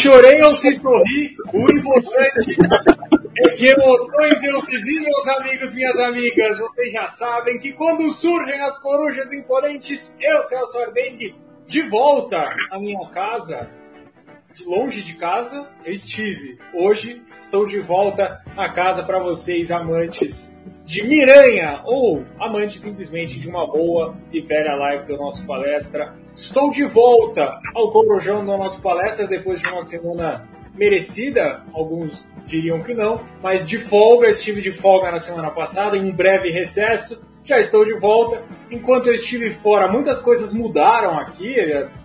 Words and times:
Chorei 0.00 0.40
ou 0.40 0.54
se 0.54 0.72
sorri, 0.72 1.36
o 1.52 1.70
importante 1.70 2.56
é 3.36 3.48
que 3.50 3.66
emoções 3.66 4.42
eu 4.44 4.58
vivi, 4.62 4.98
meus 5.00 5.28
amigos, 5.28 5.74
minhas 5.74 5.98
amigas. 5.98 6.58
Vocês 6.58 6.90
já 6.90 7.06
sabem 7.06 7.58
que 7.58 7.74
quando 7.74 8.08
surgem 8.08 8.58
as 8.62 8.78
corujas 8.80 9.30
imponentes, 9.30 10.16
eu, 10.22 10.40
Celso 10.40 10.78
Ardengue, 10.78 11.34
de 11.66 11.82
volta 11.82 12.48
à 12.70 12.78
minha 12.78 13.10
casa, 13.10 13.68
longe 14.64 15.02
de 15.02 15.16
casa, 15.16 15.68
eu 15.84 15.92
estive. 15.92 16.58
Hoje 16.72 17.22
estou 17.38 17.66
de 17.66 17.78
volta 17.78 18.40
à 18.56 18.70
casa 18.70 19.02
para 19.02 19.18
vocês, 19.18 19.70
amantes 19.70 20.56
de 20.90 21.04
Miranha 21.04 21.82
ou 21.84 22.24
amantes 22.36 22.80
simplesmente 22.80 23.38
de 23.38 23.48
uma 23.48 23.64
boa 23.64 24.16
e 24.32 24.40
velha 24.40 24.74
live 24.74 25.06
do 25.06 25.16
nosso 25.16 25.46
palestra. 25.46 26.16
Estou 26.34 26.72
de 26.72 26.84
volta 26.84 27.60
ao 27.76 27.90
Corujão 27.90 28.44
do 28.44 28.56
nosso 28.58 28.82
palestra 28.82 29.24
depois 29.24 29.60
de 29.60 29.68
uma 29.68 29.82
semana 29.82 30.48
merecida, 30.74 31.62
alguns 31.72 32.26
diriam 32.44 32.82
que 32.82 32.92
não, 32.92 33.20
mas 33.40 33.64
de 33.64 33.78
folga, 33.78 34.30
estive 34.30 34.60
de 34.60 34.72
folga 34.72 35.12
na 35.12 35.20
semana 35.20 35.52
passada, 35.52 35.96
em 35.96 36.10
um 36.10 36.12
breve 36.12 36.50
recesso, 36.50 37.24
já 37.44 37.60
estou 37.60 37.84
de 37.84 37.94
volta. 37.94 38.42
Enquanto 38.68 39.06
eu 39.06 39.14
estive 39.14 39.50
fora, 39.52 39.86
muitas 39.86 40.20
coisas 40.20 40.52
mudaram 40.52 41.16
aqui, 41.16 41.54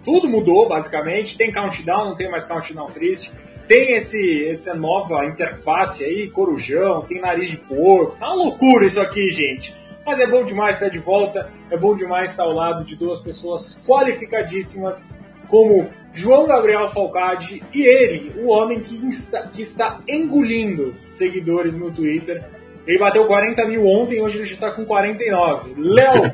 tudo 0.04 0.28
mudou 0.28 0.70
basicamente. 0.70 1.36
Tem 1.36 1.52
countdown, 1.52 2.06
não 2.06 2.16
tem 2.16 2.30
mais 2.30 2.46
countdown 2.46 2.92
triste. 2.92 3.32
Tem 3.68 3.96
esse, 3.96 4.48
essa 4.48 4.76
nova 4.76 5.26
interface 5.26 6.04
aí, 6.04 6.30
corujão, 6.30 7.02
tem 7.02 7.20
nariz 7.20 7.50
de 7.50 7.58
porco. 7.58 8.16
Tá 8.18 8.28
uma 8.28 8.36
loucura 8.36 8.86
isso 8.86 9.02
aqui, 9.02 9.30
gente. 9.30 9.76
Mas 10.06 10.20
é 10.20 10.28
bom 10.28 10.44
demais 10.44 10.76
estar 10.76 10.90
de 10.90 11.00
volta, 11.00 11.50
é 11.72 11.78
bom 11.78 11.96
demais 11.96 12.30
estar 12.30 12.44
ao 12.44 12.54
lado 12.54 12.84
de 12.84 12.96
duas 12.96 13.20
pessoas 13.20 13.84
qualificadíssimas 13.88 15.20
como 15.48 15.90
João 16.14 16.48
Gabriel 16.48 16.88
Falcade 16.88 17.64
e 17.74 17.84
ele, 17.84 18.32
o 18.38 18.50
homem 18.50 18.80
que 18.80 18.96
está, 19.08 19.42
que 19.42 19.62
está 19.62 20.00
engolindo 20.08 20.96
seguidores 21.10 21.76
no 21.76 21.92
Twitter. 21.92 22.44
Ele 22.86 23.00
bateu 23.00 23.26
40 23.26 23.66
mil 23.66 23.88
ontem, 23.88 24.22
hoje 24.22 24.38
ele 24.38 24.46
já 24.46 24.54
está 24.54 24.72
com 24.72 24.86
49. 24.86 25.74
Léo, 25.76 26.32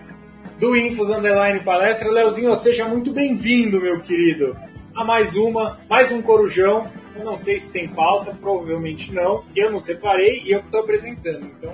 do 0.60 0.78
Infos 0.78 1.10
Underline 1.10 1.60
Palestra. 1.62 2.12
Léozinho, 2.12 2.56
seja 2.56 2.86
muito 2.86 3.12
bem-vindo, 3.12 3.82
meu 3.82 4.00
querido, 4.00 4.56
a 5.02 5.06
mais 5.06 5.36
uma, 5.36 5.80
mais 5.90 6.12
um 6.12 6.22
Corujão. 6.22 6.88
Eu 7.16 7.26
não 7.26 7.36
sei 7.36 7.60
se 7.60 7.72
tem 7.74 7.88
pauta, 7.88 8.36
provavelmente 8.40 9.14
não. 9.14 9.44
Eu 9.56 9.72
não 9.72 9.80
separei 9.80 10.44
e 10.44 10.52
eu 10.52 10.60
estou 10.60 10.82
apresentando, 10.82 11.46
então 11.46 11.74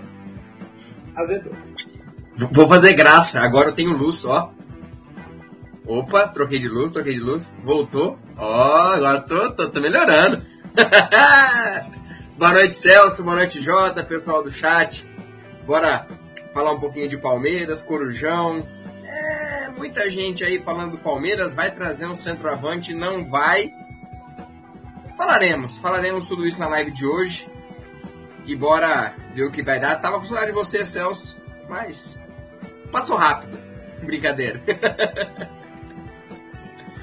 azedou. 1.16 1.54
Vou 2.36 2.68
fazer 2.68 2.94
graça, 2.94 3.42
agora 3.42 3.70
eu 3.70 3.74
tenho 3.74 3.96
luz, 3.96 4.24
ó. 4.26 4.52
Opa, 5.86 6.28
troquei 6.28 6.60
de 6.60 6.68
luz, 6.68 6.92
troquei 6.92 7.14
de 7.14 7.20
luz. 7.20 7.54
Voltou. 7.64 8.18
Ó, 8.38 8.94
agora 8.94 9.22
tô, 9.22 9.52
tô, 9.52 9.70
tô 9.70 9.80
melhorando. 9.82 10.42
boa 12.38 12.54
noite, 12.54 12.76
Celso. 12.76 13.24
Boa 13.24 13.36
noite, 13.36 13.62
Jota, 13.62 14.04
pessoal 14.04 14.44
do 14.44 14.52
chat. 14.52 15.08
Bora 15.66 16.08
falar 16.54 16.74
um 16.74 16.80
pouquinho 16.80 17.10
de 17.10 17.18
Palmeiras, 17.18 17.82
Corujão. 17.82 18.68
É, 19.04 19.57
muita 19.78 20.10
gente 20.10 20.44
aí 20.44 20.60
falando 20.60 20.92
do 20.92 20.98
Palmeiras. 20.98 21.54
Vai 21.54 21.72
trazer 21.72 22.08
um 22.08 22.16
centroavante, 22.16 22.94
não 22.94 23.26
vai. 23.26 23.74
Falaremos, 25.16 25.78
falaremos 25.78 26.28
tudo 26.28 26.46
isso 26.46 26.60
na 26.60 26.68
live 26.68 26.92
de 26.92 27.06
hoje. 27.06 27.48
E 28.46 28.56
bora 28.56 29.14
ver 29.34 29.44
o 29.44 29.52
que 29.52 29.62
vai 29.62 29.80
dar. 29.80 29.96
Tava 29.98 30.20
com 30.20 30.26
saudade 30.26 30.48
de 30.48 30.54
você, 30.54 30.86
Celso, 30.86 31.38
mas 31.70 32.20
passou 32.92 33.18
rápido. 33.18 33.58
Brincadeira. 34.04 34.62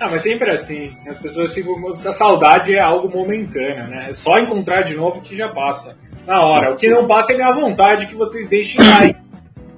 Ah, 0.00 0.09
mas 0.09 0.22
sempre 0.22 0.50
assim. 0.50 0.97
As 1.06 1.19
pessoas 1.19 1.54
ficam. 1.54 1.93
Essa 1.93 2.12
saudade 2.15 2.75
é 2.75 2.81
algo 2.81 3.09
momentâneo, 3.09 3.87
né? 3.87 4.09
É 4.10 4.12
só 4.12 4.38
encontrar 4.38 4.82
de 4.82 4.94
novo 4.94 5.21
que 5.21 5.37
já 5.37 5.48
passa. 5.48 5.97
Na 6.27 6.44
hora. 6.44 6.72
O 6.72 6.77
que 6.77 6.88
não 6.88 7.06
passa 7.06 7.32
é 7.32 7.43
a 7.43 7.53
vontade 7.53 8.06
que 8.06 8.15
vocês 8.15 8.48
deixem 8.48 8.81
like. 8.82 9.21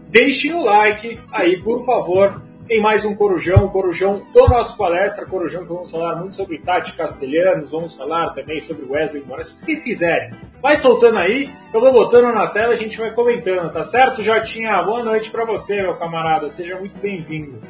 Deixem 0.09 0.55
o 0.55 0.65
like 0.65 1.21
aí, 1.31 1.59
por 1.59 1.85
favor. 1.85 2.43
Tem 2.67 2.81
mais 2.81 3.05
um 3.05 3.15
Corujão, 3.15 3.69
Corujão 3.69 4.27
do 4.33 4.49
nosso 4.49 4.77
palestra, 4.77 5.25
Corujão 5.25 5.63
que 5.63 5.73
vamos 5.73 5.89
falar 5.89 6.17
muito 6.17 6.35
sobre 6.35 6.59
Tati 6.59 6.95
Castelhanos, 6.95 7.71
vamos 7.71 7.95
falar 7.95 8.31
também 8.31 8.61
sobre 8.61 8.85
Wesley 8.85 9.23
Moraes, 9.25 9.47
se 9.47 9.61
vocês 9.61 9.85
quiserem. 9.85 10.33
Vai 10.61 10.75
soltando 10.75 11.19
aí, 11.19 11.49
eu 11.73 11.81
vou 11.81 11.93
botando 11.93 12.35
na 12.35 12.49
tela, 12.49 12.73
a 12.73 12.77
gente 12.77 12.99
vai 12.99 13.13
comentando, 13.13 13.73
tá 13.73 13.85
certo? 13.85 14.21
Já 14.21 14.41
tinha 14.41 14.83
boa 14.83 15.05
noite 15.05 15.31
para 15.31 15.45
você, 15.45 15.81
meu 15.81 15.95
camarada, 15.95 16.49
seja 16.49 16.77
muito 16.77 16.99
bem-vindo. 16.99 17.61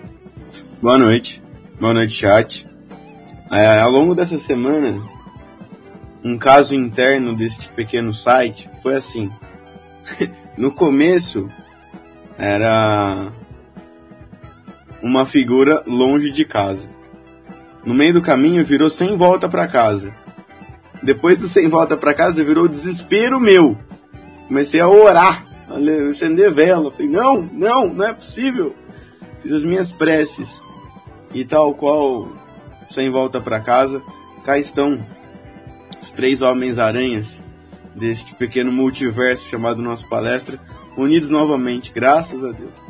Boa 0.80 0.96
noite. 0.96 1.42
Boa 1.78 1.92
noite, 1.92 2.14
chat. 2.14 2.66
É, 3.52 3.78
ao 3.78 3.90
longo 3.90 4.14
dessa 4.14 4.38
semana, 4.38 4.98
um 6.24 6.38
caso 6.38 6.74
interno 6.74 7.36
deste 7.36 7.68
pequeno 7.68 8.14
site 8.14 8.70
foi 8.82 8.94
assim. 8.94 9.30
no 10.56 10.72
começo, 10.72 11.50
era 12.38 13.30
uma 15.06 15.24
figura 15.24 15.82
longe 15.86 16.32
de 16.32 16.44
casa. 16.44 16.88
No 17.84 17.94
meio 17.94 18.14
do 18.14 18.22
caminho, 18.22 18.64
virou 18.64 18.90
sem 18.90 19.16
volta 19.16 19.48
para 19.48 19.68
casa. 19.68 20.12
Depois 21.02 21.38
do 21.38 21.46
sem 21.46 21.68
volta 21.68 21.96
para 21.96 22.12
casa, 22.12 22.42
virou 22.42 22.66
desespero 22.66 23.38
meu. 23.38 23.78
Comecei 24.48 24.80
a 24.80 24.88
orar, 24.88 25.46
a 25.68 26.10
acender 26.10 26.52
vela. 26.52 26.90
Falei, 26.90 27.08
não, 27.08 27.48
não, 27.52 27.88
não 27.94 28.06
é 28.06 28.12
possível. 28.12 28.74
Fiz 29.40 29.52
as 29.52 29.62
minhas 29.62 29.92
preces 29.92 30.60
e 31.32 31.44
tal 31.44 31.72
qual 31.74 32.28
sem 32.90 33.08
volta 33.08 33.40
para 33.40 33.60
casa, 33.60 34.02
cá 34.44 34.58
estão 34.58 34.98
os 36.02 36.10
três 36.10 36.42
Homens-Aranhas 36.42 37.40
deste 37.94 38.34
pequeno 38.34 38.72
multiverso 38.72 39.48
chamado 39.48 39.80
nosso 39.80 40.08
palestra, 40.08 40.58
unidos 40.96 41.30
novamente, 41.30 41.92
graças 41.92 42.42
a 42.42 42.50
Deus. 42.50 42.85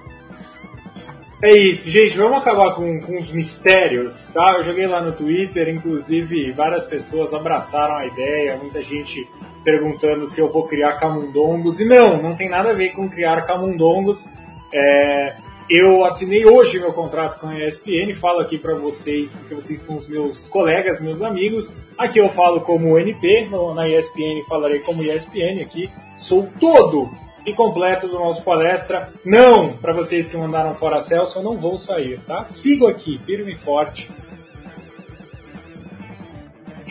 É 1.42 1.54
isso, 1.54 1.90
gente, 1.90 2.16
vamos 2.16 2.38
acabar 2.38 2.74
com, 2.74 2.98
com 2.98 3.18
os 3.18 3.30
mistérios, 3.30 4.28
tá? 4.32 4.54
Eu 4.56 4.62
joguei 4.62 4.86
lá 4.86 5.02
no 5.02 5.12
Twitter, 5.12 5.68
inclusive 5.68 6.50
várias 6.52 6.86
pessoas 6.86 7.34
abraçaram 7.34 7.96
a 7.96 8.06
ideia, 8.06 8.56
muita 8.56 8.82
gente 8.82 9.28
perguntando 9.62 10.26
se 10.26 10.40
eu 10.40 10.48
vou 10.48 10.66
criar 10.66 10.94
camundongos, 10.94 11.78
e 11.78 11.84
não, 11.84 12.22
não 12.22 12.34
tem 12.34 12.48
nada 12.48 12.70
a 12.70 12.72
ver 12.72 12.92
com 12.92 13.06
criar 13.06 13.42
camundongos, 13.42 14.30
é, 14.72 15.36
eu 15.68 16.04
assinei 16.04 16.46
hoje 16.46 16.78
meu 16.78 16.94
contrato 16.94 17.38
com 17.38 17.48
a 17.48 17.58
ESPN, 17.58 18.14
falo 18.14 18.38
aqui 18.38 18.56
para 18.56 18.74
vocês, 18.74 19.32
porque 19.32 19.54
vocês 19.54 19.80
são 19.80 19.96
os 19.96 20.08
meus 20.08 20.46
colegas, 20.46 21.00
meus 21.00 21.20
amigos. 21.22 21.74
Aqui 21.98 22.18
eu 22.18 22.28
falo 22.28 22.60
como 22.60 22.98
NP, 22.98 23.48
na 23.74 23.88
ESPN 23.88 24.44
falarei 24.48 24.78
como 24.78 25.02
ESPN 25.02 25.60
aqui. 25.60 25.90
Sou 26.16 26.48
todo 26.60 27.10
e 27.46 27.54
completo 27.54 28.08
do 28.08 28.18
nosso 28.18 28.42
palestra. 28.42 29.10
Não, 29.24 29.72
para 29.72 29.92
vocês 29.92 30.28
que 30.28 30.36
mandaram 30.36 30.74
fora 30.74 31.00
Celso, 31.00 31.38
eu 31.38 31.42
não 31.42 31.56
vou 31.56 31.78
sair, 31.78 32.20
tá? 32.20 32.44
Sigo 32.44 32.88
aqui, 32.88 33.18
firme 33.24 33.52
e 33.52 33.56
forte. 33.56 34.10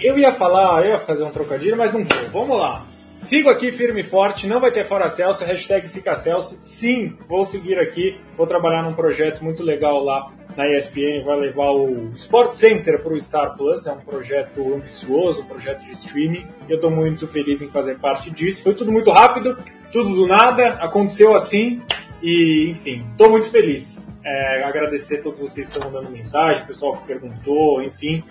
Eu 0.02 0.18
ia 0.18 0.32
falar, 0.32 0.84
eu 0.86 0.92
ia 0.92 1.00
fazer 1.00 1.24
um 1.24 1.32
trocadilho, 1.32 1.78
mas 1.78 1.94
não 1.94 2.04
vou. 2.04 2.30
Vamos 2.32 2.58
lá. 2.58 2.86
Sigo 3.18 3.50
aqui 3.50 3.72
firme 3.72 4.02
e 4.02 4.04
forte, 4.04 4.48
não 4.48 4.60
vai 4.60 4.72
ter 4.72 4.86
fora 4.86 5.08
Celso, 5.08 5.46
hashtag 5.46 5.88
fica 5.88 6.16
Celso. 6.16 6.62
Sim, 6.64 7.18
vou 7.28 7.44
seguir 7.44 7.78
aqui, 7.78 8.20
vou 8.38 8.48
trabalhar 8.48 8.84
num 8.84 8.94
projeto 8.94 9.44
muito 9.44 9.64
legal 9.64 10.04
lá 10.04 10.32
na 10.56 10.68
ESPN, 10.70 11.22
vai 11.24 11.38
levar 11.38 11.72
o 11.72 12.12
Sport 12.16 12.52
Center 12.52 13.02
para 13.02 13.14
o 13.14 13.20
Star 13.20 13.56
Plus, 13.58 13.86
é 13.88 13.92
um 13.92 14.00
projeto 14.00 14.74
ambicioso, 14.74 15.42
um 15.42 15.46
projeto 15.46 15.84
de 15.84 15.92
streaming, 15.92 16.48
eu 16.70 16.76
estou 16.76 16.90
muito 16.90 17.28
feliz 17.28 17.62
em 17.62 17.68
fazer 17.68 18.00
parte 18.00 18.32
disso. 18.32 18.64
Foi 18.64 18.74
tudo 18.74 18.92
muito 18.92 19.12
rápido, 19.12 19.58
tudo 19.92 20.16
do 20.16 20.28
nada, 20.28 20.70
aconteceu 20.76 21.36
assim, 21.36 21.82
e 22.22 22.70
enfim, 22.70 23.06
estou 23.12 23.30
muito 23.30 23.50
feliz. 23.50 24.10
É, 24.24 24.64
agradecer 24.64 25.20
a 25.20 25.24
todos 25.24 25.40
vocês 25.40 25.70
que 25.70 25.78
estão 25.78 25.92
mandando 25.92 26.12
mensagem, 26.12 26.64
o 26.64 26.68
pessoal 26.68 26.98
que 26.98 27.06
perguntou, 27.06 27.82
enfim. 27.82 28.24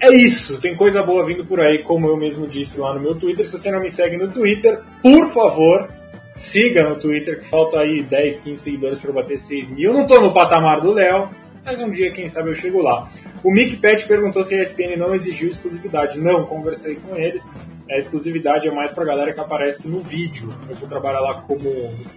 É 0.00 0.10
isso, 0.14 0.60
tem 0.60 0.74
coisa 0.74 1.02
boa 1.02 1.24
vindo 1.26 1.44
por 1.44 1.60
aí, 1.60 1.82
como 1.82 2.06
eu 2.06 2.16
mesmo 2.16 2.46
disse 2.46 2.80
lá 2.80 2.94
no 2.94 3.00
meu 3.00 3.14
Twitter. 3.14 3.44
Se 3.44 3.58
você 3.58 3.70
não 3.70 3.80
me 3.80 3.90
segue 3.90 4.16
no 4.16 4.30
Twitter, 4.30 4.80
por 5.02 5.26
favor, 5.26 5.90
siga 6.36 6.88
no 6.88 6.96
Twitter, 6.96 7.38
que 7.38 7.44
falta 7.44 7.80
aí 7.80 8.02
10, 8.02 8.40
15 8.40 8.62
seguidores 8.62 8.98
para 8.98 9.12
bater 9.12 9.38
6 9.38 9.72
mil. 9.72 9.90
Eu 9.90 9.94
não 9.94 10.06
tô 10.06 10.18
no 10.18 10.32
patamar 10.32 10.80
do 10.80 10.92
Léo, 10.92 11.28
mas 11.64 11.80
um 11.80 11.90
dia, 11.90 12.10
quem 12.12 12.28
sabe, 12.28 12.50
eu 12.50 12.54
chego 12.54 12.80
lá. 12.80 13.10
O 13.42 13.52
Mick 13.52 13.76
Pet 13.76 14.06
perguntou 14.06 14.42
se 14.44 14.54
a 14.54 14.62
ESPN 14.62 14.96
não 14.96 15.14
exigiu 15.14 15.48
exclusividade. 15.48 16.18
Não, 16.18 16.46
conversei 16.46 16.96
com 16.96 17.16
eles. 17.16 17.54
A 17.90 17.96
exclusividade 17.96 18.68
é 18.68 18.70
mais 18.70 18.92
pra 18.92 19.04
galera 19.04 19.32
que 19.32 19.40
aparece 19.40 19.88
no 19.88 20.00
vídeo. 20.00 20.54
Eu 20.68 20.76
vou 20.76 20.88
trabalhar 20.88 21.20
lá 21.20 21.42
como 21.42 21.62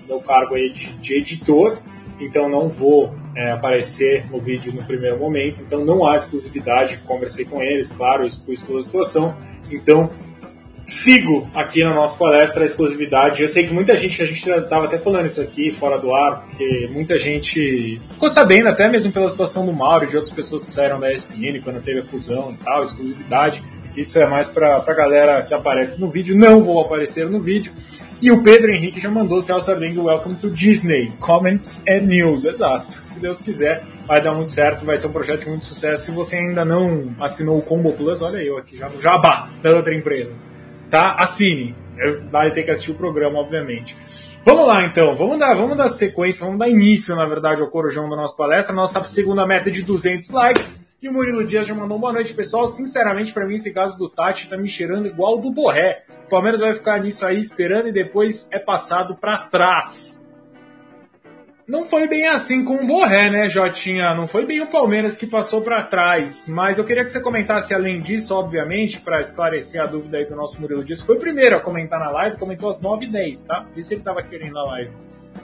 meu 0.07 0.19
cargo 0.21 0.55
aí 0.55 0.71
de, 0.71 0.93
de 0.97 1.15
editor 1.15 1.77
então 2.19 2.49
não 2.49 2.69
vou 2.69 3.13
é, 3.35 3.51
aparecer 3.51 4.29
no 4.29 4.39
vídeo 4.39 4.73
no 4.73 4.83
primeiro 4.83 5.17
momento, 5.17 5.61
então 5.61 5.83
não 5.83 6.07
há 6.07 6.15
exclusividade, 6.15 6.97
conversei 6.99 7.45
com 7.45 7.61
eles, 7.61 7.91
claro, 7.91 8.25
expus 8.25 8.61
toda 8.61 8.79
a 8.79 8.83
situação, 8.83 9.35
então 9.69 10.09
sigo 10.85 11.49
aqui 11.53 11.83
na 11.83 11.93
nossa 11.93 12.17
palestra 12.17 12.63
a 12.63 12.65
exclusividade. 12.65 13.41
Eu 13.41 13.47
sei 13.47 13.65
que 13.65 13.73
muita 13.73 13.95
gente, 13.95 14.21
a 14.21 14.25
gente 14.25 14.49
estava 14.49 14.85
até 14.85 14.97
falando 14.97 15.25
isso 15.25 15.41
aqui 15.41 15.71
fora 15.71 15.97
do 15.97 16.13
ar, 16.13 16.41
porque 16.41 16.89
muita 16.91 17.17
gente 17.17 17.99
ficou 18.11 18.29
sabendo, 18.29 18.69
até 18.69 18.89
mesmo 18.89 19.11
pela 19.11 19.27
situação 19.27 19.65
do 19.65 19.73
Mauro 19.73 20.05
e 20.05 20.07
de 20.07 20.17
outras 20.17 20.33
pessoas 20.33 20.65
que 20.65 20.73
saíram 20.73 20.99
da 20.99 21.11
ESPN 21.11 21.61
quando 21.63 21.81
teve 21.81 21.99
a 21.99 22.03
fusão 22.03 22.51
e 22.51 22.63
tal, 22.63 22.83
exclusividade. 22.83 23.63
Isso 23.95 24.17
é 24.17 24.25
mais 24.25 24.47
para 24.47 24.77
a 24.77 24.93
galera 24.93 25.43
que 25.43 25.53
aparece 25.53 26.01
no 26.01 26.09
vídeo. 26.09 26.35
Não 26.35 26.61
vou 26.63 26.81
aparecer 26.81 27.29
no 27.29 27.39
vídeo. 27.39 27.71
E 28.19 28.31
o 28.31 28.41
Pedro 28.41 28.73
Henrique 28.73 28.99
já 28.99 29.09
mandou 29.09 29.41
Celso 29.41 29.69
Ardengue 29.69 29.99
Welcome 29.99 30.35
to 30.35 30.49
Disney. 30.49 31.11
Comments 31.19 31.83
and 31.87 32.01
news. 32.01 32.45
Exato. 32.45 33.03
Se 33.05 33.19
Deus 33.19 33.41
quiser, 33.41 33.83
vai 34.07 34.21
dar 34.21 34.31
muito 34.33 34.51
certo, 34.51 34.85
vai 34.85 34.97
ser 34.97 35.07
um 35.07 35.11
projeto 35.11 35.41
de 35.41 35.49
muito 35.49 35.65
sucesso. 35.65 36.05
Se 36.05 36.11
você 36.11 36.37
ainda 36.37 36.65
não 36.65 37.13
assinou 37.19 37.57
o 37.57 37.61
Combo 37.61 37.91
Plus, 37.93 38.21
olha 38.21 38.37
eu 38.37 38.57
aqui 38.57 38.77
já 38.77 38.89
no 38.89 38.99
jabá 38.99 39.49
da 39.61 39.75
outra 39.75 39.93
empresa. 39.93 40.33
Tá? 40.93 41.15
Assine. 41.17 41.75
Vai 42.29 42.51
ter 42.51 42.61
que 42.61 42.69
assistir 42.69 42.91
o 42.91 42.95
programa, 42.95 43.39
obviamente. 43.39 43.97
Vamos 44.45 44.67
lá 44.67 44.85
então, 44.85 45.15
vamos 45.15 45.39
dar, 45.39 45.55
vamos 45.55 45.75
dar 45.75 45.89
sequência, 45.89 46.45
vamos 46.45 46.59
dar 46.59 46.69
início, 46.69 47.15
na 47.15 47.25
verdade, 47.25 47.63
ao 47.63 47.67
corujão 47.67 48.07
da 48.07 48.15
nossa 48.15 48.37
palestra. 48.37 48.75
Nossa 48.75 49.03
segunda 49.03 49.43
meta 49.47 49.71
de 49.71 49.81
200 49.81 50.29
likes. 50.29 50.79
E 51.01 51.09
o 51.09 51.13
Murilo 51.13 51.43
Dias 51.43 51.65
já 51.65 51.73
mandou 51.73 51.97
boa 51.97 52.13
noite, 52.13 52.31
pessoal. 52.35 52.67
Sinceramente, 52.67 53.33
para 53.33 53.43
mim, 53.47 53.55
esse 53.55 53.73
caso 53.73 53.97
do 53.97 54.07
Tati 54.07 54.47
tá 54.47 54.55
me 54.55 54.67
cheirando 54.67 55.07
igual 55.07 55.39
do 55.39 55.49
Borré. 55.49 56.03
O 56.27 56.29
Palmeiras 56.29 56.59
vai 56.59 56.75
ficar 56.75 57.01
nisso 57.01 57.25
aí 57.25 57.39
esperando 57.39 57.87
e 57.87 57.91
depois 57.91 58.47
é 58.51 58.59
passado 58.59 59.15
para 59.15 59.47
trás. 59.47 60.22
Não 61.73 61.87
foi 61.87 62.07
bem 62.07 62.27
assim 62.27 62.63
com 62.63 62.75
o 62.75 62.85
Borré, 62.85 63.31
né, 63.31 63.49
Jotinha? 63.49 64.13
Não 64.13 64.27
foi 64.27 64.45
bem 64.45 64.61
o 64.61 64.67
Palmeiras 64.67 65.17
que 65.17 65.25
passou 65.25 65.63
para 65.63 65.81
trás. 65.81 66.47
Mas 66.47 66.77
eu 66.77 66.83
queria 66.83 67.03
que 67.03 67.09
você 67.09 67.19
comentasse 67.19 67.73
além 67.73 67.99
disso, 67.99 68.35
obviamente, 68.35 69.01
para 69.01 69.19
esclarecer 69.19 69.81
a 69.81 69.87
dúvida 69.87 70.19
aí 70.19 70.25
do 70.25 70.35
nosso 70.35 70.61
Murilo 70.61 70.83
Dias. 70.83 71.01
Foi 71.01 71.15
o 71.15 71.19
primeiro 71.19 71.57
a 71.57 71.59
comentar 71.59 71.99
na 71.99 72.11
live, 72.11 72.37
comentou 72.37 72.69
às 72.69 72.79
9h10, 72.79 73.47
tá? 73.47 73.65
Vê 73.75 73.83
se 73.83 73.95
ele 73.95 74.03
tava 74.03 74.21
querendo 74.21 74.55
a 74.59 74.63
live. 74.65 74.91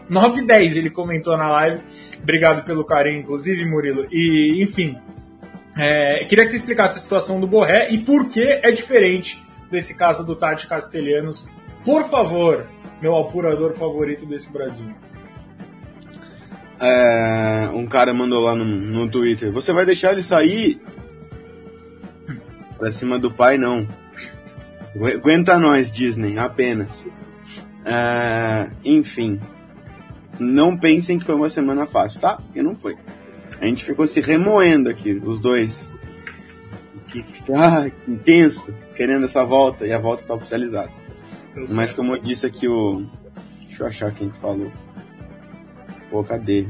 9h10 0.08 0.78
ele 0.78 0.92
comentou 0.92 1.36
na 1.36 1.50
live. 1.50 1.82
Obrigado 2.22 2.64
pelo 2.64 2.86
carinho, 2.86 3.22
inclusive, 3.22 3.66
Murilo. 3.66 4.06
E, 4.12 4.62
enfim, 4.62 5.00
é, 5.76 6.26
queria 6.26 6.46
que 6.46 6.52
você 6.52 6.58
explicasse 6.58 7.00
a 7.00 7.02
situação 7.02 7.40
do 7.40 7.48
Borré 7.48 7.88
e 7.90 7.98
por 7.98 8.30
que 8.30 8.44
é 8.44 8.70
diferente 8.70 9.44
desse 9.72 9.98
caso 9.98 10.24
do 10.24 10.36
Tati 10.36 10.68
Castelhanos. 10.68 11.50
Por 11.84 12.04
favor, 12.04 12.68
meu 13.02 13.18
apurador 13.18 13.74
favorito 13.74 14.28
desse 14.28 14.54
Brasil. 14.54 14.94
É, 16.80 17.70
um 17.74 17.86
cara 17.86 18.14
mandou 18.14 18.40
lá 18.42 18.56
no, 18.56 18.66
no 18.66 19.10
Twitter: 19.10 19.52
Você 19.52 19.74
vai 19.74 19.86
deixar 19.86 20.14
ele 20.14 20.24
sair? 20.24 20.82
Pra 22.78 22.90
cima 22.92 23.20
do 23.20 23.32
pai, 23.32 23.58
não. 23.58 23.86
Aguenta 24.96 25.60
nós, 25.60 25.92
Disney, 25.92 26.38
apenas. 26.38 27.06
É, 27.86 28.70
enfim. 28.86 29.40
Não 30.40 30.78
pensem 30.78 31.20
que 31.20 31.26
foi 31.26 31.36
uma 31.36 31.50
semana 31.50 31.86
fácil, 31.86 32.22
tá? 32.22 32.38
Porque 32.38 32.62
não 32.62 32.74
foi. 32.74 32.96
A 33.60 33.66
gente 33.66 33.84
ficou 33.84 34.08
se 34.08 34.22
remoendo 34.22 34.90
aqui, 34.90 35.12
os 35.12 35.40
dois. 35.40 35.92
Que, 37.10 37.22
que, 37.22 37.54
ah, 37.54 37.92
intenso, 38.08 38.64
querendo 38.96 39.26
essa 39.26 39.44
volta, 39.44 39.86
e 39.86 39.92
a 39.92 40.00
volta 40.00 40.24
tá 40.24 40.34
oficializada. 40.34 40.92
Mas 41.70 41.92
como 41.92 42.16
eu 42.16 42.22
disse 42.22 42.46
aqui 42.46 42.68
o. 42.68 43.06
Deixa 43.68 43.84
eu 43.84 43.88
achar 43.88 44.12
quem 44.14 44.30
falou. 44.30 44.72
Pô, 46.10 46.24
cadê? 46.24 46.66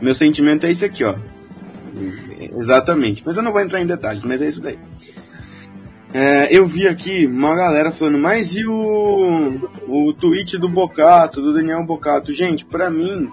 Meu 0.00 0.14
sentimento 0.14 0.66
é 0.66 0.70
esse 0.70 0.84
aqui, 0.84 1.04
ó. 1.04 1.14
Exatamente. 2.58 3.22
Mas 3.24 3.36
eu 3.36 3.42
não 3.42 3.52
vou 3.52 3.60
entrar 3.60 3.80
em 3.80 3.86
detalhes, 3.86 4.22
mas 4.22 4.42
é 4.42 4.48
isso 4.48 4.60
daí. 4.60 4.78
É, 6.12 6.48
eu 6.50 6.64
vi 6.64 6.86
aqui 6.86 7.26
uma 7.26 7.56
galera 7.56 7.90
falando, 7.90 8.18
mas 8.18 8.54
e 8.54 8.64
o, 8.64 9.68
o 9.88 10.12
tweet 10.12 10.56
do 10.58 10.68
Bocato, 10.68 11.42
do 11.42 11.52
Daniel 11.52 11.84
Bocato? 11.84 12.32
Gente, 12.32 12.64
pra 12.64 12.88
mim, 12.88 13.28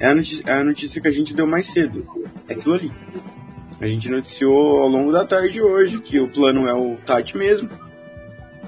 é 0.00 0.08
a, 0.08 0.14
notícia, 0.14 0.44
é 0.46 0.54
a 0.54 0.64
notícia 0.64 1.00
que 1.00 1.06
a 1.06 1.12
gente 1.12 1.34
deu 1.34 1.46
mais 1.46 1.66
cedo. 1.66 2.04
É 2.48 2.54
aquilo 2.54 2.74
ali. 2.74 2.90
A 3.80 3.86
gente 3.86 4.10
noticiou 4.10 4.82
ao 4.82 4.88
longo 4.88 5.12
da 5.12 5.24
tarde 5.24 5.60
hoje 5.60 6.00
que 6.00 6.18
o 6.18 6.28
plano 6.28 6.66
é 6.66 6.74
o 6.74 6.96
Tati 6.96 7.36
mesmo. 7.36 7.68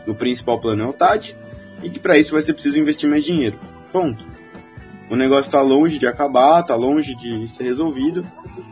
O 0.06 0.14
principal 0.14 0.60
plano 0.60 0.84
é 0.84 0.86
o 0.86 0.92
Tati. 0.92 1.34
E 1.82 1.90
que 1.90 1.98
para 1.98 2.16
isso 2.16 2.32
vai 2.32 2.42
ser 2.42 2.52
preciso 2.52 2.78
investir 2.78 3.08
mais 3.08 3.24
dinheiro. 3.24 3.58
Ponto. 3.90 4.24
O 5.10 5.16
negócio 5.16 5.48
está 5.48 5.60
longe 5.60 5.98
de 5.98 6.06
acabar, 6.06 6.60
está 6.60 6.74
longe 6.74 7.14
de 7.14 7.48
ser 7.48 7.64
resolvido. 7.64 8.24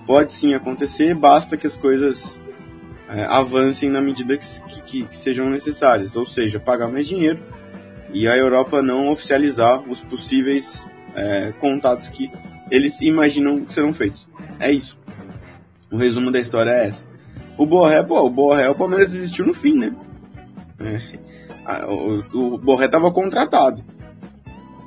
Pode 0.06 0.33
sim 0.33 0.55
acontecer, 0.55 1.15
basta 1.15 1.56
que 1.56 1.67
as 1.67 1.77
coisas 1.77 2.38
é, 3.09 3.25
avancem 3.25 3.88
na 3.88 4.00
medida 4.00 4.37
que, 4.37 4.83
que, 4.83 5.05
que 5.05 5.17
sejam 5.17 5.49
necessárias. 5.49 6.15
Ou 6.15 6.27
seja, 6.27 6.61
pagar 6.61 6.88
mais 6.88 7.06
dinheiro 7.06 7.41
e 8.12 8.29
a 8.29 8.37
Europa 8.37 8.83
não 8.83 9.09
oficializar 9.09 9.81
os 9.88 10.00
possíveis 10.03 10.87
é, 11.15 11.53
contatos 11.59 12.09
que 12.09 12.31
eles 12.71 13.00
imaginam 13.00 13.65
que 13.65 13.73
serão 13.73 13.93
feitos. 13.93 14.29
É 14.59 14.71
isso. 14.71 14.99
O 15.91 15.97
resumo 15.97 16.31
da 16.31 16.41
história 16.41 16.71
é 16.71 16.88
essa. 16.88 17.05
O 17.56 17.65
Borré, 17.65 18.03
pô, 18.03 18.21
o 18.21 18.31
Borré, 18.31 18.69
o 18.69 18.75
Palmeiras 18.75 19.15
existiu 19.15 19.47
no 19.47 19.55
fim, 19.55 19.79
né? 19.79 19.94
É, 20.79 21.85
o, 21.87 22.25
o 22.55 22.59
Borré 22.59 22.87
estava 22.87 23.11
contratado. 23.11 23.83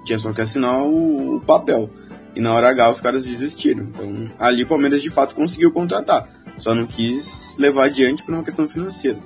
Tinha 0.05 0.19
só 0.19 0.33
que 0.33 0.41
assinar 0.41 0.81
o, 0.81 1.35
o, 1.35 1.41
papel. 1.41 1.89
E 2.35 2.41
na 2.41 2.53
hora 2.53 2.69
H 2.69 2.91
os 2.91 3.01
caras 3.01 3.25
desistiram. 3.25 3.83
Então 3.83 4.31
ali 4.39 4.63
o 4.63 4.67
Palmeiras 4.67 5.01
de 5.01 5.09
fato 5.09 5.35
conseguiu 5.35 5.71
contratar. 5.71 6.29
Só 6.57 6.73
não 6.75 6.85
quis 6.85 7.55
levar 7.57 7.85
adiante 7.85 8.23
por 8.23 8.33
uma 8.33 8.43
questão 8.43 8.67
financeira. 8.67 9.17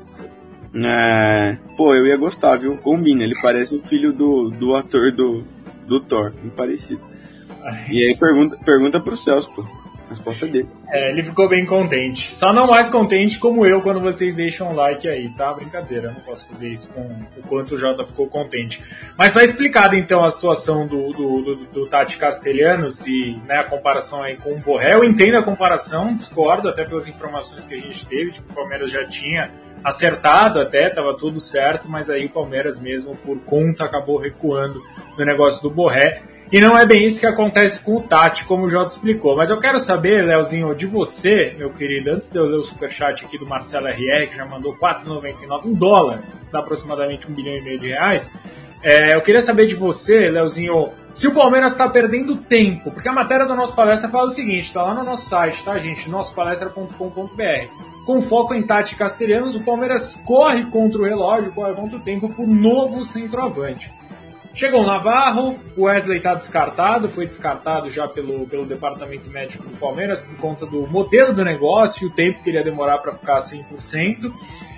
É, 0.76 1.58
pô, 1.78 1.94
eu 1.94 2.08
ia 2.08 2.18
gostar, 2.18 2.56
viu? 2.58 2.78
Combina, 2.78 3.24
ele 3.24 3.36
parece 3.42 3.76
o 3.76 3.82
filho 3.84 4.12
do, 4.12 4.50
do 4.50 4.76
ator 4.76 5.12
do, 5.12 5.44
do 5.88 6.00
Thor, 6.00 6.32
bem 6.32 6.50
parecido. 6.50 7.02
Ai, 7.64 7.86
e 7.92 8.08
aí 8.08 8.18
pergunta, 8.18 8.58
pergunta 8.66 9.00
pro 9.00 9.16
Celso, 9.16 9.52
pô. 9.54 9.83
Resposta 10.14 10.46
dele. 10.48 10.68
É, 10.90 11.10
ele 11.10 11.24
ficou 11.24 11.50
bem 11.50 11.66
contente. 11.66 12.34
Só 12.34 12.54
não 12.54 12.68
mais 12.68 12.88
contente 12.90 13.40
como 13.40 13.66
eu 13.66 13.82
quando 13.82 14.00
vocês 14.00 14.34
deixam 14.34 14.72
um 14.72 14.76
like 14.76 15.08
aí, 15.08 15.30
tá? 15.30 15.54
Brincadeira, 15.54 16.12
não 16.12 16.22
posso 16.22 16.48
fazer 16.48 16.70
isso 16.70 16.90
com 16.94 17.02
o 17.02 17.48
quanto 17.48 17.76
o 17.76 17.78
Jota 17.78 18.06
ficou 18.06 18.28
contente. 18.28 18.84
Mas 19.18 19.34
tá 19.34 19.44
explicada 19.44 19.96
então 19.98 20.24
a 20.24 20.32
situação 20.32 20.88
do, 20.88 21.12
do, 21.12 21.42
do, 21.42 21.56
do 21.66 21.88
Tati 21.88 22.18
Castelhano, 22.18 22.92
se 22.92 23.40
né, 23.46 23.58
a 23.58 23.64
comparação 23.64 24.22
aí 24.22 24.38
com 24.38 24.54
o 24.54 24.60
Borré. 24.60 24.94
Eu 24.94 25.04
entendo 25.04 25.38
a 25.38 25.44
comparação, 25.44 26.16
discordo 26.16 26.70
até 26.70 26.86
pelas 26.86 27.08
informações 27.08 27.66
que 27.66 27.74
a 27.74 27.80
gente 27.80 28.06
teve, 28.06 28.32
de 28.32 28.42
que 28.42 28.52
o 28.52 28.54
Palmeiras 28.56 28.92
já 28.92 29.06
tinha 29.06 29.52
acertado 29.84 30.60
até, 30.60 30.88
estava 30.88 31.16
tudo 31.18 31.40
certo, 31.40 31.90
mas 31.90 32.10
aí 32.10 32.26
o 32.26 32.30
Palmeiras 32.30 32.80
mesmo, 32.80 33.16
por 33.18 33.40
conta, 33.40 33.84
acabou 33.84 34.18
recuando 34.18 34.82
no 35.18 35.26
negócio 35.26 35.62
do 35.62 35.70
Borré. 35.70 36.22
E 36.54 36.62
não 36.62 36.78
é 36.78 36.86
bem 36.86 37.04
isso 37.04 37.20
que 37.20 37.26
acontece 37.26 37.84
com 37.84 37.98
o 37.98 38.02
Tati, 38.02 38.46
como 38.46 38.66
o 38.66 38.70
Jota 38.70 38.94
explicou. 38.94 39.36
Mas 39.36 39.50
eu 39.50 39.60
quero 39.60 39.80
saber, 39.80 40.24
Leozinho, 40.24 40.76
de 40.76 40.86
você, 40.86 41.56
meu 41.58 41.72
querido, 41.72 42.12
antes 42.12 42.32
de 42.32 42.38
eu 42.38 42.46
ler 42.46 42.58
o 42.58 42.64
superchat 42.64 43.26
aqui 43.26 43.40
do 43.40 43.46
Marcelo 43.48 43.88
RR, 43.88 44.28
que 44.30 44.36
já 44.36 44.46
mandou 44.46 44.76
4,99, 44.76 45.66
um 45.66 45.74
dólar, 45.74 46.22
dá 46.52 46.60
aproximadamente 46.60 47.28
um 47.28 47.34
bilhão 47.34 47.58
e 47.58 47.62
meio 47.64 47.80
de 47.80 47.88
reais. 47.88 48.32
É, 48.84 49.16
eu 49.16 49.22
queria 49.22 49.42
saber 49.42 49.66
de 49.66 49.74
você, 49.74 50.30
Leozinho, 50.30 50.92
se 51.12 51.28
o 51.28 51.34
Palmeiras 51.34 51.72
está 51.72 51.90
perdendo 51.90 52.36
tempo, 52.36 52.92
porque 52.92 53.10
a 53.10 53.14
matéria 53.14 53.48
da 53.48 53.56
nossa 53.56 53.74
palestra 53.74 54.08
fala 54.08 54.28
o 54.28 54.30
seguinte, 54.30 54.68
está 54.68 54.84
lá 54.84 54.94
no 54.94 55.04
nosso 55.04 55.28
site, 55.28 55.64
tá, 55.64 55.76
gente? 55.80 56.08
nossopalestra.com.br 56.08 57.94
com 58.06 58.22
foco 58.22 58.54
em 58.54 58.62
Tati 58.62 58.96
Castelhanos, 58.96 59.56
o 59.56 59.64
Palmeiras 59.64 60.22
corre 60.26 60.66
contra 60.66 61.02
o 61.02 61.06
relógio, 61.06 61.54
corre 61.54 61.74
contra 61.74 61.98
o 61.98 62.02
tempo 62.02 62.30
por 62.30 62.46
novo 62.46 63.04
centroavante. 63.04 63.90
Chegou 64.54 64.84
o 64.84 64.86
Navarro, 64.86 65.60
o 65.76 65.84
Wesley 65.84 66.18
está 66.18 66.36
descartado, 66.36 67.10
foi 67.10 67.26
descartado 67.26 67.90
já 67.90 68.08
pelo, 68.08 68.46
pelo 68.46 68.66
departamento 68.66 69.28
médico 69.32 69.68
do 69.68 69.76
Palmeiras 69.78 70.22
por 70.22 70.38
conta 70.38 70.64
do 70.64 70.86
modelo 70.86 71.34
do 71.34 71.44
negócio 71.44 72.06
e 72.06 72.08
o 72.08 72.14
tempo 72.14 72.44
que 72.44 72.52
ele 72.52 72.58
ia 72.60 72.64
demorar 72.64 73.00
para 73.00 73.14
ficar 73.14 73.40
100%. 73.40 74.32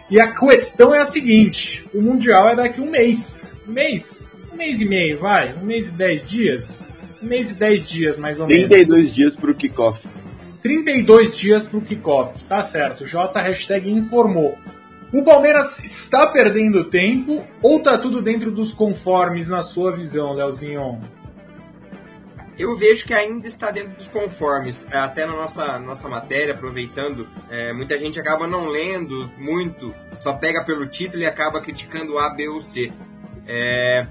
E 0.10 0.18
a 0.18 0.32
questão 0.34 0.96
é 0.96 1.00
a 1.00 1.06
seguinte: 1.06 1.86
o 1.94 2.02
Mundial 2.02 2.50
é 2.50 2.56
daqui 2.56 2.80
um 2.80 2.90
mês. 2.90 3.58
Um 3.68 3.74
mês? 3.74 4.32
Um 4.54 4.56
mês 4.56 4.80
e 4.80 4.86
meio, 4.86 5.20
vai? 5.20 5.54
Um 5.54 5.66
mês 5.66 5.90
e 5.90 5.92
dez 5.92 6.26
dias? 6.26 6.86
Um 7.22 7.26
mês 7.26 7.52
e 7.52 7.56
dez 7.56 7.88
dias, 7.88 8.18
mais 8.18 8.40
ou 8.40 8.48
menos. 8.48 8.68
32 8.68 9.14
dias 9.14 9.36
para 9.36 9.52
o 9.52 9.56
kickoff. 9.56 10.08
32 10.62 11.38
dias 11.38 11.64
para 11.66 11.78
o 11.78 11.82
kickoff. 11.82 12.42
Tá 12.46 12.62
certo. 12.62 13.06
J 13.06 13.42
hashtag 13.42 13.92
informou. 13.92 14.58
O 15.14 15.24
Palmeiras 15.24 15.84
está 15.84 16.28
perdendo 16.28 16.90
tempo 16.90 17.46
ou 17.62 17.82
tá 17.82 17.98
tudo 17.98 18.22
dentro 18.22 18.52
dos 18.52 18.74
conformes 18.74 19.48
na 19.48 19.64
sua 19.64 19.92
visão, 19.92 20.34
Leozinho? 20.34 21.00
Eu 22.58 22.76
vejo 22.76 23.06
que 23.06 23.14
ainda 23.14 23.48
está 23.48 23.70
dentro 23.70 23.92
dos 23.92 24.08
conformes. 24.08 24.88
Até 24.92 25.26
na 25.26 25.34
nossa, 25.34 25.78
nossa 25.78 26.08
matéria, 26.08 26.54
aproveitando, 26.54 27.28
é, 27.50 27.74
muita 27.74 27.98
gente 28.00 28.20
acaba 28.20 28.48
não 28.48 28.68
lendo 28.68 29.30
muito, 29.38 29.94
só 30.18 30.34
pega 30.34 30.64
pelo 30.64 30.88
título 30.88 31.22
e 31.22 31.26
acaba 31.26 31.60
criticando 31.60 32.18
A, 32.18 32.30
B 32.30 32.48
ou 32.48 32.62
C. 32.62 32.92
É, 33.46 34.08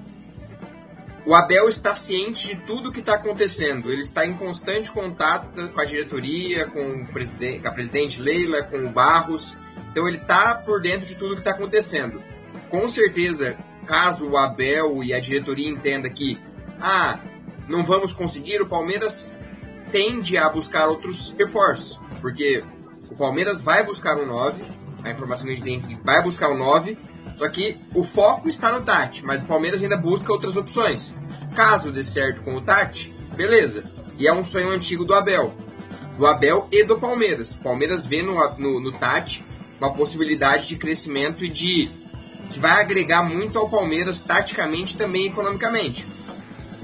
o 1.27 1.35
Abel 1.35 1.71
está 1.71 1.95
ciente 1.95 2.49
de 2.49 2.57
tudo 2.67 2.93
que 2.93 3.01
está 3.01 3.15
acontecendo. 3.15 3.91
Ele 3.91 4.03
está 4.03 4.27
em 4.27 4.35
constante 4.35 4.93
contato 4.93 5.71
com 5.71 5.81
a 5.81 5.85
diretoria, 5.85 6.67
com, 6.67 6.99
o 6.99 7.07
presidente, 7.07 7.61
com 7.61 7.69
a 7.69 7.73
presidente 7.73 8.21
Leila, 8.21 8.63
com 8.63 8.77
o 8.77 8.91
Barros. 8.91 9.57
Então 9.95 10.09
ele 10.09 10.17
está 10.17 10.57
por 10.57 10.83
dentro 10.83 11.07
de 11.07 11.15
tudo 11.15 11.37
que 11.37 11.41
está 11.41 11.53
acontecendo. 11.53 12.21
Com 12.69 12.89
certeza, 12.89 13.57
caso 13.87 14.29
o 14.29 14.37
Abel 14.37 15.05
e 15.05 15.15
a 15.15 15.21
diretoria 15.21 15.69
entenda 15.69 16.11
que 16.11 16.37
ah, 16.81 17.21
não 17.69 17.85
vamos 17.85 18.13
conseguir, 18.13 18.61
o 18.61 18.67
Palmeiras 18.67 19.33
tende 19.93 20.37
a 20.37 20.49
buscar 20.49 20.89
outros 20.89 21.33
reforços. 21.39 22.01
Porque 22.21 22.65
o 23.09 23.15
Palmeiras 23.15 23.63
vai 23.63 23.87
buscar 23.87 24.17
um 24.17 24.27
9, 24.27 24.65
A 25.05 25.13
informação 25.13 25.47
que 25.47 25.53
a 25.53 25.55
gente 25.55 25.65
tem 25.65 25.79
é 25.79 25.87
que 25.87 26.05
vai 26.05 26.21
buscar 26.25 26.49
o 26.49 26.59
9, 26.59 26.99
só 27.37 27.49
que 27.49 27.81
o 27.95 28.03
foco 28.03 28.49
está 28.49 28.73
no 28.73 28.85
Tati, 28.85 29.25
mas 29.25 29.43
o 29.43 29.47
Palmeiras 29.47 29.81
ainda 29.81 29.97
busca 29.97 30.33
outras 30.33 30.57
opções. 30.57 31.15
Caso 31.55 31.93
dê 31.93 32.03
certo 32.03 32.43
com 32.43 32.57
o 32.57 32.61
Tati, 32.61 33.15
beleza. 33.37 33.85
E 34.19 34.27
é 34.27 34.33
um 34.33 34.45
sonho 34.45 34.71
antigo 34.71 35.05
do 35.05 35.15
Abel. 35.15 35.55
Do 36.19 36.27
Abel 36.27 36.67
e 36.73 36.83
do 36.83 36.99
Palmeiras. 36.99 37.53
O 37.53 37.61
Palmeiras 37.61 38.05
vê 38.05 38.23
no, 38.23 38.35
no, 38.59 38.81
no 38.81 38.91
Tati 38.91 39.45
uma 39.85 39.95
possibilidade 39.95 40.67
de 40.67 40.77
crescimento 40.77 41.45
e 41.45 41.49
de 41.49 41.91
que 42.51 42.59
vai 42.59 42.81
agregar 42.81 43.23
muito 43.23 43.59
ao 43.59 43.69
Palmeiras 43.69 44.21
taticamente 44.21 44.97
também 44.97 45.27
economicamente. 45.27 46.07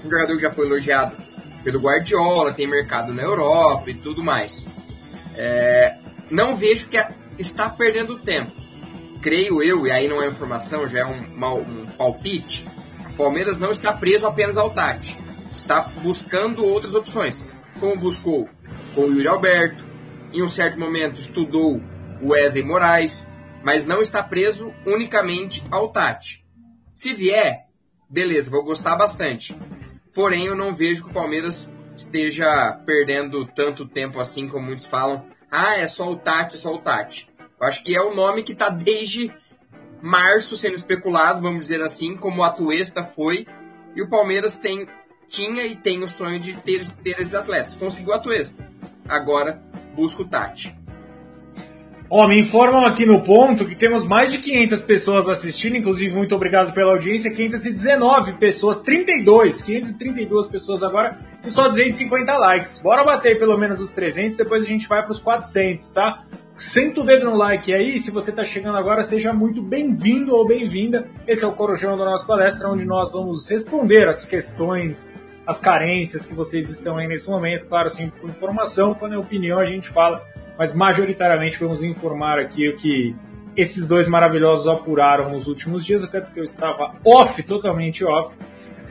Um 0.05 0.11
jogador 0.11 0.37
que 0.37 0.43
já 0.43 0.51
foi 0.51 0.67
elogiado 0.67 1.17
pelo 1.63 1.81
Guardiola, 1.81 2.53
tem 2.53 2.67
mercado 2.67 3.13
na 3.13 3.23
Europa 3.23 3.91
e 3.91 3.95
tudo 3.95 4.23
mais. 4.23 4.67
É, 5.35 5.97
não 6.31 6.57
vejo 6.57 6.89
que 6.89 6.99
está 7.39 7.69
perdendo 7.69 8.19
tempo. 8.19 8.53
Creio 9.21 9.63
eu, 9.63 9.87
e 9.87 9.91
aí 9.91 10.09
não 10.09 10.23
é 10.23 10.29
informação, 10.29 10.89
já 10.89 11.01
é 11.01 11.05
um, 11.05 11.35
uma, 11.35 11.53
um 11.53 11.87
palpite, 11.87 12.67
o 13.11 13.15
Palmeiras 13.15 13.59
não 13.59 13.71
está 13.71 13.93
preso 13.93 14.27
apenas 14.27 14.57
ao 14.57 14.71
Tati. 14.71 15.19
Está 15.55 15.83
buscando 15.83 16.65
outras 16.65 16.95
opções, 16.95 17.47
como 17.79 17.97
buscou 17.97 18.49
com 18.95 19.03
o 19.03 19.13
Yuri 19.13 19.29
Alberto, 19.29 19.85
em 20.33 20.43
um 20.43 20.49
certo 20.49 20.79
momento 20.79 21.21
estudou 21.21 21.83
Wesley 22.23 22.63
Moraes, 22.63 23.29
mas 23.63 23.85
não 23.85 24.01
está 24.01 24.23
preso 24.23 24.73
unicamente 24.87 25.65
ao 25.71 25.89
Tati. 25.89 26.45
Se 26.95 27.15
vier, 27.15 27.67
beleza, 28.09 28.51
vou 28.51 28.63
gostar 28.63 28.97
bastante. 28.97 29.57
Porém, 30.15 30.47
eu 30.47 30.57
não 30.57 30.75
vejo 30.75 31.05
que 31.05 31.11
o 31.11 31.15
Palmeiras 31.15 31.71
esteja 31.95 32.73
perdendo 32.85 33.47
tanto 33.47 33.87
tempo 33.87 34.19
assim 34.19 34.49
como 34.49 34.67
muitos 34.67 34.87
falam. 34.87 35.25
Ah, 35.51 35.77
é 35.77 35.87
só 35.89 36.11
o 36.11 36.17
Tati, 36.17 36.57
é 36.57 36.59
só 36.59 36.75
o 36.75 36.79
Tati. 36.79 37.29
Eu 37.61 37.67
acho 37.67 37.83
que 37.83 37.95
é 37.95 38.01
o 38.01 38.15
nome 38.15 38.43
que 38.43 38.53
está 38.53 38.69
desde 38.69 39.33
março 40.03 40.57
sendo 40.57 40.75
especulado, 40.75 41.43
vamos 41.43 41.61
dizer 41.61 41.83
assim, 41.83 42.17
como 42.17 42.41
o 42.41 42.45
Atuesta 42.45 43.05
foi. 43.05 43.47
E 43.95 44.03
o 44.03 44.09
Palmeiras 44.09 44.57
tem, 44.57 44.89
tinha 45.29 45.65
e 45.65 45.77
tem 45.77 46.03
o 46.03 46.09
sonho 46.09 46.39
de 46.39 46.55
ter, 46.55 46.85
ter 47.03 47.21
esses 47.21 47.35
atletas. 47.35 47.75
Conseguiu 47.75 48.11
o 48.11 48.15
Atuesta. 48.15 48.67
Agora 49.09 49.63
busca 49.95 50.23
o 50.23 50.29
Tati. 50.29 50.75
Ó, 52.13 52.27
me 52.27 52.41
informam 52.41 52.85
aqui 52.85 53.07
no 53.07 53.23
ponto 53.23 53.65
que 53.65 53.77
temos 53.77 54.03
mais 54.03 54.33
de 54.33 54.39
500 54.39 54.83
pessoas 54.83 55.29
assistindo, 55.29 55.77
inclusive 55.77 56.13
muito 56.13 56.35
obrigado 56.35 56.75
pela 56.75 56.91
audiência, 56.91 57.31
519 57.31 58.33
pessoas, 58.33 58.79
32, 58.79 59.63
532 59.63 60.49
pessoas 60.49 60.83
agora 60.83 61.17
e 61.45 61.49
só 61.49 61.69
250 61.69 62.37
likes. 62.37 62.83
Bora 62.83 63.05
bater 63.05 63.39
pelo 63.39 63.57
menos 63.57 63.81
os 63.81 63.93
300, 63.93 64.37
depois 64.37 64.65
a 64.65 64.67
gente 64.67 64.89
vai 64.89 65.05
para 65.05 65.13
os 65.13 65.21
400, 65.21 65.89
tá? 65.91 66.25
Senta 66.59 67.01
o 67.01 67.05
dedo 67.05 67.27
no 67.27 67.37
like 67.37 67.73
aí, 67.73 68.01
se 68.01 68.11
você 68.11 68.31
está 68.31 68.45
chegando 68.45 68.77
agora, 68.77 69.05
seja 69.05 69.33
muito 69.33 69.63
bem-vindo 69.63 70.35
ou 70.35 70.45
bem-vinda. 70.45 71.07
Esse 71.29 71.45
é 71.45 71.47
o 71.49 71.53
Corujão 71.53 71.97
da 71.97 72.05
nossa 72.05 72.27
palestra, 72.27 72.69
onde 72.69 72.85
nós 72.85 73.13
vamos 73.13 73.49
responder 73.49 74.09
as 74.09 74.25
questões, 74.25 75.17
as 75.47 75.61
carências 75.61 76.27
que 76.27 76.35
vocês 76.35 76.69
estão 76.71 76.99
aí 76.99 77.07
nesse 77.07 77.31
momento. 77.31 77.67
Claro, 77.67 77.89
sempre 77.89 78.21
com 78.21 78.29
informação, 78.29 78.95
quando 78.95 79.15
é 79.15 79.19
opinião 79.19 79.61
a 79.61 79.65
gente 79.65 79.89
fala 79.89 80.27
mas 80.61 80.75
majoritariamente 80.75 81.59
vamos 81.59 81.83
informar 81.83 82.39
aqui 82.39 82.69
o 82.69 82.77
que 82.77 83.17
esses 83.57 83.89
dois 83.89 84.07
maravilhosos 84.07 84.69
apuraram 84.69 85.31
nos 85.31 85.47
últimos 85.47 85.83
dias, 85.83 86.05
até 86.05 86.21
porque 86.21 86.39
eu 86.39 86.45
estava 86.45 86.97
off, 87.03 87.43
totalmente 87.45 88.05
off. 88.05 88.37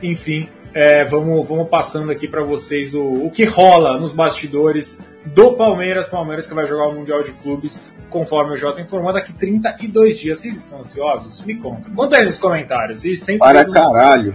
Enfim, 0.02 0.48
é, 0.74 1.04
vamos, 1.04 1.48
vamos 1.48 1.68
passando 1.68 2.10
aqui 2.10 2.26
para 2.26 2.42
vocês 2.42 2.92
o, 2.92 3.04
o 3.04 3.30
que 3.30 3.44
rola 3.44 3.96
nos 4.00 4.12
bastidores 4.12 5.08
do 5.24 5.52
Palmeiras. 5.52 6.06
Palmeiras 6.06 6.48
que 6.48 6.54
vai 6.54 6.66
jogar 6.66 6.88
o 6.88 6.92
Mundial 6.92 7.22
de 7.22 7.30
Clubes, 7.34 8.02
conforme 8.10 8.54
o 8.54 8.56
Jota 8.56 8.80
informou, 8.80 9.12
daqui 9.12 9.32
32 9.32 10.18
dias. 10.18 10.38
Vocês 10.38 10.56
estão 10.56 10.80
ansiosos? 10.80 11.44
Me 11.44 11.54
conta. 11.54 11.88
Conta 11.94 12.16
aí 12.16 12.24
nos 12.24 12.36
comentários. 12.36 13.04
E 13.04 13.14
sempre 13.14 13.38
Para 13.38 13.64
caralho. 13.64 14.34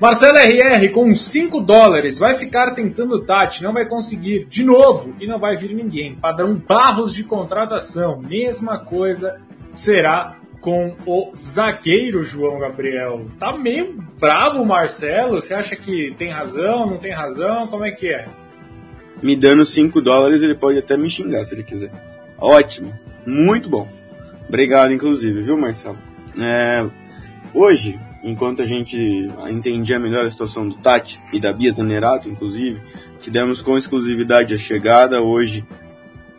Marcelo 0.00 0.38
RR 0.38 0.88
com 0.90 1.14
5 1.14 1.60
dólares 1.60 2.18
vai 2.18 2.34
ficar 2.34 2.72
tentando 2.72 3.22
Tati, 3.22 3.62
não 3.62 3.72
vai 3.72 3.86
conseguir 3.86 4.44
de 4.46 4.64
novo 4.64 5.14
e 5.20 5.26
não 5.26 5.38
vai 5.38 5.56
vir 5.56 5.74
ninguém. 5.74 6.14
Padrão 6.16 6.54
Barros 6.54 7.14
de 7.14 7.22
contratação, 7.22 8.20
mesma 8.20 8.78
coisa 8.78 9.40
será 9.70 10.36
com 10.60 10.96
o 11.06 11.30
zagueiro 11.34 12.24
João 12.24 12.58
Gabriel. 12.58 13.26
Tá 13.38 13.56
meio 13.56 13.94
bravo 14.18 14.64
Marcelo, 14.64 15.40
você 15.40 15.54
acha 15.54 15.76
que 15.76 16.12
tem 16.18 16.30
razão, 16.30 16.86
não 16.86 16.98
tem 16.98 17.12
razão, 17.12 17.68
como 17.68 17.84
é 17.84 17.92
que 17.92 18.08
é? 18.08 18.26
Me 19.22 19.36
dando 19.36 19.64
5 19.64 20.00
dólares 20.00 20.42
ele 20.42 20.54
pode 20.54 20.78
até 20.78 20.96
me 20.96 21.08
xingar 21.08 21.44
se 21.44 21.54
ele 21.54 21.62
quiser. 21.62 21.92
Ótimo, 22.36 22.92
muito 23.24 23.68
bom. 23.68 23.88
Obrigado 24.48 24.92
inclusive, 24.92 25.42
viu 25.42 25.56
Marcelo? 25.56 25.98
É, 26.38 26.84
hoje 27.54 27.98
enquanto 28.24 28.62
a 28.62 28.66
gente 28.66 29.28
entendia 29.50 29.98
melhor 29.98 30.24
a 30.24 30.30
situação 30.30 30.66
do 30.66 30.74
Tati 30.76 31.20
e 31.32 31.38
da 31.38 31.52
Bia 31.52 31.70
Zanerato, 31.70 32.28
inclusive, 32.28 32.80
que 33.20 33.30
demos 33.30 33.60
com 33.60 33.76
exclusividade 33.76 34.54
a 34.54 34.58
chegada 34.58 35.20
hoje. 35.20 35.64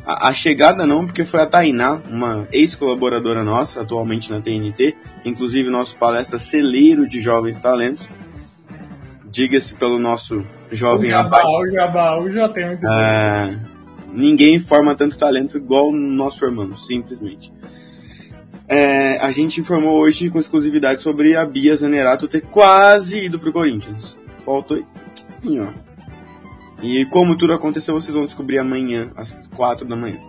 A, 0.03 0.29
a 0.29 0.33
chegada 0.33 0.85
não, 0.85 1.05
porque 1.05 1.23
foi 1.23 1.41
a 1.41 1.45
Tainá, 1.45 2.01
uma 2.09 2.47
ex-colaboradora 2.51 3.43
nossa, 3.43 3.81
atualmente 3.81 4.31
na 4.31 4.41
TNT, 4.41 4.95
inclusive 5.23 5.69
nosso 5.69 5.95
palestra 5.95 6.39
celeiro 6.39 7.07
de 7.07 7.21
jovens 7.21 7.59
talentos. 7.59 8.09
Diga-se 9.25 9.75
pelo 9.75 9.99
nosso 9.99 10.45
jovem 10.71 11.09
o 11.09 11.11
Jabá, 11.11 11.43
o 11.43 11.67
Jabá, 11.67 12.17
o 12.17 12.31
já 12.31 12.49
tem 12.49 12.65
muito 12.67 12.87
é, 12.87 13.59
Ninguém 14.11 14.59
forma 14.59 14.95
tanto 14.95 15.17
talento 15.17 15.57
igual 15.57 15.91
nós 15.91 16.37
formamos, 16.37 16.87
simplesmente. 16.87 17.51
É, 18.67 19.17
a 19.17 19.29
gente 19.31 19.59
informou 19.59 19.99
hoje 19.99 20.29
com 20.29 20.39
exclusividade 20.39 21.01
sobre 21.01 21.35
a 21.35 21.45
Bia 21.45 21.75
Zanerato 21.75 22.27
ter 22.27 22.41
quase 22.41 23.25
ido 23.25 23.39
pro 23.39 23.53
Corinthians. 23.53 24.17
Faltou 24.39 24.83
sim, 25.39 25.59
ó. 25.59 25.71
E 26.81 27.05
como 27.05 27.37
tudo 27.37 27.53
aconteceu, 27.53 27.93
vocês 27.93 28.13
vão 28.13 28.25
descobrir 28.25 28.57
amanhã, 28.57 29.11
às 29.15 29.47
quatro 29.47 29.87
da 29.87 29.95
manhã. 29.95 30.19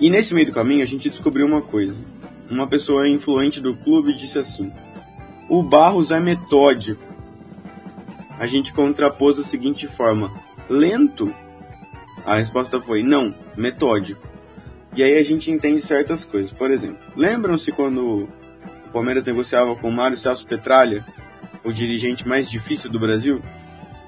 E 0.00 0.08
nesse 0.08 0.32
meio 0.32 0.46
do 0.46 0.52
caminho, 0.52 0.82
a 0.82 0.86
gente 0.86 1.10
descobriu 1.10 1.46
uma 1.46 1.60
coisa. 1.60 1.98
Uma 2.48 2.66
pessoa 2.66 3.08
influente 3.08 3.60
do 3.60 3.76
clube 3.76 4.14
disse 4.14 4.38
assim: 4.38 4.72
O 5.48 5.62
Barros 5.62 6.10
é 6.10 6.20
metódico. 6.20 7.02
A 8.38 8.46
gente 8.46 8.72
contrapôs 8.72 9.36
da 9.36 9.42
seguinte 9.42 9.88
forma: 9.88 10.30
lento? 10.68 11.34
A 12.24 12.36
resposta 12.36 12.80
foi: 12.80 13.02
não, 13.02 13.34
metódico. 13.56 14.26
E 14.98 15.02
aí 15.04 15.16
a 15.16 15.22
gente 15.22 15.48
entende 15.48 15.80
certas 15.80 16.24
coisas. 16.24 16.50
Por 16.50 16.72
exemplo, 16.72 16.98
lembram-se 17.14 17.70
quando 17.70 18.28
o 18.84 18.90
Palmeiras 18.92 19.24
negociava 19.24 19.76
com 19.76 19.88
o 19.88 19.92
Mário 19.92 20.16
Celso 20.16 20.44
Petralha, 20.44 21.06
o 21.62 21.72
dirigente 21.72 22.26
mais 22.26 22.50
difícil 22.50 22.90
do 22.90 22.98
Brasil, 22.98 23.40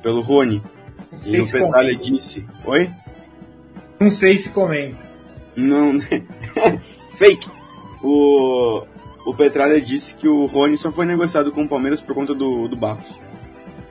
pelo 0.03 0.21
Rony? 0.21 0.61
e 1.25 1.41
o 1.41 1.47
Petralha 1.47 1.97
comenta. 1.97 2.13
disse: 2.13 2.45
Oi? 2.65 2.91
Não 4.01 4.13
sei 4.13 4.37
se 4.37 4.51
comenta. 4.51 4.99
Não. 5.55 6.01
Fake! 7.15 7.49
O, 8.03 8.83
o 9.25 9.33
Petralha 9.33 9.81
disse 9.81 10.17
que 10.17 10.27
o 10.27 10.47
Rony 10.47 10.77
só 10.77 10.91
foi 10.91 11.07
negociado 11.07 11.53
com 11.53 11.63
o 11.63 11.69
Palmeiras 11.69 12.01
por 12.01 12.17
conta 12.17 12.35
do, 12.35 12.67
do 12.67 12.75
Barros. 12.75 13.15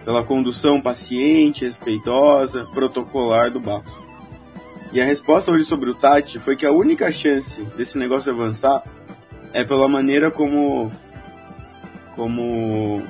Pela 0.04 0.22
condução 0.22 0.82
paciente, 0.82 1.64
respeitosa, 1.64 2.66
protocolar 2.74 3.50
do 3.50 3.62
Barros. 3.62 4.09
E 4.92 5.00
a 5.00 5.06
resposta 5.06 5.52
hoje 5.52 5.66
sobre 5.66 5.90
o 5.90 5.96
Tati 5.96 6.40
foi 6.40 6.56
que 6.56 6.66
a 6.66 6.72
única 6.72 7.12
chance 7.12 7.62
desse 7.78 7.98
negócio 7.98 8.32
avançar 8.32 8.84
é 9.54 9.64
pela 9.64 9.88
maneira 9.88 10.32
como 10.32 10.92
como 12.16 13.04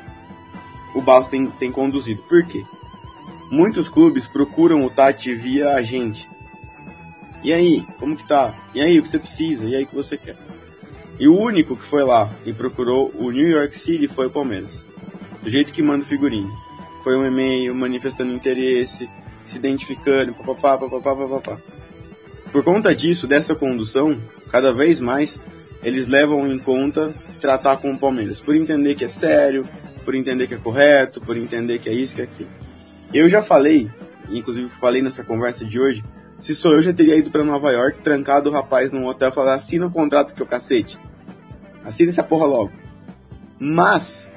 o 0.94 1.02
Barros 1.02 1.30
tem, 1.30 1.48
tem 1.48 1.72
conduzido. 1.72 2.22
Por 2.24 2.46
quê? 2.46 2.64
Muitos 3.50 3.88
clubes 3.88 4.28
procuram 4.28 4.84
o 4.84 4.90
Tati 4.90 5.34
via 5.34 5.72
agente. 5.72 6.28
E 7.44 7.54
aí, 7.54 7.86
como 7.98 8.18
que 8.18 8.28
tá? 8.28 8.54
E 8.76 8.82
aí, 8.82 9.00
o 9.00 9.02
que 9.02 9.08
você 9.08 9.18
precisa? 9.18 9.66
E 9.66 9.76
aí, 9.76 9.84
o 9.84 9.88
que 9.88 9.96
você 9.96 10.18
quer? 10.18 10.36
E 11.18 11.28
o 11.28 11.40
único 11.40 11.76
que 11.76 11.86
foi 11.86 12.04
lá 12.04 12.30
e 12.46 12.54
procurou 12.54 13.12
o 13.16 13.32
New 13.32 13.48
York 13.48 13.78
City 13.78 14.08
foi 14.08 14.28
o 14.28 14.32
Palmeiras. 14.32 14.84
Do 15.42 15.50
jeito 15.50 15.72
que 15.72 15.82
manda 15.82 16.04
o 16.04 16.08
figurinho. 16.08 16.52
Foi 17.04 17.16
um 17.18 17.26
e-mail 17.26 17.74
manifestando 17.74 18.34
interesse, 18.34 19.10
se 19.50 19.58
identificando, 19.58 20.34
papapá, 20.34 20.78
papapá, 20.78 21.16
papapá. 21.16 21.58
Por 22.52 22.64
conta 22.64 22.96
disso, 22.96 23.28
dessa 23.28 23.54
condução, 23.54 24.20
cada 24.52 24.72
vez 24.72 25.00
mais 25.00 25.40
eles 25.84 26.08
levam 26.08 26.52
em 26.52 26.58
conta 26.58 27.14
tratar 27.40 27.78
com 27.78 27.92
o 27.92 27.98
Palmeiras, 27.98 28.40
por 28.40 28.56
entender 28.56 28.96
que 28.96 29.06
é 29.06 29.08
sério, 29.08 29.66
por 30.04 30.14
entender 30.14 30.48
que 30.48 30.54
é 30.54 30.58
correto, 30.58 31.22
por 31.22 31.38
entender 31.38 31.80
que 31.80 31.90
é 31.90 31.94
isso, 31.94 32.16
que 32.16 32.22
é 32.22 32.24
aquilo. 32.26 32.50
Eu 33.14 33.30
já 33.30 33.42
falei, 33.42 33.90
inclusive 34.30 34.68
falei 34.68 35.02
nessa 35.02 35.24
conversa 35.24 35.64
de 35.64 35.80
hoje, 35.80 36.04
se 36.38 36.56
sou 36.56 36.74
eu 36.74 36.82
já 36.82 36.94
teria 36.94 37.16
ido 37.16 37.32
para 37.32 37.44
Nova 37.44 37.72
York, 37.72 38.02
trancado 38.02 38.50
o 38.50 38.54
rapaz 38.54 38.92
num 38.92 39.06
hotel 39.06 39.30
e 39.30 39.32
falar 39.32 39.56
assina 39.56 39.86
o 39.86 39.92
contrato 39.92 40.34
que 40.34 40.44
o 40.44 40.46
cacete. 40.46 40.98
Assina 41.84 42.10
essa 42.10 42.24
porra 42.24 42.46
logo. 42.46 42.72
Mas 43.60 44.30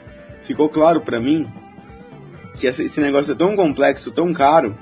ficou 0.42 0.68
claro 0.68 1.00
para 1.00 1.20
mim 1.20 1.46
que 2.56 2.66
esse 2.66 3.00
negócio 3.00 3.32
é 3.32 3.36
tão 3.36 3.54
complexo, 3.54 4.10
tão 4.10 4.32
caro, 4.32 4.76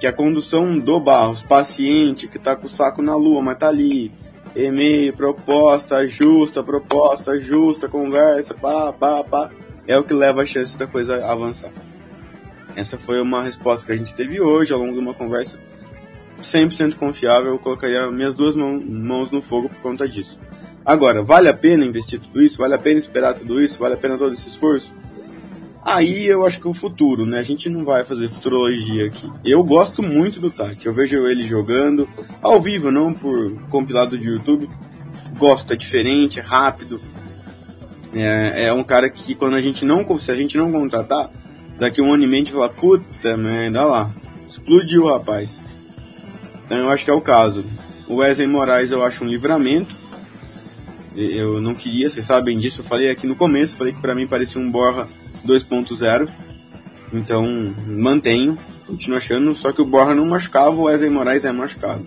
que 0.00 0.06
a 0.06 0.12
condução 0.12 0.78
do 0.78 1.00
Barros, 1.00 1.42
paciente, 1.42 2.28
que 2.28 2.38
tá 2.38 2.54
com 2.54 2.66
o 2.66 2.70
saco 2.70 3.02
na 3.02 3.16
lua, 3.16 3.42
mas 3.42 3.58
tá 3.58 3.68
ali, 3.68 4.12
e-mail, 4.54 5.14
proposta 5.14 6.06
justa, 6.06 6.62
proposta 6.62 7.40
justa, 7.40 7.88
conversa, 7.88 8.54
pá, 8.54 8.92
pá, 8.92 9.24
pá, 9.24 9.50
é 9.86 9.96
o 9.98 10.04
que 10.04 10.12
leva 10.12 10.42
a 10.42 10.46
chance 10.46 10.76
da 10.76 10.86
coisa 10.86 11.24
avançar. 11.24 11.70
Essa 12.74 12.98
foi 12.98 13.20
uma 13.20 13.42
resposta 13.42 13.86
que 13.86 13.92
a 13.92 13.96
gente 13.96 14.14
teve 14.14 14.40
hoje 14.40 14.72
ao 14.72 14.78
longo 14.78 14.92
de 14.92 14.98
uma 14.98 15.14
conversa 15.14 15.58
100% 16.42 16.96
confiável. 16.96 17.52
Eu 17.52 17.58
colocaria 17.58 18.10
minhas 18.10 18.34
duas 18.34 18.54
mãos 18.54 19.30
no 19.30 19.40
fogo 19.40 19.68
por 19.70 19.78
conta 19.78 20.06
disso. 20.06 20.38
Agora, 20.84 21.22
vale 21.22 21.48
a 21.48 21.54
pena 21.54 21.84
investir 21.84 22.20
tudo 22.20 22.42
isso? 22.42 22.58
Vale 22.58 22.74
a 22.74 22.78
pena 22.78 22.98
esperar 22.98 23.34
tudo 23.34 23.60
isso? 23.60 23.78
Vale 23.78 23.94
a 23.94 23.96
pena 23.96 24.18
todo 24.18 24.34
esse 24.34 24.46
esforço? 24.46 24.94
Aí 25.86 26.26
eu 26.26 26.44
acho 26.44 26.58
que 26.58 26.66
o 26.66 26.74
futuro, 26.74 27.24
né? 27.24 27.38
A 27.38 27.44
gente 27.44 27.68
não 27.68 27.84
vai 27.84 28.02
fazer 28.02 28.28
futurologia 28.28 29.06
aqui. 29.06 29.30
Eu 29.44 29.62
gosto 29.62 30.02
muito 30.02 30.40
do 30.40 30.50
Tati. 30.50 30.84
Eu 30.84 30.92
vejo 30.92 31.24
ele 31.28 31.44
jogando 31.44 32.08
ao 32.42 32.60
vivo, 32.60 32.90
não 32.90 33.14
por 33.14 33.56
compilado 33.68 34.18
de 34.18 34.26
YouTube. 34.26 34.68
Gosto, 35.38 35.72
é 35.72 35.76
diferente, 35.76 36.40
é 36.40 36.42
rápido. 36.42 37.00
É, 38.12 38.64
é 38.64 38.72
um 38.72 38.82
cara 38.82 39.08
que 39.08 39.36
quando 39.36 39.54
a 39.54 39.60
gente 39.60 39.84
não, 39.84 40.18
se 40.18 40.28
a 40.28 40.34
gente 40.34 40.58
não 40.58 40.72
contratar, 40.72 41.30
daqui 41.78 42.02
um 42.02 42.12
ano 42.12 42.24
e 42.24 42.26
meio 42.26 42.42
a 42.42 42.44
gente 42.46 42.52
fala, 42.52 42.68
puta 42.68 43.36
merda, 43.36 43.82
olha 43.82 43.88
lá, 43.88 44.14
explodiu 44.48 45.04
o 45.04 45.08
rapaz. 45.08 45.54
Então 46.64 46.78
eu 46.78 46.90
acho 46.90 47.04
que 47.04 47.10
é 47.12 47.14
o 47.14 47.20
caso. 47.20 47.64
O 48.08 48.16
Wesley 48.16 48.48
Moraes 48.48 48.90
eu 48.90 49.04
acho 49.04 49.22
um 49.22 49.28
livramento. 49.28 49.94
Eu 51.14 51.60
não 51.60 51.76
queria, 51.76 52.10
vocês 52.10 52.26
sabem 52.26 52.58
disso, 52.58 52.80
eu 52.80 52.84
falei 52.84 53.08
aqui 53.08 53.24
no 53.24 53.36
começo, 53.36 53.76
falei 53.76 53.92
que 53.92 54.00
para 54.00 54.16
mim 54.16 54.26
parecia 54.26 54.60
um 54.60 54.68
Borra 54.68 55.08
2.0. 55.44 56.28
Então, 57.12 57.44
mantenho, 57.86 58.58
continuo 58.86 59.18
achando, 59.18 59.54
só 59.54 59.72
que 59.72 59.80
o 59.80 59.86
Borja 59.86 60.14
não 60.14 60.26
machucava, 60.26 60.76
o 60.76 60.84
Wesley 60.84 61.10
Moraes 61.10 61.44
é 61.44 61.52
machucado. 61.52 62.06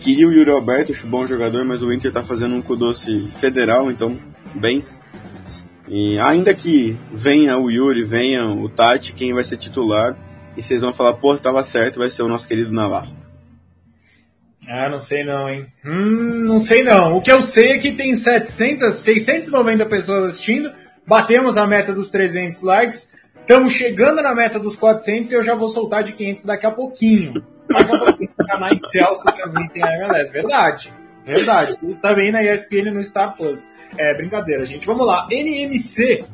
Queria 0.00 0.28
o 0.28 0.32
Yuri 0.32 0.50
Alberto, 0.50 0.92
acho 0.92 1.06
bom 1.06 1.26
jogador, 1.26 1.64
mas 1.64 1.82
o 1.82 1.92
Inter 1.92 2.12
tá 2.12 2.22
fazendo 2.22 2.54
um 2.54 2.76
doce 2.76 3.28
federal, 3.36 3.90
então, 3.90 4.16
bem. 4.54 4.84
E 5.88 6.18
ainda 6.18 6.54
que 6.54 6.98
venha 7.12 7.58
o 7.58 7.70
Yuri, 7.70 8.04
venha 8.04 8.46
o 8.46 8.68
Tati, 8.68 9.12
quem 9.12 9.34
vai 9.34 9.44
ser 9.44 9.56
titular, 9.56 10.16
e 10.56 10.62
vocês 10.62 10.80
vão 10.80 10.92
falar, 10.92 11.14
pô, 11.14 11.34
estava 11.34 11.62
certo, 11.62 11.98
vai 11.98 12.10
ser 12.10 12.22
o 12.22 12.28
nosso 12.28 12.48
querido 12.48 12.72
Navarro. 12.72 13.14
Ah, 14.68 14.88
não 14.88 14.98
sei 14.98 15.22
não, 15.22 15.48
hein? 15.48 15.66
Hum, 15.84 16.42
não 16.44 16.58
sei 16.58 16.82
não. 16.82 17.16
O 17.16 17.20
que 17.20 17.30
eu 17.30 17.40
sei 17.40 17.72
é 17.72 17.78
que 17.78 17.92
tem 17.92 18.16
700, 18.16 18.94
690 18.94 19.86
pessoas 19.86 20.32
assistindo, 20.32 20.72
Batemos 21.06 21.56
a 21.56 21.66
meta 21.66 21.92
dos 21.92 22.10
300 22.10 22.62
likes. 22.62 23.16
Estamos 23.40 23.72
chegando 23.72 24.20
na 24.20 24.34
meta 24.34 24.58
dos 24.58 24.74
400 24.74 25.30
e 25.30 25.34
eu 25.34 25.44
já 25.44 25.54
vou 25.54 25.68
soltar 25.68 26.02
de 26.02 26.12
500 26.12 26.44
daqui 26.44 26.66
a 26.66 26.70
pouquinho. 26.70 27.44
Daqui 27.68 27.94
a 27.94 27.98
pouquinho 27.98 28.30
os 28.36 28.46
canais 28.46 28.80
Celso 28.90 29.32
transmitem 29.32 29.84
a 29.84 29.96
MLS. 29.98 30.32
Verdade. 30.32 30.92
Verdade. 31.24 31.78
E 31.82 31.94
também 31.94 32.32
na 32.32 32.42
ESPN 32.42 32.90
no 32.92 33.02
Star 33.04 33.36
Plus. 33.36 33.64
É, 33.96 34.14
brincadeira, 34.14 34.64
gente. 34.64 34.86
Vamos 34.86 35.06
lá. 35.06 35.28
NMC 35.30 36.24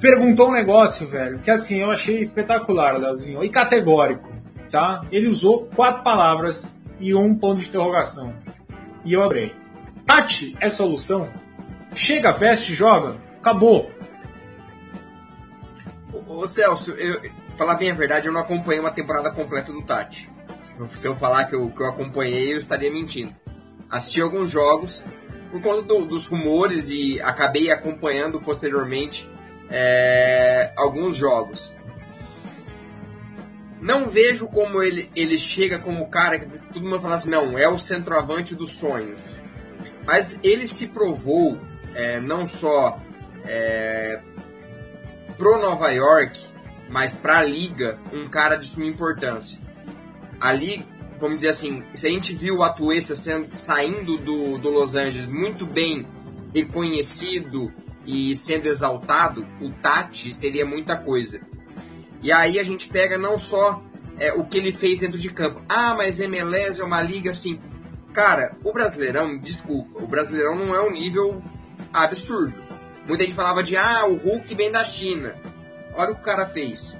perguntou 0.00 0.48
um 0.48 0.52
negócio, 0.52 1.06
velho, 1.06 1.38
que 1.38 1.50
assim, 1.50 1.80
eu 1.80 1.90
achei 1.90 2.18
espetacular, 2.18 2.98
Leozinho, 2.98 3.42
e 3.42 3.48
categórico, 3.48 4.30
tá? 4.70 5.02
Ele 5.10 5.28
usou 5.28 5.68
quatro 5.74 6.02
palavras 6.02 6.82
e 7.00 7.14
um 7.14 7.34
ponto 7.34 7.60
de 7.60 7.68
interrogação. 7.68 8.34
E 9.04 9.12
eu 9.12 9.22
abri. 9.22 9.54
Tati 10.04 10.56
é 10.60 10.68
solução? 10.68 11.28
Chega, 11.94 12.30
veste, 12.32 12.74
joga? 12.74 13.16
Acabou. 13.38 13.90
Ô 16.26 16.44
Celso, 16.46 16.90
eu, 16.92 17.20
falar 17.56 17.76
bem 17.76 17.90
a 17.90 17.94
verdade, 17.94 18.26
eu 18.26 18.32
não 18.32 18.40
acompanhei 18.40 18.80
uma 18.80 18.90
temporada 18.90 19.30
completa 19.30 19.72
do 19.72 19.82
Tati. 19.82 20.28
Se 20.90 21.06
eu 21.06 21.14
falar 21.14 21.44
que 21.44 21.54
eu, 21.54 21.70
que 21.70 21.80
eu 21.80 21.86
acompanhei, 21.86 22.52
eu 22.52 22.58
estaria 22.58 22.90
mentindo. 22.90 23.34
Assisti 23.88 24.20
alguns 24.20 24.50
jogos 24.50 25.04
por 25.50 25.62
conta 25.62 25.82
do, 25.82 26.04
dos 26.04 26.26
rumores 26.26 26.90
e 26.90 27.20
acabei 27.20 27.70
acompanhando 27.70 28.40
posteriormente 28.40 29.30
é, 29.70 30.72
alguns 30.76 31.16
jogos. 31.16 31.74
Não 33.80 34.06
vejo 34.06 34.48
como 34.48 34.82
ele, 34.82 35.08
ele 35.14 35.38
chega 35.38 35.78
como 35.78 36.02
o 36.02 36.08
cara 36.08 36.40
que 36.40 36.46
todo 36.72 36.82
mundo 36.82 37.00
fala 37.00 37.14
assim, 37.14 37.30
não, 37.30 37.56
é 37.56 37.68
o 37.68 37.78
centroavante 37.78 38.54
dos 38.56 38.72
sonhos. 38.72 39.22
Mas 40.04 40.40
ele 40.42 40.66
se 40.66 40.88
provou 40.88 41.56
é, 41.94 42.18
não 42.18 42.46
só 42.46 43.00
é, 43.44 44.20
pro 45.36 45.58
Nova 45.60 45.90
York, 45.90 46.40
mas 46.88 47.14
pra 47.14 47.42
liga, 47.42 47.98
um 48.12 48.28
cara 48.28 48.56
de 48.56 48.66
suma 48.66 48.86
importância. 48.86 49.60
Ali, 50.40 50.84
vamos 51.18 51.36
dizer 51.36 51.48
assim, 51.48 51.82
se 51.94 52.06
a 52.06 52.10
gente 52.10 52.34
viu 52.34 52.58
o 52.58 52.62
Atuesta 52.62 53.14
saindo 53.56 54.18
do, 54.18 54.58
do 54.58 54.70
Los 54.70 54.94
Angeles 54.94 55.30
muito 55.30 55.66
bem 55.66 56.06
reconhecido 56.54 57.72
e 58.06 58.36
sendo 58.36 58.66
exaltado, 58.66 59.46
o 59.60 59.70
Tati 59.70 60.32
seria 60.32 60.64
muita 60.64 60.96
coisa. 60.96 61.40
E 62.22 62.32
aí 62.32 62.58
a 62.58 62.64
gente 62.64 62.88
pega 62.88 63.18
não 63.18 63.38
só 63.38 63.82
é, 64.18 64.32
o 64.32 64.44
que 64.44 64.58
ele 64.58 64.72
fez 64.72 65.00
dentro 65.00 65.18
de 65.18 65.30
campo. 65.30 65.60
Ah, 65.68 65.94
mas 65.94 66.20
MLS 66.20 66.80
é 66.80 66.84
uma 66.84 67.02
liga 67.02 67.32
assim. 67.32 67.60
Cara, 68.12 68.56
o 68.64 68.72
Brasileirão, 68.72 69.36
desculpa, 69.38 70.02
o 70.02 70.06
Brasileirão 70.06 70.54
não 70.54 70.74
é 70.74 70.80
um 70.80 70.92
nível 70.92 71.42
absurdo. 71.92 72.65
Muita 73.06 73.24
gente 73.24 73.34
falava 73.34 73.62
de, 73.62 73.76
ah, 73.76 74.06
o 74.06 74.16
Hulk 74.16 74.54
vem 74.54 74.70
da 74.70 74.84
China. 74.84 75.36
Olha 75.94 76.12
o 76.12 76.14
que 76.14 76.20
o 76.20 76.24
cara 76.24 76.46
fez. 76.46 76.98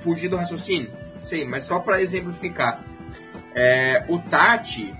Fugir 0.00 0.28
do 0.28 0.36
raciocínio? 0.36 0.92
Sei, 1.22 1.44
mas 1.44 1.62
só 1.62 1.78
para 1.78 2.00
exemplificar. 2.00 2.82
É, 3.54 4.04
o 4.08 4.18
Tati, 4.18 4.92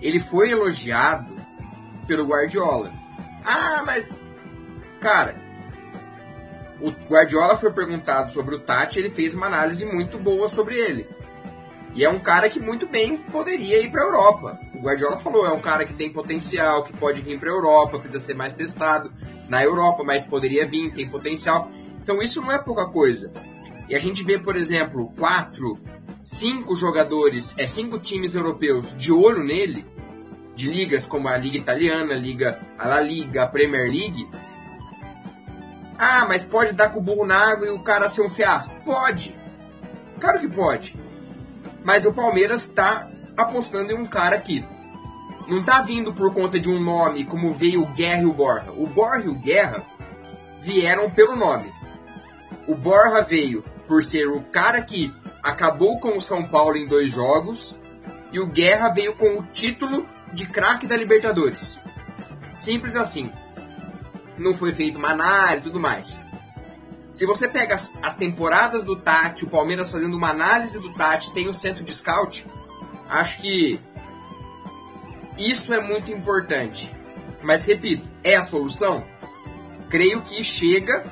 ele 0.00 0.20
foi 0.20 0.50
elogiado 0.50 1.34
pelo 2.06 2.26
Guardiola. 2.26 2.92
Ah, 3.44 3.82
mas. 3.84 4.08
Cara, 5.00 5.34
o 6.80 6.90
Guardiola 6.90 7.56
foi 7.56 7.72
perguntado 7.72 8.32
sobre 8.32 8.54
o 8.54 8.60
Tati, 8.60 8.98
ele 8.98 9.10
fez 9.10 9.34
uma 9.34 9.46
análise 9.46 9.84
muito 9.86 10.18
boa 10.18 10.48
sobre 10.48 10.76
ele. 10.76 11.08
E 11.94 12.04
é 12.04 12.10
um 12.10 12.18
cara 12.18 12.48
que 12.48 12.60
muito 12.60 12.86
bem 12.86 13.16
poderia 13.16 13.80
ir 13.80 13.90
para 13.90 14.02
a 14.02 14.04
Europa. 14.04 14.60
O 14.78 14.82
Guardiola 14.82 15.18
falou, 15.18 15.44
é 15.44 15.52
um 15.52 15.60
cara 15.60 15.84
que 15.84 15.92
tem 15.92 16.08
potencial, 16.08 16.84
que 16.84 16.92
pode 16.92 17.20
vir 17.20 17.38
para 17.38 17.50
a 17.50 17.52
Europa, 17.52 17.98
precisa 17.98 18.20
ser 18.20 18.34
mais 18.34 18.52
testado 18.52 19.12
na 19.48 19.62
Europa, 19.62 20.04
mas 20.04 20.24
poderia 20.24 20.64
vir, 20.64 20.94
tem 20.94 21.08
potencial. 21.08 21.68
Então 22.00 22.22
isso 22.22 22.40
não 22.40 22.52
é 22.52 22.58
pouca 22.58 22.86
coisa. 22.86 23.32
E 23.88 23.96
a 23.96 23.98
gente 23.98 24.22
vê, 24.22 24.38
por 24.38 24.54
exemplo, 24.54 25.12
quatro, 25.18 25.80
cinco 26.22 26.76
jogadores, 26.76 27.56
é 27.58 27.66
cinco 27.66 27.98
times 27.98 28.36
europeus 28.36 28.94
de 28.96 29.10
olho 29.10 29.42
nele, 29.42 29.84
de 30.54 30.70
ligas 30.70 31.06
como 31.06 31.26
a 31.26 31.36
Liga 31.36 31.56
Italiana, 31.56 32.14
a 32.14 32.16
Liga, 32.16 32.60
a 32.78 32.86
La 32.86 33.00
Liga, 33.00 33.42
a 33.42 33.46
Premier 33.48 33.90
League. 33.90 34.28
Ah, 35.98 36.24
mas 36.28 36.44
pode 36.44 36.72
dar 36.72 36.90
com 36.90 37.00
o 37.00 37.02
burro 37.02 37.26
na 37.26 37.50
água 37.50 37.66
e 37.66 37.70
o 37.70 37.80
cara 37.80 38.08
ser 38.08 38.22
um 38.22 38.30
fiasco? 38.30 38.72
Pode. 38.84 39.36
Claro 40.20 40.38
que 40.38 40.48
pode. 40.48 40.94
Mas 41.82 42.06
o 42.06 42.12
Palmeiras 42.12 42.62
está 42.62 43.10
apostando 43.38 43.92
em 43.92 43.94
um 43.94 44.04
cara 44.04 44.36
que 44.38 44.64
não 45.46 45.62
tá 45.62 45.80
vindo 45.80 46.12
por 46.12 46.34
conta 46.34 46.58
de 46.58 46.68
um 46.68 46.80
nome 46.80 47.24
como 47.24 47.54
veio 47.54 47.82
o 47.82 47.86
Guerra 47.86 48.22
e 48.22 48.26
o 48.26 48.32
Borja. 48.34 48.72
O 48.76 48.86
Borja 48.86 49.26
e 49.26 49.30
o 49.30 49.34
Guerra 49.34 49.82
vieram 50.60 51.08
pelo 51.08 51.36
nome. 51.36 51.72
O 52.66 52.74
Borja 52.74 53.22
veio 53.22 53.64
por 53.86 54.04
ser 54.04 54.26
o 54.28 54.42
cara 54.42 54.82
que 54.82 55.14
acabou 55.42 55.98
com 55.98 56.18
o 56.18 56.20
São 56.20 56.46
Paulo 56.46 56.76
em 56.76 56.86
dois 56.86 57.12
jogos 57.12 57.74
e 58.32 58.40
o 58.40 58.46
Guerra 58.46 58.90
veio 58.90 59.14
com 59.14 59.38
o 59.38 59.42
título 59.44 60.06
de 60.32 60.46
craque 60.46 60.86
da 60.86 60.96
Libertadores. 60.96 61.80
Simples 62.54 62.96
assim. 62.96 63.32
Não 64.36 64.52
foi 64.52 64.72
feita 64.72 64.98
uma 64.98 65.10
análise 65.10 65.66
e 65.66 65.70
tudo 65.70 65.80
mais. 65.80 66.20
Se 67.10 67.24
você 67.24 67.48
pega 67.48 67.74
as, 67.74 67.98
as, 68.02 68.14
temporadas 68.14 68.84
do 68.84 68.94
Tati, 68.94 69.44
o 69.44 69.48
Palmeiras 69.48 69.90
fazendo 69.90 70.16
uma 70.16 70.28
análise 70.28 70.80
do 70.80 70.92
Tati, 70.92 71.32
tem 71.32 71.46
o 71.46 71.50
um 71.50 71.54
centro 71.54 71.82
de 71.82 71.94
scout, 71.94 72.46
acho 73.08 73.40
que 73.40 73.80
isso 75.38 75.72
é 75.72 75.80
muito 75.80 76.12
importante. 76.12 76.94
Mas 77.42 77.64
repito, 77.64 78.08
é 78.22 78.36
a 78.36 78.44
solução? 78.44 79.04
Creio 79.88 80.20
que 80.22 80.42
chega, 80.42 81.04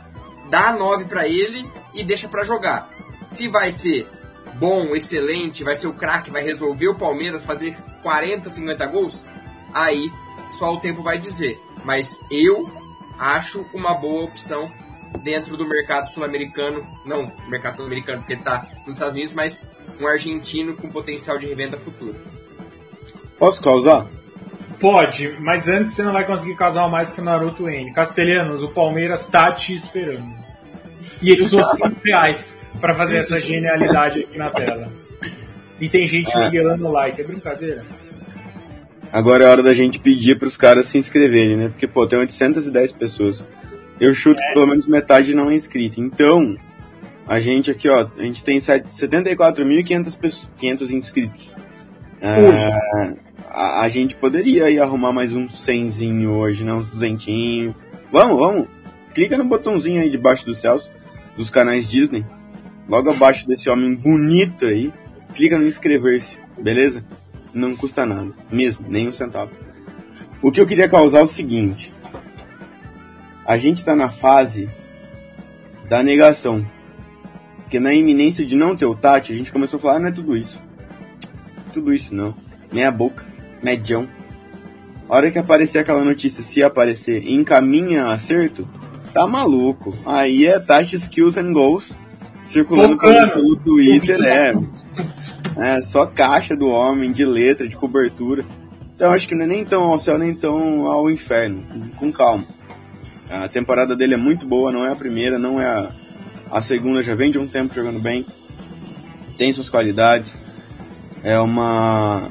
dá 0.50 0.72
9 0.72 1.04
para 1.06 1.26
ele 1.26 1.68
e 1.94 2.04
deixa 2.04 2.28
para 2.28 2.44
jogar. 2.44 2.90
Se 3.28 3.48
vai 3.48 3.72
ser 3.72 4.08
bom, 4.54 4.94
excelente, 4.94 5.64
vai 5.64 5.76
ser 5.76 5.86
o 5.86 5.94
craque, 5.94 6.30
vai 6.30 6.42
resolver 6.42 6.88
o 6.88 6.94
Palmeiras 6.94 7.44
fazer 7.44 7.76
40, 8.02 8.50
50 8.50 8.86
gols, 8.86 9.24
aí 9.72 10.10
só 10.52 10.74
o 10.74 10.80
tempo 10.80 11.02
vai 11.02 11.18
dizer. 11.18 11.58
Mas 11.84 12.18
eu 12.30 12.68
acho 13.18 13.64
uma 13.72 13.94
boa 13.94 14.24
opção 14.24 14.70
dentro 15.18 15.56
do 15.56 15.66
mercado 15.66 16.10
sul-americano, 16.10 16.86
não 17.04 17.32
mercado 17.48 17.76
sul-americano 17.76 18.18
porque 18.18 18.34
está 18.34 18.66
nos 18.86 18.94
Estados 18.94 19.14
Unidos, 19.14 19.32
mas 19.32 19.68
um 20.00 20.06
argentino 20.06 20.74
com 20.74 20.88
potencial 20.88 21.38
de 21.38 21.46
revenda 21.46 21.76
futura. 21.76 22.14
Posso 23.38 23.62
causar? 23.62 24.06
Pode, 24.80 25.36
mas 25.40 25.68
antes 25.68 25.94
você 25.94 26.02
não 26.02 26.12
vai 26.12 26.24
conseguir 26.24 26.54
casar 26.54 26.88
mais 26.88 27.10
que 27.10 27.20
o 27.20 27.24
Naruto 27.24 27.68
N. 27.68 27.92
Castelhanos, 27.92 28.62
o 28.62 28.68
Palmeiras 28.68 29.26
tá 29.26 29.50
te 29.52 29.74
esperando. 29.74 30.30
E 31.22 31.30
ele 31.30 31.42
usou 31.42 31.64
5 31.64 31.96
reais 32.04 32.60
para 32.80 32.94
fazer 32.94 33.18
essa 33.18 33.40
genialidade 33.40 34.20
aqui 34.20 34.36
na 34.36 34.50
tela. 34.50 34.92
E 35.80 35.88
tem 35.88 36.06
gente 36.06 36.34
é. 36.36 36.44
miguelando 36.44 36.90
like, 36.90 37.20
é 37.20 37.24
brincadeira? 37.24 37.84
Agora 39.12 39.44
é 39.44 39.46
hora 39.46 39.62
da 39.62 39.72
gente 39.72 39.98
pedir 39.98 40.38
para 40.38 40.48
os 40.48 40.56
caras 40.56 40.86
se 40.86 40.98
inscreverem, 40.98 41.56
né? 41.56 41.68
Porque, 41.68 41.86
pô, 41.86 42.06
tem 42.06 42.18
810 42.18 42.92
pessoas. 42.92 43.46
Eu 44.00 44.14
chuto 44.14 44.40
é. 44.40 44.46
que 44.46 44.54
pelo 44.54 44.66
menos 44.66 44.86
metade 44.86 45.34
não 45.34 45.50
é 45.50 45.54
inscrita. 45.54 46.00
Então, 46.00 46.56
a 47.26 47.38
gente 47.40 47.70
aqui, 47.70 47.88
ó, 47.88 48.06
a 48.16 48.22
gente 48.22 48.42
tem 48.44 48.58
74.500 48.58 50.90
inscritos. 50.90 51.54
É, 52.20 53.16
a, 53.50 53.80
a, 53.82 53.88
gente 53.88 54.14
poderia 54.16 54.66
aí 54.66 54.78
arrumar 54.78 55.12
mais 55.12 55.34
um 55.34 55.48
100 55.48 56.28
hoje, 56.28 56.62
né? 56.64 56.72
Uns 56.72 56.86
200. 56.88 57.74
Vamos, 58.12 58.38
vamos. 58.38 58.68
Clica 59.14 59.36
no 59.36 59.44
botãozinho 59.44 60.00
aí 60.00 60.08
debaixo 60.10 60.46
dos 60.46 60.60
céus, 60.60 60.92
dos 61.36 61.50
canais 61.50 61.88
Disney. 61.88 62.24
Logo 62.88 63.10
abaixo 63.10 63.46
desse 63.46 63.68
homem 63.68 63.94
bonito 63.94 64.64
aí. 64.66 64.92
Clica 65.34 65.58
no 65.58 65.66
inscrever-se, 65.66 66.38
beleza? 66.58 67.04
Não 67.52 67.74
custa 67.74 68.06
nada, 68.06 68.30
mesmo, 68.50 68.86
nem 68.88 69.08
um 69.08 69.12
centavo. 69.12 69.50
O 70.40 70.52
que 70.52 70.60
eu 70.60 70.66
queria 70.66 70.88
causar 70.88 71.20
é 71.20 71.22
o 71.22 71.28
seguinte: 71.28 71.92
a 73.46 73.56
gente 73.56 73.78
está 73.78 73.94
na 73.94 74.08
fase 74.08 74.68
da 75.88 76.02
negação. 76.02 76.66
Porque 77.58 77.78
na 77.78 77.94
iminência 77.94 78.44
de 78.44 78.56
não 78.56 78.76
ter 78.76 78.86
o 78.86 78.94
Tati, 78.94 79.32
a 79.32 79.36
gente 79.36 79.52
começou 79.52 79.78
a 79.78 79.80
falar, 79.80 79.96
ah, 79.96 80.00
não 80.00 80.08
é 80.08 80.12
tudo 80.12 80.36
isso. 80.36 80.60
Tudo 81.72 81.92
isso 81.92 82.14
não. 82.14 82.34
Meia 82.72 82.90
boca, 82.90 83.24
medião. 83.62 84.08
A 85.08 85.14
hora 85.14 85.30
que 85.30 85.38
aparecer 85.38 85.78
aquela 85.78 86.02
notícia, 86.02 86.42
se 86.42 86.62
aparecer, 86.62 87.22
encaminha 87.28 88.08
acerto, 88.08 88.68
tá 89.12 89.26
maluco. 89.26 89.94
Aí 90.04 90.46
é 90.46 90.58
Tati 90.58 90.96
Skills 90.96 91.38
and 91.38 91.52
Goals 91.52 91.96
circulando 92.42 92.96
pelo, 92.96 93.32
pelo 93.32 93.56
Twitter, 93.56 94.18
é. 94.24 94.54
É, 95.56 95.82
só 95.82 96.06
caixa 96.06 96.56
do 96.56 96.68
homem, 96.68 97.12
de 97.12 97.24
letra, 97.24 97.68
de 97.68 97.76
cobertura. 97.76 98.44
Então 98.94 99.12
acho 99.12 99.28
que 99.28 99.34
não 99.34 99.44
é 99.44 99.48
nem 99.48 99.64
tão 99.64 99.82
ao 99.82 99.98
céu, 99.98 100.18
nem 100.18 100.34
tão 100.34 100.86
ao 100.86 101.10
inferno. 101.10 101.64
Com 101.96 102.10
calma. 102.12 102.44
A 103.30 103.48
temporada 103.48 103.96
dele 103.96 104.14
é 104.14 104.16
muito 104.16 104.46
boa, 104.46 104.70
não 104.70 104.84
é 104.84 104.92
a 104.92 104.96
primeira, 104.96 105.38
não 105.38 105.60
é 105.60 105.66
a, 105.66 105.88
a 106.50 106.62
segunda, 106.62 107.02
já 107.02 107.14
vem 107.14 107.30
de 107.30 107.38
um 107.38 107.46
tempo 107.46 107.74
jogando 107.74 108.00
bem. 108.00 108.26
Tem 109.36 109.52
suas 109.52 109.68
qualidades. 109.68 110.40
É 111.22 111.38
uma. 111.38 112.30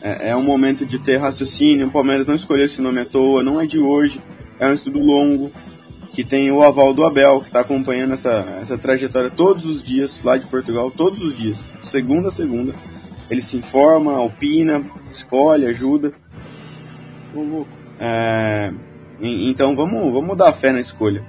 É, 0.00 0.30
é 0.30 0.36
um 0.36 0.42
momento 0.42 0.86
de 0.86 0.98
ter 0.98 1.18
raciocínio. 1.18 1.86
O 1.86 1.90
Palmeiras 1.90 2.26
não 2.26 2.34
escolheu 2.34 2.64
esse 2.64 2.80
nome 2.80 3.00
à 3.00 3.04
toa, 3.04 3.42
não 3.42 3.60
é 3.60 3.66
de 3.66 3.78
hoje. 3.78 4.20
É 4.58 4.66
um 4.66 4.72
estudo 4.72 4.98
longo, 4.98 5.52
que 6.12 6.24
tem 6.24 6.50
o 6.50 6.62
aval 6.62 6.92
do 6.92 7.04
Abel, 7.04 7.40
que 7.40 7.48
está 7.48 7.60
acompanhando 7.60 8.12
essa, 8.12 8.58
essa 8.60 8.78
trajetória 8.78 9.30
todos 9.30 9.64
os 9.66 9.82
dias, 9.82 10.20
lá 10.22 10.36
de 10.36 10.46
Portugal, 10.46 10.90
todos 10.90 11.22
os 11.22 11.36
dias, 11.36 11.58
segunda 11.84 12.28
a 12.28 12.32
segunda. 12.32 12.74
Ele 13.30 13.40
se 13.40 13.56
informa, 13.56 14.20
opina, 14.20 14.84
escolhe, 15.10 15.66
ajuda. 15.66 16.12
É, 17.98 18.72
então 19.22 19.76
vamos, 19.76 20.12
vamos 20.12 20.36
dar 20.36 20.52
fé 20.52 20.72
na 20.72 20.80
escolha. 20.80 21.24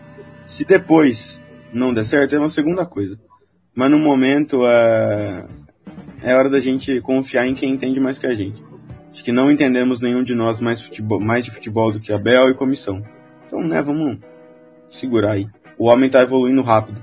Se 0.48 0.66
depois 0.66 1.42
não 1.72 1.94
der 1.94 2.06
certo, 2.06 2.36
é 2.36 2.40
uma 2.40 2.50
segunda 2.50 2.86
coisa. 2.86 3.20
Mas 3.76 3.92
no 3.92 4.00
momento 4.00 4.66
é, 4.66 5.46
é 6.24 6.36
hora 6.36 6.50
da 6.50 6.60
gente 6.60 7.00
confiar 7.02 7.46
em 7.46 7.54
quem 7.54 7.72
entende 7.72 8.00
mais 8.00 8.18
que 8.18 8.28
a 8.28 8.34
gente. 8.34 8.64
Acho 9.12 9.24
que 9.24 9.32
não 9.32 9.52
entendemos 9.52 10.02
nenhum 10.02 10.24
de 10.24 10.34
nós 10.34 10.60
mais, 10.60 10.82
futebol, 10.82 11.20
mais 11.20 11.46
de 11.46 11.52
futebol 11.52 11.92
do 11.92 12.00
que 12.00 12.12
Abel 12.12 12.50
e 12.50 12.56
comissão. 12.56 13.04
Então, 13.46 13.62
né, 13.62 13.82
vamos, 13.82 14.18
segurar 14.90 15.34
aí. 15.34 15.48
O 15.78 15.88
homem 15.88 16.10
tá 16.10 16.22
evoluindo 16.22 16.62
rápido. 16.62 17.00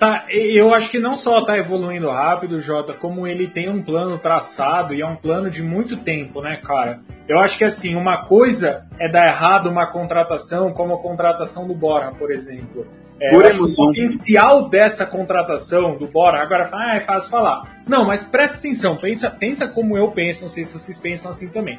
Tá, 0.00 0.24
eu 0.30 0.72
acho 0.72 0.90
que 0.90 0.98
não 0.98 1.14
só 1.14 1.44
tá 1.44 1.58
evoluindo 1.58 2.08
rápido, 2.08 2.58
Jota, 2.58 2.94
como 2.94 3.26
ele 3.26 3.46
tem 3.46 3.68
um 3.68 3.82
plano 3.82 4.16
traçado 4.16 4.94
e 4.94 5.02
é 5.02 5.06
um 5.06 5.14
plano 5.14 5.50
de 5.50 5.62
muito 5.62 5.94
tempo, 5.94 6.40
né, 6.40 6.56
cara? 6.56 7.00
Eu 7.28 7.38
acho 7.38 7.58
que 7.58 7.64
assim, 7.64 7.94
uma 7.94 8.24
coisa 8.24 8.88
é 8.98 9.06
dar 9.06 9.26
errado 9.26 9.68
uma 9.68 9.86
contratação, 9.86 10.72
como 10.72 10.94
a 10.94 11.02
contratação 11.02 11.68
do 11.68 11.74
Bora, 11.74 12.12
por 12.12 12.30
exemplo. 12.30 12.86
É, 13.20 13.28
Por. 13.28 13.44
O 13.44 13.76
potencial 13.76 14.70
dessa 14.70 15.04
contratação 15.04 15.98
do 15.98 16.06
Bora, 16.06 16.40
agora 16.40 16.66
ah, 16.72 16.96
é 16.96 17.00
fácil 17.00 17.30
falar. 17.30 17.82
Não, 17.86 18.06
mas 18.06 18.22
presta 18.22 18.56
atenção, 18.56 18.96
pensa, 18.96 19.28
pensa 19.28 19.68
como 19.68 19.98
eu 19.98 20.10
penso, 20.12 20.40
não 20.40 20.48
sei 20.48 20.64
se 20.64 20.72
vocês 20.72 20.96
pensam 20.96 21.30
assim 21.30 21.50
também. 21.50 21.78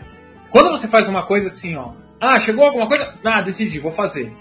Quando 0.51 0.69
você 0.69 0.87
faz 0.87 1.09
uma 1.09 1.23
coisa 1.23 1.47
assim, 1.47 1.75
ó, 1.75 1.93
ah, 2.19 2.39
chegou 2.39 2.65
alguma 2.65 2.87
coisa? 2.87 3.15
Ah, 3.25 3.41
decidi, 3.41 3.79
vou 3.79 3.91
fazer. 3.91 4.31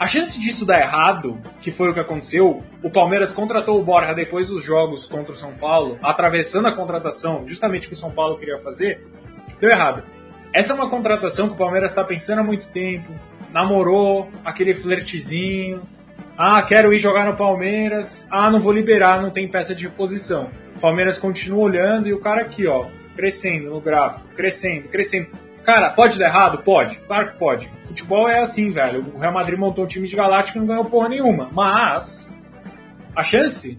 A 0.00 0.06
chance 0.06 0.40
disso 0.40 0.64
dar 0.64 0.80
errado, 0.80 1.38
que 1.60 1.70
foi 1.70 1.90
o 1.90 1.92
que 1.92 2.00
aconteceu, 2.00 2.62
o 2.82 2.88
Palmeiras 2.88 3.32
contratou 3.32 3.78
o 3.78 3.84
Borja 3.84 4.14
depois 4.14 4.48
dos 4.48 4.64
jogos 4.64 5.06
contra 5.06 5.30
o 5.30 5.36
São 5.36 5.52
Paulo, 5.52 5.98
atravessando 6.02 6.68
a 6.68 6.72
contratação, 6.72 7.46
justamente 7.46 7.86
que 7.86 7.92
o 7.92 7.96
São 7.96 8.10
Paulo 8.10 8.38
queria 8.38 8.56
fazer, 8.56 9.06
deu 9.60 9.68
errado. 9.68 10.02
Essa 10.54 10.72
é 10.72 10.74
uma 10.74 10.88
contratação 10.88 11.48
que 11.48 11.52
o 11.52 11.58
Palmeiras 11.58 11.90
está 11.90 12.02
pensando 12.02 12.38
há 12.38 12.42
muito 12.42 12.68
tempo, 12.68 13.12
namorou 13.52 14.30
aquele 14.42 14.72
flertezinho, 14.72 15.82
ah, 16.34 16.62
quero 16.62 16.94
ir 16.94 16.98
jogar 16.98 17.26
no 17.26 17.36
Palmeiras, 17.36 18.26
ah, 18.30 18.50
não 18.50 18.58
vou 18.58 18.72
liberar, 18.72 19.20
não 19.20 19.30
tem 19.30 19.46
peça 19.48 19.74
de 19.74 19.86
reposição. 19.86 20.50
O 20.76 20.78
Palmeiras 20.78 21.18
continua 21.18 21.60
olhando 21.60 22.08
e 22.08 22.14
o 22.14 22.20
cara 22.20 22.40
aqui, 22.40 22.66
ó, 22.66 22.86
crescendo 23.14 23.68
no 23.68 23.82
gráfico, 23.82 24.26
crescendo, 24.34 24.88
crescendo. 24.88 25.28
Cara, 25.64 25.90
pode 25.90 26.18
dar 26.18 26.26
errado? 26.26 26.58
Pode. 26.62 26.98
Claro 27.00 27.28
que 27.28 27.38
pode. 27.38 27.70
Futebol 27.80 28.28
é 28.28 28.40
assim, 28.40 28.70
velho. 28.70 29.04
O 29.14 29.18
Real 29.18 29.32
Madrid 29.32 29.58
montou 29.58 29.84
um 29.84 29.88
time 29.88 30.08
de 30.08 30.16
Galáctico 30.16 30.58
e 30.58 30.60
não 30.60 30.66
ganhou 30.66 30.84
porra 30.84 31.08
nenhuma. 31.08 31.48
Mas 31.52 32.40
a 33.14 33.22
chance 33.22 33.78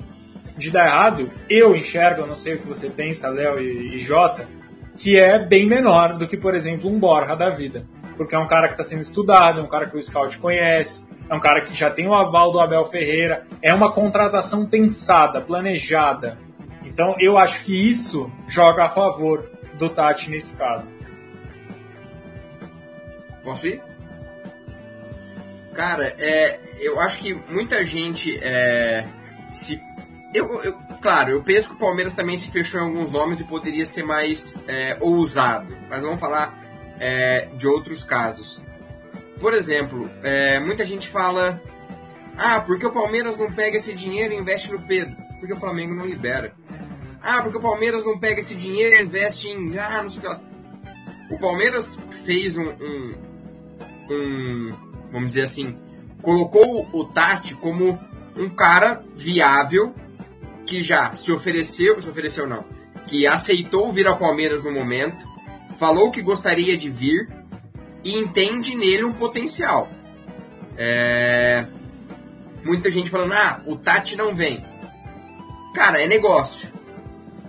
de 0.57 0.69
dar 0.69 0.85
errado, 0.87 1.31
eu 1.49 1.75
enxergo, 1.75 2.21
eu 2.21 2.27
não 2.27 2.35
sei 2.35 2.55
o 2.55 2.59
que 2.59 2.67
você 2.67 2.89
pensa, 2.89 3.29
Léo 3.29 3.59
e, 3.59 3.97
e 3.97 3.99
Jota, 3.99 4.47
que 4.95 5.17
é 5.17 5.39
bem 5.39 5.65
menor 5.65 6.17
do 6.17 6.27
que, 6.27 6.37
por 6.37 6.53
exemplo, 6.53 6.89
um 6.89 6.99
Borja 6.99 7.35
da 7.35 7.49
vida. 7.49 7.85
Porque 8.15 8.35
é 8.35 8.37
um 8.37 8.45
cara 8.45 8.67
que 8.67 8.73
está 8.73 8.83
sendo 8.83 9.01
estudado, 9.01 9.59
é 9.59 9.63
um 9.63 9.67
cara 9.67 9.89
que 9.89 9.97
o 9.97 10.01
scout 10.01 10.37
conhece, 10.37 11.11
é 11.27 11.33
um 11.33 11.39
cara 11.39 11.61
que 11.61 11.73
já 11.73 11.89
tem 11.89 12.07
o 12.07 12.13
aval 12.13 12.51
do 12.51 12.59
Abel 12.59 12.85
Ferreira, 12.85 13.43
é 13.61 13.73
uma 13.73 13.91
contratação 13.91 14.65
pensada, 14.67 15.41
planejada. 15.41 16.37
Então 16.85 17.15
eu 17.19 17.37
acho 17.37 17.63
que 17.63 17.89
isso 17.89 18.31
joga 18.47 18.83
a 18.83 18.89
favor 18.89 19.49
do 19.75 19.89
Tati 19.89 20.29
nesse 20.29 20.55
caso. 20.55 20.91
Posso 23.43 23.67
ir? 23.67 23.81
Cara, 25.73 26.13
é, 26.19 26.59
eu 26.79 26.99
acho 26.99 27.19
que 27.19 27.33
muita 27.33 27.83
gente 27.83 28.37
é, 28.41 29.05
se. 29.49 29.81
Eu, 30.33 30.61
eu, 30.63 30.73
claro, 31.01 31.31
eu 31.31 31.43
penso 31.43 31.69
que 31.69 31.75
o 31.75 31.79
Palmeiras 31.79 32.13
também 32.13 32.37
se 32.37 32.49
fechou 32.51 32.81
em 32.81 32.83
alguns 32.83 33.11
nomes 33.11 33.39
e 33.39 33.43
poderia 33.43 33.85
ser 33.85 34.03
mais 34.03 34.57
é, 34.67 34.97
ousado, 34.99 35.75
mas 35.89 36.01
vamos 36.01 36.19
falar 36.19 36.57
é, 36.99 37.47
de 37.55 37.67
outros 37.67 38.03
casos. 38.03 38.61
Por 39.39 39.53
exemplo, 39.53 40.09
é, 40.23 40.59
muita 40.59 40.85
gente 40.85 41.07
fala: 41.07 41.61
Ah, 42.37 42.61
porque 42.61 42.85
o 42.85 42.91
Palmeiras 42.91 43.37
não 43.37 43.51
pega 43.51 43.77
esse 43.77 43.93
dinheiro 43.93 44.33
e 44.33 44.37
investe 44.37 44.71
no 44.71 44.79
Pedro? 44.79 45.15
Porque 45.39 45.53
o 45.53 45.59
Flamengo 45.59 45.95
não 45.95 46.05
libera. 46.05 46.53
Ah, 47.21 47.41
porque 47.41 47.57
o 47.57 47.61
Palmeiras 47.61 48.05
não 48.05 48.19
pega 48.19 48.39
esse 48.39 48.55
dinheiro 48.55 48.95
e 48.95 49.01
investe 49.01 49.49
em. 49.49 49.77
Ah, 49.77 50.01
não 50.01 50.09
sei 50.09 50.19
o 50.19 50.21
que 50.21 50.27
lá. 50.27 50.41
O 51.31 51.37
Palmeiras 51.39 51.99
fez 52.25 52.57
um, 52.57 52.69
um 52.69 53.30
um, 54.11 54.73
vamos 55.11 55.29
dizer 55.29 55.43
assim, 55.43 55.77
colocou 56.21 56.87
o 56.91 57.05
Tati 57.05 57.55
como 57.55 57.99
um 58.35 58.49
cara 58.49 59.03
viável 59.15 59.93
que 60.65 60.81
já 60.81 61.15
se 61.15 61.31
ofereceu, 61.31 62.01
se 62.01 62.09
ofereceu 62.09 62.47
não, 62.47 62.65
que 63.07 63.25
aceitou 63.25 63.91
vir 63.91 64.07
ao 64.07 64.17
Palmeiras 64.17 64.63
no 64.63 64.71
momento, 64.71 65.25
falou 65.77 66.11
que 66.11 66.21
gostaria 66.21 66.77
de 66.77 66.89
vir 66.89 67.29
e 68.03 68.17
entende 68.17 68.75
nele 68.75 69.03
um 69.03 69.13
potencial. 69.13 69.89
É... 70.77 71.65
Muita 72.63 72.91
gente 72.91 73.09
falando, 73.09 73.33
ah, 73.33 73.61
o 73.65 73.75
Tati 73.75 74.15
não 74.15 74.35
vem. 74.35 74.63
Cara, 75.73 76.01
é 76.01 76.07
negócio. 76.07 76.69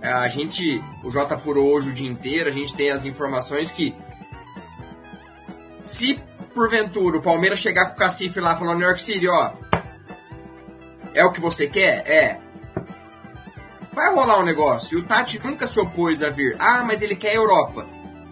É, 0.01 0.11
a 0.11 0.27
gente, 0.27 0.83
o 1.03 1.09
J 1.09 1.33
apurou 1.33 1.71
hoje 1.71 1.89
o 1.89 1.93
dia 1.93 2.09
inteiro, 2.09 2.49
a 2.49 2.51
gente 2.51 2.75
tem 2.75 2.89
as 2.89 3.05
informações 3.05 3.71
que 3.71 3.95
se 5.81 6.19
porventura 6.53 7.17
o 7.17 7.21
Palmeiras 7.21 7.59
chegar 7.59 7.87
com 7.87 7.93
o 7.93 7.97
Cacife 7.97 8.39
lá 8.39 8.55
falando 8.55 8.77
New 8.77 8.87
York 8.87 9.01
City, 9.01 9.27
ó. 9.27 9.51
É 11.13 11.23
o 11.23 11.31
que 11.31 11.41
você 11.41 11.67
quer? 11.67 12.07
É. 12.09 12.39
Vai 13.93 14.13
rolar 14.13 14.39
um 14.39 14.43
negócio. 14.43 14.97
E 14.97 15.01
o 15.01 15.05
Tati 15.05 15.39
nunca 15.43 15.67
se 15.67 15.79
opôs 15.79 16.23
a 16.23 16.29
vir. 16.29 16.55
Ah, 16.57 16.83
mas 16.83 17.01
ele 17.01 17.15
quer 17.15 17.31
a 17.31 17.35
Europa. 17.35 17.85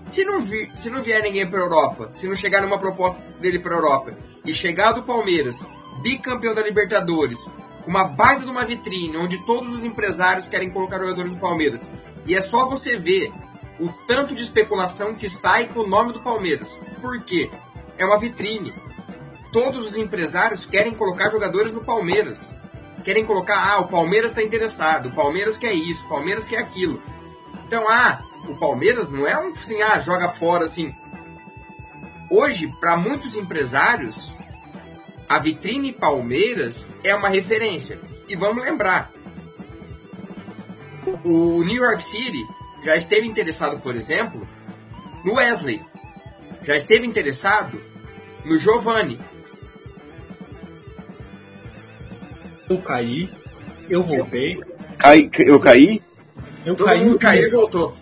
Se 0.08 0.26
não, 0.26 0.42
vir, 0.42 0.72
se 0.76 0.90
não 0.90 1.02
vier 1.02 1.22
ninguém 1.22 1.46
para 1.46 1.60
Europa, 1.60 2.10
se 2.12 2.28
não 2.28 2.36
chegar 2.36 2.62
numa 2.62 2.80
proposta 2.80 3.24
dele 3.40 3.60
para 3.60 3.76
Europa 3.76 4.14
e 4.44 4.54
chegar 4.54 4.92
do 4.92 5.04
Palmeiras, 5.04 5.70
bicampeão 6.02 6.54
da 6.54 6.64
Libertadores, 6.64 7.50
com 7.84 7.90
uma 7.90 8.04
baita 8.04 8.44
de 8.44 8.52
uma 8.52 8.66
vitrine, 8.66 9.16
onde 9.18 9.46
todos 9.46 9.74
os 9.74 9.84
empresários 9.84 10.48
querem 10.48 10.70
colocar 10.72 11.00
jogadores 11.00 11.32
do 11.32 11.38
Palmeiras, 11.38 11.92
e 12.26 12.36
é 12.36 12.42
só 12.42 12.66
você 12.66 12.98
ver 12.98 13.32
o 13.80 13.90
tanto 14.06 14.36
de 14.36 14.42
especulação 14.42 15.16
que 15.16 15.30
sai 15.30 15.68
com 15.68 15.82
o 15.82 15.88
nome 15.88 16.14
do 16.14 16.20
Palmeiras. 16.20 16.82
Por 17.00 17.22
quê? 17.22 17.50
É 17.98 18.06
uma 18.06 18.20
vitrine. 18.20 18.74
Todos 19.52 19.86
os 19.86 19.98
empresários 19.98 20.66
querem 20.66 20.94
colocar 20.94 21.30
jogadores 21.30 21.72
no 21.72 21.84
Palmeiras. 21.84 22.56
Querem 23.04 23.26
colocar, 23.26 23.58
ah, 23.58 23.80
o 23.80 23.88
Palmeiras 23.88 24.32
está 24.32 24.44
interessado, 24.44 25.10
o 25.10 25.12
Palmeiras 25.12 25.58
quer 25.58 25.74
isso, 25.74 26.06
o 26.06 26.10
Palmeiras 26.10 26.48
quer 26.48 26.60
aquilo. 26.60 27.02
Então, 27.68 27.86
ah, 27.90 28.22
o 28.48 28.56
Palmeiras 28.56 29.10
não 29.10 29.28
é 29.28 29.38
um 29.38 29.52
assim, 29.52 29.82
ah, 29.82 30.00
joga 30.00 30.30
fora 30.30 30.66
assim. 30.66 30.94
Hoje, 32.30 32.68
para 32.80 32.96
muitos 32.96 33.36
empresários, 33.36 34.34
a 35.28 35.40
vitrine 35.40 35.92
Palmeiras 35.92 36.92
é 37.04 37.14
uma 37.16 37.30
referência. 37.30 38.00
E 38.28 38.36
vamos 38.36 38.64
lembrar, 38.64 39.12
o 41.24 41.64
New 41.64 41.84
York 41.84 42.04
City 42.04 42.46
já 42.84 42.96
esteve 42.96 43.28
interessado, 43.28 43.80
por 43.80 43.96
exemplo, 43.96 44.48
no 45.24 45.34
Wesley. 45.34 45.82
Já 46.64 46.76
esteve 46.76 47.08
interessado 47.08 47.82
no 48.46 48.58
Giovanni. 48.58 49.20
Eu 52.70 52.78
caí, 52.78 53.30
eu 53.90 54.04
voltei. 54.04 54.62
Cai, 54.98 55.30
eu 55.40 55.60
caí? 55.60 56.02
Eu 56.66 56.76
Todo 56.76 56.88
caí. 56.88 57.04
Mundo 57.04 57.20
caiu 57.20 57.48
e 57.48 57.52
voltou. 57.52 57.98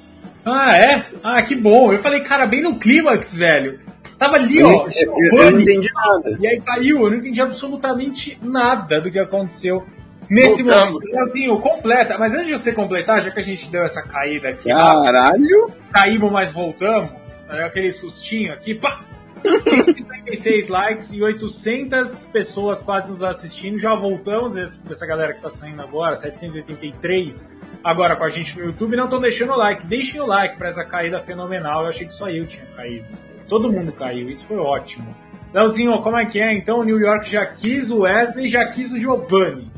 Ah, 0.45 0.77
é? 0.77 1.05
Ah, 1.23 1.41
que 1.41 1.55
bom. 1.55 1.91
Eu 1.93 1.99
falei, 1.99 2.21
cara, 2.21 2.45
bem 2.45 2.61
no 2.61 2.77
clímax, 2.77 3.37
velho. 3.37 3.79
Tava 4.17 4.35
ali, 4.35 4.59
eu 4.59 4.67
ó. 4.67 4.87
Eu, 4.95 5.13
eu, 5.17 5.43
eu, 5.43 5.51
não 5.51 5.61
entendi 5.61 5.89
nada. 5.93 6.37
E 6.39 6.47
aí 6.47 6.61
caiu, 6.61 7.03
eu 7.03 7.09
não 7.09 7.17
entendi 7.17 7.41
absolutamente 7.41 8.37
nada 8.43 8.99
do 8.99 9.09
que 9.09 9.17
aconteceu 9.17 9.85
nesse 10.29 10.61
Voltamos. 10.61 11.03
momento. 11.03 11.11
Leozinho, 11.11 11.59
completa. 11.59 12.17
Mas 12.17 12.33
antes 12.33 12.47
de 12.47 12.51
você 12.51 12.73
completar, 12.73 13.21
já 13.21 13.31
que 13.31 13.39
a 13.39 13.43
gente 13.43 13.69
deu 13.69 13.81
essa 13.81 14.01
caída 14.01 14.49
aqui. 14.49 14.69
Caralho! 14.69 15.71
Caímos, 15.91 16.31
mas 16.31 16.51
voltamos. 16.51 17.11
Aquele 17.49 17.91
sustinho 17.91 18.53
aqui, 18.53 18.75
pá! 18.75 19.03
56 19.41 20.67
likes 20.67 21.13
e 21.13 21.23
800 21.23 22.25
pessoas 22.25 22.81
quase 22.83 23.09
nos 23.09 23.23
assistindo. 23.23 23.77
Já 23.77 23.95
voltamos, 23.95 24.57
essa 24.57 25.05
galera 25.05 25.33
que 25.33 25.41
tá 25.41 25.49
saindo 25.49 25.81
agora, 25.81 26.15
783 26.15 27.51
agora 27.83 28.15
com 28.15 28.23
a 28.23 28.29
gente 28.29 28.57
no 28.57 28.65
YouTube. 28.65 28.95
Não 28.95 29.05
estão 29.05 29.19
deixando 29.19 29.53
o 29.53 29.57
like. 29.57 29.85
Deixem 29.85 30.19
o 30.19 30.25
like 30.25 30.57
para 30.57 30.67
essa 30.67 30.83
caída 30.83 31.19
fenomenal. 31.19 31.81
Eu 31.81 31.87
achei 31.87 32.05
que 32.05 32.13
só 32.13 32.29
eu 32.29 32.45
tinha 32.45 32.65
caído. 32.75 33.07
Todo 33.47 33.71
mundo 33.71 33.91
caiu, 33.91 34.29
isso 34.29 34.45
foi 34.45 34.57
ótimo. 34.57 35.15
Leozinho, 35.53 35.99
como 36.01 36.17
é 36.17 36.25
que 36.25 36.39
é? 36.39 36.53
Então, 36.53 36.79
o 36.79 36.83
New 36.83 36.99
York 36.99 37.29
já 37.29 37.45
quis 37.45 37.89
o 37.89 38.01
Wesley 38.01 38.47
já 38.47 38.67
quis 38.67 38.91
o 38.91 38.97
Giovanni. 38.97 39.71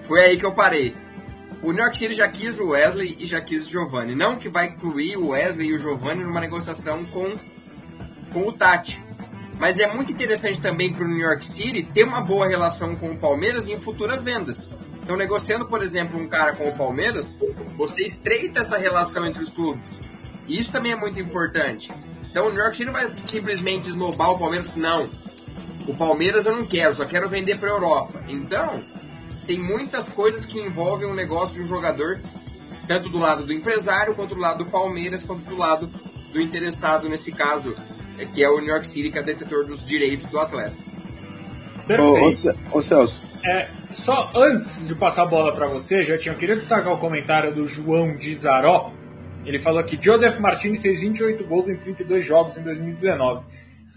Foi 0.00 0.20
aí 0.20 0.38
que 0.38 0.46
eu 0.46 0.54
parei. 0.54 0.94
O 1.62 1.70
New 1.70 1.80
York 1.80 1.96
City 1.96 2.14
já 2.14 2.28
quis 2.28 2.58
o 2.58 2.70
Wesley 2.70 3.16
e 3.20 3.24
já 3.24 3.40
quis 3.40 3.66
o 3.66 3.70
Giovanni. 3.70 4.16
Não 4.16 4.36
que 4.36 4.48
vai 4.48 4.66
incluir 4.66 5.16
o 5.16 5.28
Wesley 5.28 5.68
e 5.68 5.72
o 5.72 5.78
Giovanni 5.78 6.24
numa 6.24 6.40
negociação 6.40 7.04
com, 7.04 7.36
com 8.32 8.48
o 8.48 8.52
Tati. 8.52 9.00
Mas 9.60 9.78
é 9.78 9.86
muito 9.86 10.10
interessante 10.10 10.60
também 10.60 10.92
para 10.92 11.04
o 11.04 11.08
New 11.08 11.18
York 11.18 11.46
City 11.46 11.84
ter 11.84 12.02
uma 12.02 12.20
boa 12.20 12.48
relação 12.48 12.96
com 12.96 13.12
o 13.12 13.16
Palmeiras 13.16 13.68
em 13.68 13.78
futuras 13.78 14.24
vendas. 14.24 14.72
Então, 15.00 15.16
negociando, 15.16 15.64
por 15.64 15.84
exemplo, 15.84 16.18
um 16.18 16.28
cara 16.28 16.52
com 16.52 16.68
o 16.68 16.76
Palmeiras, 16.76 17.38
você 17.76 18.04
estreita 18.04 18.60
essa 18.60 18.76
relação 18.76 19.24
entre 19.24 19.40
os 19.40 19.50
clubes. 19.50 20.02
E 20.48 20.58
isso 20.58 20.72
também 20.72 20.90
é 20.90 20.96
muito 20.96 21.20
importante. 21.20 21.92
Então, 22.28 22.48
o 22.48 22.50
New 22.50 22.58
York 22.58 22.76
City 22.76 22.86
não 22.86 22.92
vai 22.92 23.12
simplesmente 23.18 23.88
esnobar 23.88 24.32
o 24.32 24.38
Palmeiras, 24.38 24.74
não. 24.74 25.08
O 25.86 25.94
Palmeiras 25.94 26.46
eu 26.46 26.56
não 26.56 26.66
quero, 26.66 26.92
só 26.92 27.04
quero 27.04 27.28
vender 27.28 27.56
para 27.56 27.68
a 27.68 27.72
Europa. 27.72 28.24
Então, 28.28 28.82
tem 29.52 29.60
muitas 29.60 30.08
coisas 30.08 30.46
que 30.46 30.58
envolvem 30.58 31.06
o 31.06 31.12
negócio 31.12 31.56
de 31.56 31.60
um 31.60 31.66
jogador, 31.66 32.18
tanto 32.86 33.10
do 33.10 33.18
lado 33.18 33.44
do 33.44 33.52
empresário, 33.52 34.14
quanto 34.14 34.34
do 34.34 34.40
lado 34.40 34.64
do 34.64 34.70
Palmeiras, 34.70 35.24
quanto 35.24 35.44
do 35.44 35.54
lado 35.54 35.90
do 36.32 36.40
interessado, 36.40 37.06
nesse 37.06 37.32
caso, 37.32 37.76
é, 38.18 38.24
que 38.24 38.42
é 38.42 38.48
o 38.48 38.58
New 38.60 38.70
York 38.70 38.86
City, 38.86 39.10
que 39.10 39.18
é 39.18 39.22
detetor 39.22 39.66
dos 39.66 39.84
direitos 39.84 40.26
do 40.30 40.38
atleta. 40.38 40.74
Perfeito. 41.86 42.58
Ô, 42.72 42.78
ô, 42.78 42.82
Celso, 42.82 43.22
é, 43.44 43.68
só 43.90 44.30
antes 44.34 44.88
de 44.88 44.94
passar 44.94 45.24
a 45.24 45.26
bola 45.26 45.54
para 45.54 45.66
você, 45.66 46.02
já 46.02 46.16
tinha, 46.16 46.32
eu 46.32 46.38
queria 46.38 46.56
destacar 46.56 46.90
o 46.90 46.98
comentário 46.98 47.54
do 47.54 47.68
João 47.68 48.16
de 48.16 48.34
Zaró. 48.34 48.90
Ele 49.44 49.58
falou 49.58 49.84
que 49.84 49.98
Joseph 50.00 50.38
Martinez 50.38 50.80
fez 50.80 51.00
28 51.02 51.44
gols 51.44 51.68
em 51.68 51.76
32 51.76 52.24
jogos 52.24 52.56
em 52.56 52.62
2019. 52.62 53.44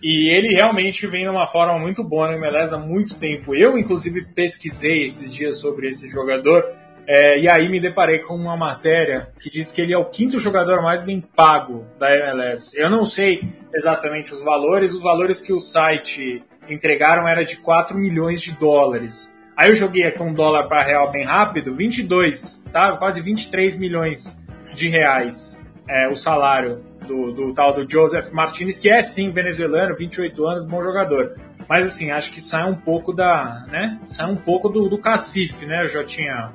E 0.08 0.30
ele 0.30 0.54
realmente 0.54 1.08
vem 1.08 1.26
numa 1.26 1.48
forma 1.48 1.80
muito 1.80 2.04
boa 2.04 2.28
no 2.28 2.36
MLS 2.36 2.72
há 2.72 2.78
muito 2.78 3.16
tempo. 3.16 3.56
Eu, 3.56 3.76
inclusive, 3.76 4.24
pesquisei 4.24 5.04
esses 5.04 5.34
dias 5.34 5.58
sobre 5.58 5.88
esse 5.88 6.08
jogador. 6.08 6.64
É, 7.08 7.40
e 7.40 7.50
aí 7.50 7.68
me 7.68 7.80
deparei 7.80 8.20
com 8.20 8.36
uma 8.36 8.56
matéria 8.56 9.34
que 9.40 9.50
diz 9.50 9.72
que 9.72 9.82
ele 9.82 9.96
é 9.96 9.98
o 9.98 10.06
quinto 10.06 10.38
jogador 10.38 10.80
mais 10.84 11.02
bem 11.02 11.20
pago 11.20 11.88
da 11.98 12.16
MLS. 12.16 12.80
Eu 12.80 12.88
não 12.88 13.04
sei 13.04 13.42
exatamente 13.74 14.32
os 14.32 14.44
valores, 14.44 14.94
os 14.94 15.02
valores 15.02 15.42
que 15.42 15.52
o 15.52 15.58
site 15.58 16.44
entregaram 16.70 17.28
era 17.28 17.44
de 17.44 17.58
4 17.58 17.98
milhões 17.98 18.44
de 18.44 18.52
dólares. 18.52 19.42
Aí 19.58 19.72
eu 19.72 19.76
joguei 19.76 20.04
aqui 20.04 20.22
um 20.22 20.36
dólar 20.36 20.68
para 20.68 20.84
real 20.84 21.12
bem 21.12 21.24
rápido, 21.24 21.74
22, 21.74 22.70
tá? 22.72 22.96
Quase 22.98 23.22
23 23.22 23.76
milhões 23.80 24.46
de 24.72 24.88
reais 24.88 25.65
é, 25.88 26.08
o 26.08 26.16
salário 26.16 26.82
do, 27.08 27.32
do 27.32 27.54
tal 27.54 27.74
do 27.74 27.90
Joseph 27.90 28.32
Martinez, 28.32 28.80
que 28.80 28.90
é 28.90 29.02
sim 29.02 29.32
venezuelano, 29.32 29.96
28 29.96 30.46
anos, 30.46 30.66
bom 30.66 30.82
jogador. 30.82 31.36
Mas 31.68 31.86
assim, 31.86 32.12
acho 32.12 32.32
que 32.32 32.42
sai 32.42 32.70
um 32.70 32.76
pouco 32.76 33.14
da, 33.14 33.66
né? 33.70 34.00
Sai 34.08 34.30
um 34.32 34.36
pouco 34.36 34.70
do, 34.70 34.90
do 34.90 34.98
cacife, 34.98 35.66
né, 35.66 35.86
Jotinha? 35.86 36.52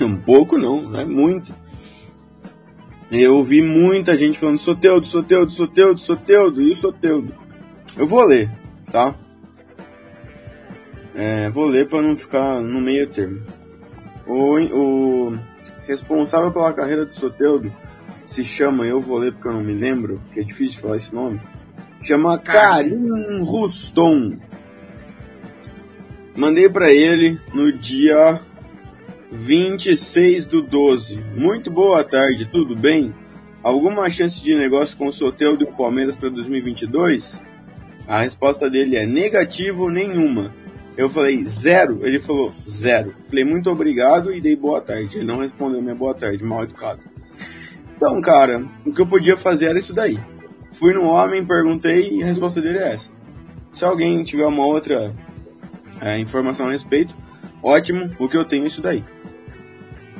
Um 0.00 0.16
pouco 0.16 0.58
não, 0.58 0.98
é 0.98 1.04
muito. 1.04 1.54
Eu 3.10 3.36
ouvi 3.36 3.62
muita 3.62 4.16
gente 4.16 4.38
falando 4.38 4.58
Soteudo, 4.58 5.06
Soteudo, 5.06 5.52
Soteudo, 5.52 6.00
Soteudo 6.00 6.62
e 6.62 6.72
o 6.72 6.76
Soteudo. 6.76 7.34
Eu 7.96 8.06
vou 8.06 8.24
ler, 8.24 8.50
tá? 8.90 9.14
É, 11.14 11.48
vou 11.48 11.66
ler 11.66 11.88
para 11.88 12.02
não 12.02 12.16
ficar 12.16 12.60
no 12.60 12.80
meio 12.80 13.06
termo. 13.08 13.42
O, 14.26 14.58
o 14.58 15.38
responsável 15.86 16.50
pela 16.50 16.72
carreira 16.72 17.06
do 17.06 17.14
Soteudo 17.14 17.72
se 18.26 18.44
chama, 18.44 18.84
eu 18.84 19.00
vou 19.00 19.18
ler 19.18 19.32
porque 19.32 19.48
eu 19.48 19.52
não 19.52 19.62
me 19.62 19.72
lembro, 19.72 20.20
que 20.34 20.40
é 20.40 20.42
difícil 20.42 20.80
falar 20.80 20.96
esse 20.96 21.14
nome. 21.14 21.40
Chama 22.02 22.38
Karim 22.38 23.42
Ruston. 23.42 24.36
Mandei 26.36 26.68
para 26.68 26.92
ele 26.92 27.40
no 27.54 27.72
dia 27.72 28.40
26 29.32 30.46
do 30.46 30.60
12. 30.62 31.18
Muito 31.34 31.70
boa 31.70 32.04
tarde, 32.04 32.46
tudo 32.46 32.76
bem? 32.76 33.14
Alguma 33.62 34.10
chance 34.10 34.42
de 34.42 34.54
negócio 34.54 34.96
com 34.96 35.06
o 35.06 35.12
Soteudo 35.12 35.64
e 35.64 35.66
o 35.66 35.72
Palmeiras 35.72 36.14
para 36.14 36.28
2022? 36.28 37.40
A 38.06 38.20
resposta 38.20 38.70
dele 38.70 38.96
é 38.96 39.06
negativo 39.06 39.88
nenhuma. 39.88 40.52
Eu 40.96 41.10
falei, 41.10 41.44
zero? 41.44 42.06
Ele 42.06 42.20
falou, 42.20 42.54
zero. 42.68 43.14
Falei, 43.28 43.44
muito 43.44 43.70
obrigado 43.70 44.32
e 44.32 44.40
dei 44.40 44.54
boa 44.54 44.80
tarde. 44.80 45.18
Ele 45.18 45.26
não 45.26 45.38
respondeu 45.38 45.82
minha 45.82 45.94
boa 45.94 46.14
tarde, 46.14 46.44
mal 46.44 46.64
educado. 46.64 47.00
Então, 47.96 48.20
cara, 48.20 48.64
o 48.84 48.92
que 48.92 49.00
eu 49.00 49.06
podia 49.06 49.36
fazer 49.36 49.66
era 49.66 49.78
isso 49.78 49.94
daí. 49.94 50.18
Fui 50.72 50.92
no 50.92 51.06
homem, 51.06 51.44
perguntei 51.44 52.10
e 52.10 52.22
a 52.22 52.26
resposta 52.26 52.60
dele 52.60 52.78
é 52.78 52.92
essa. 52.92 53.10
Se 53.72 53.84
alguém 53.84 54.22
tiver 54.22 54.46
uma 54.46 54.66
outra 54.66 55.14
é, 56.00 56.18
informação 56.18 56.68
a 56.68 56.72
respeito, 56.72 57.14
ótimo, 57.62 58.10
o 58.18 58.28
que 58.28 58.36
eu 58.36 58.44
tenho 58.44 58.64
é 58.64 58.66
isso 58.66 58.82
daí. 58.82 59.02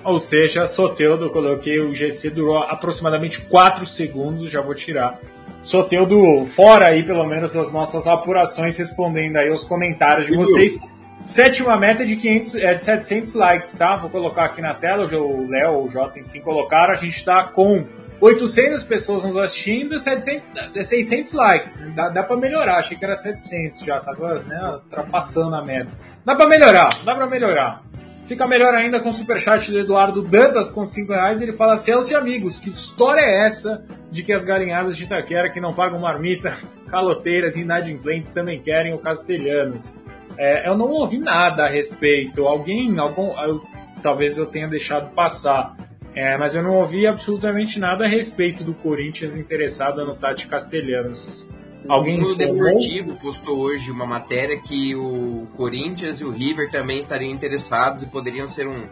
Ou 0.03 0.19
seja, 0.19 0.67
Soteudo, 0.67 1.31
coloquei 1.31 1.81
o 1.81 1.93
GC 1.93 2.31
durou 2.31 2.59
aproximadamente 2.59 3.43
4 3.47 3.85
segundos, 3.85 4.51
já 4.51 4.61
vou 4.61 4.75
tirar. 4.75 5.19
Soteudo 5.61 6.47
fora 6.47 6.87
aí, 6.87 7.03
pelo 7.03 7.27
menos, 7.27 7.53
das 7.53 7.73
nossas 7.73 8.07
apurações, 8.07 8.77
respondendo 8.77 9.37
aí 9.37 9.51
os 9.51 9.65
comentários 9.65 10.29
de 10.29 10.37
vocês. 10.37 10.81
Sétima 11.25 11.77
meta 11.77 12.05
de 12.05 12.15
500, 12.17 12.55
é 12.57 12.75
de 12.75 12.83
700 12.85 13.35
likes, 13.35 13.75
tá? 13.75 13.97
Vou 13.97 14.09
colocar 14.09 14.45
aqui 14.45 14.61
na 14.61 14.75
tela, 14.75 15.05
o 15.05 15.49
Léo, 15.49 15.85
o 15.85 15.91
Jota, 15.91 16.21
enfim, 16.21 16.41
colocaram. 16.41 16.93
A 16.93 16.97
gente 16.97 17.25
tá 17.25 17.45
com 17.45 17.85
800 18.21 18.85
pessoas 18.85 19.25
nos 19.25 19.37
assistindo, 19.37 19.99
700, 19.99 20.87
600 20.87 21.33
likes. 21.33 21.95
Dá, 21.95 22.09
dá 22.11 22.23
pra 22.23 22.37
melhorar, 22.37 22.79
achei 22.79 22.97
que 22.97 23.05
era 23.05 23.17
700 23.17 23.81
já, 23.81 23.99
tava 24.01 24.41
né, 24.41 24.75
ultrapassando 24.75 25.57
a 25.57 25.65
meta. 25.65 25.91
Dá 26.25 26.37
pra 26.37 26.47
melhorar, 26.47 26.91
dá 27.05 27.15
pra 27.15 27.27
melhorar. 27.27 27.83
Fica 28.27 28.45
melhor 28.47 28.75
ainda 28.75 28.99
com 28.99 29.09
o 29.09 29.13
superchat 29.13 29.71
do 29.71 29.79
Eduardo 29.79 30.21
Dantas 30.21 30.69
com 30.71 30.85
5 30.85 31.13
reais. 31.13 31.41
Ele 31.41 31.53
fala: 31.53 31.77
Celso 31.77 32.13
e 32.13 32.17
amigos, 32.17 32.59
que 32.59 32.69
história 32.69 33.21
é 33.21 33.47
essa 33.47 33.87
de 34.11 34.23
que 34.25 34.33
as 34.33 34.45
galinhadas 34.45 34.97
de 34.97 35.05
Itaquera 35.05 35.51
que 35.51 35.61
não 35.61 35.73
pagam 35.73 36.01
marmita, 36.01 36.53
caloteiras 36.91 37.57
e 37.57 37.61
inadimplentes 37.61 38.33
também 38.33 38.61
querem 38.61 38.93
o 38.95 38.99
castelhanos? 38.99 39.95
É, 40.38 40.68
eu 40.68 40.77
não 40.77 40.90
ouvi 40.90 41.18
nada 41.18 41.64
a 41.64 41.68
respeito. 41.68 42.46
Alguém, 42.46 42.99
algum, 42.99 43.38
eu, 43.40 43.64
talvez 44.03 44.37
eu 44.37 44.46
tenha 44.46 44.68
deixado 44.68 45.12
passar. 45.14 45.77
É, 46.14 46.37
mas 46.38 46.55
eu 46.55 46.62
não 46.62 46.75
ouvi 46.75 47.07
absolutamente 47.07 47.79
nada 47.79 48.05
a 48.05 48.09
respeito 48.09 48.64
do 48.64 48.72
Corinthians 48.72 49.37
interessado 49.37 50.05
no 50.05 50.16
Tati 50.16 50.46
Castelhanos. 50.46 51.46
Alguém 51.88 52.22
o 52.22 52.35
Deportivo 52.35 53.14
postou 53.16 53.59
hoje 53.59 53.90
uma 53.90 54.07
matéria 54.07 54.59
que 54.59 54.94
o 54.94 55.46
Corinthians 55.57 56.20
e 56.20 56.25
o 56.25 56.31
River 56.31 56.70
também 56.70 56.99
estariam 56.99 57.31
interessados 57.31 58.03
e 58.03 58.07
poderiam 58.07 58.49
ser 58.49 58.66
um, 58.66 58.87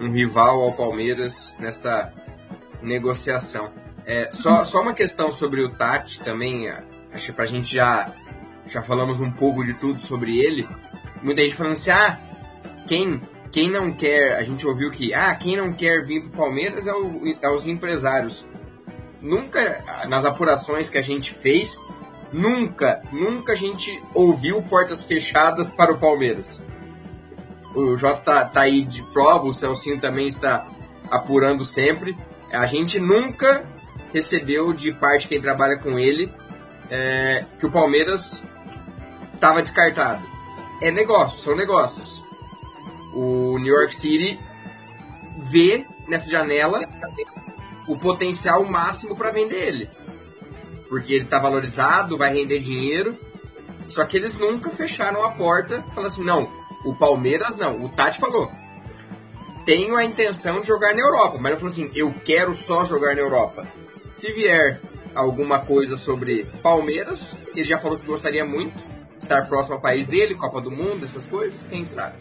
um 0.00 0.12
rival 0.12 0.60
ao 0.60 0.72
Palmeiras 0.72 1.56
nessa 1.58 2.12
negociação. 2.80 3.70
É, 4.04 4.28
só, 4.30 4.64
só 4.64 4.82
uma 4.82 4.94
questão 4.94 5.32
sobre 5.32 5.62
o 5.62 5.68
Tati 5.68 6.20
também, 6.20 6.68
acho 7.12 7.26
que 7.26 7.32
pra 7.32 7.46
gente 7.46 7.74
já, 7.74 8.12
já 8.66 8.82
falamos 8.82 9.20
um 9.20 9.30
pouco 9.30 9.64
de 9.64 9.74
tudo 9.74 10.04
sobre 10.04 10.38
ele. 10.38 10.68
Muita 11.22 11.42
gente 11.42 11.54
falando 11.54 11.74
assim, 11.74 11.90
ah, 11.90 12.18
quem 12.86 13.20
quem 13.50 13.70
não 13.70 13.92
quer, 13.92 14.38
a 14.38 14.42
gente 14.42 14.66
ouviu 14.66 14.90
que, 14.90 15.12
ah, 15.12 15.34
quem 15.34 15.56
não 15.56 15.74
quer 15.74 16.02
vir 16.06 16.22
pro 16.22 16.30
Palmeiras 16.30 16.86
é, 16.86 16.94
o, 16.94 17.36
é 17.40 17.50
os 17.50 17.66
empresários. 17.66 18.46
Nunca, 19.20 19.84
nas 20.08 20.24
apurações 20.24 20.88
que 20.88 20.96
a 20.96 21.02
gente 21.02 21.34
fez, 21.34 21.78
nunca, 22.32 23.02
nunca 23.12 23.52
a 23.52 23.54
gente 23.54 24.02
ouviu 24.14 24.62
portas 24.62 25.04
fechadas 25.04 25.70
para 25.70 25.92
o 25.92 25.98
Palmeiras. 25.98 26.66
O 27.74 27.94
Jota 27.94 28.20
tá, 28.20 28.44
tá 28.46 28.60
aí 28.62 28.82
de 28.84 29.02
prova, 29.12 29.44
o 29.44 29.54
Celcinho 29.54 30.00
também 30.00 30.26
está 30.26 30.66
apurando 31.10 31.62
sempre. 31.62 32.16
A 32.50 32.64
gente 32.64 32.98
nunca 32.98 33.66
recebeu 34.14 34.72
de 34.72 34.92
parte 34.92 35.28
quem 35.28 35.40
trabalha 35.40 35.76
com 35.76 35.98
ele 35.98 36.32
é, 36.90 37.44
que 37.58 37.64
o 37.64 37.70
Palmeiras 37.70 38.44
estava 39.42 39.60
descartado. 39.60 40.24
É 40.80 40.92
negócio, 40.92 41.38
são 41.40 41.56
negócios 41.56 42.22
o 43.12 43.58
New 43.58 43.74
York 43.74 43.94
City 43.94 44.38
vê 45.36 45.84
nessa 46.08 46.30
janela 46.30 46.80
o 47.88 47.96
potencial 47.98 48.64
máximo 48.64 49.16
para 49.16 49.32
vender 49.32 49.66
ele. 49.66 49.90
Porque 50.88 51.14
ele 51.14 51.24
está 51.24 51.40
valorizado, 51.40 52.16
vai 52.16 52.32
render 52.32 52.60
dinheiro. 52.60 53.16
Só 53.88 54.04
que 54.04 54.16
eles 54.16 54.34
nunca 54.34 54.70
fecharam 54.70 55.24
a 55.24 55.32
porta, 55.32 55.82
falando 55.94 56.06
assim, 56.06 56.24
não, 56.24 56.48
o 56.84 56.94
Palmeiras 56.94 57.56
não. 57.56 57.84
O 57.84 57.88
Tati 57.88 58.20
falou, 58.20 58.50
tenho 59.66 59.96
a 59.96 60.04
intenção 60.04 60.60
de 60.60 60.68
jogar 60.68 60.94
na 60.94 61.00
Europa, 61.00 61.36
mas 61.38 61.52
ele 61.52 61.60
falou 61.60 61.72
assim, 61.72 61.90
eu 61.94 62.14
quero 62.24 62.54
só 62.54 62.84
jogar 62.84 63.14
na 63.14 63.20
Europa. 63.20 63.66
Se 64.14 64.32
vier 64.32 64.80
alguma 65.14 65.58
coisa 65.58 65.96
sobre 65.96 66.44
Palmeiras, 66.62 67.36
ele 67.54 67.64
já 67.64 67.78
falou 67.78 67.98
que 67.98 68.06
gostaria 68.06 68.44
muito 68.44 68.91
estar 69.22 69.46
próximo 69.48 69.76
ao 69.76 69.80
país 69.80 70.06
dele, 70.06 70.34
Copa 70.34 70.60
do 70.60 70.70
Mundo, 70.70 71.04
essas 71.04 71.24
coisas, 71.24 71.66
quem 71.68 71.86
sabe. 71.86 72.16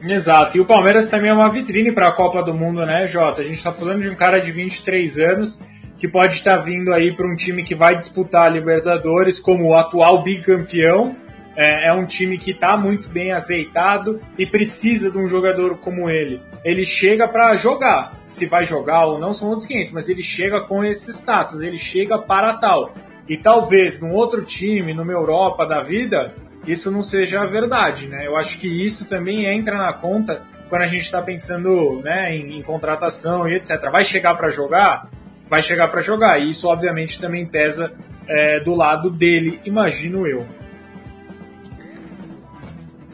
Exato. 0.00 0.56
E 0.56 0.60
o 0.60 0.64
Palmeiras 0.64 1.06
também 1.06 1.30
é 1.30 1.34
uma 1.34 1.50
vitrine 1.50 1.90
para 1.92 2.08
a 2.08 2.12
Copa 2.12 2.42
do 2.42 2.54
Mundo, 2.54 2.86
né, 2.86 3.06
Jota? 3.06 3.40
A 3.40 3.44
gente 3.44 3.56
está 3.56 3.72
falando 3.72 4.02
de 4.02 4.08
um 4.08 4.14
cara 4.14 4.38
de 4.38 4.52
23 4.52 5.18
anos 5.18 5.60
que 5.98 6.06
pode 6.06 6.34
estar 6.34 6.56
vindo 6.58 6.92
aí 6.92 7.14
para 7.14 7.26
um 7.26 7.34
time 7.34 7.64
que 7.64 7.74
vai 7.74 7.98
disputar 7.98 8.46
a 8.46 8.48
Libertadores 8.48 9.40
como 9.40 9.68
o 9.68 9.74
atual 9.74 10.22
bicampeão. 10.22 11.16
É, 11.56 11.88
é 11.88 11.92
um 11.92 12.06
time 12.06 12.38
que 12.38 12.52
está 12.52 12.76
muito 12.76 13.08
bem 13.08 13.32
azeitado 13.32 14.20
e 14.38 14.46
precisa 14.46 15.10
de 15.10 15.18
um 15.18 15.26
jogador 15.26 15.76
como 15.78 16.08
ele. 16.08 16.40
Ele 16.64 16.84
chega 16.84 17.26
para 17.26 17.56
jogar. 17.56 18.16
Se 18.24 18.46
vai 18.46 18.64
jogar 18.64 19.06
ou 19.06 19.18
não 19.18 19.34
são 19.34 19.48
outros 19.48 19.66
500, 19.66 19.90
mas 19.90 20.08
ele 20.08 20.22
chega 20.22 20.60
com 20.60 20.84
esse 20.84 21.10
status, 21.10 21.60
ele 21.60 21.76
chega 21.76 22.16
para 22.16 22.54
tal. 22.58 22.94
E 23.28 23.36
talvez 23.36 24.00
num 24.00 24.12
outro 24.12 24.42
time, 24.42 24.94
numa 24.94 25.12
Europa 25.12 25.66
da 25.66 25.82
vida, 25.82 26.34
isso 26.66 26.90
não 26.90 27.02
seja 27.02 27.44
verdade, 27.46 28.06
né? 28.06 28.26
Eu 28.26 28.36
acho 28.36 28.58
que 28.58 28.66
isso 28.66 29.08
também 29.08 29.46
entra 29.46 29.76
na 29.76 29.92
conta 29.92 30.42
quando 30.68 30.82
a 30.82 30.86
gente 30.86 31.02
está 31.02 31.20
pensando 31.20 32.00
né, 32.02 32.34
em, 32.34 32.58
em, 32.58 32.62
contratação 32.62 33.48
e 33.48 33.54
etc. 33.54 33.90
Vai 33.90 34.04
chegar 34.04 34.34
para 34.34 34.48
jogar? 34.48 35.08
Vai 35.48 35.62
chegar 35.62 35.88
para 35.88 36.00
jogar. 36.00 36.40
E 36.40 36.50
isso, 36.50 36.68
obviamente, 36.68 37.20
também 37.20 37.46
pesa 37.46 37.92
é, 38.26 38.60
do 38.60 38.74
lado 38.74 39.10
dele, 39.10 39.60
imagino 39.64 40.26
eu. 40.26 40.46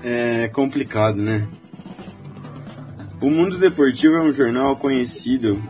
É 0.03 0.49
complicado, 0.49 1.17
né? 1.17 1.47
O 3.21 3.31
Mundo 3.31 3.57
Deportivo 3.57 4.17
é 4.17 4.21
um 4.21 4.33
jornal 4.33 4.77
conhecido 4.77 5.63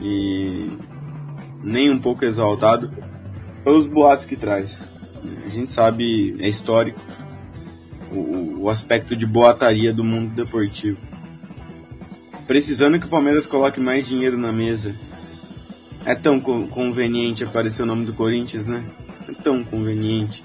e 0.00 0.70
nem 1.62 1.90
um 1.90 1.98
pouco 1.98 2.24
exaltado 2.24 2.90
pelos 3.64 3.86
boatos 3.86 4.26
que 4.26 4.36
traz. 4.36 4.84
A 5.46 5.48
gente 5.48 5.70
sabe, 5.70 6.36
é 6.38 6.48
histórico, 6.48 7.00
o, 8.12 8.64
o 8.64 8.70
aspecto 8.70 9.16
de 9.16 9.26
boataria 9.26 9.92
do 9.92 10.04
mundo 10.04 10.34
deportivo. 10.34 10.98
Precisando 12.46 13.00
que 13.00 13.06
o 13.06 13.08
Palmeiras 13.10 13.46
coloque 13.46 13.80
mais 13.80 14.06
dinheiro 14.06 14.36
na 14.36 14.52
mesa. 14.52 14.94
É 16.04 16.14
tão 16.14 16.38
co 16.38 16.68
conveniente 16.68 17.42
aparecer 17.42 17.82
o 17.82 17.86
nome 17.86 18.04
do 18.04 18.12
Corinthians, 18.12 18.66
né? 18.66 18.84
É 19.26 19.32
tão 19.32 19.64
conveniente. 19.64 20.44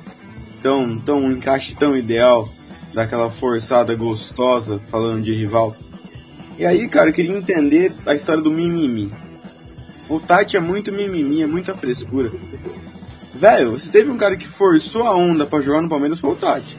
Tão, 0.64 0.98
tão 1.00 1.20
um 1.20 1.32
encaixe 1.34 1.76
tão 1.76 1.98
ideal 1.98 2.50
daquela 2.94 3.30
forçada 3.30 3.94
gostosa 3.96 4.80
falando 4.80 5.24
de 5.24 5.34
rival. 5.34 5.76
E 6.58 6.66
aí, 6.66 6.88
cara, 6.88 7.10
eu 7.10 7.14
queria 7.14 7.38
entender 7.38 7.94
a 8.06 8.14
história 8.14 8.42
do 8.42 8.52
mimimi. 8.52 9.12
O 10.10 10.20
Tati 10.20 10.58
é 10.58 10.60
muito 10.60 10.92
mimimi, 10.92 11.42
é 11.42 11.48
muita 11.48 11.76
frescura. 11.76 12.32
Velho, 13.40 13.72
você 13.72 13.90
teve 13.90 14.12
um 14.12 14.18
cara 14.18 14.36
que 14.36 14.48
forçou 14.48 15.08
a 15.08 15.16
onda 15.16 15.46
para 15.46 15.64
jogar 15.64 15.82
no 15.82 15.90
Palmeiras 15.90 16.20
foi 16.20 16.32
o 16.32 16.36
Tati 16.36 16.78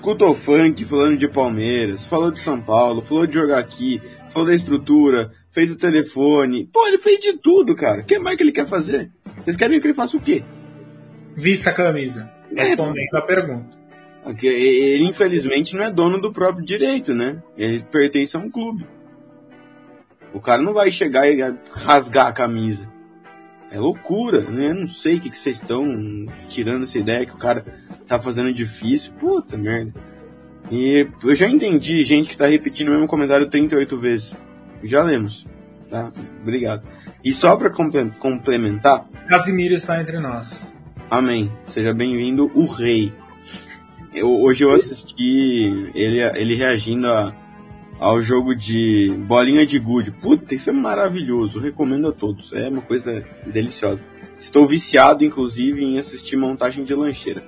escutou 0.00 0.34
funk 0.34 0.82
falando 0.86 1.18
de 1.18 1.28
Palmeiras, 1.28 2.06
falou 2.06 2.30
de 2.30 2.40
São 2.40 2.60
Paulo, 2.60 3.02
falou 3.02 3.26
de 3.26 3.34
jogar 3.34 3.58
aqui, 3.58 4.00
falou 4.30 4.48
da 4.48 4.54
estrutura, 4.54 5.30
fez 5.50 5.70
o 5.70 5.76
telefone. 5.76 6.66
Pô, 6.72 6.86
ele 6.88 6.96
fez 6.96 7.20
de 7.20 7.34
tudo, 7.34 7.76
cara. 7.76 8.00
O 8.00 8.04
que 8.04 8.18
mais 8.18 8.36
que 8.36 8.42
ele 8.42 8.52
quer 8.52 8.66
fazer? 8.66 9.10
Vocês 9.36 9.56
querem 9.56 9.78
que 9.78 9.86
ele 9.86 9.94
faça 9.94 10.16
o 10.16 10.20
quê? 10.20 10.42
Vista 11.36 11.68
a 11.68 11.74
camisa. 11.74 12.30
É, 12.56 12.62
respondendo 12.62 13.14
é, 13.14 13.18
a 13.18 13.22
pergunta. 13.22 13.78
Ele, 14.42 15.04
infelizmente, 15.04 15.76
não 15.76 15.84
é 15.84 15.90
dono 15.90 16.20
do 16.20 16.32
próprio 16.32 16.64
direito, 16.64 17.14
né? 17.14 17.42
Ele 17.56 17.80
pertence 17.80 18.36
a 18.36 18.40
um 18.40 18.50
clube. 18.50 18.84
O 20.32 20.40
cara 20.40 20.62
não 20.62 20.72
vai 20.72 20.90
chegar 20.90 21.28
e 21.28 21.38
rasgar 21.70 22.26
a 22.26 22.32
camisa. 22.32 22.88
É 23.70 23.78
loucura, 23.78 24.42
né? 24.42 24.70
Eu 24.70 24.74
não 24.74 24.88
sei 24.88 25.16
o 25.16 25.20
que, 25.20 25.30
que 25.30 25.38
vocês 25.38 25.56
estão 25.60 26.26
tirando 26.48 26.82
essa 26.82 26.98
ideia 26.98 27.24
que 27.24 27.34
o 27.34 27.38
cara 27.38 27.64
tá 28.06 28.18
fazendo 28.18 28.52
difícil. 28.52 29.12
Puta 29.12 29.56
merda. 29.56 29.92
E 30.70 31.06
eu 31.22 31.34
já 31.36 31.48
entendi 31.48 32.02
gente 32.02 32.30
que 32.30 32.36
tá 32.36 32.46
repetindo 32.46 32.88
o 32.88 32.90
mesmo 32.92 33.06
comentário 33.06 33.48
38 33.48 33.98
vezes. 33.98 34.34
Já 34.82 35.02
lemos. 35.02 35.46
Tá? 35.88 36.10
Obrigado. 36.42 36.82
E 37.24 37.32
só 37.32 37.56
para 37.56 37.70
complementar. 37.70 39.06
Casimiro 39.28 39.74
está 39.74 40.00
entre 40.00 40.18
nós. 40.18 40.72
Amém. 41.08 41.50
Seja 41.66 41.92
bem-vindo, 41.92 42.50
o 42.54 42.66
rei. 42.66 43.12
Eu, 44.12 44.30
hoje 44.40 44.64
eu 44.64 44.72
assisti 44.72 45.90
ele, 45.94 46.20
ele 46.20 46.56
reagindo 46.56 47.06
a, 47.06 47.32
ao 48.00 48.22
jogo 48.22 48.54
de 48.54 49.14
bolinha 49.26 49.66
de 49.66 49.78
gude. 49.78 50.10
Puta, 50.10 50.54
isso 50.54 50.70
é 50.70 50.72
maravilhoso. 50.72 51.60
Recomendo 51.60 52.08
a 52.08 52.12
todos. 52.12 52.50
É 52.54 52.66
uma 52.68 52.80
coisa 52.80 53.22
deliciosa. 53.46 54.02
Estou 54.38 54.66
viciado, 54.66 55.22
inclusive, 55.22 55.84
em 55.84 55.98
assistir 55.98 56.34
montagem 56.34 56.82
de 56.82 56.94
lancheira. 56.94 57.42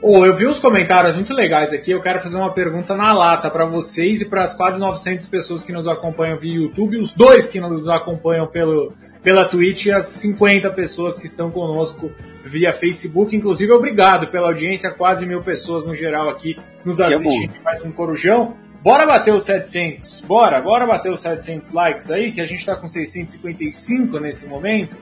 Oh, 0.00 0.24
eu 0.24 0.34
vi 0.34 0.46
uns 0.46 0.58
comentários 0.58 1.14
muito 1.14 1.34
legais 1.34 1.74
aqui. 1.74 1.90
Eu 1.90 2.00
quero 2.00 2.20
fazer 2.20 2.36
uma 2.36 2.52
pergunta 2.52 2.94
na 2.94 3.12
lata 3.12 3.50
para 3.50 3.66
vocês 3.66 4.22
e 4.22 4.24
para 4.24 4.42
as 4.42 4.54
quase 4.54 4.80
900 4.80 5.26
pessoas 5.26 5.62
que 5.62 5.72
nos 5.72 5.86
acompanham 5.86 6.38
via 6.38 6.54
YouTube, 6.54 6.96
os 6.96 7.12
dois 7.12 7.46
que 7.46 7.60
nos 7.60 7.86
acompanham 7.86 8.46
pelo, 8.46 8.94
pela 9.22 9.44
Twitch 9.44 9.86
e 9.86 9.92
as 9.92 10.06
50 10.06 10.70
pessoas 10.70 11.18
que 11.18 11.26
estão 11.26 11.50
conosco 11.50 12.10
via 12.44 12.72
Facebook. 12.72 13.36
Inclusive, 13.36 13.72
obrigado 13.72 14.30
pela 14.30 14.48
audiência, 14.48 14.90
quase 14.90 15.26
mil 15.26 15.42
pessoas 15.42 15.84
no 15.84 15.94
geral 15.94 16.30
aqui 16.30 16.56
nos 16.84 17.00
é 17.00 17.06
assistindo 17.06 17.54
é 17.56 17.62
mais 17.62 17.82
um 17.82 17.90
Corujão. 17.90 18.54
Bora 18.86 19.04
bater 19.04 19.34
os 19.34 19.42
700, 19.42 20.20
bora, 20.28 20.60
bora 20.60 20.86
bater 20.86 21.10
os 21.10 21.18
700 21.18 21.72
likes 21.72 22.08
aí, 22.08 22.30
que 22.30 22.40
a 22.40 22.44
gente 22.44 22.60
está 22.60 22.76
com 22.76 22.86
655 22.86 24.20
nesse 24.20 24.48
momento. 24.48 24.96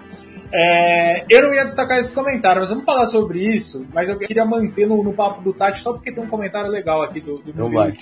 É, 0.51 1.27
eu 1.29 1.43
não 1.43 1.55
ia 1.55 1.65
destacar 1.65 1.99
esses 1.99 2.11
comentários, 2.11 2.61
mas 2.61 2.71
vamos 2.71 2.87
falar 2.87 3.05
sobre 3.05 3.41
isso. 3.41 3.87
Mas 3.93 4.09
eu 4.09 4.17
queria 4.19 4.43
manter 4.47 4.87
no, 4.87 5.05
no 5.05 5.13
papo 5.13 5.43
do 5.43 5.53
Tati 5.53 5.83
só 5.83 5.93
porque 5.93 6.11
tem 6.11 6.25
um 6.25 6.29
comentário 6.29 6.71
legal 6.71 7.03
aqui 7.03 7.21
do, 7.21 7.37
do 7.41 7.53
Não 7.55 7.71
vai. 7.71 7.95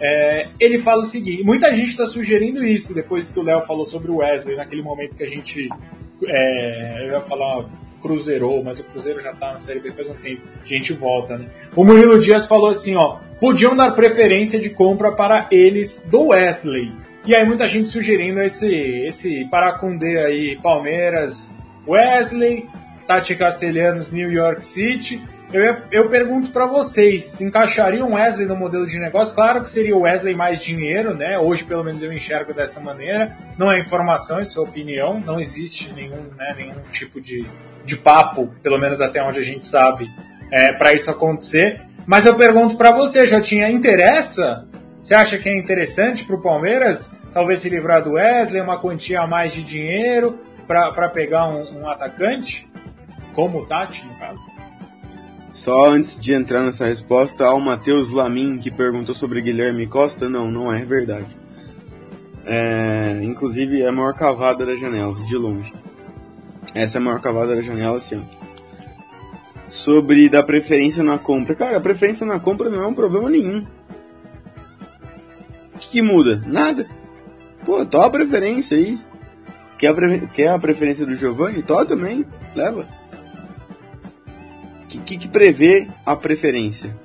É, 0.00 0.50
ele 0.60 0.78
fala 0.78 1.02
o 1.02 1.06
seguinte: 1.06 1.42
muita 1.42 1.74
gente 1.74 1.88
está 1.88 2.06
sugerindo 2.06 2.64
isso 2.64 2.94
depois 2.94 3.30
que 3.30 3.40
o 3.40 3.42
Léo 3.42 3.62
falou 3.62 3.84
sobre 3.84 4.12
o 4.12 4.18
Wesley, 4.18 4.54
naquele 4.54 4.82
momento 4.82 5.16
que 5.16 5.24
a 5.24 5.28
gente. 5.28 5.68
É, 6.24 7.04
eu 7.04 7.14
ia 7.14 7.20
falar 7.20 7.68
Cruzeirou, 8.00 8.62
mas 8.62 8.78
o 8.78 8.84
Cruzeiro 8.84 9.20
já 9.20 9.32
está 9.32 9.52
na 9.52 9.58
Série 9.58 9.80
B 9.80 9.90
faz 9.92 10.08
um 10.08 10.14
tempo. 10.14 10.42
A 10.62 10.66
gente 10.66 10.92
volta, 10.92 11.36
né? 11.36 11.46
O 11.74 11.84
Murilo 11.84 12.18
Dias 12.18 12.46
falou 12.46 12.68
assim: 12.68 12.96
ó, 12.96 13.18
podiam 13.40 13.76
dar 13.76 13.92
preferência 13.92 14.58
de 14.58 14.70
compra 14.70 15.12
para 15.12 15.46
eles 15.50 16.08
do 16.10 16.28
Wesley. 16.28 16.92
E 17.24 17.34
aí 17.34 17.44
muita 17.44 17.66
gente 17.66 17.88
sugerindo 17.88 18.40
esse, 18.42 18.74
esse 18.74 19.44
Paracundê 19.50 20.18
aí, 20.18 20.58
Palmeiras, 20.62 21.58
Wesley, 21.86 22.66
Tati 23.06 23.34
Castelhanos, 23.34 24.10
New 24.10 24.30
York 24.32 24.64
City. 24.64 25.22
Eu, 25.52 25.76
eu 25.90 26.08
pergunto 26.10 26.50
para 26.50 26.66
vocês, 26.66 27.40
encaixaria 27.40 28.04
um 28.04 28.14
Wesley 28.14 28.46
no 28.46 28.54
modelo 28.54 28.86
de 28.86 28.98
negócio? 28.98 29.34
Claro 29.34 29.62
que 29.62 29.70
seria 29.70 29.96
o 29.96 30.02
Wesley 30.02 30.34
mais 30.34 30.62
dinheiro, 30.62 31.14
né? 31.14 31.38
Hoje, 31.38 31.64
pelo 31.64 31.82
menos, 31.82 32.02
eu 32.02 32.12
enxergo 32.12 32.52
dessa 32.52 32.80
maneira. 32.80 33.36
Não 33.56 33.72
é 33.72 33.78
informação, 33.78 34.40
isso 34.40 34.58
é 34.58 34.62
opinião. 34.62 35.18
Não 35.20 35.40
existe 35.40 35.92
nenhum, 35.94 36.22
né, 36.36 36.54
nenhum 36.56 36.80
tipo 36.92 37.20
de, 37.20 37.46
de 37.84 37.96
papo, 37.96 38.54
pelo 38.62 38.78
menos 38.78 39.00
até 39.00 39.22
onde 39.22 39.40
a 39.40 39.44
gente 39.44 39.66
sabe, 39.66 40.10
é, 40.52 40.72
para 40.72 40.92
isso 40.92 41.10
acontecer. 41.10 41.80
Mas 42.06 42.26
eu 42.26 42.34
pergunto 42.34 42.76
para 42.76 42.90
você, 42.90 43.26
já 43.26 43.40
tinha 43.40 43.70
interessa 43.70 44.66
você 45.08 45.14
acha 45.14 45.38
que 45.38 45.48
é 45.48 45.58
interessante 45.58 46.22
para 46.22 46.36
o 46.36 46.42
Palmeiras 46.42 47.18
talvez 47.32 47.60
se 47.60 47.70
livrar 47.70 48.04
do 48.04 48.12
Wesley, 48.12 48.60
uma 48.60 48.78
quantia 48.78 49.22
a 49.22 49.26
mais 49.26 49.54
de 49.54 49.62
dinheiro 49.62 50.38
para 50.66 51.08
pegar 51.08 51.48
um, 51.48 51.80
um, 51.80 51.88
atacante, 51.88 52.70
como 53.32 53.60
o 53.60 53.66
Tati, 53.66 54.04
no 54.04 54.14
caso? 54.16 54.42
Só 55.50 55.90
antes 55.90 56.18
de 56.20 56.34
entrar 56.34 56.62
nessa 56.62 56.86
resposta, 56.86 57.46
ao 57.46 57.60
Matheus 57.60 58.10
Lamin, 58.10 58.58
que 58.58 58.70
perguntou 58.70 59.14
sobre 59.14 59.40
Guilherme 59.40 59.86
Costa, 59.86 60.28
não, 60.28 60.50
não 60.50 60.72
é 60.72 60.84
verdade. 60.84 61.36
É, 62.44 63.20
inclusive, 63.22 63.82
é 63.82 63.88
a 63.88 63.92
maior 63.92 64.14
cavada 64.14 64.64
da 64.64 64.74
janela, 64.74 65.14
de 65.24 65.36
longe. 65.36 65.72
Essa 66.74 66.98
é 66.98 67.00
a 67.00 67.02
maior 67.02 67.20
cavada 67.20 67.54
da 67.54 67.62
janela, 67.62 68.00
sim. 68.00 68.22
Sobre 69.68 70.28
dar 70.28 70.42
preferência 70.44 71.02
na 71.02 71.18
compra. 71.18 71.54
Cara, 71.54 71.76
a 71.76 71.80
preferência 71.80 72.26
na 72.26 72.40
compra 72.40 72.70
não 72.70 72.82
é 72.82 72.86
um 72.86 72.94
problema 72.94 73.28
nenhum. 73.28 73.66
O 75.74 75.78
que, 75.78 75.88
que 75.90 76.02
muda? 76.02 76.42
Nada. 76.46 76.88
Pô, 77.66 77.84
toma 77.84 78.06
a 78.06 78.10
preferência 78.10 78.76
aí. 78.76 78.98
Quer 79.76 79.88
a. 79.88 80.26
Quer 80.28 80.48
a 80.48 80.58
preferência 80.58 81.04
do 81.04 81.14
Giovanni? 81.14 81.62
Tó 81.62 81.84
também. 81.84 82.24
Leva. 82.54 82.88
O 84.88 84.90
que, 84.90 84.98
que, 85.00 85.18
que 85.18 85.28
prevê 85.28 85.86
a 86.06 86.16
preferência? 86.16 86.96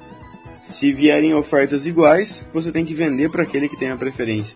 Se 0.61 0.93
vierem 0.93 1.33
ofertas 1.33 1.85
iguais, 1.85 2.45
você 2.53 2.71
tem 2.71 2.85
que 2.85 2.93
vender 2.93 3.29
para 3.29 3.43
aquele 3.43 3.67
que 3.67 3.75
tem 3.75 3.91
a 3.91 3.97
preferência. 3.97 4.55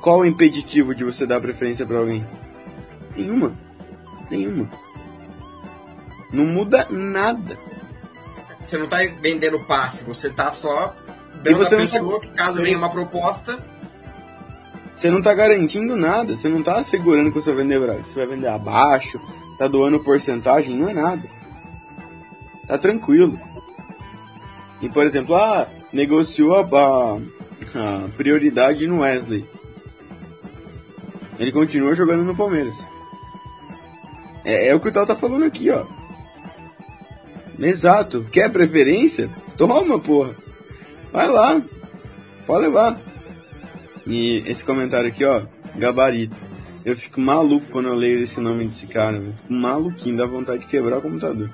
Qual 0.00 0.18
o 0.18 0.26
impeditivo 0.26 0.92
de 0.92 1.04
você 1.04 1.24
dar 1.24 1.40
preferência 1.40 1.86
para 1.86 1.98
alguém? 1.98 2.26
Nenhuma. 3.16 3.52
Nenhuma. 4.28 4.68
Não 6.32 6.46
muda 6.46 6.88
nada. 6.90 7.56
Você 8.60 8.76
não 8.76 8.88
tá 8.88 8.96
vendendo 9.20 9.60
passe, 9.60 10.02
você 10.02 10.30
tá 10.30 10.50
só 10.50 10.96
dando 11.44 11.62
a 11.62 11.70
tá 11.70 11.76
pessoa 11.76 12.20
tá... 12.20 12.26
que 12.26 12.32
caso 12.34 12.60
venha 12.60 12.76
uma 12.76 12.90
proposta. 12.90 13.64
Você 14.92 15.08
não 15.08 15.22
tá 15.22 15.32
garantindo 15.32 15.94
nada, 15.94 16.36
você 16.36 16.48
não 16.48 16.60
tá 16.60 16.80
assegurando 16.80 17.30
que 17.30 17.40
você 17.40 17.52
vai 17.52 17.62
vender, 17.62 17.78
você 17.78 18.26
vai 18.26 18.26
vender 18.26 18.48
abaixo, 18.48 19.20
tá 19.62 19.68
doando 19.68 20.00
porcentagem, 20.00 20.76
não 20.76 20.88
é 20.88 20.92
nada. 20.92 21.22
Tá 22.66 22.76
tranquilo. 22.76 23.38
E 24.80 24.88
por 24.88 25.06
exemplo, 25.06 25.36
ah, 25.36 25.68
negociou 25.92 26.56
a, 26.56 26.62
a, 26.62 27.14
a 27.76 28.08
prioridade 28.16 28.88
no 28.88 29.02
Wesley. 29.02 29.44
Ele 31.38 31.52
continua 31.52 31.94
jogando 31.94 32.24
no 32.24 32.34
Palmeiras. 32.34 32.74
É, 34.44 34.68
é 34.68 34.74
o 34.74 34.80
que 34.80 34.88
o 34.88 34.92
Tal 34.92 35.06
tá 35.06 35.14
falando 35.14 35.44
aqui, 35.44 35.70
ó. 35.70 35.84
Exato. 37.56 38.26
Quer 38.32 38.50
preferência? 38.50 39.30
Toma, 39.56 40.00
porra. 40.00 40.34
Vai 41.12 41.28
lá. 41.28 41.62
Pode 42.46 42.64
levar. 42.64 43.00
E 44.08 44.42
esse 44.44 44.64
comentário 44.64 45.08
aqui, 45.08 45.24
ó. 45.24 45.42
Gabarito. 45.76 46.51
Eu 46.84 46.96
fico 46.96 47.20
maluco 47.20 47.66
quando 47.70 47.88
eu 47.88 47.94
leio 47.94 48.22
esse 48.22 48.40
nome 48.40 48.64
desse 48.64 48.86
cara. 48.86 49.16
Eu 49.16 49.32
fico 49.32 49.52
maluquinho, 49.52 50.16
dá 50.16 50.26
vontade 50.26 50.60
de 50.60 50.66
quebrar 50.66 50.98
o 50.98 51.02
computador. 51.02 51.50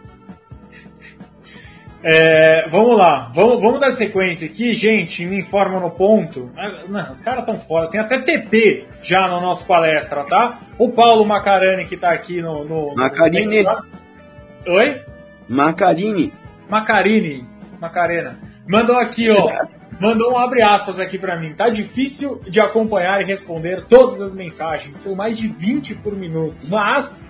É, 2.03 2.69
vamos 2.69 2.97
lá, 2.97 3.29
vamos, 3.35 3.61
vamos 3.61 3.81
dar 3.81 3.91
sequência 3.91 4.49
aqui, 4.49 4.73
gente. 4.73 5.27
Me 5.27 5.41
informa 5.41 5.81
no 5.81 5.91
ponto. 5.91 6.51
Ah, 6.57 6.85
não, 6.89 7.11
os 7.11 7.21
caras 7.21 7.45
tão 7.45 7.59
foda. 7.59 7.91
Tem 7.91 8.01
até 8.01 8.19
TP 8.21 8.87
já 9.03 9.27
no 9.27 9.41
nosso 9.41 9.67
palestra, 9.67 10.25
tá? 10.25 10.61
O 10.79 10.91
Paulo 10.91 11.27
Macarani 11.27 11.87
que 11.87 11.97
tá 11.97 12.11
aqui 12.11 12.41
no. 12.41 12.65
no 12.65 12.95
Macarini. 12.95 13.65
No... 13.65 14.75
Oi? 14.75 15.03
Macarini. 15.49 16.33
Macarini. 16.69 17.45
Macarena. 17.81 18.39
Mandou 18.67 18.97
aqui, 18.97 19.29
ó. 19.31 19.49
Mandou 20.01 20.33
um 20.33 20.39
abre 20.39 20.63
aspas 20.63 21.01
aqui 21.01 21.19
para 21.19 21.39
mim. 21.39 21.55
Tá 21.55 21.69
difícil 21.69 22.41
de 22.49 22.61
acompanhar 22.61 23.21
e 23.21 23.25
responder 23.25 23.85
todas 23.87 24.21
as 24.21 24.35
mensagens. 24.35 24.97
São 24.97 25.15
mais 25.15 25.37
de 25.37 25.49
20 25.49 25.97
por 25.97 26.15
minuto. 26.15 26.57
Mas 26.69 27.29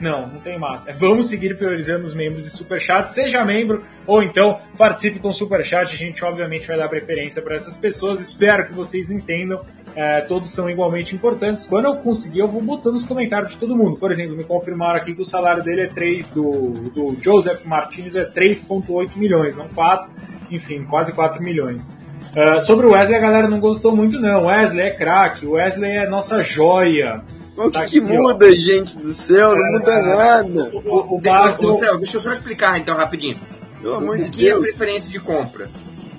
não, 0.00 0.28
não 0.28 0.40
tem 0.40 0.58
mais. 0.58 0.86
É, 0.86 0.92
vamos 0.92 1.28
seguir 1.28 1.56
priorizando 1.56 2.04
os 2.04 2.14
membros 2.14 2.44
de 2.44 2.50
Superchat. 2.50 3.10
Seja 3.10 3.44
membro 3.44 3.82
ou 4.06 4.22
então 4.22 4.58
participe 4.76 5.18
com 5.18 5.28
o 5.28 5.32
Superchat. 5.32 5.94
A 5.94 5.96
gente, 5.96 6.24
obviamente, 6.24 6.66
vai 6.66 6.76
dar 6.76 6.88
preferência 6.88 7.42
para 7.42 7.54
essas 7.54 7.76
pessoas. 7.76 8.20
Espero 8.20 8.66
que 8.66 8.72
vocês 8.72 9.10
entendam. 9.10 9.64
É, 9.94 10.20
todos 10.20 10.50
são 10.50 10.68
igualmente 10.68 11.14
importantes. 11.14 11.66
Quando 11.66 11.86
eu 11.86 11.96
conseguir, 11.96 12.40
eu 12.40 12.48
vou 12.48 12.60
botando 12.60 12.96
os 12.96 13.04
comentários 13.04 13.52
de 13.52 13.56
todo 13.56 13.74
mundo. 13.74 13.96
Por 13.96 14.10
exemplo, 14.10 14.36
me 14.36 14.44
confirmaram 14.44 14.96
aqui 14.96 15.14
que 15.14 15.22
o 15.22 15.24
salário 15.24 15.62
dele 15.62 15.82
é 15.82 15.88
3, 15.88 16.32
do, 16.32 16.70
do 16.90 17.16
Joseph 17.20 17.64
Martinez 17.64 18.14
é 18.14 18.24
3,8 18.26 19.16
milhões, 19.16 19.56
não 19.56 19.68
4. 19.68 20.10
Enfim, 20.50 20.84
quase 20.84 21.12
4 21.12 21.42
milhões. 21.42 21.92
Uh, 22.36 22.60
sobre 22.60 22.86
o 22.86 22.90
Wesley, 22.90 23.16
a 23.16 23.20
galera 23.20 23.48
não 23.48 23.58
gostou 23.58 23.94
muito, 23.96 24.20
não. 24.20 24.44
Wesley 24.46 24.86
é 24.86 24.90
craque, 24.90 25.46
o 25.46 25.52
Wesley 25.52 25.90
é 25.90 26.08
nossa 26.08 26.42
joia. 26.42 27.22
O 27.56 27.64
que, 27.64 27.70
tá 27.70 27.84
que 27.86 28.00
muda, 28.00 28.52
gente 28.52 28.96
do 28.98 29.12
céu? 29.12 29.56
Não 29.56 29.78
muda 29.78 29.92
é, 29.92 30.02
nada. 30.02 30.70
O, 30.74 30.78
o, 30.78 31.16
o, 31.16 31.70
o 31.70 31.72
céu, 31.78 31.96
deixa 31.98 32.18
eu 32.18 32.20
só 32.20 32.32
explicar 32.32 32.78
então 32.78 32.94
rapidinho. 32.94 33.40
Pelo 33.80 33.94
amor 33.94 34.18
de 34.18 34.28
que 34.28 34.42
Deus. 34.42 34.56
é 34.56 34.58
a 34.58 34.60
preferência 34.60 35.10
de 35.10 35.18
compra? 35.18 35.70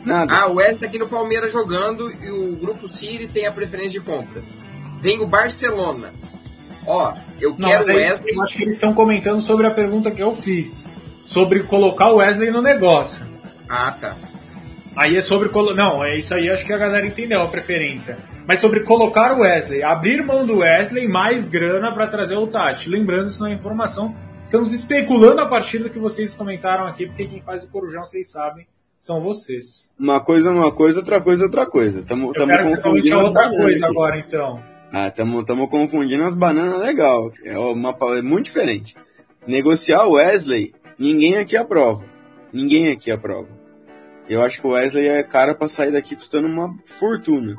Nada. 0.04 0.34
Ah, 0.34 0.48
o 0.48 0.56
Wesley 0.56 0.80
tá 0.80 0.86
aqui 0.88 0.98
no 0.98 1.08
Palmeiras 1.08 1.52
jogando 1.52 2.12
e 2.12 2.32
o 2.32 2.56
grupo 2.56 2.88
City 2.88 3.28
tem 3.28 3.46
a 3.46 3.52
preferência 3.52 4.00
de 4.00 4.06
compra. 4.06 4.42
Vem 5.02 5.22
o 5.22 5.28
Barcelona. 5.28 6.14
Ó, 6.88 7.14
eu 7.40 7.56
Não, 7.60 7.70
quero 7.70 7.84
o 7.84 7.96
Wesley. 7.96 8.36
Eu 8.36 8.44
acho 8.44 8.56
que 8.56 8.64
eles 8.64 8.76
estão 8.76 8.94
comentando 8.94 9.42
sobre 9.42 9.68
a 9.68 9.72
pergunta 9.72 10.10
que 10.10 10.24
eu 10.24 10.34
fiz. 10.34 10.90
Sobre 11.26 11.64
colocar 11.64 12.10
o 12.10 12.16
Wesley 12.16 12.50
no 12.50 12.62
negócio. 12.62 13.24
Ah, 13.70 13.92
tá. 13.92 14.16
Aí 14.96 15.16
é 15.16 15.22
sobre. 15.22 15.50
Não, 15.76 16.04
é 16.04 16.18
isso 16.18 16.34
aí, 16.34 16.50
acho 16.50 16.66
que 16.66 16.74
a 16.74 16.78
galera 16.78 17.06
entendeu 17.06 17.42
a 17.42 17.48
preferência. 17.48 18.18
Mas 18.48 18.60
sobre 18.60 18.80
colocar 18.80 19.34
o 19.34 19.42
Wesley, 19.42 19.84
abrir 19.84 20.24
mão 20.24 20.46
do 20.46 20.60
Wesley, 20.60 21.08
mais 21.08 21.48
grana 21.48 21.92
para 21.94 22.08
trazer 22.08 22.36
o 22.36 22.48
Tati. 22.48 22.90
Lembrando, 22.90 23.28
isso 23.28 23.40
não 23.42 23.48
é 23.48 23.54
informação. 23.54 24.16
Estamos 24.42 24.74
especulando 24.74 25.42
a 25.42 25.46
partir 25.46 25.80
do 25.80 25.90
que 25.90 26.00
vocês 26.00 26.34
comentaram 26.34 26.88
aqui, 26.88 27.06
porque 27.06 27.28
quem 27.28 27.42
faz 27.42 27.64
o 27.64 27.68
Corujão, 27.68 28.06
vocês 28.06 28.32
sabem, 28.32 28.66
são 28.98 29.20
vocês. 29.20 29.94
Uma 30.00 30.22
coisa 30.24 30.50
é 30.50 30.52
uma 30.52 30.72
coisa, 30.72 31.00
outra 31.00 31.20
coisa 31.20 31.44
é 31.44 31.46
outra 31.46 31.66
coisa. 31.66 32.04
Tamo, 32.04 32.30
Eu 32.30 32.34
tamo 32.34 32.52
quero 32.54 32.64
confundindo 32.64 33.04
que 33.04 33.10
você 33.10 33.16
outra 33.24 33.50
coisa 33.50 33.86
aqui. 33.86 33.86
agora, 33.86 34.18
então. 34.18 34.64
Ah, 34.92 35.08
estamos 35.10 35.70
confundindo 35.70 36.24
as 36.24 36.34
bananas 36.34 36.80
legal. 36.80 37.32
É, 37.44 37.58
uma, 37.58 37.96
é 38.18 38.22
muito 38.22 38.46
diferente. 38.46 38.96
Negociar 39.46 40.06
o 40.06 40.14
Wesley, 40.14 40.74
ninguém 40.98 41.38
aqui 41.38 41.58
aprova. 41.58 42.06
Ninguém 42.54 42.90
aqui 42.90 43.12
aprova. 43.12 43.57
Eu 44.30 44.44
acho 44.44 44.60
que 44.60 44.68
o 44.68 44.72
Wesley 44.72 45.08
é 45.08 45.24
cara 45.24 45.56
para 45.56 45.70
sair 45.70 45.92
daqui 45.92 46.16
custando 46.16 46.48
uma 46.48 46.76
fortuna. 46.84 47.58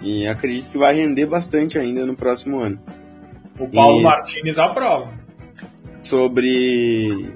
E 0.00 0.26
acredito 0.26 0.70
que 0.70 0.78
vai 0.78 0.94
render 0.94 1.26
bastante 1.26 1.78
ainda 1.78 2.04
no 2.06 2.16
próximo 2.16 2.60
ano. 2.60 2.78
O 3.58 3.68
Paulo 3.68 4.00
e 4.00 4.02
Martins 4.02 4.58
aprova. 4.58 5.12
Sobre 6.00 7.32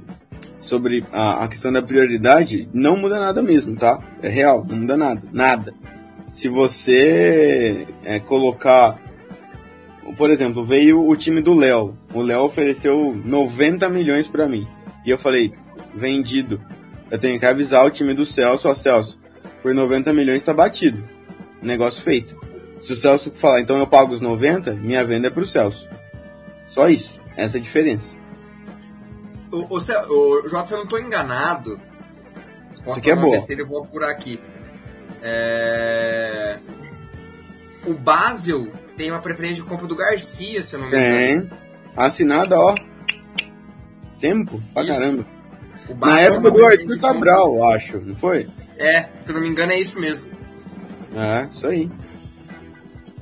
sobre 0.58 1.04
a, 1.12 1.44
a, 1.44 1.48
questão 1.48 1.72
da 1.72 1.80
prioridade, 1.80 2.68
não 2.74 2.96
muda 2.96 3.18
nada 3.18 3.42
mesmo, 3.42 3.76
tá? 3.76 3.98
É 4.20 4.28
real, 4.28 4.66
não 4.68 4.76
muda 4.76 4.96
nada, 4.96 5.22
nada. 5.32 5.72
Se 6.30 6.48
você 6.48 7.86
é, 8.04 8.18
colocar, 8.18 8.98
por 10.16 10.30
exemplo, 10.30 10.64
veio 10.64 11.08
o 11.08 11.16
time 11.16 11.40
do 11.40 11.54
Léo, 11.54 11.96
o 12.12 12.20
Léo 12.20 12.42
ofereceu 12.42 13.18
90 13.24 13.88
milhões 13.88 14.26
para 14.26 14.48
mim 14.48 14.66
e 15.06 15.10
eu 15.10 15.16
falei 15.16 15.54
vendido 15.94 16.60
eu 17.10 17.18
tenho 17.18 17.38
que 17.38 17.46
avisar 17.46 17.84
o 17.84 17.90
time 17.90 18.14
do 18.14 18.26
Celso, 18.26 18.68
ó 18.68 18.74
Celso, 18.74 19.20
por 19.62 19.74
90 19.74 20.12
milhões 20.12 20.42
tá 20.42 20.52
batido. 20.52 21.02
Negócio 21.62 22.02
feito. 22.02 22.38
Se 22.80 22.92
o 22.92 22.96
Celso 22.96 23.32
falar, 23.32 23.60
então 23.60 23.78
eu 23.78 23.86
pago 23.86 24.12
os 24.12 24.20
90, 24.20 24.74
minha 24.74 25.04
venda 25.04 25.28
é 25.28 25.30
pro 25.30 25.46
Celso. 25.46 25.88
Só 26.66 26.88
isso. 26.88 27.20
Essa 27.36 27.56
é 27.56 27.60
a 27.60 27.62
diferença. 27.62 28.14
O, 29.50 29.76
o, 29.76 29.80
Cel, 29.80 30.02
o 30.08 30.48
Jota, 30.48 30.66
se 30.66 30.74
eu 30.74 30.78
não 30.78 30.86
tô 30.86 30.98
enganado, 30.98 31.80
isso 32.74 32.98
aqui 32.98 33.10
é 33.10 33.16
bom. 33.16 33.30
Besteira, 33.30 33.62
eu 33.62 33.66
vou 33.66 33.82
apurar 33.82 34.10
aqui. 34.10 34.38
É... 35.22 36.58
O 37.86 37.94
Basel 37.94 38.68
tem 38.96 39.10
uma 39.10 39.20
preferência 39.20 39.62
de 39.62 39.68
compra 39.68 39.86
do 39.86 39.96
Garcia, 39.96 40.62
se 40.62 40.76
eu 40.76 40.80
não 40.80 40.90
me 40.90 40.96
engano. 40.96 41.48
Tem. 41.48 41.58
Assinada, 41.96 42.58
ó. 42.58 42.74
Tempo 44.20 44.62
pra 44.74 44.82
isso. 44.82 44.92
caramba. 44.92 45.37
Na 45.96 46.20
época 46.20 46.50
do 46.50 46.64
Arthur 46.64 46.98
Cabral, 47.00 47.64
acho, 47.72 48.00
não 48.00 48.14
foi? 48.14 48.48
É, 48.78 49.08
se 49.20 49.32
não 49.32 49.40
me 49.40 49.48
engano 49.48 49.72
é 49.72 49.80
isso 49.80 50.00
mesmo. 50.00 50.28
É, 51.16 51.48
isso 51.50 51.66
aí. 51.66 51.90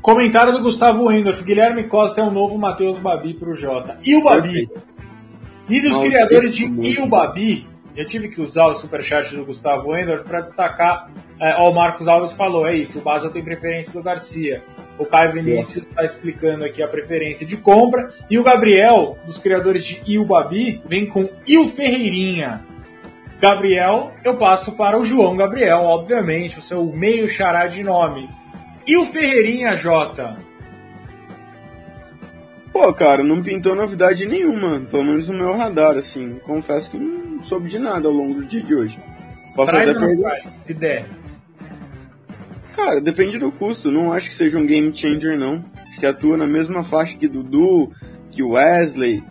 Comentário 0.02 0.52
do 0.52 0.62
Gustavo 0.62 1.04
Wendorf. 1.04 1.42
Guilherme 1.42 1.84
Costa 1.84 2.20
é 2.20 2.24
o 2.24 2.30
novo 2.30 2.56
Matheus 2.56 2.98
Babi 2.98 3.34
pro 3.34 3.56
Jota. 3.56 3.98
E 4.04 4.14
o 4.14 4.22
Babi? 4.22 4.70
E 5.68 5.80
dos 5.80 5.98
criadores 5.98 6.54
de 6.54 6.64
E 6.64 7.00
o 7.00 7.06
Babi, 7.06 7.66
eu 7.96 8.06
tive 8.06 8.28
que 8.28 8.40
usar 8.40 8.66
o 8.66 8.74
superchat 8.74 9.34
do 9.34 9.44
Gustavo 9.44 9.90
Wendorf 9.90 10.24
para 10.24 10.42
destacar. 10.42 11.10
É, 11.40 11.56
ó, 11.56 11.70
o 11.70 11.74
Marcos 11.74 12.06
Alves 12.06 12.34
falou: 12.34 12.66
é 12.66 12.76
isso, 12.76 13.00
o 13.00 13.02
Basel 13.02 13.30
tem 13.30 13.42
preferência 13.42 13.92
do 13.92 14.02
Garcia. 14.02 14.62
O 14.98 15.04
Caio 15.04 15.32
Vinícius 15.32 15.86
está 15.86 16.02
explicando 16.02 16.64
aqui 16.64 16.82
a 16.82 16.88
preferência 16.88 17.46
de 17.46 17.56
compra. 17.56 18.08
E 18.30 18.38
o 18.38 18.42
Gabriel, 18.42 19.18
dos 19.24 19.38
criadores 19.38 19.84
de 19.84 20.02
Il 20.06 20.24
Babi, 20.24 20.80
vem 20.86 21.06
com 21.06 21.28
Il 21.46 21.66
Ferreirinha. 21.66 22.64
Gabriel, 23.40 24.12
eu 24.24 24.36
passo 24.36 24.72
para 24.76 24.98
o 24.98 25.04
João 25.04 25.36
Gabriel, 25.36 25.80
obviamente, 25.80 26.58
o 26.58 26.62
seu 26.62 26.84
meio 26.86 27.28
xará 27.28 27.66
de 27.66 27.82
nome. 27.82 28.28
E 28.86 28.96
o 28.96 29.04
Ferreirinha 29.04 29.76
J? 29.76 30.38
Pô, 32.72 32.92
cara, 32.92 33.22
não 33.22 33.42
pintou 33.42 33.74
novidade 33.74 34.26
nenhuma, 34.26 34.80
pelo 34.80 35.04
menos 35.04 35.28
no 35.28 35.34
meu 35.34 35.56
radar, 35.56 35.96
assim. 35.96 36.38
Confesso 36.42 36.90
que 36.90 36.98
não 36.98 37.42
soube 37.42 37.68
de 37.68 37.78
nada 37.78 38.06
ao 38.06 38.14
longo 38.14 38.34
do 38.34 38.44
dia 38.44 38.62
de 38.62 38.74
hoje. 38.74 38.98
Posso 39.54 39.70
Traz 39.70 39.90
até 39.90 39.98
perder. 39.98 40.46
se 40.46 40.74
der. 40.74 41.06
Cara, 42.76 43.00
depende 43.00 43.38
do 43.38 43.50
custo. 43.50 43.90
Não 43.90 44.12
acho 44.12 44.28
que 44.28 44.34
seja 44.34 44.58
um 44.58 44.66
game 44.66 44.94
changer, 44.94 45.38
não. 45.38 45.64
Acho 45.88 45.98
que 45.98 46.06
atua 46.06 46.36
na 46.36 46.46
mesma 46.46 46.84
faixa 46.84 47.16
que 47.16 47.26
Dudu, 47.26 47.90
que 48.30 48.42
Wesley. 48.42 49.24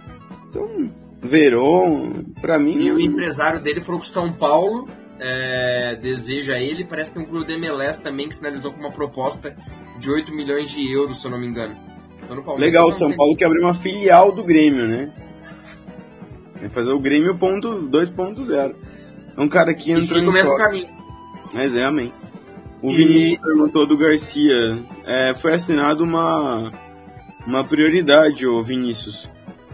Então, 0.50 0.90
Veron, 1.22 2.12
pra 2.42 2.58
mim. 2.58 2.80
E 2.80 2.92
o 2.92 3.00
empresário 3.00 3.62
dele 3.62 3.82
falou 3.82 4.02
que 4.02 4.08
São 4.08 4.34
Paulo 4.34 4.88
é, 5.20 5.96
deseja 6.02 6.60
ele. 6.60 6.84
Parece 6.84 7.12
que 7.12 7.20
tem 7.20 7.26
um 7.26 7.30
clube 7.30 7.46
de 7.46 7.54
MLS 7.54 8.02
também 8.02 8.28
que 8.28 8.36
sinalizou 8.36 8.74
com 8.74 8.80
uma 8.80 8.92
proposta 8.92 9.56
de 10.00 10.10
8 10.10 10.34
milhões 10.34 10.72
de 10.72 10.92
euros, 10.92 11.22
se 11.22 11.28
eu 11.28 11.32
não 11.32 11.40
me 11.40 11.46
engano. 11.46 11.76
Então, 12.24 12.58
Legal, 12.58 12.92
São 12.94 13.10
tem... 13.10 13.18
Paulo 13.18 13.36
quer 13.36 13.46
abrir 13.46 13.62
uma 13.62 13.76
filial 13.76 14.32
do 14.32 14.44
Grêmio, 14.44 14.88
né? 14.88 15.12
Vai 16.60 16.70
fazer 16.70 16.92
o 16.92 17.00
Grêmio 17.00 17.38
ponto 17.38 17.88
2.0. 17.90 18.76
É 19.38 19.42
um 19.42 19.48
cara 19.48 19.72
que 19.74 19.92
entra 19.92 20.20
no 20.22 20.32
mesmo 20.32 20.58
caminho. 20.58 20.90
Mas 21.54 21.76
é, 21.76 21.84
amém. 21.84 22.12
O 22.86 22.92
e... 22.92 22.96
Vinícius 22.98 23.40
perguntou 23.42 23.88
do 23.88 23.98
Garcia. 23.98 24.78
É, 25.08 25.34
foi 25.34 25.56
assinado 25.56 26.04
uma, 26.04 26.72
uma 27.48 27.64
prioridade, 27.64 28.46
o 28.46 28.62
Vinícius. 28.62 29.28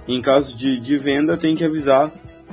Em 0.08 0.22
caso 0.22 0.56
de, 0.56 0.80
de 0.80 0.98
venda, 0.98 1.36
tem 1.36 1.54
que 1.54 1.66
avisar 1.66 2.10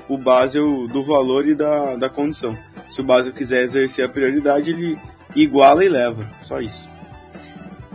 o 0.08 0.18
Basel 0.18 0.88
do 0.88 1.04
valor 1.04 1.46
e 1.46 1.54
da, 1.54 1.94
da 1.94 2.08
condição. 2.08 2.58
Se 2.90 3.00
o 3.00 3.04
Basel 3.04 3.32
quiser 3.32 3.62
exercer 3.62 4.04
a 4.04 4.08
prioridade, 4.08 4.70
ele 4.70 4.98
iguala 5.36 5.84
e 5.84 5.88
leva. 5.88 6.28
Só 6.42 6.60
isso. 6.60 6.88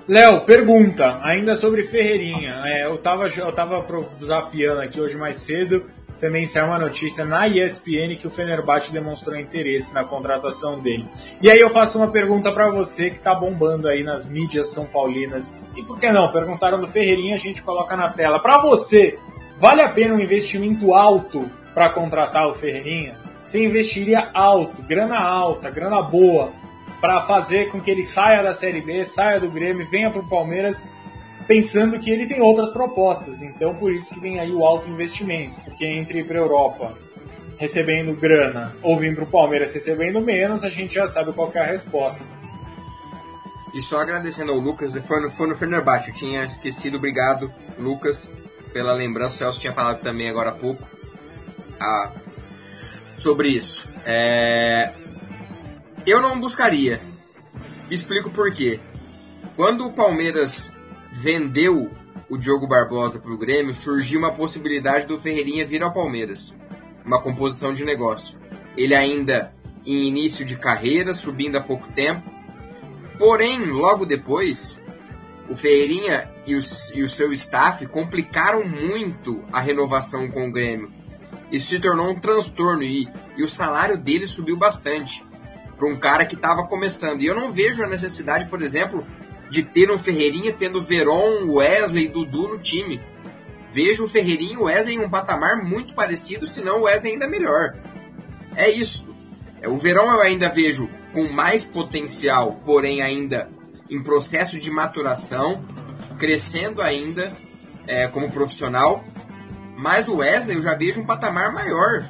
Léo, 0.07 0.45
pergunta, 0.45 1.19
ainda 1.21 1.55
sobre 1.55 1.83
Ferreirinha. 1.83 2.61
É, 2.65 2.85
eu 2.87 2.97
tava, 2.97 3.27
eu 3.27 3.51
tava 3.51 3.85
zapeando 4.23 4.79
aqui 4.79 5.01
hoje 5.01 5.17
mais 5.17 5.35
cedo 5.35 5.83
também 6.23 6.45
saiu 6.45 6.67
uma 6.67 6.79
notícia 6.79 7.25
na 7.25 7.49
ESPN 7.49 8.15
que 8.17 8.25
o 8.25 8.29
Fenerbahçe 8.29 8.93
demonstrou 8.93 9.37
interesse 9.37 9.93
na 9.93 10.05
contratação 10.05 10.79
dele. 10.79 11.05
E 11.41 11.51
aí 11.51 11.59
eu 11.59 11.69
faço 11.69 11.97
uma 11.97 12.07
pergunta 12.07 12.49
para 12.53 12.71
você 12.71 13.09
que 13.09 13.19
tá 13.19 13.35
bombando 13.35 13.89
aí 13.89 14.05
nas 14.05 14.25
mídias 14.25 14.69
são 14.69 14.85
paulinas. 14.85 15.69
E 15.75 15.83
por 15.83 15.99
que 15.99 16.09
não? 16.13 16.31
Perguntaram 16.31 16.79
do 16.79 16.87
Ferreirinha, 16.87 17.35
a 17.35 17.37
gente 17.37 17.61
coloca 17.61 17.97
na 17.97 18.07
tela. 18.07 18.39
Para 18.39 18.61
você, 18.61 19.19
vale 19.59 19.81
a 19.81 19.89
pena 19.89 20.13
um 20.13 20.19
investimento 20.19 20.93
alto 20.93 21.51
para 21.73 21.89
contratar 21.89 22.47
o 22.47 22.53
Ferreirinha? 22.53 23.15
Você 23.45 23.61
investiria 23.61 24.29
alto, 24.33 24.81
grana 24.81 25.19
alta, 25.19 25.69
grana 25.69 26.01
boa, 26.01 26.53
para 27.01 27.19
fazer 27.19 27.69
com 27.69 27.81
que 27.81 27.91
ele 27.91 28.01
saia 28.01 28.41
da 28.41 28.53
Série 28.53 28.79
B, 28.79 29.03
saia 29.03 29.41
do 29.41 29.51
Grêmio, 29.51 29.85
venha 29.91 30.09
para 30.09 30.21
o 30.21 30.29
Palmeiras 30.29 30.89
pensando 31.47 31.99
que 31.99 32.09
ele 32.09 32.25
tem 32.25 32.41
outras 32.41 32.69
propostas. 32.69 33.41
Então, 33.41 33.75
por 33.75 33.93
isso 33.93 34.13
que 34.13 34.19
vem 34.19 34.39
aí 34.39 34.51
o 34.51 34.65
alto 34.65 34.89
investimento, 34.89 35.59
porque 35.61 35.85
entre 35.85 36.23
para 36.23 36.37
a 36.37 36.41
Europa 36.41 36.93
recebendo 37.57 38.13
grana 38.13 38.75
ou 38.81 38.97
vir 38.97 39.15
para 39.15 39.23
o 39.23 39.27
Palmeiras 39.27 39.73
recebendo 39.73 40.19
menos, 40.21 40.63
a 40.63 40.69
gente 40.69 40.95
já 40.95 41.07
sabe 41.07 41.31
qual 41.33 41.51
é 41.53 41.59
a 41.59 41.65
resposta. 41.65 42.23
E 43.73 43.81
só 43.81 44.01
agradecendo 44.01 44.51
ao 44.51 44.59
Lucas, 44.59 44.95
foi 44.97 45.21
no, 45.21 45.31
foi 45.31 45.47
no 45.47 45.55
Fenerbahçe, 45.55 46.09
eu 46.09 46.15
tinha 46.15 46.43
esquecido, 46.45 46.97
obrigado, 46.97 47.51
Lucas, 47.79 48.31
pela 48.71 48.93
lembrança, 48.93 49.35
o 49.35 49.37
Celso 49.37 49.59
tinha 49.59 49.73
falado 49.73 50.01
também 50.01 50.29
agora 50.29 50.49
há 50.49 50.53
pouco 50.53 50.87
ah, 51.79 52.11
sobre 53.17 53.49
isso. 53.49 53.87
É... 54.05 54.91
Eu 56.05 56.21
não 56.21 56.39
buscaria, 56.39 56.99
explico 57.89 58.29
por 58.29 58.53
quê. 58.53 58.79
Quando 59.55 59.85
o 59.85 59.93
Palmeiras 59.93 60.75
vendeu 61.13 61.91
o 62.27 62.37
Diogo 62.37 62.67
Barbosa 62.67 63.19
para 63.19 63.31
o 63.31 63.37
Grêmio, 63.37 63.75
surgiu 63.75 64.19
uma 64.19 64.33
possibilidade 64.33 65.05
do 65.05 65.19
Ferreirinha 65.19 65.65
vir 65.65 65.83
ao 65.83 65.93
Palmeiras. 65.93 66.57
Uma 67.05 67.21
composição 67.21 67.71
de 67.71 67.85
negócio. 67.85 68.37
Ele 68.75 68.95
ainda 68.95 69.53
em 69.85 70.07
início 70.07 70.43
de 70.43 70.57
carreira, 70.57 71.13
subindo 71.13 71.57
há 71.57 71.61
pouco 71.61 71.87
tempo. 71.91 72.23
Porém, 73.19 73.63
logo 73.65 74.05
depois, 74.05 74.81
o 75.47 75.55
Ferreirinha 75.55 76.31
e 76.47 76.55
o, 76.55 76.59
e 76.95 77.03
o 77.03 77.09
seu 77.09 77.31
staff 77.33 77.85
complicaram 77.87 78.65
muito 78.67 79.43
a 79.51 79.59
renovação 79.59 80.31
com 80.31 80.47
o 80.47 80.51
Grêmio. 80.51 80.91
Isso 81.51 81.69
se 81.69 81.79
tornou 81.79 82.09
um 82.09 82.19
transtorno 82.19 82.81
e, 82.81 83.07
e 83.37 83.43
o 83.43 83.49
salário 83.49 83.97
dele 83.97 84.25
subiu 84.25 84.57
bastante 84.57 85.23
para 85.77 85.87
um 85.87 85.95
cara 85.95 86.25
que 86.25 86.35
estava 86.35 86.65
começando. 86.65 87.21
E 87.21 87.27
eu 87.27 87.35
não 87.35 87.51
vejo 87.51 87.83
a 87.83 87.87
necessidade, 87.87 88.47
por 88.47 88.61
exemplo, 88.63 89.05
de 89.53 89.61
ter 89.61 89.91
um 89.91 89.99
Ferreirinha 89.99 90.51
tendo 90.51 90.81
Veron, 90.81 91.47
Wesley 91.47 92.05
e 92.05 92.07
Dudu 92.07 92.47
no 92.47 92.57
time. 92.57 92.99
Vejo 93.71 94.05
o 94.05 94.07
Ferreirinha 94.07 94.53
e 94.53 94.57
o 94.57 94.63
Wesley 94.63 94.95
em 94.95 94.99
um 94.99 95.09
patamar 95.09 95.63
muito 95.63 95.93
parecido, 95.93 96.47
se 96.47 96.63
não 96.63 96.79
o 96.79 96.83
Wesley 96.85 97.13
ainda 97.13 97.27
melhor. 97.27 97.75
É 98.55 98.67
isso. 98.67 99.15
É, 99.61 99.69
o 99.69 99.77
Verón 99.77 100.11
eu 100.11 100.21
ainda 100.21 100.49
vejo 100.49 100.89
com 101.13 101.31
mais 101.31 101.65
potencial, 101.65 102.59
porém 102.65 103.03
ainda 103.03 103.47
em 103.87 104.01
processo 104.01 104.59
de 104.59 104.71
maturação, 104.71 105.63
crescendo 106.17 106.81
ainda 106.81 107.31
é, 107.85 108.07
como 108.07 108.31
profissional. 108.31 109.03
Mas 109.77 110.07
o 110.07 110.15
Wesley 110.15 110.55
eu 110.55 110.63
já 110.63 110.73
vejo 110.73 110.99
um 110.99 111.05
patamar 111.05 111.53
maior. 111.53 112.03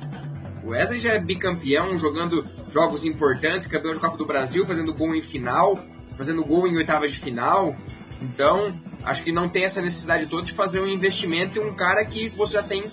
O 0.63 0.69
Wesley 0.69 0.99
já 0.99 1.11
é 1.11 1.19
bicampeão, 1.19 1.97
jogando 1.97 2.47
jogos 2.69 3.03
importantes, 3.03 3.67
campeão 3.67 3.93
de 3.93 3.99
Copa 3.99 4.15
do 4.15 4.25
Brasil, 4.25 4.65
fazendo 4.65 4.93
gol 4.93 5.13
em 5.13 5.21
final 5.21 5.77
fazendo 6.18 6.43
gol 6.43 6.68
em 6.68 6.76
oitavas 6.76 7.11
de 7.11 7.20
final. 7.20 7.76
Então, 8.22 8.74
acho 9.03 9.24
que 9.24 9.32
não 9.32 9.49
tem 9.49 9.66
essa 9.66 9.82
necessidade 9.82 10.28
toda 10.28 10.43
de 10.43 10.53
fazer 10.53 10.80
um 10.80 10.88
investimento 10.88 11.59
em 11.59 11.61
um 11.61 11.74
cara 11.74 12.03
que 12.05 12.30
você 12.30 12.53
já 12.53 12.64
tem 12.64 12.91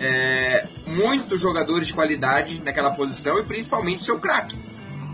é, 0.00 0.66
muitos 0.86 1.40
jogadores 1.40 1.86
de 1.86 1.94
qualidade 1.94 2.60
naquela 2.62 2.90
posição 2.90 3.38
e 3.38 3.44
principalmente 3.44 4.02
seu 4.02 4.18
craque. 4.18 4.56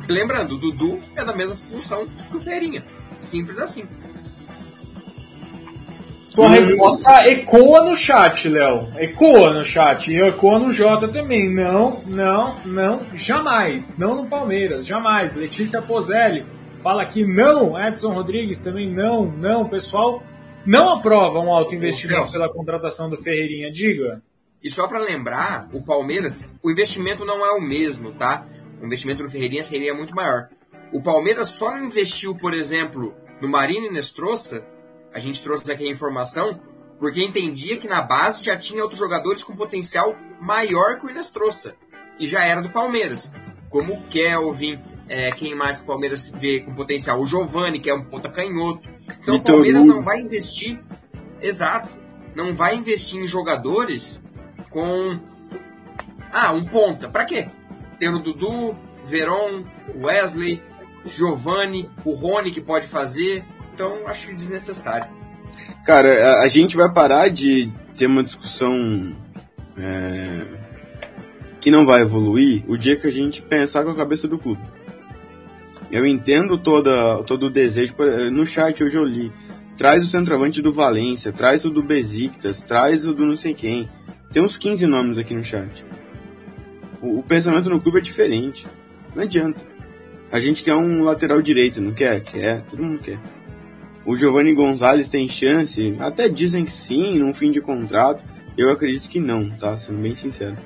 Lembrando, 0.09 0.55
o 0.55 0.59
Dudu 0.59 1.01
é 1.15 1.25
da 1.25 1.35
mesma 1.35 1.55
função 1.55 2.09
que 2.31 2.37
o 2.37 2.41
Ferreirinha. 2.41 2.85
Simples 3.21 3.59
assim. 3.59 3.85
Tua 6.35 6.51
resposta 6.51 7.27
ecoa 7.27 7.83
no 7.83 7.97
chat, 7.97 8.49
Léo. 8.49 8.89
Ecoa 8.97 9.53
no 9.53 9.65
chat. 9.65 10.13
E 10.13 10.21
ecoa 10.23 10.59
no 10.59 10.73
Jota 10.73 11.09
também. 11.09 11.53
Não, 11.53 12.01
não, 12.07 12.55
não, 12.65 13.01
jamais. 13.15 13.99
Não 13.99 14.15
no 14.15 14.27
Palmeiras, 14.27 14.87
jamais. 14.87 15.35
Letícia 15.35 15.83
Pozelli 15.83 16.47
fala 16.83 17.07
que 17.07 17.25
não, 17.25 17.79
Edson 17.79 18.13
Rodrigues 18.13 18.59
também 18.59 18.91
não, 18.91 19.27
não, 19.27 19.63
o 19.63 19.69
pessoal 19.69 20.23
não 20.65 20.91
aprova 20.91 21.39
um 21.39 21.53
alto 21.53 21.75
investimento 21.75 22.33
pela 22.33 22.53
contratação 22.53 23.09
do 23.09 23.17
Ferreirinha, 23.17 23.71
diga. 23.71 24.23
E 24.63 24.71
só 24.71 24.89
para 24.89 24.99
lembrar, 24.99 25.69
o 25.73 25.83
Palmeiras, 25.83 26.45
o 26.63 26.71
investimento 26.71 27.25
não 27.25 27.45
é 27.45 27.53
o 27.53 27.61
mesmo, 27.61 28.13
tá? 28.13 28.47
O 28.81 28.87
investimento 28.87 29.23
do 29.23 29.31
Ferreirinha 29.31 29.65
seria 29.65 29.95
muito 29.95 30.15
maior. 30.15 30.49
O 30.93 31.03
Palmeiras 31.03 31.49
só 31.51 31.71
não 31.71 31.85
investiu, 31.85 32.37
por 32.37 32.55
exemplo, 32.55 33.15
no 33.41 33.49
Marino 33.49 33.87
e 33.87 33.93
Nestroça, 33.93 34.67
a 35.13 35.19
gente 35.19 35.43
trouxe 35.43 35.71
aqui 35.71 35.87
a 35.87 35.91
informação, 35.91 36.61
porque 36.99 37.23
entendia 37.23 37.77
que 37.77 37.89
na 37.89 38.03
base 38.03 38.45
já 38.45 38.57
tinha 38.57 38.83
outros 38.83 38.99
jogadores 38.99 39.43
com 39.43 39.57
potencial 39.57 40.17
maior 40.41 40.99
que 40.99 41.07
o 41.07 41.15
Nestroça. 41.15 41.77
E 42.19 42.27
já 42.27 42.45
era 42.45 42.61
do 42.61 42.71
Palmeiras. 42.71 43.33
Como 43.69 43.95
o 43.95 44.03
Kelvin, 44.09 44.81
é, 45.09 45.33
quem 45.33 45.55
mais 45.55 45.81
o 45.81 45.85
Palmeiras 45.85 46.29
vê 46.29 46.61
com 46.61 46.75
potencial? 46.75 47.21
O 47.21 47.27
Giovani, 47.27 47.79
que 47.79 47.89
é 47.89 47.95
um 47.95 48.05
ponta 48.05 48.29
canhoto. 48.29 48.89
Então 49.21 49.37
o 49.37 49.43
Palmeiras 49.43 49.87
não 49.87 50.03
vai 50.03 50.21
investir. 50.21 50.79
Exato. 51.41 51.89
Não 52.35 52.55
vai 52.55 52.77
investir 52.77 53.21
em 53.21 53.27
jogadores 53.27 54.23
com. 54.71 55.19
Ah, 56.31 56.53
um 56.53 56.65
ponta. 56.65 57.09
Para 57.09 57.25
quê? 57.25 57.49
Ter 57.99 58.15
o 58.15 58.19
Dudu, 58.19 58.77
Veron, 59.05 59.65
Wesley, 59.97 60.63
Giovani, 61.07 61.91
o 62.05 62.13
Rony 62.13 62.51
que 62.51 62.61
pode 62.61 62.87
fazer. 62.87 63.45
Então 63.73 64.07
acho 64.07 64.35
desnecessário. 64.35 65.09
Cara, 65.85 66.33
a, 66.33 66.43
a 66.43 66.49
gente 66.49 66.77
vai 66.77 66.93
parar 66.93 67.29
de 67.29 67.73
ter 67.97 68.07
uma 68.07 68.23
discussão 68.23 69.17
é, 69.77 70.47
que 71.61 71.71
não 71.71 71.87
vai 71.87 72.03
evoluir 72.03 72.63
o 72.69 72.77
dia 72.77 72.97
que 72.97 73.07
a 73.07 73.11
gente 73.11 73.41
pensar 73.41 73.85
com 73.85 73.91
a 73.91 73.95
cabeça 73.95 74.29
do 74.29 74.39
clube. 74.39 74.61
Eu 75.91 76.07
entendo 76.07 76.59
toda, 76.59 77.23
todo 77.23 77.47
o 77.47 77.51
desejo. 77.51 77.95
No 78.31 78.47
chat 78.47 78.83
hoje 78.83 78.97
eu 78.97 79.05
li. 79.05 79.33
Traz 79.77 80.05
o 80.05 80.11
centroavante 80.11 80.61
do 80.61 80.73
Valência, 80.73 81.33
traz 81.33 81.65
o 81.65 81.71
do 81.71 81.83
Besiktas, 81.83 82.61
traz 82.61 83.07
o 83.07 83.15
do 83.15 83.25
não 83.25 83.37
sei 83.37 83.55
quem. 83.55 83.89
Tem 84.33 84.43
uns 84.43 84.57
15 84.57 84.87
nomes 84.87 85.19
aqui 85.19 85.35
no 85.35 85.45
chat. 85.45 85.85
O, 87.01 87.21
o 87.21 87.23
pensamento 87.23 87.71
no 87.71 87.81
clube 87.81 87.99
é 87.99 88.03
diferente. 88.03 88.67
Não 89.15 89.23
adianta. 89.23 89.61
A 90.31 90.41
gente 90.41 90.63
quer 90.63 90.75
um 90.75 91.05
lateral 91.05 91.41
direito, 91.41 91.81
não 91.81 91.93
quer? 91.93 92.21
Quer, 92.21 92.63
todo 92.63 92.83
mundo 92.83 92.99
quer. 92.99 93.19
O 94.05 94.17
Giovanni 94.17 94.55
Gonzalez 94.55 95.09
tem 95.09 95.29
chance? 95.29 95.97
Até 96.01 96.29
dizem 96.29 96.65
que 96.65 96.73
sim, 96.73 97.19
num 97.19 97.33
fim 97.33 97.51
de 97.51 97.61
contrato. 97.61 98.23
Eu 98.57 98.71
acredito 98.71 99.09
que 99.09 99.21
não, 99.21 99.49
tá? 99.51 99.79
Sendo 99.79 100.01
bem 100.03 100.15
sincero. 100.15 100.57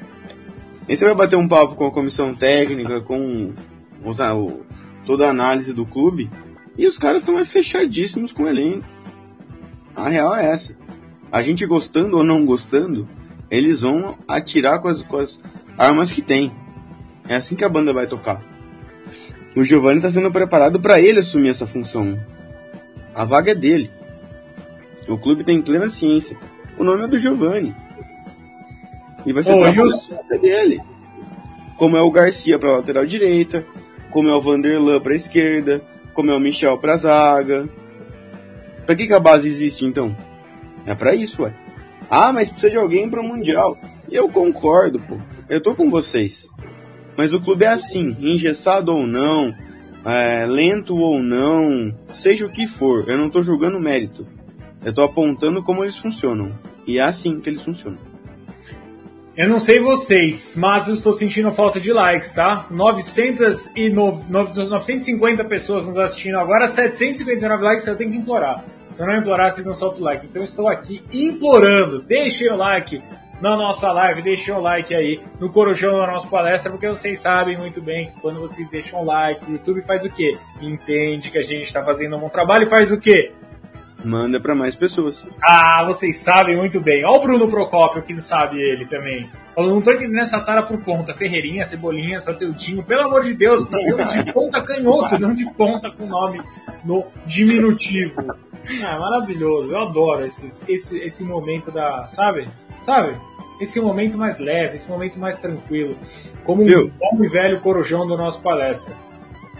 E 0.88 0.96
você 0.96 1.04
vai 1.04 1.14
bater 1.14 1.36
um 1.36 1.46
papo 1.46 1.74
com 1.74 1.86
a 1.86 1.90
comissão 1.90 2.34
técnica, 2.34 3.00
com 3.00 3.52
os, 4.04 4.18
toda 5.04 5.26
a 5.26 5.30
análise 5.30 5.72
do 5.72 5.86
clube. 5.86 6.30
E 6.76 6.86
os 6.86 6.98
caras 6.98 7.22
estão 7.22 7.42
fechadíssimos 7.44 8.32
com 8.32 8.44
o 8.44 8.48
elenco. 8.48 8.86
A 9.94 10.08
real 10.08 10.34
é 10.34 10.46
essa. 10.46 10.74
A 11.30 11.42
gente 11.42 11.66
gostando 11.66 12.16
ou 12.16 12.24
não 12.24 12.44
gostando, 12.44 13.08
eles 13.50 13.80
vão 13.80 14.16
atirar 14.26 14.80
com 14.80 14.88
as, 14.88 15.02
com 15.02 15.18
as 15.18 15.38
armas 15.76 16.10
que 16.10 16.22
tem. 16.22 16.50
É 17.28 17.36
assim 17.36 17.54
que 17.54 17.64
a 17.64 17.68
banda 17.68 17.92
vai 17.92 18.06
tocar. 18.06 18.42
O 19.54 19.62
Giovanni 19.64 19.98
está 19.98 20.08
sendo 20.08 20.30
preparado 20.30 20.80
para 20.80 21.00
ele 21.00 21.20
assumir 21.20 21.50
essa 21.50 21.66
função. 21.66 22.18
A 23.14 23.24
vaga 23.24 23.52
é 23.52 23.54
dele. 23.54 23.90
O 25.06 25.18
clube 25.18 25.44
tem 25.44 25.60
plena 25.60 25.90
ciência. 25.90 26.36
O 26.78 26.84
nome 26.84 27.04
é 27.04 27.08
do 27.08 27.18
Giovanni. 27.18 27.74
E 29.26 29.32
vai 29.32 29.42
ser 29.42 29.52
oh, 29.52 29.64
a 29.64 30.38
dele. 30.38 30.80
Como 31.76 31.96
é 31.96 32.00
o 32.00 32.10
Garcia 32.10 32.58
para 32.58 32.76
lateral 32.78 33.04
direita, 33.04 33.64
como 34.12 34.28
é 34.28 34.34
o 34.34 34.40
Vanderlan 34.40 35.00
para 35.00 35.16
esquerda, 35.16 35.80
como 36.12 36.30
é 36.30 36.36
o 36.36 36.40
Michel 36.40 36.78
para 36.78 36.96
zaga. 36.96 37.68
Para 38.84 38.94
que, 38.94 39.06
que 39.06 39.14
a 39.14 39.20
base 39.20 39.48
existe 39.48 39.84
então? 39.84 40.16
É 40.86 40.94
para 40.94 41.14
isso, 41.14 41.42
ué. 41.42 41.54
Ah, 42.10 42.32
mas 42.32 42.50
precisa 42.50 42.70
de 42.70 42.76
alguém 42.76 43.08
para 43.08 43.20
o 43.20 43.24
mundial. 43.24 43.78
Eu 44.10 44.28
concordo, 44.28 45.00
pô. 45.00 45.16
Eu 45.48 45.60
tô 45.60 45.74
com 45.74 45.90
vocês. 45.90 46.46
Mas 47.16 47.32
o 47.32 47.40
clube 47.40 47.64
é 47.64 47.68
assim, 47.68 48.16
engessado 48.20 48.94
ou 48.94 49.06
não, 49.06 49.54
é, 50.04 50.44
lento 50.46 50.96
ou 50.96 51.22
não, 51.22 51.94
seja 52.14 52.46
o 52.46 52.50
que 52.50 52.66
for, 52.66 53.08
eu 53.08 53.18
não 53.18 53.30
tô 53.30 53.42
julgando 53.42 53.80
mérito. 53.80 54.26
Eu 54.84 54.92
tô 54.92 55.02
apontando 55.02 55.62
como 55.62 55.84
eles 55.84 55.96
funcionam. 55.96 56.52
E 56.86 56.98
é 56.98 57.02
assim 57.02 57.40
que 57.40 57.48
eles 57.48 57.62
funcionam. 57.62 57.98
Eu 59.34 59.48
não 59.48 59.58
sei 59.58 59.80
vocês, 59.80 60.56
mas 60.58 60.88
eu 60.88 60.94
estou 60.94 61.14
sentindo 61.14 61.50
falta 61.50 61.80
de 61.80 61.90
likes, 61.90 62.32
tá? 62.32 62.66
909, 62.70 64.30
950 64.30 65.44
pessoas 65.44 65.86
nos 65.86 65.96
assistindo 65.96 66.38
agora, 66.38 66.66
759 66.66 67.62
likes, 67.64 67.86
eu 67.86 67.96
tenho 67.96 68.10
que 68.10 68.18
implorar. 68.18 68.62
Se 68.92 69.02
eu 69.02 69.06
não 69.06 69.16
implorar, 69.16 69.50
vocês 69.50 69.66
não 69.66 69.72
soltam 69.72 70.02
o 70.02 70.04
like. 70.04 70.26
Então 70.26 70.42
estou 70.44 70.68
aqui 70.68 71.02
implorando. 71.10 72.02
Deixem 72.02 72.50
o 72.50 72.56
like 72.56 73.02
na 73.40 73.56
nossa 73.56 73.90
live, 73.90 74.20
deixem 74.20 74.52
o 74.52 74.60
like 74.60 74.94
aí 74.94 75.22
no 75.40 75.50
Corujão 75.50 75.98
da 75.98 76.06
nossa 76.08 76.28
palestra, 76.28 76.70
porque 76.70 76.86
vocês 76.86 77.18
sabem 77.18 77.56
muito 77.56 77.80
bem 77.80 78.08
que 78.08 78.20
quando 78.20 78.38
vocês 78.38 78.68
deixam 78.68 79.00
o 79.00 79.04
like, 79.04 79.50
o 79.50 79.52
YouTube 79.52 79.80
faz 79.80 80.04
o 80.04 80.10
quê? 80.10 80.36
Entende 80.60 81.30
que 81.30 81.38
a 81.38 81.42
gente 81.42 81.62
está 81.62 81.82
fazendo 81.82 82.16
um 82.16 82.20
bom 82.20 82.28
trabalho 82.28 82.64
e 82.64 82.68
faz 82.68 82.92
o 82.92 83.00
quê? 83.00 83.32
Manda 84.04 84.40
para 84.40 84.54
mais 84.54 84.74
pessoas. 84.74 85.24
Ah, 85.42 85.84
vocês 85.86 86.18
sabem 86.18 86.56
muito 86.56 86.80
bem. 86.80 87.04
Olha 87.04 87.16
o 87.16 87.22
Bruno 87.22 87.48
Procópio, 87.48 88.02
que 88.02 88.12
não 88.12 88.20
sabe 88.20 88.60
ele 88.60 88.84
também. 88.86 89.30
Eu 89.56 89.66
não 89.66 89.80
tô 89.80 89.92
entendendo 89.92 90.20
essa 90.20 90.40
tara 90.40 90.62
por 90.62 90.78
ponta. 90.78 91.14
Ferreirinha, 91.14 91.64
Cebolinha, 91.64 92.20
Santeudinho. 92.20 92.82
Pelo 92.82 93.02
amor 93.02 93.22
de 93.22 93.34
Deus, 93.34 93.62
precisamos 93.66 94.12
de 94.12 94.32
ponta 94.32 94.62
canhoto, 94.62 95.18
não 95.20 95.34
de 95.34 95.48
ponta 95.52 95.90
com 95.90 96.06
nome 96.06 96.42
no 96.84 97.04
diminutivo. 97.26 98.34
Ah, 98.82 98.98
maravilhoso. 98.98 99.72
Eu 99.72 99.82
adoro 99.82 100.24
esses, 100.24 100.68
esse, 100.68 100.98
esse 100.98 101.24
momento 101.24 101.70
da. 101.70 102.06
Sabe? 102.06 102.48
Sabe? 102.84 103.16
Esse 103.60 103.80
momento 103.80 104.18
mais 104.18 104.38
leve, 104.38 104.76
esse 104.76 104.90
momento 104.90 105.18
mais 105.18 105.38
tranquilo. 105.38 105.96
Como 106.42 106.62
um 106.62 106.88
bom 106.88 107.24
e 107.24 107.28
velho 107.28 107.60
corujão 107.60 108.06
do 108.06 108.16
nosso 108.16 108.40
palestra. 108.42 108.94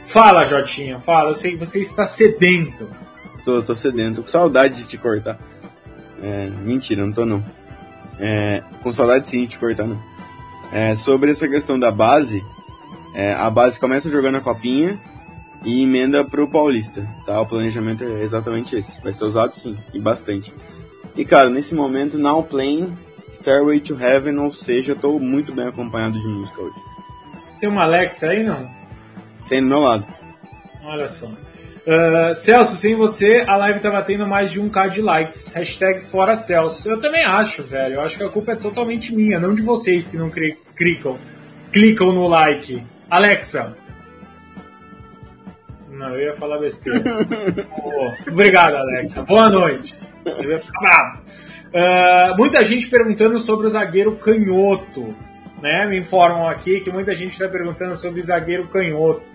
Fala, 0.05 0.45
Jotinha, 0.45 0.99
fala. 0.99 1.31
Eu 1.31 1.35
sei 1.35 1.53
que 1.53 1.59
você 1.59 1.81
está 1.81 2.05
sedento. 2.05 2.89
Tô, 3.45 3.63
tô 3.63 3.75
sedento, 3.75 4.17
tô 4.17 4.23
com 4.23 4.29
saudade 4.29 4.77
de 4.77 4.85
te 4.85 4.99
cortar. 4.99 5.39
É, 6.23 6.47
mentira, 6.47 7.05
não 7.05 7.13
tô 7.13 7.27
não. 7.27 7.43
É, 8.19 8.63
com 8.83 8.93
saudade 8.93 9.29
sim 9.29 9.43
de 9.43 9.49
te 9.49 9.59
cortar, 9.59 9.87
não. 9.87 10.01
É, 10.73 10.95
sobre 10.95 11.31
essa 11.31 11.49
questão 11.49 11.79
da 11.79 11.91
base, 11.91 12.43
é, 13.15 13.35
a 13.35 13.51
base 13.51 13.79
começa 13.79 14.09
jogando 14.09 14.37
a 14.37 14.41
copinha 14.41 14.99
e 15.65 15.83
emenda 15.83 16.25
pro 16.25 16.49
Paulista, 16.49 17.07
tá? 17.27 17.41
O 17.41 17.47
planejamento 17.47 18.05
é 18.05 18.23
exatamente 18.23 18.77
esse. 18.77 19.01
Vai 19.03 19.13
ser 19.13 19.25
usado 19.25 19.55
sim, 19.55 19.77
e 19.93 19.99
bastante. 19.99 20.53
E 21.17 21.25
cara, 21.25 21.51
nesse 21.51 21.75
momento, 21.75 22.17
Now 22.17 22.43
Playing, 22.43 22.97
Stairway 23.33 23.81
to 23.81 23.99
Heaven, 24.01 24.39
ou 24.39 24.53
seja, 24.53 24.93
eu 24.93 24.97
tô 24.97 25.19
muito 25.19 25.53
bem 25.53 25.69
acompanhado 25.69 26.19
de 26.19 26.27
música 26.27 26.63
hoje. 26.63 26.77
Tem 27.61 27.69
uma 27.69 27.83
Alexa 27.83 28.29
aí, 28.29 28.43
não? 28.43 28.69
Tem 29.49 29.61
do 29.61 29.69
meu 29.69 29.81
lado. 29.81 30.07
Olha 30.85 31.09
só. 31.09 31.29
Uh, 31.85 32.33
Celso, 32.35 32.77
sem 32.77 32.95
você, 32.95 33.45
a 33.47 33.57
live 33.57 33.81
tá 33.81 33.91
batendo 33.91 34.25
mais 34.27 34.53
de 34.53 34.61
1k 34.61 34.89
de 34.89 35.03
likes. 35.03 35.53
Hashtag 35.53 36.05
fora 36.05 36.37
Celso. 36.37 36.89
Eu 36.89 37.01
também 37.01 37.25
acho, 37.25 37.63
velho. 37.63 37.95
Eu 37.95 38.01
acho 38.03 38.17
que 38.17 38.25
a 38.25 38.29
culpa 38.29 38.53
é 38.53 38.57
totalmente 38.57 39.15
minha, 39.15 39.41
não 39.41 39.55
de 39.55 39.63
vocês 39.63 40.09
que 40.09 40.17
não 40.17 40.31
clicam, 40.31 41.19
clicam 41.73 42.13
no 42.13 42.29
like. 42.29 42.83
Alexa. 43.11 43.77
Não, 45.91 46.11
eu 46.17 46.27
ia 46.27 46.33
falar 46.35 46.59
besteira. 46.59 47.03
oh, 47.83 48.31
obrigado, 48.31 48.77
Alexa. 48.77 49.23
Boa 49.23 49.51
noite. 49.51 49.95
Eu 50.25 50.51
ia 50.51 50.59
ficar 50.61 50.81
bravo. 50.81 51.23
Uh, 51.73 52.37
muita 52.37 52.63
gente 52.63 52.89
perguntando 52.89 53.39
sobre 53.39 53.67
o 53.67 53.71
zagueiro 53.71 54.17
canhoto. 54.17 55.15
Né? 55.61 55.87
Me 55.89 55.99
informam 55.99 56.47
aqui 56.47 56.81
que 56.81 56.91
muita 56.91 57.13
gente 57.15 57.33
está 57.33 57.49
perguntando 57.49 57.97
sobre 57.97 58.21
o 58.21 58.25
zagueiro 58.25 58.69
canhoto. 58.69 59.32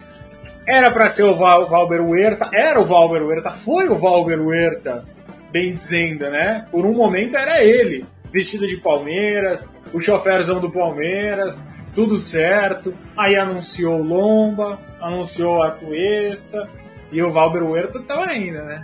Era 0.68 0.92
para 0.92 1.10
ser 1.10 1.24
o 1.24 1.34
Val, 1.34 1.70
Valber 1.70 2.02
Huerta, 2.02 2.50
era 2.54 2.78
o 2.78 2.84
Valber 2.84 3.24
Huerta, 3.24 3.52
foi 3.52 3.88
o 3.88 3.96
Valber 3.96 4.46
Huerta, 4.46 5.06
bem 5.50 5.74
dizendo, 5.74 6.30
né? 6.30 6.68
Por 6.70 6.86
um 6.86 6.94
momento 6.94 7.38
era 7.38 7.64
ele, 7.64 8.06
vestido 8.34 8.68
de 8.68 8.76
Palmeiras, 8.76 9.74
o 9.94 10.02
choferzão 10.02 10.60
do 10.60 10.70
Palmeiras, 10.70 11.66
tudo 11.96 12.18
certo. 12.18 12.94
Aí 13.18 13.38
anunciou 13.38 14.04
Lomba, 14.04 14.78
anunciou 15.00 15.64
a 15.64 15.72
Tuesta, 15.72 16.70
e 17.14 17.24
o 17.24 17.32
Valber 17.32 17.64
Huerta 17.64 18.02
tava 18.02 18.26
ainda, 18.26 18.62
né? 18.64 18.84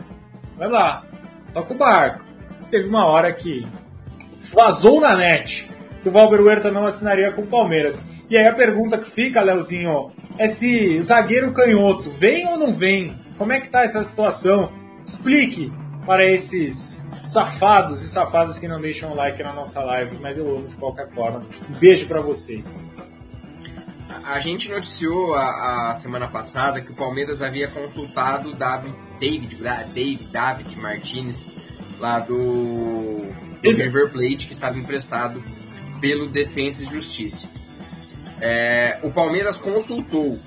Vai 0.57 0.69
lá, 0.69 1.03
toca 1.53 1.73
o 1.73 1.77
barco. 1.77 2.23
Teve 2.71 2.87
uma 2.87 3.05
hora 3.05 3.33
que 3.33 3.67
vazou 4.53 5.01
na 5.01 5.17
net 5.17 5.69
que 6.03 6.09
o 6.09 6.11
Valber 6.11 6.41
Huerta 6.41 6.69
não 6.69 6.85
assinaria 6.85 7.31
com 7.31 7.41
o 7.41 7.47
Palmeiras. 7.47 8.03
E 8.29 8.37
aí 8.37 8.45
a 8.45 8.53
pergunta 8.53 8.97
que 8.97 9.09
fica, 9.09 9.41
Leozinho, 9.41 10.11
esse 10.37 11.01
zagueiro 11.01 11.53
canhoto 11.53 12.11
vem 12.11 12.45
ou 12.45 12.57
não 12.57 12.73
vem? 12.73 13.15
Como 13.37 13.53
é 13.53 13.61
que 13.61 13.69
tá 13.69 13.83
essa 13.83 14.03
situação? 14.03 14.69
Explique 15.01 15.71
para 16.05 16.29
esses 16.29 17.09
safados 17.21 18.03
e 18.03 18.09
safadas 18.09 18.59
que 18.59 18.67
não 18.67 18.81
deixam 18.81 19.13
o 19.13 19.15
like 19.15 19.41
na 19.41 19.53
nossa 19.53 19.81
live, 19.81 20.17
mas 20.21 20.37
eu 20.37 20.57
amo 20.57 20.67
de 20.67 20.75
qualquer 20.75 21.09
forma. 21.09 21.41
Um 21.69 21.73
beijo 21.79 22.05
para 22.05 22.19
vocês. 22.19 22.83
A 24.25 24.39
gente 24.39 24.69
noticiou 24.69 25.33
a, 25.33 25.91
a, 25.91 25.95
semana 25.95 26.27
passada 26.27 26.81
que 26.81 26.91
o 26.91 26.95
Palmeiras 26.95 27.41
havia 27.41 27.69
consultado 27.69 28.53
David, 28.53 28.93
David, 29.19 29.55
David, 29.93 30.27
David 30.27 30.77
Martinez, 30.77 31.51
lá 31.97 32.19
do, 32.19 33.25
do 33.61 33.71
River 33.71 34.11
Plate, 34.11 34.47
que 34.47 34.53
estava 34.53 34.77
emprestado 34.77 35.41
pelo 36.03 36.27
Defensa 36.27 36.83
e 36.83 36.85
Justiça. 36.85 37.49
É, 38.41 38.99
o 39.03 39.09
Palmeiras 39.09 39.57
consultou. 39.57 40.37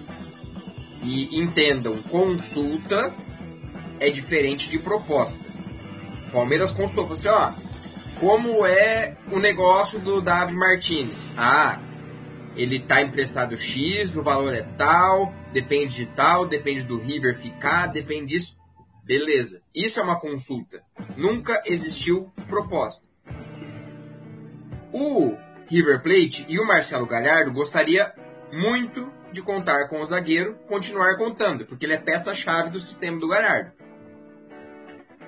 E 1.01 1.41
entendam, 1.41 2.03
consulta 2.03 3.15
é 3.99 4.11
diferente 4.11 4.69
de 4.69 4.79
proposta. 4.79 5.43
O 6.29 6.31
Palmeiras 6.31 6.73
consultou, 6.73 7.17
falou 7.17 7.19
assim, 7.19 7.29
ó, 7.29 7.55
como 8.21 8.67
é 8.67 9.17
o 9.33 9.39
negócio 9.39 9.99
do 9.99 10.21
David 10.21 10.59
Martinez? 10.59 11.33
Ah, 11.39 11.81
ele 12.55 12.79
tá 12.79 13.01
emprestado 13.01 13.57
X, 13.57 14.15
o 14.15 14.23
valor 14.23 14.53
é 14.53 14.63
tal, 14.63 15.33
depende 15.55 15.95
de 15.95 16.07
tal, 16.07 16.47
depende 16.47 16.85
do 16.85 16.99
River 16.99 17.35
ficar, 17.39 17.87
depende 17.87 18.35
disso. 18.35 18.59
Beleza. 19.03 19.63
Isso 19.75 20.01
é 20.01 20.03
uma 20.03 20.21
consulta. 20.21 20.83
Nunca 21.17 21.63
existiu 21.65 22.31
proposta. 22.47 23.07
O 24.93 25.46
River 25.69 26.03
Plate 26.03 26.47
e 26.49 26.59
o 26.59 26.67
Marcelo 26.67 27.07
Galhardo 27.07 27.53
gostaria 27.53 28.13
muito 28.53 29.13
de 29.33 29.43
contar 29.43 29.89
com 29.89 30.01
o 30.01 30.07
zagueiro, 30.07 30.57
continuar 30.67 31.17
contando, 31.17 31.67
porque 31.67 31.85
ele 31.85 31.93
é 31.93 31.99
peça-chave 31.99 32.71
do 32.71 32.81
sistema 32.81 33.19
do 33.19 33.29
Galhardo. 33.29 33.73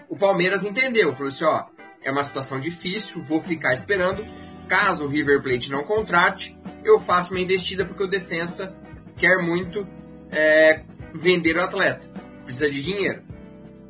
O 0.08 0.16
Palmeiras 0.16 0.64
entendeu, 0.64 1.14
falou 1.14 1.28
assim: 1.28 1.44
ó, 1.44 1.66
é 2.02 2.10
uma 2.10 2.24
situação 2.24 2.58
difícil, 2.58 3.20
vou 3.22 3.42
ficar 3.42 3.74
esperando. 3.74 4.24
Caso 4.66 5.04
o 5.04 5.08
River 5.08 5.42
Plate 5.42 5.70
não 5.70 5.82
contrate, 5.82 6.58
eu 6.84 7.00
faço 7.00 7.32
uma 7.32 7.40
investida 7.40 7.84
porque 7.84 8.02
o 8.02 8.06
defensa 8.06 8.74
quer 9.16 9.38
muito 9.38 9.86
é, 10.30 10.82
vender 11.14 11.56
o 11.56 11.62
atleta, 11.62 12.06
precisa 12.44 12.70
de 12.70 12.82
dinheiro. 12.82 13.22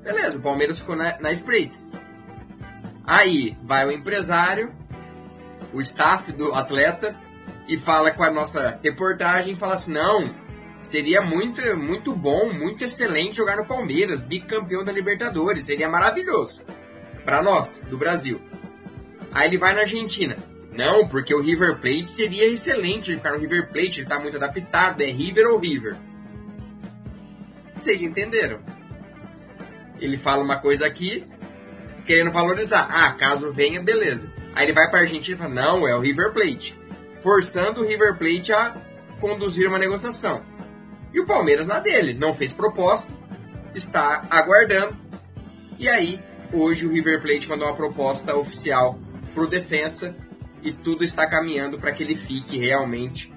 Beleza, 0.03 0.39
o 0.39 0.41
Palmeiras 0.41 0.79
ficou 0.79 0.97
na, 0.97 1.19
na 1.19 1.31
espreita. 1.31 1.77
Aí 3.05 3.57
vai 3.63 3.87
o 3.87 3.91
empresário, 3.93 4.73
o 5.73 5.81
staff 5.81 6.33
do 6.33 6.55
atleta 6.55 7.17
e 7.67 7.77
fala 7.77 8.11
com 8.11 8.23
a 8.23 8.31
nossa 8.31 8.79
reportagem, 8.83 9.57
fala 9.57 9.75
assim, 9.75 9.93
não, 9.93 10.35
seria 10.83 11.21
muito, 11.21 11.61
muito 11.77 12.15
bom, 12.15 12.53
muito 12.53 12.85
excelente 12.85 13.37
jogar 13.37 13.57
no 13.57 13.67
Palmeiras, 13.67 14.23
bicampeão 14.23 14.85
da 14.85 14.93
Libertadores, 14.93 15.65
seria 15.65 15.89
maravilhoso 15.89 16.63
para 17.25 17.43
nós, 17.43 17.83
do 17.91 17.99
Brasil. 17.99 18.41
Aí 19.31 19.47
ele 19.47 19.59
vai 19.59 19.75
na 19.75 19.83
Argentina. 19.83 20.37
Não, 20.73 21.09
porque 21.09 21.35
o 21.35 21.43
River 21.43 21.79
Plate 21.79 22.11
seria 22.11 22.47
excelente 22.47 23.11
ele 23.11 23.19
ficar 23.19 23.33
no 23.33 23.39
River 23.39 23.69
Plate, 23.69 24.01
ele 24.01 24.09
tá 24.09 24.19
muito 24.19 24.37
adaptado, 24.37 25.03
é 25.03 25.07
River 25.07 25.49
ou 25.49 25.59
River. 25.59 25.97
Vocês 27.77 28.03
entenderam? 28.03 28.61
Ele 30.01 30.17
fala 30.17 30.43
uma 30.43 30.57
coisa 30.57 30.87
aqui, 30.87 31.27
querendo 32.07 32.33
valorizar. 32.33 32.89
Ah, 32.91 33.11
caso 33.13 33.53
venha, 33.53 33.83
beleza. 33.83 34.33
Aí 34.59 34.65
ele 34.65 34.73
vai 34.73 34.91
pra 34.91 35.03
Argentina 35.03 35.37
e 35.37 35.39
fala, 35.39 35.55
não, 35.55 35.87
é 35.87 35.95
o 35.95 36.01
River 36.01 36.33
Plate. 36.33 36.77
Forçando 37.21 37.81
o 37.81 37.87
River 37.87 38.19
Plate 38.19 38.53
a 38.53 38.75
conduzir 39.21 39.69
uma 39.69 39.79
negociação. 39.79 40.43
E 41.15 41.21
o 41.21 41.27
Palmeiras 41.27 41.69
na 41.69 41.79
dele, 41.79 42.13
não 42.13 42.35
fez 42.35 42.53
proposta, 42.53 43.13
está 43.73 44.27
aguardando. 44.29 44.97
E 45.79 45.89
aí, 45.89 46.21
hoje 46.53 46.89
o 46.89 46.91
River 46.91 47.23
Plate 47.23 47.49
mandou 47.49 47.69
uma 47.69 47.77
proposta 47.77 48.35
oficial 48.35 48.99
pro 49.33 49.47
defensa 49.47 50.17
e 50.61 50.73
tudo 50.73 51.05
está 51.05 51.25
caminhando 51.25 51.79
para 51.79 51.93
que 51.93 52.03
ele 52.03 52.17
fique 52.17 52.59
realmente 52.59 53.33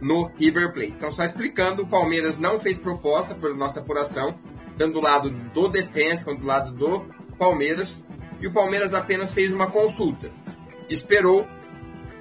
no 0.00 0.30
River 0.38 0.72
Plate. 0.72 0.92
Então, 0.92 1.12
só 1.12 1.22
explicando, 1.22 1.82
o 1.82 1.86
Palmeiras 1.86 2.38
não 2.38 2.58
fez 2.58 2.78
proposta 2.78 3.34
por 3.34 3.54
nossa 3.54 3.80
apuração, 3.80 4.40
tanto 4.78 4.94
do 4.94 5.00
lado 5.02 5.28
do 5.28 5.68
defensa 5.68 6.24
quanto 6.24 6.40
do 6.40 6.46
lado 6.46 6.72
do 6.72 7.04
Palmeiras, 7.38 8.06
e 8.40 8.46
o 8.46 8.52
Palmeiras 8.52 8.94
apenas 8.94 9.34
fez 9.34 9.52
uma 9.52 9.66
consulta. 9.66 10.40
Esperou, 10.88 11.46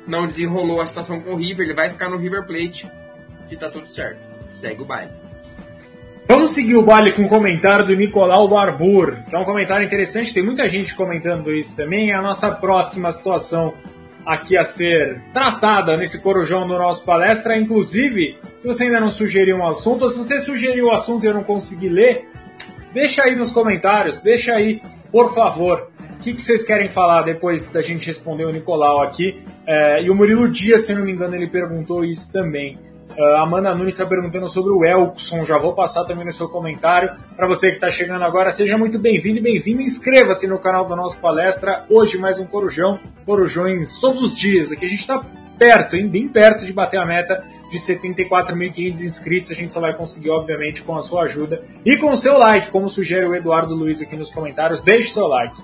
não 0.08 0.28
desenrolou 0.28 0.82
a 0.82 0.88
situação 0.88 1.20
com 1.20 1.32
o 1.32 1.36
River, 1.36 1.66
ele 1.66 1.74
vai 1.74 1.90
ficar 1.90 2.10
no 2.10 2.18
River 2.18 2.46
Plate 2.46 2.90
e 3.50 3.56
tá 3.56 3.70
tudo 3.70 3.88
certo. 3.88 4.20
Segue 4.50 4.82
o 4.82 4.86
baile. 4.86 5.12
Vamos 6.28 6.54
seguir 6.54 6.76
o 6.76 6.82
baile 6.82 7.12
com 7.12 7.24
um 7.24 7.28
comentário 7.28 7.86
do 7.86 7.96
Nicolau 7.96 8.48
que 8.48 9.36
é 9.36 9.40
um 9.40 9.44
comentário 9.44 9.86
interessante, 9.86 10.34
tem 10.34 10.44
muita 10.44 10.68
gente 10.68 10.96
comentando 10.96 11.54
isso 11.54 11.76
também. 11.76 12.14
A 12.14 12.22
nossa 12.22 12.52
próxima 12.52 13.12
situação 13.12 13.74
aqui 14.26 14.58
a 14.58 14.64
ser 14.64 15.22
tratada 15.34 15.98
nesse 15.98 16.22
corujão 16.22 16.68
do 16.68 16.78
nosso 16.78 17.04
palestra. 17.04 17.58
Inclusive, 17.58 18.38
se 18.58 18.68
você 18.68 18.86
ainda 18.86 19.00
não 19.00 19.10
sugeriu 19.10 19.58
um 19.58 19.68
assunto, 19.68 20.04
ou 20.04 20.12
se 20.12 20.18
você 20.18 20.40
sugeriu 20.40 20.86
o 20.86 20.90
um 20.90 20.94
assunto 20.94 21.24
e 21.24 21.28
eu 21.28 21.34
não 21.34 21.44
consegui 21.44 21.90
ler, 21.90 22.30
deixa 22.94 23.24
aí 23.24 23.36
nos 23.36 23.52
comentários, 23.52 24.22
deixa 24.22 24.54
aí, 24.54 24.82
por 25.12 25.34
favor. 25.34 25.91
Que, 26.22 26.34
que 26.36 26.42
vocês 26.42 26.64
querem 26.64 26.88
falar 26.88 27.24
depois 27.24 27.72
da 27.72 27.82
gente 27.82 28.06
responder 28.06 28.46
o 28.46 28.52
Nicolau 28.52 29.02
aqui? 29.02 29.44
É, 29.66 30.04
e 30.04 30.10
o 30.10 30.16
Murilo 30.16 30.48
Dias, 30.48 30.86
se 30.86 30.94
não 30.94 31.04
me 31.04 31.12
engano, 31.12 31.36
ele 31.36 31.48
perguntou 31.48 32.06
isso 32.06 32.32
também. 32.32 32.78
Uh, 33.18 33.36
Amanda 33.38 33.74
Nunes 33.76 33.96
está 33.96 34.06
perguntando 34.06 34.48
sobre 34.48 34.72
o 34.72 34.86
Elkson. 34.86 35.44
Já 35.44 35.58
vou 35.58 35.74
passar 35.74 36.06
também 36.06 36.24
no 36.24 36.32
seu 36.32 36.48
comentário. 36.48 37.12
Para 37.36 37.48
você 37.48 37.70
que 37.70 37.76
está 37.76 37.90
chegando 37.90 38.24
agora, 38.24 38.52
seja 38.52 38.78
muito 38.78 38.98
bem-vindo 39.00 39.40
e 39.40 39.42
bem-vindo. 39.42 39.82
Inscreva-se 39.82 40.48
no 40.48 40.60
canal 40.60 40.86
do 40.86 40.96
nosso 40.96 41.18
palestra. 41.18 41.86
Hoje 41.90 42.18
mais 42.18 42.40
um 42.40 42.46
Corujão. 42.46 43.00
Corujões 43.26 44.00
todos 44.00 44.22
os 44.22 44.38
dias. 44.38 44.72
Aqui 44.72 44.86
a 44.86 44.90
gente 44.90 45.00
está 45.00 45.26
perto, 45.58 45.96
hein? 45.96 46.08
bem 46.08 46.28
perto 46.28 46.66
de 46.66 46.72
bater 46.72 46.98
a 46.98 47.06
meta 47.06 47.44
de 47.70 47.78
74.500 47.78 49.02
inscritos. 49.02 49.52
A 49.52 49.56
gente 49.56 49.74
só 49.74 49.82
vai 49.82 49.94
conseguir, 49.94 50.30
obviamente, 50.30 50.82
com 50.82 50.96
a 50.96 51.02
sua 51.02 51.24
ajuda 51.24 51.64
e 51.84 51.98
com 51.98 52.12
o 52.12 52.18
seu 52.18 52.38
like, 52.38 52.72
como 52.72 52.88
sugere 52.88 53.26
o 53.26 53.36
Eduardo 53.36 53.76
Luiz 53.76 54.02
aqui 54.02 54.16
nos 54.16 54.32
comentários. 54.32 54.82
Deixe 54.82 55.10
seu 55.10 55.28
like. 55.28 55.62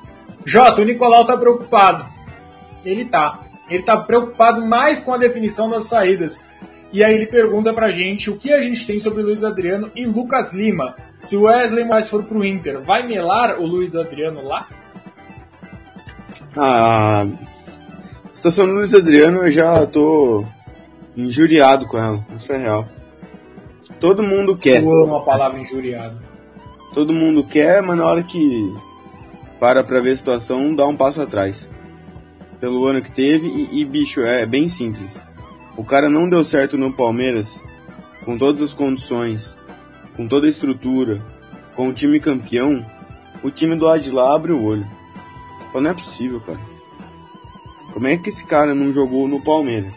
Jota, 0.48 0.82
o 0.82 0.86
Nicolau 0.86 1.24
está 1.24 1.36
preocupado. 1.36 2.06
Ele 2.86 3.04
tá. 3.04 3.42
Ele 3.70 3.82
está 3.82 3.98
preocupado 3.98 4.66
mais 4.66 5.04
com 5.04 5.14
a 5.14 5.18
definição 5.18 5.70
das 5.70 5.84
saídas. 5.84 6.48
E 6.94 7.04
aí 7.04 7.14
ele 7.14 7.26
pergunta 7.26 7.74
pra 7.74 7.92
gente 7.92 8.30
o 8.30 8.38
que 8.38 8.54
a 8.54 8.62
gente 8.62 8.88
tem 8.88 8.98
sobre 8.98 9.24
Luiz 9.24 9.44
Adriano 9.44 9.92
e 9.94 10.06
Lucas 10.06 10.54
Lima. 10.54 10.96
Se 11.22 11.36
o 11.36 11.44
Wesley 11.44 11.84
mais 11.84 12.08
for 12.08 12.24
pro 12.24 12.46
Inter, 12.46 12.82
vai 12.82 13.06
melar 13.06 13.60
o 13.60 13.66
Luiz 13.66 13.94
Adriano 13.94 14.42
lá? 14.42 14.70
Ah, 16.56 17.28
a 18.32 18.34
situação 18.34 18.68
do 18.68 18.72
Luiz 18.72 18.94
Adriano 18.94 19.40
eu 19.40 19.52
já 19.52 19.86
tô 19.86 20.46
injuriado 21.18 21.86
com 21.88 21.98
ela, 21.98 22.26
isso 22.38 22.54
é 22.54 22.58
real. 22.58 22.88
Todo 24.00 24.24
mundo 24.24 24.56
quer. 24.56 24.82
Eu 24.82 25.04
amo 25.04 25.18
a 25.18 25.24
palavra 25.24 25.60
injuriado. 25.60 26.18
Todo 26.94 27.12
mundo 27.12 27.44
quer, 27.44 27.82
mas 27.82 27.98
na 27.98 28.06
hora 28.06 28.24
que 28.24 28.74
para 29.60 29.84
pra 29.84 30.02
ver 30.02 30.12
a 30.12 30.18
situação, 30.18 30.76
dá 30.76 30.86
um 30.86 30.96
passo 30.96 31.22
atrás. 31.22 31.68
Pelo 32.60 32.86
ano 32.86 33.02
que 33.02 33.12
teve, 33.12 33.48
e, 33.48 33.82
e 33.82 33.86
bicho, 33.86 34.22
é 34.22 34.46
bem 34.46 34.68
simples. 34.68 35.20
O 35.76 35.84
cara 35.84 36.10
não 36.10 36.30
deu 36.30 36.44
certo 36.44 36.78
no 36.78 36.92
Palmeiras, 36.94 37.64
com 38.26 38.38
todas 38.38 38.62
as 38.62 38.74
condições, 38.74 39.56
com 40.16 40.28
toda 40.28 40.48
a 40.48 40.50
estrutura, 40.50 41.22
com 41.76 41.90
o 41.90 41.94
time 41.94 42.20
campeão, 42.20 42.86
o 43.44 43.52
time 43.52 43.76
do 43.76 43.86
lado 43.86 44.02
de 44.02 44.10
lá 44.10 44.36
abre 44.36 44.52
o 44.52 44.64
olho. 44.64 44.88
Não 45.74 45.92
é 45.92 45.94
possível, 45.94 46.42
cara. 46.42 46.60
Como 47.94 48.08
é 48.08 48.18
que 48.18 48.30
esse 48.30 48.44
cara 48.46 48.74
não 48.74 48.92
jogou 48.92 49.28
no 49.28 49.44
Palmeiras? 49.44 49.94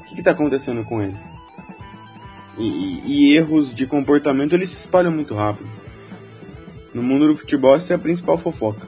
O 0.00 0.04
que, 0.04 0.16
que 0.16 0.22
tá 0.22 0.30
acontecendo 0.30 0.84
com 0.84 1.02
ele? 1.02 1.16
E, 2.56 2.66
e, 2.66 3.02
e, 3.04 3.36
erros 3.36 3.74
de 3.74 3.86
comportamento 3.86 4.54
eles 4.54 4.70
se 4.70 4.78
espalham 4.78 5.12
muito 5.12 5.34
rápido. 5.34 5.68
No 6.96 7.02
mundo 7.02 7.28
do 7.28 7.36
futebol 7.36 7.76
essa 7.76 7.92
é 7.92 7.96
a 7.96 7.98
principal 7.98 8.38
fofoca. 8.38 8.86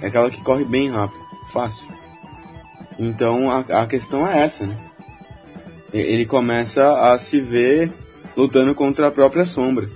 É 0.00 0.06
aquela 0.06 0.30
que 0.30 0.42
corre 0.42 0.64
bem 0.64 0.88
rápido, 0.88 1.20
fácil. 1.52 1.86
Então 2.98 3.50
a, 3.50 3.58
a 3.82 3.86
questão 3.86 4.26
é 4.26 4.40
essa, 4.40 4.64
né? 4.64 4.74
ele 5.92 6.24
começa 6.24 7.12
a 7.12 7.18
se 7.18 7.38
ver 7.38 7.92
lutando 8.34 8.74
contra 8.74 9.08
a 9.08 9.10
própria 9.10 9.44
sombra, 9.44 9.86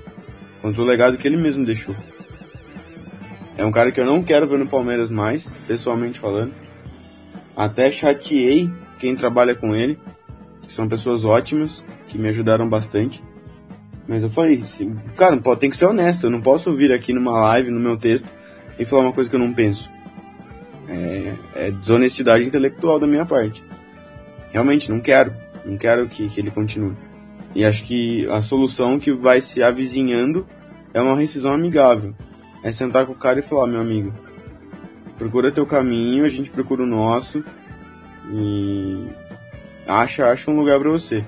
contra 0.61 0.82
o 0.82 0.84
legado 0.84 1.16
que 1.16 1.26
ele 1.26 1.38
mesmo 1.38 1.64
deixou. 1.64 1.97
É 3.57 3.64
um 3.64 3.72
cara 3.72 3.91
que 3.91 4.01
eu 4.01 4.05
não 4.05 4.22
quero 4.22 4.47
ver 4.47 4.59
no 4.59 4.66
Palmeiras 4.66 5.09
mais, 5.09 5.51
pessoalmente 5.66 6.20
falando. 6.20 6.53
Até 7.57 7.91
chateei 7.91 8.70
quem 8.99 9.16
trabalha 9.16 9.55
com 9.55 9.74
ele, 9.74 9.99
que 10.61 10.70
são 10.70 10.86
pessoas 10.86 11.24
ótimas, 11.24 11.82
que 12.07 12.18
me 12.18 12.28
ajudaram 12.28 12.68
bastante. 12.68 13.22
Mas 14.09 14.23
eu 14.23 14.31
falei, 14.31 14.63
cara, 15.17 15.37
tem 15.57 15.71
que 15.71 15.77
ser 15.77 15.87
honesto, 15.87 16.27
eu 16.27 16.31
não 16.31 16.41
posso 16.41 16.73
vir 16.73 16.93
aqui 16.93 17.13
numa 17.13 17.33
live, 17.33 17.71
no 17.71 17.79
meu 17.79 17.97
texto, 17.97 18.29
e 18.79 18.85
falar 18.85 19.03
uma 19.03 19.13
coisa 19.13 19.31
que 19.31 19.37
eu 19.37 19.41
não 19.41 19.53
penso. 19.53 19.91
É, 20.89 21.35
é 21.55 21.71
desonestidade 21.71 22.45
intelectual 22.45 22.99
da 22.99 23.07
minha 23.07 23.25
parte. 23.25 23.63
Realmente, 24.51 24.91
não 24.91 25.01
quero. 25.01 25.33
Não 25.65 25.77
quero 25.77 26.09
que, 26.09 26.29
que 26.29 26.41
ele 26.41 26.51
continue. 26.51 26.97
E 27.55 27.65
acho 27.65 27.85
que 27.85 28.29
a 28.29 28.41
solução 28.41 28.99
que 28.99 29.13
vai 29.13 29.41
se 29.41 29.63
avizinhando 29.63 30.47
é 30.93 31.01
uma 31.01 31.17
rescisão 31.17 31.53
amigável. 31.53 32.15
É 32.63 32.73
sentar 32.73 33.07
com 33.07 33.13
o 33.13 33.17
cara 33.17 33.39
e 33.39 33.43
falar, 33.43 33.67
meu 33.67 33.81
amigo, 33.81 34.13
procura 35.19 35.53
teu 35.53 35.67
caminho, 35.67 36.25
a 36.25 36.29
gente 36.29 36.51
procura 36.51 36.83
o 36.83 36.87
nosso 36.87 37.43
e 38.33 39.07
acha, 39.87 40.27
acha 40.27 40.51
um 40.51 40.57
lugar 40.57 40.79
para 40.79 40.91
você. 40.91 41.25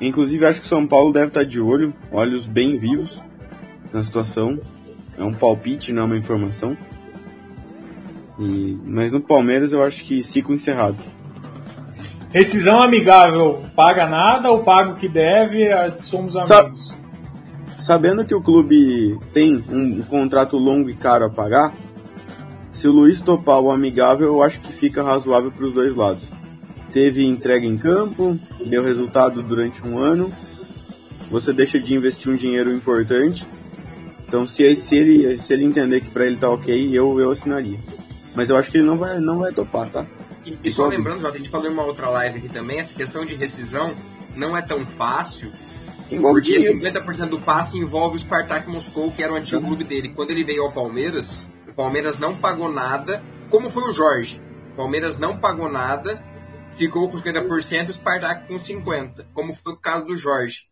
Inclusive 0.00 0.44
acho 0.44 0.60
que 0.60 0.66
o 0.66 0.68
São 0.68 0.86
Paulo 0.86 1.12
deve 1.12 1.28
estar 1.28 1.44
de 1.44 1.60
olho, 1.60 1.94
olhos 2.12 2.46
bem 2.46 2.78
vivos 2.78 3.20
na 3.92 4.02
situação. 4.02 4.58
É 5.18 5.24
um 5.24 5.32
palpite, 5.32 5.92
não 5.92 6.02
é 6.02 6.04
uma 6.06 6.16
informação. 6.16 6.76
E, 8.38 8.78
mas 8.84 9.12
no 9.12 9.20
Palmeiras 9.20 9.72
eu 9.72 9.82
acho 9.82 10.04
que 10.04 10.22
ciclo 10.22 10.54
encerrado. 10.54 10.96
Rescisão 12.30 12.82
amigável, 12.82 13.64
paga 13.74 14.06
nada 14.06 14.50
ou 14.50 14.62
paga 14.62 14.90
o 14.90 14.94
que 14.94 15.08
deve, 15.08 15.68
somos 16.00 16.36
amigos. 16.36 16.98
Sabendo 17.78 18.26
que 18.26 18.34
o 18.34 18.42
clube 18.42 19.18
tem 19.32 19.64
um 19.70 20.02
contrato 20.02 20.58
longo 20.58 20.90
e 20.90 20.94
caro 20.94 21.24
a 21.24 21.30
pagar, 21.30 21.72
se 22.72 22.86
o 22.86 22.92
Luiz 22.92 23.22
topar 23.22 23.60
o 23.60 23.70
amigável, 23.70 24.26
eu 24.26 24.42
acho 24.42 24.60
que 24.60 24.70
fica 24.70 25.02
razoável 25.02 25.50
para 25.50 25.64
os 25.64 25.72
dois 25.72 25.96
lados. 25.96 26.24
Teve 26.96 27.26
entrega 27.26 27.66
em 27.66 27.76
campo, 27.76 28.40
deu 28.64 28.82
resultado 28.82 29.42
durante 29.42 29.86
um 29.86 29.98
ano, 29.98 30.32
você 31.30 31.52
deixa 31.52 31.78
de 31.78 31.94
investir 31.94 32.32
um 32.32 32.36
dinheiro 32.36 32.72
importante. 32.72 33.46
Então, 34.26 34.46
se, 34.46 34.74
se, 34.76 34.96
ele, 34.96 35.38
se 35.38 35.52
ele 35.52 35.66
entender 35.66 36.00
que 36.00 36.08
para 36.08 36.24
ele 36.24 36.38
tá 36.38 36.48
ok, 36.48 36.88
eu, 36.96 37.20
eu 37.20 37.30
assinaria. 37.30 37.78
Mas 38.34 38.48
eu 38.48 38.56
acho 38.56 38.70
que 38.70 38.78
ele 38.78 38.86
não 38.86 38.96
vai, 38.96 39.20
não 39.20 39.40
vai 39.40 39.52
topar, 39.52 39.90
tá? 39.90 40.06
E, 40.46 40.58
e 40.64 40.70
só 40.70 40.86
lembrando, 40.86 41.20
Jota, 41.20 41.34
a 41.34 41.36
gente 41.36 41.50
falou 41.50 41.66
em 41.68 41.70
uma 41.70 41.84
outra 41.84 42.08
live 42.08 42.38
aqui 42.38 42.48
também, 42.48 42.78
essa 42.78 42.94
questão 42.94 43.26
de 43.26 43.34
rescisão 43.34 43.94
não 44.34 44.56
é 44.56 44.62
tão 44.62 44.86
fácil, 44.86 45.52
porque 46.08 46.56
50% 46.56 47.28
do 47.28 47.38
passe 47.38 47.76
envolve 47.76 48.16
o 48.16 48.18
Spartak 48.18 48.70
Moscou, 48.70 49.12
que 49.12 49.22
era 49.22 49.34
o 49.34 49.36
antigo 49.36 49.60
clube 49.60 49.84
dele. 49.84 50.08
Quando 50.16 50.30
ele 50.30 50.44
veio 50.44 50.62
ao 50.62 50.72
Palmeiras, 50.72 51.42
o 51.68 51.74
Palmeiras 51.74 52.18
não 52.18 52.38
pagou 52.38 52.72
nada, 52.72 53.22
como 53.50 53.68
foi 53.68 53.82
o 53.82 53.92
Jorge. 53.92 54.40
O 54.72 54.76
Palmeiras 54.76 55.18
não 55.18 55.36
pagou 55.36 55.70
nada, 55.70 56.24
ficou 56.76 57.10
com 57.10 57.18
50% 57.18 57.86
e 57.86 57.90
o 57.90 57.92
Spartak 57.92 58.46
com 58.46 58.54
50%, 58.54 59.26
como 59.32 59.52
foi 59.52 59.72
o 59.72 59.76
caso 59.76 60.06
do 60.06 60.16
Jorge. 60.16 60.66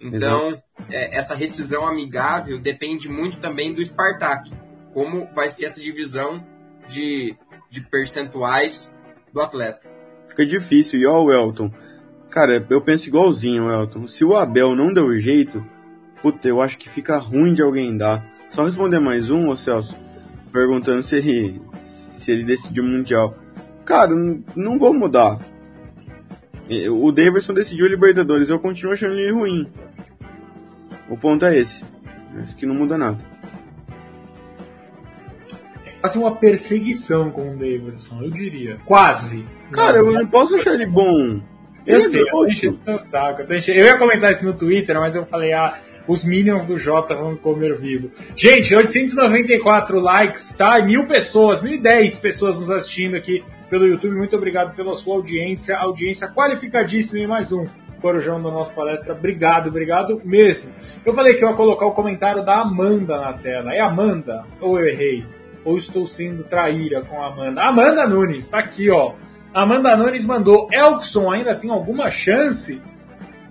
Então, 0.00 0.60
é, 0.90 1.16
essa 1.16 1.34
rescisão 1.34 1.86
amigável 1.86 2.58
depende 2.58 3.08
muito 3.08 3.38
também 3.38 3.72
do 3.72 3.84
Spartak. 3.84 4.50
Como 4.92 5.28
vai 5.34 5.48
ser 5.48 5.66
essa 5.66 5.80
divisão 5.80 6.44
de, 6.88 7.34
de 7.70 7.80
percentuais 7.80 8.94
do 9.32 9.40
atleta. 9.40 9.88
Fica 10.28 10.44
difícil. 10.44 11.00
E 11.00 11.06
ó, 11.06 11.22
o 11.22 11.32
Elton. 11.32 11.72
Cara, 12.30 12.64
eu 12.68 12.80
penso 12.80 13.08
igualzinho, 13.08 13.70
Elton. 13.70 14.06
Se 14.06 14.24
o 14.24 14.36
Abel 14.36 14.74
não 14.74 14.92
deu 14.92 15.18
jeito, 15.18 15.64
puta, 16.20 16.48
eu 16.48 16.60
acho 16.60 16.76
que 16.78 16.88
fica 16.88 17.16
ruim 17.16 17.54
de 17.54 17.62
alguém 17.62 17.96
dar. 17.96 18.24
Só 18.50 18.64
responder 18.64 19.00
mais 19.00 19.30
um, 19.30 19.48
ô 19.48 19.56
Celso, 19.56 19.96
perguntando 20.52 21.02
se 21.02 21.16
ele, 21.16 21.62
se 21.84 22.30
ele 22.30 22.44
decidiu 22.44 22.84
o 22.84 22.86
Mundial. 22.86 23.36
Cara, 23.84 24.12
não 24.56 24.78
vou 24.78 24.94
mudar. 24.94 25.38
O 26.90 27.12
Davidson 27.12 27.52
decidiu 27.52 27.86
Libertadores, 27.86 28.48
eu 28.48 28.58
continuo 28.58 28.94
achando 28.94 29.18
ele 29.18 29.32
ruim. 29.32 29.68
O 31.08 31.16
ponto 31.16 31.44
é 31.44 31.58
esse. 31.58 31.84
Acho 32.36 32.56
que 32.56 32.66
não 32.66 32.74
muda 32.74 32.96
nada. 32.96 33.18
quase 36.00 36.18
uma 36.18 36.36
perseguição 36.36 37.30
com 37.30 37.52
o 37.52 37.56
Davidson, 37.56 38.22
eu 38.22 38.30
diria. 38.30 38.78
Quase. 38.84 39.46
Cara, 39.70 39.98
eu 39.98 40.12
não 40.12 40.26
posso 40.26 40.56
achar 40.56 40.74
ele 40.74 40.86
bom. 40.86 41.40
Eu 41.86 42.00
sei, 42.00 42.22
eu 42.22 42.26
tô 42.26 42.46
enchendo 42.46 42.78
seu 42.82 42.98
saco. 42.98 43.42
Eu, 43.42 43.56
enchendo... 43.56 43.78
eu 43.78 43.86
ia 43.86 43.98
comentar 43.98 44.30
isso 44.30 44.44
no 44.44 44.54
Twitter, 44.54 44.98
mas 44.98 45.14
eu 45.14 45.26
falei, 45.26 45.52
ah, 45.52 45.78
os 46.06 46.24
Minions 46.24 46.64
do 46.64 46.78
Jota 46.78 47.14
vão 47.14 47.36
comer 47.36 47.74
vivo. 47.74 48.10
Gente, 48.36 48.74
894 48.74 49.98
likes, 50.00 50.54
tá? 50.54 50.82
Mil 50.82 51.06
pessoas, 51.06 51.62
1010 51.62 52.18
pessoas 52.18 52.60
nos 52.60 52.70
assistindo 52.70 53.16
aqui 53.16 53.44
pelo 53.74 53.88
YouTube. 53.88 54.14
Muito 54.14 54.36
obrigado 54.36 54.76
pela 54.76 54.94
sua 54.94 55.16
audiência. 55.16 55.76
Audiência 55.76 56.28
qualificadíssima 56.28 57.24
em 57.24 57.26
mais 57.26 57.50
um 57.50 57.66
Corujão 58.00 58.40
da 58.40 58.48
nossa 58.48 58.72
palestra. 58.72 59.14
Obrigado, 59.14 59.66
obrigado 59.66 60.22
mesmo. 60.24 60.72
Eu 61.04 61.12
falei 61.12 61.34
que 61.34 61.44
eu 61.44 61.48
ia 61.48 61.56
colocar 61.56 61.84
o 61.84 61.90
comentário 61.90 62.44
da 62.44 62.60
Amanda 62.60 63.16
na 63.20 63.32
tela. 63.32 63.74
É 63.74 63.80
Amanda? 63.80 64.44
Ou 64.60 64.78
eu 64.78 64.86
errei? 64.86 65.26
Ou 65.64 65.76
estou 65.76 66.06
sendo 66.06 66.44
traíra 66.44 67.02
com 67.02 67.20
a 67.20 67.26
Amanda? 67.26 67.62
Amanda 67.62 68.06
Nunes, 68.06 68.48
tá 68.48 68.58
aqui, 68.58 68.88
ó. 68.90 69.14
Amanda 69.52 69.96
Nunes 69.96 70.24
mandou. 70.24 70.68
Elkson 70.70 71.32
ainda 71.32 71.56
tem 71.56 71.68
alguma 71.68 72.08
chance? 72.10 72.80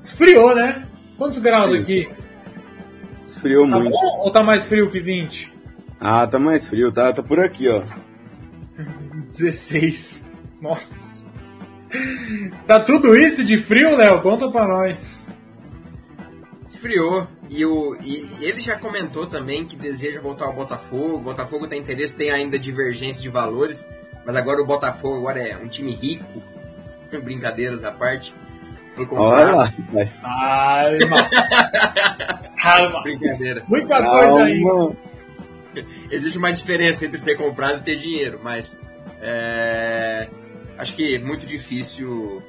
Esfriou, 0.01 0.55
né? 0.55 0.87
Quantos 1.17 1.39
graus 1.39 1.73
aqui? 1.73 2.07
Esfriou 3.27 3.69
tá 3.69 3.77
muito. 3.77 3.91
Bom, 3.91 4.19
ou 4.19 4.31
tá 4.31 4.41
mais 4.41 4.63
frio 4.63 4.89
que 4.89 5.01
20? 5.01 5.51
Ah, 5.99 6.25
tá 6.25 6.39
mais 6.39 6.65
frio, 6.65 6.93
tá, 6.93 7.11
tá 7.11 7.21
por 7.21 7.41
aqui, 7.41 7.67
ó. 7.67 7.81
16. 8.77 10.31
Nossa. 10.61 11.23
Tá 12.65 12.79
tudo 12.79 13.15
isso 13.15 13.43
de 13.43 13.57
frio, 13.57 13.95
Léo? 13.95 14.21
Conta 14.21 14.49
pra 14.49 14.67
nós. 14.67 15.23
Esfriou. 16.61 17.27
E, 17.49 17.65
o, 17.65 17.95
e 18.01 18.29
ele 18.41 18.59
já 18.61 18.75
comentou 18.75 19.27
também 19.27 19.65
que 19.65 19.75
deseja 19.75 20.19
voltar 20.19 20.45
ao 20.45 20.53
Botafogo. 20.53 21.15
O 21.15 21.19
Botafogo 21.19 21.67
tem 21.67 21.79
interesse, 21.79 22.15
tem 22.15 22.31
ainda 22.31 22.57
divergência 22.57 23.21
de 23.21 23.29
valores. 23.29 23.87
Mas 24.25 24.35
agora 24.35 24.61
o 24.61 24.65
Botafogo 24.65 25.17
agora 25.19 25.39
é 25.39 25.57
um 25.57 25.67
time 25.67 25.93
rico. 25.93 26.41
Brincadeiras 27.23 27.83
à 27.83 27.91
parte. 27.91 28.33
Olha 29.11 29.55
lá. 29.55 29.73
Mas... 29.91 30.21
Calma. 30.21 31.29
Calma. 32.57 33.03
Brincadeira. 33.03 33.63
Muita 33.67 33.99
Calma. 33.99 34.09
coisa 34.09 34.43
aí. 34.43 34.63
Existe 36.11 36.37
uma 36.37 36.51
diferença 36.51 37.05
entre 37.05 37.17
ser 37.17 37.35
comprado 37.35 37.79
e 37.79 37.83
ter 37.83 37.95
dinheiro, 37.95 38.39
mas 38.43 38.79
é, 39.21 40.27
acho 40.77 40.95
que 40.95 41.15
é 41.15 41.19
muito 41.19 41.45
difícil, 41.45 42.43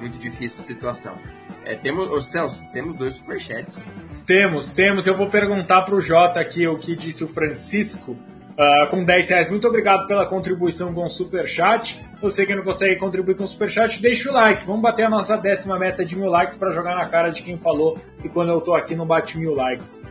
muito 0.00 0.18
difícil 0.18 0.62
situação. 0.62 1.18
É, 1.64 1.74
temos, 1.74 2.10
os 2.10 2.26
Celso, 2.26 2.64
temos 2.72 2.94
dois 2.94 3.14
superchats. 3.14 3.86
Temos, 4.24 4.72
temos. 4.72 5.06
Eu 5.06 5.16
vou 5.16 5.28
perguntar 5.28 5.82
para 5.82 5.94
o 5.94 6.00
Jota 6.00 6.40
aqui 6.40 6.66
o 6.66 6.78
que 6.78 6.94
disse 6.94 7.24
o 7.24 7.28
Francisco. 7.28 8.16
Uh, 8.56 8.88
com 8.88 9.04
10 9.04 9.28
reais. 9.28 9.50
Muito 9.50 9.68
obrigado 9.68 10.06
pela 10.06 10.24
contribuição 10.24 10.94
com 10.94 11.04
o 11.04 11.10
Superchat. 11.10 12.02
Você 12.22 12.46
que 12.46 12.54
não 12.54 12.64
consegue 12.64 12.96
contribuir 12.96 13.34
com 13.34 13.44
o 13.44 13.46
Superchat, 13.46 14.00
deixa 14.00 14.30
o 14.30 14.32
like. 14.32 14.64
Vamos 14.64 14.80
bater 14.80 15.04
a 15.04 15.10
nossa 15.10 15.36
décima 15.36 15.78
meta 15.78 16.02
de 16.02 16.16
mil 16.16 16.30
likes 16.30 16.56
para 16.56 16.70
jogar 16.70 16.96
na 16.96 17.06
cara 17.06 17.28
de 17.28 17.42
quem 17.42 17.58
falou 17.58 17.98
que 18.22 18.30
quando 18.30 18.48
eu 18.48 18.60
tô 18.62 18.74
aqui 18.74 18.94
não 18.94 19.06
bate 19.06 19.36
mil 19.36 19.54
likes. 19.54 20.08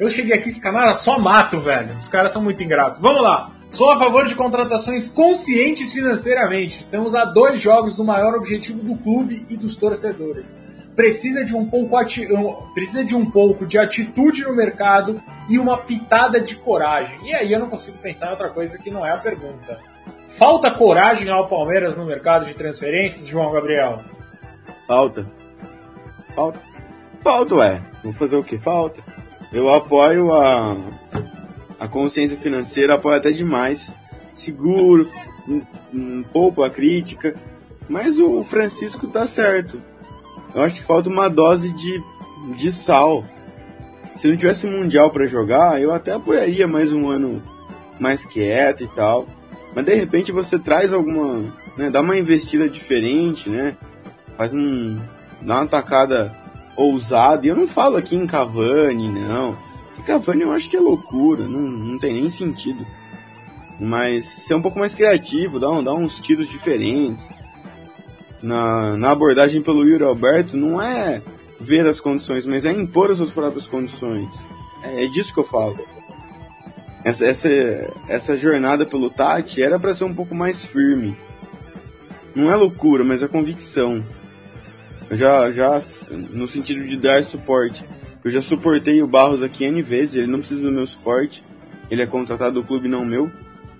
Eu 0.00 0.08
cheguei 0.08 0.34
aqui, 0.34 0.48
esse 0.48 0.62
canal 0.62 0.84
era 0.84 0.94
só 0.94 1.18
mato, 1.18 1.60
velho. 1.60 1.94
Os 1.98 2.08
caras 2.08 2.32
são 2.32 2.42
muito 2.42 2.62
ingratos. 2.62 3.02
Vamos 3.02 3.22
lá. 3.22 3.50
Sou 3.68 3.92
a 3.92 3.98
favor 3.98 4.26
de 4.26 4.34
contratações 4.34 5.08
conscientes 5.08 5.92
financeiramente. 5.92 6.80
Estamos 6.80 7.14
a 7.14 7.26
dois 7.26 7.60
jogos 7.60 7.96
do 7.96 8.02
maior 8.02 8.34
objetivo 8.34 8.82
do 8.82 8.96
clube 8.96 9.44
e 9.50 9.58
dos 9.58 9.76
torcedores. 9.76 10.56
Precisa 10.96 11.44
de 11.44 11.54
um 11.54 11.66
pouco, 11.68 11.98
ati... 11.98 12.26
precisa 12.72 13.04
de 13.04 13.14
um 13.14 13.30
pouco 13.30 13.66
de 13.66 13.78
atitude 13.78 14.42
no 14.42 14.56
mercado 14.56 15.22
e 15.50 15.58
uma 15.58 15.76
pitada 15.76 16.40
de 16.40 16.54
coragem. 16.54 17.18
E 17.22 17.34
aí 17.34 17.52
eu 17.52 17.60
não 17.60 17.68
consigo 17.68 17.98
pensar 17.98 18.28
em 18.28 18.30
outra 18.30 18.48
coisa 18.48 18.78
que 18.78 18.90
não 18.90 19.04
é 19.04 19.12
a 19.12 19.18
pergunta. 19.18 19.78
Falta 20.28 20.70
coragem 20.70 21.28
ao 21.28 21.46
Palmeiras 21.46 21.98
no 21.98 22.06
mercado 22.06 22.46
de 22.46 22.54
transferências, 22.54 23.26
João 23.26 23.52
Gabriel? 23.52 24.00
Falta. 24.86 25.26
Falta. 26.34 26.58
Falta, 27.20 27.54
ué. 27.56 27.82
Vou 28.02 28.14
fazer 28.14 28.36
o 28.36 28.42
que? 28.42 28.56
Falta. 28.56 29.02
Eu 29.52 29.72
apoio 29.72 30.32
a 30.32 30.76
a 31.80 31.88
consciência 31.88 32.36
financeira 32.36 32.94
apoia 32.94 33.16
até 33.16 33.32
demais. 33.32 33.90
Seguro, 34.34 35.08
um, 35.48 35.62
um 35.94 36.22
pouco 36.22 36.62
a 36.62 36.68
crítica, 36.68 37.34
mas 37.88 38.18
o 38.20 38.44
Francisco 38.44 39.08
tá 39.08 39.26
certo. 39.26 39.80
Eu 40.54 40.60
acho 40.60 40.80
que 40.80 40.86
falta 40.86 41.08
uma 41.08 41.28
dose 41.28 41.72
de, 41.72 42.02
de 42.54 42.70
sal. 42.70 43.24
Se 44.14 44.28
não 44.28 44.36
tivesse 44.36 44.66
um 44.66 44.78
Mundial 44.78 45.10
para 45.10 45.26
jogar, 45.26 45.80
eu 45.80 45.94
até 45.94 46.12
apoiaria 46.12 46.68
mais 46.68 46.92
um 46.92 47.08
ano 47.08 47.42
mais 47.98 48.26
quieto 48.26 48.84
e 48.84 48.88
tal. 48.88 49.26
Mas 49.74 49.84
de 49.86 49.94
repente 49.94 50.32
você 50.32 50.58
traz 50.58 50.92
alguma. 50.92 51.54
Né, 51.78 51.88
dá 51.88 52.02
uma 52.02 52.18
investida 52.18 52.68
diferente, 52.68 53.48
né? 53.48 53.74
Faz 54.36 54.52
um. 54.52 55.00
dá 55.40 55.60
uma 55.60 55.66
tacada 55.66 56.36
ousada. 56.76 57.46
E 57.46 57.50
eu 57.50 57.56
não 57.56 57.66
falo 57.66 57.96
aqui 57.96 58.16
em 58.16 58.26
Cavani, 58.26 59.08
não 59.08 59.56
Cavani 60.00 60.42
eu 60.42 60.52
acho 60.52 60.68
que 60.68 60.76
é 60.76 60.80
loucura, 60.80 61.44
não, 61.44 61.60
não 61.60 61.98
tem 61.98 62.14
nem 62.14 62.28
sentido. 62.28 62.84
Mas 63.78 64.26
ser 64.26 64.54
um 64.54 64.62
pouco 64.62 64.78
mais 64.78 64.94
criativo, 64.94 65.58
dar, 65.58 65.70
um, 65.70 65.82
dar 65.82 65.94
uns 65.94 66.18
tiros 66.20 66.48
diferentes. 66.48 67.28
Na, 68.42 68.96
na 68.96 69.10
abordagem 69.10 69.62
pelo 69.62 69.86
Yuri 69.86 70.02
Alberto, 70.02 70.56
não 70.56 70.80
é 70.80 71.22
ver 71.60 71.86
as 71.86 72.00
condições, 72.00 72.46
mas 72.46 72.64
é 72.64 72.72
impor 72.72 73.10
as 73.10 73.18
suas 73.18 73.30
próprias 73.30 73.66
condições. 73.66 74.28
É, 74.82 75.04
é 75.04 75.08
disso 75.08 75.32
que 75.32 75.40
eu 75.40 75.44
falo. 75.44 75.78
Essa, 77.04 77.26
essa, 77.26 77.48
essa 78.08 78.36
jornada 78.36 78.84
pelo 78.84 79.10
Tati 79.10 79.62
era 79.62 79.78
para 79.78 79.94
ser 79.94 80.04
um 80.04 80.14
pouco 80.14 80.34
mais 80.34 80.64
firme. 80.64 81.16
Não 82.34 82.50
é 82.50 82.56
loucura, 82.56 83.04
mas 83.04 83.22
é 83.22 83.28
convicção. 83.28 84.02
Já, 85.10 85.50
já 85.50 85.82
no 86.10 86.46
sentido 86.46 86.86
de 86.86 86.96
dar 86.96 87.24
suporte. 87.24 87.84
Eu 88.22 88.30
já 88.30 88.40
suportei 88.40 89.02
o 89.02 89.06
Barros 89.06 89.42
aqui 89.42 89.64
N 89.64 89.82
vezes, 89.82 90.14
ele 90.14 90.26
não 90.26 90.38
precisa 90.38 90.62
do 90.62 90.72
meu 90.72 90.86
suporte. 90.86 91.44
Ele 91.90 92.02
é 92.02 92.06
contratado 92.06 92.60
do 92.60 92.66
clube, 92.66 92.88
não 92.88 93.04
meu. 93.04 93.30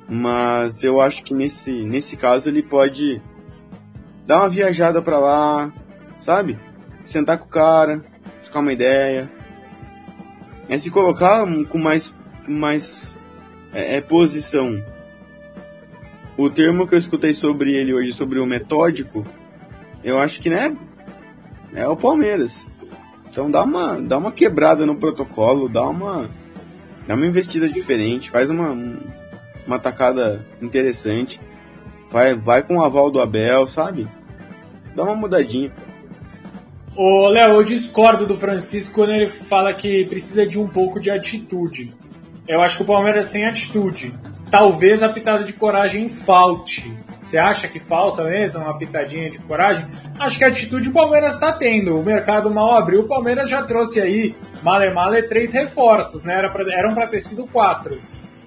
Mas 0.09 0.83
eu 0.83 1.01
acho 1.01 1.23
que 1.23 1.33
nesse, 1.33 1.71
nesse 1.85 2.17
caso 2.17 2.49
ele 2.49 2.63
pode 2.63 3.21
dar 4.27 4.39
uma 4.39 4.49
viajada 4.49 5.01
para 5.01 5.19
lá, 5.19 5.73
sabe? 6.21 6.59
Sentar 7.05 7.39
com 7.39 7.47
o 7.47 7.49
cara, 7.49 8.05
trocar 8.43 8.61
uma 8.61 8.73
ideia. 8.73 9.31
É 10.69 10.79
se 10.79 10.91
colocar 10.91 11.47
com 11.69 11.79
mais, 11.79 12.13
mais 12.49 13.17
é, 13.73 13.97
é, 13.97 14.01
posição. 14.01 14.83
O 16.37 16.51
termo 16.51 16.87
que 16.87 16.95
eu 16.95 16.99
escutei 16.99 17.35
sobre 17.35 17.77
ele 17.77 17.95
hoje, 17.95 18.13
sobre 18.13 18.41
o 18.41 18.47
metódico, 18.47 19.25
eu 20.03 20.19
acho 20.19 20.41
que 20.41 20.49
né, 20.49 20.75
é 21.75 21.87
o 21.87 21.97
Palmeiras. 21.97 22.67
Então 23.31 23.51
dá 23.51 23.63
uma, 23.63 24.01
dá 24.01 24.19
uma 24.19 24.33
quebrada 24.33 24.85
no 24.85 24.97
protocolo, 24.97 25.69
dá 25.69 25.85
uma, 25.85 26.29
dá 27.07 27.15
uma 27.15 27.27
investida 27.27 27.69
diferente, 27.69 28.31
faz 28.31 28.51
uma, 28.51 28.77
uma 29.67 29.79
tacada 29.79 30.45
interessante, 30.61 31.41
vai, 32.11 32.35
vai 32.35 32.63
com 32.63 32.79
o 32.79 32.83
aval 32.83 33.11
do 33.11 33.21
Abel, 33.21 33.69
sabe? 33.69 34.09
Dá 34.95 35.05
uma 35.05 35.15
mudadinha. 35.15 35.73
Ô, 36.97 37.29
Léo, 37.29 37.55
eu 37.55 37.63
discordo 37.63 38.27
do 38.27 38.37
Francisco 38.37 38.97
quando 38.97 39.13
ele 39.13 39.29
fala 39.29 39.73
que 39.73 40.05
precisa 40.07 40.45
de 40.45 40.59
um 40.59 40.67
pouco 40.67 41.01
de 41.01 41.09
atitude. 41.09 41.95
Eu 42.49 42.61
acho 42.61 42.79
que 42.79 42.83
o 42.83 42.87
Palmeiras 42.87 43.29
tem 43.29 43.47
atitude. 43.47 44.13
Talvez 44.51 45.03
a 45.05 45.09
pitada 45.09 45.45
de 45.45 45.53
coragem 45.53 46.09
falte. 46.09 46.93
Você 47.31 47.39
acha 47.39 47.69
que 47.69 47.79
falta 47.79 48.25
mesmo 48.25 48.61
uma 48.61 48.77
pitadinha 48.77 49.31
de 49.31 49.39
coragem? 49.39 49.87
Acho 50.19 50.37
que 50.37 50.43
a 50.43 50.49
atitude 50.49 50.89
o 50.89 50.93
Palmeiras 50.93 51.35
está 51.35 51.53
tendo. 51.53 51.97
O 51.97 52.05
mercado 52.05 52.51
mal 52.51 52.73
abriu, 52.73 53.03
o 53.03 53.07
Palmeiras 53.07 53.49
já 53.49 53.63
trouxe 53.63 54.01
aí, 54.01 54.35
male 54.65 54.93
male, 54.93 55.23
três 55.23 55.53
reforços, 55.53 56.25
né? 56.25 56.35
Era 56.35 56.51
pra, 56.51 56.65
eram 56.77 56.93
para 56.93 57.07
ter 57.07 57.21
sido 57.21 57.47
quatro. 57.47 58.01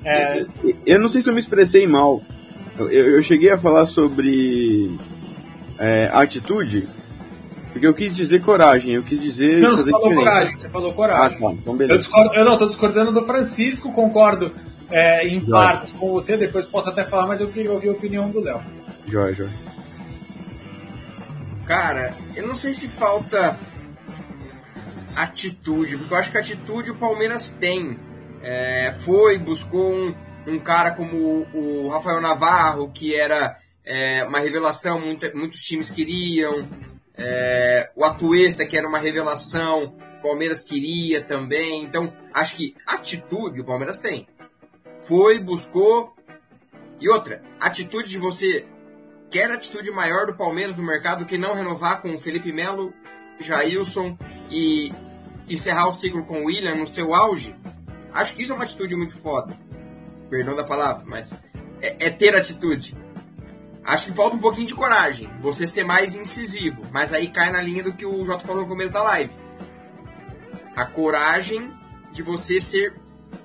É... 0.03 0.45
Eu 0.85 0.99
não 0.99 1.07
sei 1.07 1.21
se 1.21 1.29
eu 1.29 1.33
me 1.33 1.39
expressei 1.39 1.87
mal. 1.87 2.21
Eu, 2.77 2.89
eu 2.91 3.23
cheguei 3.23 3.51
a 3.51 3.57
falar 3.57 3.85
sobre 3.85 4.97
é, 5.79 6.09
atitude, 6.11 6.89
porque 7.71 7.87
eu 7.87 7.93
quis 7.93 8.13
dizer 8.13 8.41
coragem, 8.41 8.95
eu 8.95 9.03
quis 9.03 9.21
dizer. 9.21 9.61
Não, 9.61 9.77
você 9.77 9.89
falou 9.89 10.09
diferente. 10.09 10.29
coragem, 10.29 10.57
você 10.57 10.69
falou 10.69 10.93
coragem. 10.93 11.37
Ah, 11.37 11.39
tá, 11.39 11.53
então 11.53 11.77
beleza. 11.77 11.93
Eu, 11.93 11.99
discordo, 11.99 12.33
eu 12.35 12.43
não, 12.43 12.57
tô 12.57 12.65
discordando 12.65 13.13
do 13.13 13.21
Francisco, 13.21 13.93
concordo 13.93 14.51
é, 14.89 15.27
em 15.27 15.43
partes 15.45 15.91
com 15.91 16.11
você, 16.11 16.37
depois 16.37 16.65
posso 16.65 16.89
até 16.89 17.03
falar, 17.03 17.27
mas 17.27 17.41
eu 17.41 17.49
queria 17.49 17.71
ouvir 17.71 17.89
a 17.89 17.93
opinião 17.93 18.29
do 18.29 18.39
Léo. 18.39 18.61
Joia, 19.07 19.33
joia. 19.33 19.53
Cara, 21.65 22.15
eu 22.35 22.45
não 22.47 22.55
sei 22.55 22.73
se 22.73 22.87
falta 22.87 23.57
atitude, 25.15 25.97
porque 25.97 26.13
eu 26.13 26.17
acho 26.17 26.31
que 26.31 26.37
atitude 26.37 26.91
o 26.91 26.95
Palmeiras 26.95 27.51
tem. 27.51 27.97
É, 28.41 28.93
foi, 28.99 29.37
buscou 29.37 29.93
um, 29.93 30.13
um 30.45 30.59
cara 30.59 30.91
como 30.91 31.15
o, 31.17 31.85
o 31.85 31.89
Rafael 31.89 32.19
Navarro, 32.19 32.91
que 32.91 33.15
era 33.15 33.57
é, 33.85 34.23
uma 34.25 34.39
revelação, 34.39 34.99
muita, 34.99 35.31
muitos 35.33 35.61
times 35.61 35.89
queriam. 35.89 36.67
É, 37.15 37.91
o 37.95 38.03
Atuesta, 38.03 38.65
que 38.65 38.77
era 38.77 38.87
uma 38.87 38.97
revelação, 38.97 39.95
o 40.19 40.21
Palmeiras 40.21 40.63
queria 40.63 41.21
também. 41.21 41.83
Então, 41.83 42.11
acho 42.33 42.57
que 42.57 42.75
atitude 42.85 43.61
o 43.61 43.65
Palmeiras 43.65 43.99
tem 43.99 44.27
foi, 45.03 45.39
buscou, 45.39 46.15
E 46.99 47.09
outra, 47.09 47.41
atitude 47.59 48.09
de 48.09 48.17
você 48.17 48.65
quer 49.29 49.51
atitude 49.51 49.91
maior 49.91 50.27
do 50.27 50.35
Palmeiras 50.35 50.77
no 50.77 50.83
mercado 50.83 51.25
que 51.25 51.37
não 51.37 51.53
renovar 51.53 52.01
com 52.01 52.13
o 52.13 52.19
Felipe 52.19 52.53
Melo, 52.53 52.93
Jailson 53.39 54.17
e 54.49 54.93
encerrar 55.49 55.89
o 55.89 55.93
ciclo 55.93 56.23
com 56.23 56.41
o 56.41 56.45
William 56.45 56.75
no 56.75 56.87
seu 56.87 57.13
auge? 57.13 57.55
Acho 58.13 58.33
que 58.33 58.43
isso 58.43 58.53
é 58.53 58.55
uma 58.55 58.63
atitude 58.63 58.95
muito 58.95 59.17
foda. 59.17 59.53
Perdão 60.29 60.55
da 60.55 60.63
palavra, 60.63 61.03
mas 61.05 61.33
é, 61.81 62.05
é 62.05 62.09
ter 62.09 62.35
atitude. 62.35 62.95
Acho 63.83 64.05
que 64.05 64.13
falta 64.13 64.37
um 64.37 64.39
pouquinho 64.39 64.67
de 64.67 64.75
coragem, 64.75 65.29
você 65.41 65.67
ser 65.67 65.83
mais 65.83 66.15
incisivo, 66.15 66.83
mas 66.91 67.11
aí 67.11 67.27
cai 67.27 67.51
na 67.51 67.61
linha 67.61 67.83
do 67.83 67.91
que 67.91 68.05
o 68.05 68.23
Jota 68.23 68.47
falou 68.47 68.61
no 68.61 68.69
começo 68.69 68.93
da 68.93 69.03
live. 69.03 69.33
A 70.73 70.85
coragem 70.85 71.69
de 72.13 72.23
você 72.23 72.61
ser 72.61 72.93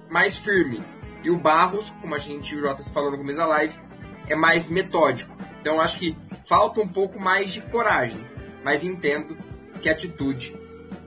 mais 0.09 0.37
firme. 0.37 0.81
E 1.23 1.31
o 1.31 1.39
Barros, 1.39 1.91
como 2.01 2.14
a 2.14 2.19
gente 2.19 2.55
o 2.55 2.61
Jota 2.61 2.83
falou 2.83 3.11
no 3.11 3.19
começo 3.19 3.39
da 3.39 3.47
live, 3.47 3.75
é 4.29 4.35
mais 4.35 4.69
metódico. 4.69 5.35
Então 5.61 5.81
acho 5.81 5.99
que 5.99 6.16
falta 6.47 6.81
um 6.81 6.89
pouco 6.89 7.21
mais 7.21 7.53
de 7.53 7.61
coragem, 7.62 8.25
mas 8.64 8.85
entendo 8.85 9.37
que 9.81 9.89
atitude. 9.89 10.57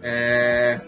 É... 0.01 0.79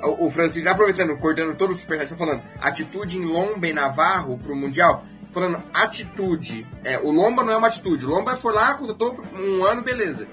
O 0.00 0.30
Francisco, 0.30 0.68
aproveitando, 0.68 1.16
cortando 1.16 1.56
todo 1.56 1.70
o 1.70 1.74
superchat, 1.74 2.12
está 2.12 2.16
falando 2.16 2.42
atitude 2.60 3.16
em 3.16 3.24
Lomba 3.24 3.66
e 3.66 3.72
Navarro 3.72 4.38
para 4.38 4.52
o 4.52 4.56
Mundial 4.56 5.04
falando 5.36 5.62
atitude. 5.74 6.66
É, 6.82 6.98
o 6.98 7.10
Lomba 7.10 7.44
não 7.44 7.52
é 7.52 7.56
uma 7.58 7.66
atitude. 7.66 8.06
O 8.06 8.08
Lomba 8.08 8.36
foi 8.36 8.54
lá, 8.54 8.72
contratou 8.72 9.22
um 9.34 9.62
ano, 9.62 9.82
beleza. 9.82 10.26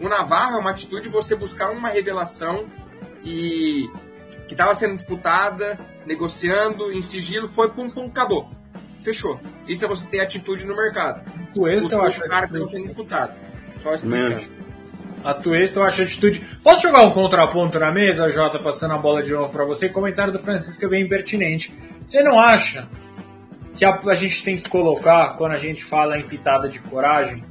O 0.00 0.08
Navarro 0.08 0.56
é 0.56 0.58
uma 0.58 0.70
atitude 0.70 1.08
você 1.08 1.36
buscar 1.36 1.70
uma 1.70 1.88
revelação 1.88 2.66
e 3.22 3.88
que 4.48 4.54
estava 4.54 4.74
sendo 4.74 4.96
disputada, 4.96 5.78
negociando, 6.08 6.90
em 6.90 7.02
sigilo, 7.02 7.46
foi 7.46 7.68
pum 7.68 7.90
pum, 7.90 8.06
acabou. 8.06 8.50
Fechou. 9.04 9.38
Isso 9.68 9.84
é 9.84 9.88
você 9.88 10.06
ter 10.06 10.20
atitude 10.20 10.66
no 10.66 10.74
mercado. 10.74 11.22
Tuesta 11.54 11.94
eu 11.94 12.02
acho. 12.02 12.24
o 12.24 12.28
cara 12.28 12.48
que 12.48 12.66
sendo 12.66 12.82
disputado. 12.82 13.38
Só 13.76 13.94
explicando. 13.94 14.46
A 15.22 15.34
Tuesta 15.34 15.80
eu 15.80 15.84
acho 15.84 16.02
atitude. 16.02 16.40
Posso 16.62 16.82
jogar 16.82 17.02
um 17.02 17.10
contraponto 17.10 17.78
na 17.78 17.92
mesa, 17.92 18.30
Jota, 18.30 18.58
passando 18.58 18.94
a 18.94 18.98
bola 18.98 19.22
de 19.22 19.32
novo 19.32 19.52
para 19.52 19.64
você? 19.64 19.88
Comentário 19.88 20.32
do 20.32 20.38
Francisco 20.38 20.84
é 20.86 20.88
bem 20.88 21.08
pertinente. 21.08 21.72
Você 22.04 22.22
não 22.22 22.40
acha 22.40 22.88
que 23.76 23.84
a, 23.84 23.94
a, 24.06 24.14
gente 24.14 24.42
tem 24.42 24.56
que 24.56 24.68
colocar 24.68 25.34
quando 25.36 25.52
a 25.52 25.58
gente 25.58 25.84
fala 25.84 26.18
em 26.18 26.22
pitada 26.22 26.68
de 26.68 26.78
coragem. 26.80 27.44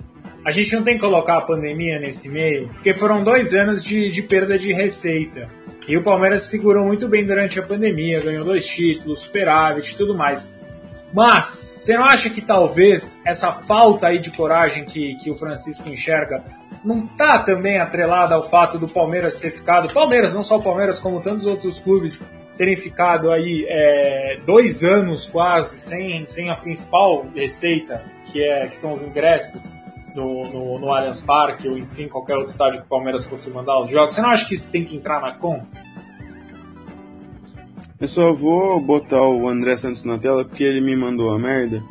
A 0.44 0.52
gente 0.52 0.76
não 0.76 0.84
tem 0.84 0.96
que 0.96 1.02
colocar 1.02 1.38
a 1.38 1.42
pandemia 1.42 2.00
nesse 2.00 2.30
meio, 2.30 2.70
porque 2.70 2.94
foram 2.94 3.24
dois 3.24 3.54
anos 3.54 3.84
de, 3.84 4.10
de 4.10 4.22
perda 4.22 4.58
de 4.58 4.74
receita. 4.74 5.57
E 5.88 5.96
o 5.96 6.04
Palmeiras 6.04 6.44
se 6.44 6.50
segurou 6.50 6.86
muito 6.86 7.08
bem 7.08 7.26
durante 7.26 7.60
a 7.60 7.64
pandemia, 7.64 8.20
ganhou 8.20 8.44
dois 8.44 8.68
títulos, 8.68 9.22
superávit 9.22 9.94
e 9.94 9.98
tudo 9.98 10.16
mais. 10.16 10.58
Mas, 11.14 11.46
você 11.46 11.96
não 11.96 12.04
acha 12.04 12.30
que 12.30 12.42
talvez 12.42 13.22
essa 13.26 13.54
falta 13.54 14.08
aí 14.08 14.20
de 14.20 14.30
coragem 14.30 14.84
que, 14.84 15.16
que 15.16 15.32
o 15.32 15.36
Francisco 15.36 15.88
enxerga 15.88 16.44
não 16.84 17.06
está 17.06 17.40
também 17.40 17.80
atrelada 17.80 18.36
ao 18.36 18.44
fato 18.44 18.78
do 18.78 18.88
Palmeiras 18.88 19.36
ter 19.36 19.52
ficado, 19.52 19.92
Palmeiras, 19.94 20.34
não 20.34 20.44
só 20.44 20.58
o 20.58 20.64
Palmeiras, 20.64 21.00
como 21.00 21.22
tantos 21.22 21.46
outros 21.46 21.80
clubes, 21.80 22.22
terem 22.58 22.76
ficado 22.76 23.32
aí 23.32 23.66
é, 23.70 24.40
dois 24.46 24.84
anos 24.84 25.28
quase 25.28 25.80
sem, 25.80 26.26
sem 26.26 26.50
a 26.50 26.56
principal 26.56 27.26
receita, 27.34 28.04
que, 28.26 28.44
é, 28.44 28.68
que 28.68 28.78
são 28.78 28.94
os 28.94 29.04
ingressos 29.04 29.76
no, 30.18 30.52
no, 30.52 30.80
no 30.80 30.92
Allianz 30.92 31.22
Parque 31.22 31.70
ou 31.70 31.78
enfim, 31.78 32.08
qualquer 32.08 32.36
outro 32.36 32.52
estádio 32.52 32.80
que 32.80 32.88
o 32.88 32.90
Palmeiras 32.90 33.26
fosse 33.26 33.52
mandar 33.52 33.80
os 33.80 33.90
jogos. 33.90 34.16
Você 34.16 34.22
não 34.22 34.32
acha 34.32 34.48
que 34.48 34.56
isso 34.56 34.72
tem 34.72 34.84
que 34.84 34.98
entrar 34.98 35.22
na 35.22 35.34
conta? 35.34 35.68
Eu 38.00 38.08
só 38.08 38.34
vou 38.34 38.82
botar 38.82 39.22
o 39.22 39.48
André 39.48 39.78
Santos 39.78 40.04
na 40.04 40.18
tela 40.18 40.44
porque 40.44 40.64
ele 40.64 40.82
me 40.82 40.96
mandou 40.96 41.32
a 41.32 41.40
merda. 41.40 41.84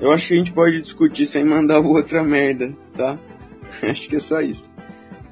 Eu 0.00 0.12
acho 0.12 0.28
que 0.28 0.34
a 0.34 0.36
gente 0.36 0.52
pode 0.52 0.80
discutir 0.80 1.26
sem 1.26 1.44
mandar 1.44 1.80
outra 1.80 2.22
merda, 2.22 2.72
tá? 2.96 3.18
acho 3.82 4.08
que 4.08 4.16
é 4.16 4.20
só 4.20 4.40
isso. 4.40 4.70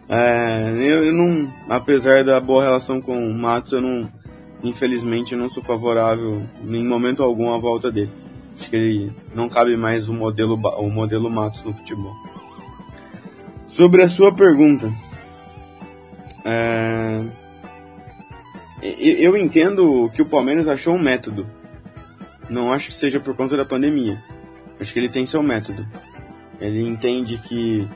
É, 0.08 0.72
eu, 0.78 1.04
eu, 1.04 1.12
não, 1.12 1.52
apesar 1.68 2.24
da 2.24 2.40
boa 2.40 2.64
relação 2.64 3.00
com 3.00 3.28
o 3.28 3.34
Matos, 3.34 3.72
eu 3.72 3.80
não, 3.80 4.10
infelizmente, 4.62 5.32
eu 5.32 5.38
não 5.38 5.50
sou 5.50 5.62
favorável 5.62 6.42
em 6.64 6.84
momento 6.84 7.22
algum 7.22 7.54
à 7.54 7.58
volta 7.58 7.90
dele. 7.90 8.10
Acho 8.58 8.70
que 8.70 8.76
ele 8.76 9.12
não 9.34 9.48
cabe 9.48 9.76
mais 9.76 10.08
o 10.08 10.12
modelo, 10.12 10.54
o 10.56 10.90
modelo 10.90 11.30
Matos 11.30 11.62
no 11.62 11.72
futebol. 11.72 12.14
Sobre 13.66 14.02
a 14.02 14.08
sua 14.08 14.34
pergunta, 14.34 14.92
é, 16.44 17.22
eu 18.82 19.36
entendo 19.36 20.10
que 20.14 20.22
o 20.22 20.26
Palmeiras 20.26 20.66
achou 20.66 20.94
um 20.94 20.98
método. 20.98 21.46
Não 22.48 22.72
acho 22.72 22.88
que 22.88 22.94
seja 22.94 23.20
por 23.20 23.36
conta 23.36 23.56
da 23.56 23.64
pandemia. 23.64 24.22
Acho 24.80 24.92
que 24.92 24.98
ele 24.98 25.08
tem 25.08 25.26
seu 25.26 25.42
método. 25.42 25.86
Ele 26.60 26.86
entende 26.86 27.38
que 27.38 27.86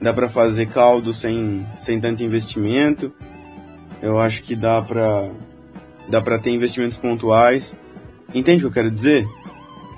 dá 0.00 0.12
para 0.12 0.28
fazer 0.28 0.66
caldo 0.66 1.14
sem, 1.14 1.66
sem 1.80 2.00
tanto 2.00 2.22
investimento. 2.22 3.12
Eu 4.02 4.18
acho 4.18 4.42
que 4.42 4.56
dá 4.56 4.82
para 4.82 5.30
dá 6.08 6.20
para 6.20 6.38
ter 6.38 6.50
investimentos 6.50 6.98
pontuais. 6.98 7.72
Entende 8.34 8.58
o 8.58 8.60
que 8.60 8.78
eu 8.78 8.82
quero 8.82 8.90
dizer? 8.90 9.26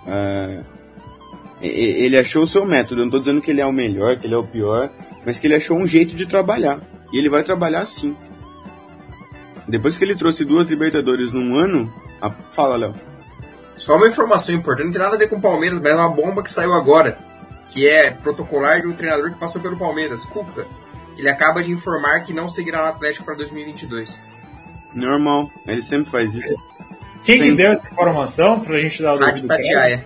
É, 0.07 0.61
ele 1.61 2.19
achou 2.19 2.45
o 2.45 2.47
seu 2.47 2.65
método. 2.65 3.01
Eu 3.01 3.05
não 3.05 3.07
estou 3.07 3.21
dizendo 3.21 3.41
que 3.41 3.51
ele 3.51 3.61
é 3.61 3.67
o 3.67 3.73
melhor, 3.73 4.17
que 4.17 4.27
ele 4.27 4.35
é 4.35 4.39
o 4.39 4.45
pior, 4.45 4.91
mas 5.25 5.39
que 5.39 5.47
ele 5.47 5.55
achou 5.55 5.79
um 5.79 5.87
jeito 5.87 6.15
de 6.15 6.27
trabalhar. 6.27 6.79
E 7.13 7.19
ele 7.19 7.31
vai 7.31 7.43
trabalhar 7.43 7.81
assim. 7.81 8.17
Depois 9.67 9.97
que 9.97 10.05
ele 10.05 10.15
trouxe 10.15 10.45
duas 10.45 10.69
Libertadores 10.69 11.33
num 11.33 11.57
ano, 11.57 11.93
a... 12.21 12.31
fala, 12.31 12.77
Léo. 12.77 12.95
Só 13.77 13.97
uma 13.97 14.07
informação 14.07 14.55
importante, 14.55 14.87
não 14.87 14.93
tem 14.93 15.03
nada 15.03 15.17
a 15.17 15.19
ver 15.19 15.29
com 15.29 15.37
o 15.37 15.41
Palmeiras, 15.41 15.81
mas 15.81 15.93
é 15.93 15.95
uma 15.97 16.09
bomba 16.09 16.43
que 16.43 16.53
saiu 16.53 16.73
agora 16.75 17.19
que 17.71 17.89
é 17.89 18.13
protocolar 18.13 18.81
de 18.81 18.87
um 18.87 18.93
treinador 18.93 19.33
que 19.33 19.39
passou 19.39 19.61
pelo 19.61 19.77
Palmeiras, 19.77 20.25
Cuca. 20.25 20.65
Ele 21.19 21.29
acaba 21.29 21.63
de 21.63 21.73
informar 21.73 22.21
que 22.21 22.33
não 22.33 22.49
seguirá 22.49 22.83
no 22.83 22.89
Atlético 22.89 23.25
para 23.25 23.35
2022. 23.35 24.23
Normal, 24.95 25.51
ele 25.67 25.83
sempre 25.83 26.09
faz 26.09 26.33
isso. 26.35 26.69
Quem 27.25 27.41
que 27.41 27.53
deu 27.53 27.73
essa 27.73 27.89
informação 27.89 28.61
pra 28.61 28.79
gente 28.79 29.03
dar 29.03 29.15
o 29.15 29.19
nome 29.19 29.41
do 29.41 29.49
Tatiaia. 29.49 30.05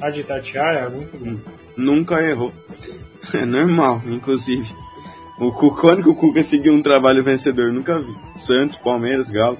A 0.00 0.10
de 0.10 0.22
Tatiaia, 0.22 0.88
muito 0.88 1.16
bom. 1.16 1.36
Nunca 1.76 2.22
errou. 2.22 2.52
É 3.34 3.44
normal, 3.44 4.02
inclusive. 4.06 4.72
O 5.38 5.52
quando 5.52 6.02
que 6.02 6.08
o 6.08 6.14
Cuca 6.14 6.42
seguiu 6.42 6.72
um 6.72 6.82
trabalho 6.82 7.22
vencedor? 7.22 7.72
Nunca 7.72 8.00
vi. 8.00 8.12
Santos, 8.40 8.76
Palmeiras, 8.76 9.30
Galo. 9.30 9.58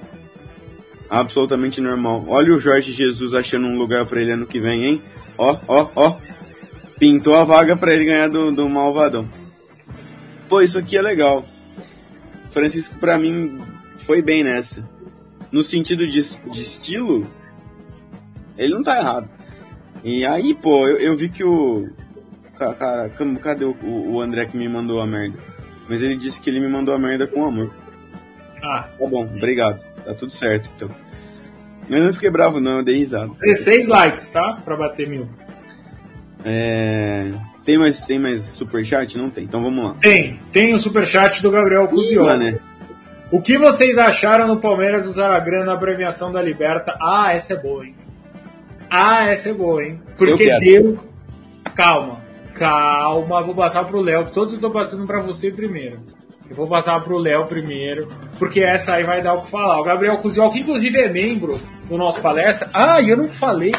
Absolutamente 1.09 1.79
normal. 1.79 2.25
Olha 2.27 2.53
o 2.53 2.59
Jorge 2.59 2.91
Jesus 2.91 3.33
achando 3.33 3.67
um 3.67 3.77
lugar 3.77 4.05
para 4.05 4.21
ele 4.21 4.33
ano 4.33 4.45
que 4.45 4.59
vem, 4.59 4.85
hein? 4.85 5.01
Ó, 5.37 5.57
ó, 5.67 5.87
ó 5.95 6.17
pintou 6.99 7.35
a 7.35 7.45
vaga 7.45 7.77
para 7.77 7.93
ele 7.93 8.05
ganhar 8.05 8.29
do, 8.29 8.51
do 8.51 8.67
Malvadão. 8.67 9.27
Pô, 10.49 10.61
isso 10.61 10.77
aqui 10.77 10.97
é 10.97 11.01
legal. 11.01 11.45
Francisco, 12.51 12.95
para 12.99 13.17
mim, 13.17 13.59
foi 13.99 14.21
bem 14.21 14.43
nessa. 14.43 14.83
No 15.51 15.63
sentido 15.63 16.07
de, 16.07 16.21
de, 16.21 16.61
estilo, 16.61 17.25
ele 18.57 18.73
não 18.73 18.83
tá 18.83 18.97
errado. 18.97 19.29
E 20.03 20.25
aí, 20.25 20.53
pô, 20.53 20.87
eu, 20.87 20.97
eu 20.97 21.17
vi 21.17 21.29
que 21.29 21.43
o. 21.43 21.89
Cara, 22.57 23.09
cadê 23.41 23.65
o, 23.65 23.75
o 23.83 24.21
André 24.21 24.45
que 24.45 24.57
me 24.57 24.67
mandou 24.67 25.01
a 25.01 25.07
merda? 25.07 25.39
Mas 25.87 26.03
ele 26.03 26.17
disse 26.17 26.39
que 26.39 26.49
ele 26.49 26.59
me 26.59 26.67
mandou 26.67 26.93
a 26.93 26.99
merda 26.99 27.25
com 27.25 27.45
amor. 27.45 27.73
Ah. 28.61 28.83
Tá 28.97 29.05
bom, 29.07 29.23
obrigado. 29.23 29.79
Tá 30.03 30.13
tudo 30.13 30.31
certo, 30.31 30.69
então. 30.75 30.89
Mas 31.89 31.99
eu 31.99 32.05
não 32.05 32.13
fiquei 32.13 32.29
bravo, 32.29 32.59
não, 32.59 32.77
eu 32.77 32.83
dei 32.83 32.97
risada. 32.97 33.31
16 33.39 33.87
likes, 33.87 34.29
tá? 34.29 34.61
Pra 34.63 34.75
bater 34.75 35.07
mil. 35.07 35.27
É... 36.45 37.31
Tem 37.65 37.77
mais, 37.77 38.01
tem 38.05 38.19
mais 38.19 38.41
superchat? 38.41 39.17
Não 39.17 39.29
tem, 39.29 39.43
então 39.43 39.61
vamos 39.61 39.83
lá. 39.83 39.95
Tem, 39.99 40.39
tem 40.51 40.73
o 40.73 40.79
superchat 40.79 41.41
do 41.41 41.51
Gabriel 41.51 41.87
Cusiol. 41.87 42.37
Né? 42.37 42.59
O 43.31 43.41
que 43.41 43.59
vocês 43.59 43.97
acharam 43.97 44.47
no 44.47 44.59
Palmeiras 44.59 45.05
usar 45.05 45.31
a 45.31 45.39
grana 45.39 45.65
na 45.65 45.77
premiação 45.77 46.31
da 46.31 46.41
Liberta? 46.41 46.97
Ah, 46.99 47.31
essa 47.31 47.53
é 47.53 47.57
boa, 47.57 47.85
hein? 47.85 47.95
Ah, 48.89 49.27
essa 49.27 49.49
é 49.49 49.53
boa, 49.53 49.83
hein? 49.83 50.01
Porque 50.17 50.49
deu. 50.59 50.97
Calma, 51.75 52.23
calma, 52.55 53.43
vou 53.43 53.53
passar 53.53 53.85
pro 53.85 54.01
Léo, 54.01 54.31
todos 54.31 54.55
eu 54.55 54.59
tô 54.59 54.71
passando 54.71 55.05
para 55.05 55.21
você 55.21 55.51
primeiro. 55.51 55.99
Eu 56.49 56.55
vou 56.55 56.67
passar 56.67 56.99
pro 57.01 57.19
Léo 57.19 57.45
primeiro, 57.45 58.11
porque 58.39 58.61
essa 58.61 58.95
aí 58.95 59.03
vai 59.03 59.21
dar 59.21 59.35
o 59.35 59.43
que 59.43 59.51
falar. 59.51 59.79
O 59.79 59.83
Gabriel 59.83 60.17
Cusiol, 60.17 60.51
que 60.51 60.61
inclusive 60.61 60.99
é 60.99 61.07
membro 61.07 61.59
do 61.87 61.97
nosso 61.97 62.19
palestra. 62.21 62.67
Ah, 62.73 62.99
eu 62.99 63.15
não 63.15 63.29
falei 63.29 63.71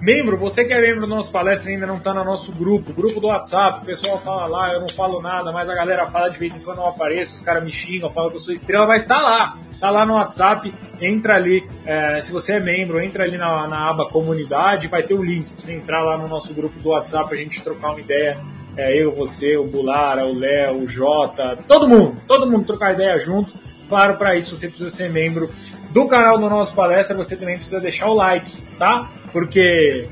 Membro, 0.00 0.36
você 0.36 0.64
que 0.64 0.72
é 0.72 0.80
membro 0.80 1.00
do 1.00 1.06
nosso 1.08 1.30
palestra 1.32 1.70
e 1.70 1.74
ainda 1.74 1.86
não 1.86 1.96
está 1.96 2.14
no 2.14 2.24
nosso 2.24 2.52
grupo, 2.52 2.92
grupo 2.92 3.20
do 3.20 3.26
WhatsApp, 3.26 3.80
o 3.82 3.84
pessoal 3.84 4.16
fala 4.18 4.46
lá, 4.46 4.72
eu 4.72 4.80
não 4.80 4.88
falo 4.88 5.20
nada, 5.20 5.50
mas 5.50 5.68
a 5.68 5.74
galera 5.74 6.06
fala 6.06 6.28
de 6.28 6.38
vez 6.38 6.56
em 6.56 6.60
quando 6.60 6.78
eu 6.78 6.86
apareço, 6.86 7.34
os 7.34 7.40
caras 7.40 7.64
me 7.64 7.70
xingam, 7.70 8.08
falam 8.08 8.30
que 8.30 8.36
eu 8.36 8.40
sou 8.40 8.54
estrela, 8.54 8.86
mas 8.86 9.02
está 9.02 9.20
lá, 9.20 9.58
está 9.72 9.90
lá 9.90 10.06
no 10.06 10.14
WhatsApp, 10.14 10.72
entra 11.00 11.34
ali, 11.34 11.68
é, 11.84 12.22
se 12.22 12.30
você 12.32 12.54
é 12.54 12.60
membro, 12.60 13.00
entra 13.00 13.24
ali 13.24 13.36
na, 13.36 13.66
na 13.66 13.90
aba 13.90 14.08
comunidade, 14.08 14.86
vai 14.86 15.02
ter 15.02 15.14
o 15.14 15.18
um 15.18 15.24
link 15.24 15.50
para 15.50 15.60
você 15.60 15.74
entrar 15.74 16.02
lá 16.04 16.16
no 16.16 16.28
nosso 16.28 16.54
grupo 16.54 16.78
do 16.78 16.90
WhatsApp, 16.90 17.34
a 17.34 17.36
gente 17.36 17.60
trocar 17.64 17.90
uma 17.90 18.00
ideia, 18.00 18.38
é, 18.76 18.96
eu, 19.02 19.10
você, 19.10 19.56
o 19.56 19.66
Bulara, 19.66 20.24
o 20.24 20.32
Léo, 20.32 20.84
o 20.84 20.88
Jota, 20.88 21.58
todo 21.66 21.88
mundo, 21.88 22.18
todo 22.24 22.48
mundo 22.48 22.64
trocar 22.64 22.94
ideia 22.94 23.18
junto. 23.18 23.52
Claro, 23.88 24.18
para 24.18 24.36
isso 24.36 24.54
você 24.54 24.68
precisa 24.68 24.90
ser 24.90 25.08
membro 25.10 25.50
do 25.90 26.06
canal 26.06 26.38
do 26.38 26.48
nosso 26.48 26.74
palestra, 26.74 27.16
você 27.16 27.34
também 27.34 27.56
precisa 27.56 27.80
deixar 27.80 28.06
o 28.06 28.14
like, 28.14 28.54
tá? 28.78 29.08
Porque 29.32 30.08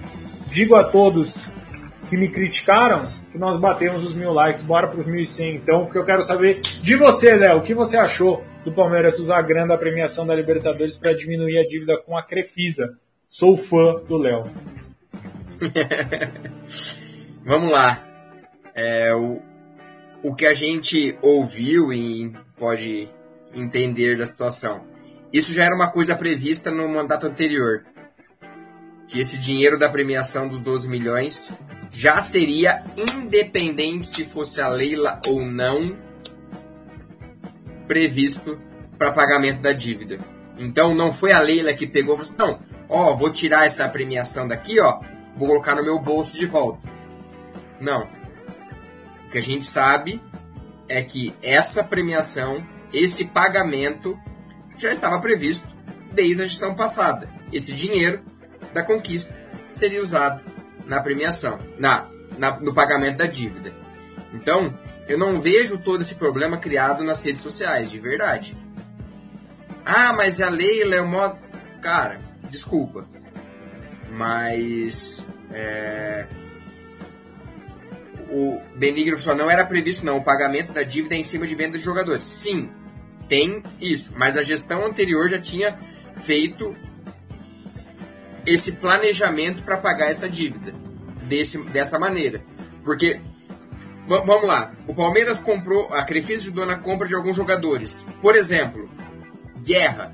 digo 0.50 0.74
a 0.74 0.84
todos 0.84 1.52
que 2.08 2.16
me 2.16 2.28
criticaram 2.28 3.06
que 3.32 3.38
nós 3.38 3.60
batemos 3.60 4.04
os 4.04 4.14
mil 4.14 4.32
likes. 4.32 4.64
Bora 4.64 4.88
para 4.88 5.00
os 5.00 5.06
1.100 5.06 5.54
então, 5.54 5.84
porque 5.84 5.98
eu 5.98 6.04
quero 6.04 6.22
saber 6.22 6.60
de 6.60 6.96
você, 6.96 7.34
Léo. 7.34 7.58
O 7.58 7.62
que 7.62 7.74
você 7.74 7.96
achou 7.96 8.44
do 8.64 8.72
Palmeiras 8.72 9.18
usar 9.18 9.38
a 9.38 9.42
grana 9.42 9.68
da 9.68 9.78
premiação 9.78 10.26
da 10.26 10.34
Libertadores 10.34 10.96
para 10.96 11.12
diminuir 11.12 11.58
a 11.58 11.64
dívida 11.64 11.96
com 11.98 12.16
a 12.16 12.22
Crefisa? 12.22 12.98
Sou 13.26 13.56
fã 13.56 14.00
do 14.06 14.16
Léo. 14.16 14.44
Vamos 17.44 17.70
lá. 17.70 18.04
É, 18.74 19.14
o, 19.14 19.40
o 20.22 20.34
que 20.34 20.46
a 20.46 20.54
gente 20.54 21.16
ouviu 21.22 21.92
e 21.92 22.32
pode 22.56 23.08
entender 23.54 24.16
da 24.16 24.26
situação. 24.26 24.84
Isso 25.32 25.52
já 25.54 25.64
era 25.64 25.74
uma 25.74 25.90
coisa 25.90 26.14
prevista 26.14 26.70
no 26.70 26.88
mandato 26.88 27.26
anterior. 27.26 27.84
Que 29.08 29.20
esse 29.20 29.38
dinheiro 29.38 29.78
da 29.78 29.88
premiação 29.88 30.48
dos 30.48 30.60
12 30.60 30.88
milhões 30.88 31.52
já 31.90 32.22
seria 32.22 32.84
independente 32.96 34.06
se 34.06 34.24
fosse 34.24 34.60
a 34.60 34.68
Leila 34.68 35.20
ou 35.26 35.44
não 35.44 35.96
previsto 37.86 38.58
para 38.98 39.12
pagamento 39.12 39.60
da 39.60 39.72
dívida. 39.72 40.18
Então 40.58 40.94
não 40.94 41.12
foi 41.12 41.32
a 41.32 41.40
Leila 41.40 41.72
que 41.74 41.86
pegou 41.86 42.14
e 42.14 42.24
falou 42.24 42.32
assim, 42.32 42.36
não, 42.38 42.60
ó, 42.88 43.14
vou 43.14 43.30
tirar 43.30 43.66
essa 43.66 43.88
premiação 43.88 44.48
daqui, 44.48 44.80
ó, 44.80 45.00
vou 45.36 45.48
colocar 45.48 45.74
no 45.74 45.84
meu 45.84 45.98
bolso 45.98 46.36
de 46.36 46.46
volta. 46.46 46.88
Não. 47.80 48.08
O 49.26 49.30
que 49.30 49.38
a 49.38 49.42
gente 49.42 49.66
sabe 49.66 50.20
é 50.88 51.02
que 51.02 51.34
essa 51.42 51.84
premiação, 51.84 52.66
esse 52.92 53.26
pagamento 53.26 54.18
já 54.76 54.90
estava 54.90 55.20
previsto 55.20 55.66
desde 56.12 56.42
a 56.42 56.46
gestão 56.46 56.74
passada. 56.74 57.28
Esse 57.52 57.74
dinheiro 57.74 58.22
da 58.76 58.82
conquista 58.82 59.34
seria 59.72 60.02
usado 60.02 60.42
na 60.86 61.00
premiação, 61.00 61.58
na, 61.78 62.06
na, 62.38 62.60
no 62.60 62.74
pagamento 62.74 63.16
da 63.16 63.26
dívida. 63.26 63.72
Então, 64.32 64.78
eu 65.08 65.18
não 65.18 65.40
vejo 65.40 65.78
todo 65.78 66.02
esse 66.02 66.16
problema 66.16 66.58
criado 66.58 67.02
nas 67.02 67.22
redes 67.22 67.40
sociais, 67.40 67.90
de 67.90 67.98
verdade. 67.98 68.56
Ah, 69.84 70.12
mas 70.12 70.42
a 70.42 70.50
Leila 70.50 70.94
é 70.94 71.00
uma. 71.00 71.38
Cara, 71.80 72.20
desculpa. 72.50 73.06
Mas. 74.10 75.26
É... 75.52 76.26
O 78.28 78.60
Benigno 78.74 79.16
só 79.18 79.34
não 79.34 79.48
era 79.48 79.64
previsto, 79.64 80.04
não. 80.04 80.18
O 80.18 80.24
pagamento 80.24 80.72
da 80.72 80.82
dívida 80.82 81.14
é 81.14 81.18
em 81.18 81.24
cima 81.24 81.46
de 81.46 81.54
venda 81.54 81.78
de 81.78 81.84
jogadores. 81.84 82.26
Sim, 82.26 82.68
tem 83.28 83.62
isso. 83.80 84.12
Mas 84.16 84.36
a 84.36 84.42
gestão 84.42 84.84
anterior 84.84 85.30
já 85.30 85.38
tinha 85.38 85.78
feito 86.16 86.74
esse 88.46 88.72
planejamento 88.72 89.62
para 89.62 89.76
pagar 89.76 90.10
essa 90.10 90.28
dívida 90.28 90.72
desse, 91.22 91.58
dessa 91.64 91.98
maneira. 91.98 92.42
Porque, 92.84 93.20
vamos 94.06 94.46
lá, 94.46 94.72
o 94.86 94.94
Palmeiras 94.94 95.40
comprou, 95.40 95.92
a 95.92 96.02
Crefisa 96.04 96.42
ajudou 96.42 96.64
na 96.64 96.76
compra 96.76 97.08
de 97.08 97.14
alguns 97.14 97.36
jogadores. 97.36 98.06
Por 98.22 98.36
exemplo, 98.36 98.88
Guerra. 99.62 100.12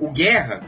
O 0.00 0.10
Guerra, 0.10 0.60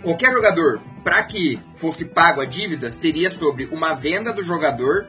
qualquer 0.00 0.32
jogador, 0.32 0.80
para 1.02 1.20
que 1.24 1.60
fosse 1.74 2.06
pago 2.06 2.40
a 2.40 2.44
dívida, 2.44 2.92
seria 2.92 3.28
sobre 3.28 3.66
uma 3.66 3.94
venda 3.94 4.32
do 4.32 4.44
jogador, 4.44 5.08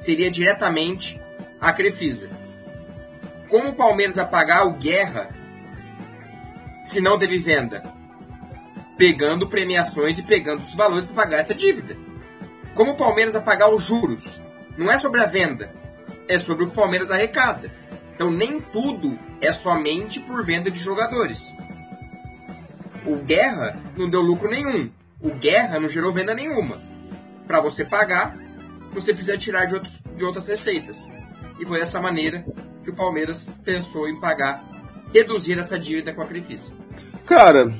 seria 0.00 0.30
diretamente 0.30 1.20
a 1.60 1.72
Crefisa. 1.72 2.28
Como 3.48 3.68
o 3.68 3.74
Palmeiras 3.74 4.18
a 4.18 4.24
pagar 4.24 4.66
o 4.66 4.72
Guerra 4.72 5.28
se 6.84 7.00
não 7.00 7.16
teve 7.18 7.38
venda? 7.38 7.99
Pegando 9.00 9.48
premiações 9.48 10.18
e 10.18 10.22
pegando 10.22 10.62
os 10.62 10.74
valores 10.74 11.06
para 11.06 11.22
pagar 11.22 11.38
essa 11.38 11.54
dívida. 11.54 11.96
Como 12.74 12.90
o 12.90 12.96
Palmeiras 12.96 13.34
a 13.34 13.40
pagar 13.40 13.70
os 13.70 13.84
juros? 13.84 14.38
Não 14.76 14.92
é 14.92 14.98
sobre 14.98 15.22
a 15.22 15.24
venda, 15.24 15.72
é 16.28 16.38
sobre 16.38 16.64
o 16.64 16.66
que 16.66 16.74
o 16.74 16.76
Palmeiras 16.76 17.10
arrecada. 17.10 17.72
Então 18.14 18.30
nem 18.30 18.60
tudo 18.60 19.18
é 19.40 19.54
somente 19.54 20.20
por 20.20 20.44
venda 20.44 20.70
de 20.70 20.78
jogadores. 20.78 21.56
O 23.06 23.16
Guerra 23.16 23.80
não 23.96 24.06
deu 24.06 24.20
lucro 24.20 24.50
nenhum. 24.50 24.90
O 25.18 25.30
Guerra 25.30 25.80
não 25.80 25.88
gerou 25.88 26.12
venda 26.12 26.34
nenhuma. 26.34 26.78
Para 27.46 27.58
você 27.58 27.86
pagar, 27.86 28.36
você 28.92 29.14
precisa 29.14 29.38
tirar 29.38 29.64
de, 29.64 29.76
outros, 29.76 30.02
de 30.14 30.24
outras 30.24 30.46
receitas. 30.46 31.10
E 31.58 31.64
foi 31.64 31.78
dessa 31.78 32.02
maneira 32.02 32.44
que 32.84 32.90
o 32.90 32.94
Palmeiras 32.94 33.50
pensou 33.64 34.06
em 34.10 34.20
pagar, 34.20 34.62
reduzir 35.10 35.58
essa 35.58 35.78
dívida 35.78 36.12
com 36.12 36.20
a 36.20 36.26
Crefisa. 36.26 36.74
Cara, 37.24 37.72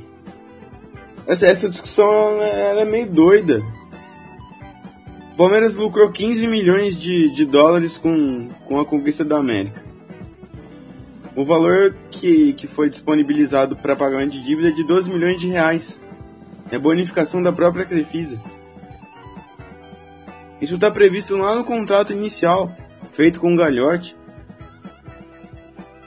essa, 1.31 1.47
essa 1.47 1.69
discussão 1.69 2.43
é 2.43 2.85
meio 2.85 3.09
doida. 3.09 3.63
O 5.33 5.37
Palmeiras 5.37 5.77
lucrou 5.77 6.11
15 6.11 6.45
milhões 6.49 6.97
de, 6.97 7.31
de 7.31 7.45
dólares 7.45 7.97
com, 7.97 8.49
com 8.67 8.81
a 8.81 8.85
conquista 8.85 9.25
da 9.25 9.37
América. 9.37 9.81
O 11.37 11.45
valor 11.45 11.95
que, 12.11 12.53
que 12.55 12.67
foi 12.67 12.91
disponibilizado 12.91 13.77
para 13.77 13.95
pagamento 13.95 14.33
de 14.33 14.43
dívida 14.43 14.71
é 14.71 14.73
de 14.73 14.83
12 14.83 15.09
milhões 15.09 15.41
de 15.41 15.47
reais. 15.47 16.01
É 16.69 16.77
bonificação 16.77 17.41
da 17.41 17.53
própria 17.53 17.85
Crefisa. 17.85 18.41
Isso 20.61 20.75
está 20.75 20.91
previsto 20.91 21.37
lá 21.37 21.55
no 21.55 21.63
contrato 21.63 22.13
inicial, 22.13 22.77
feito 23.13 23.39
com 23.39 23.55
o 23.55 23.57
Galhote. 23.57 24.17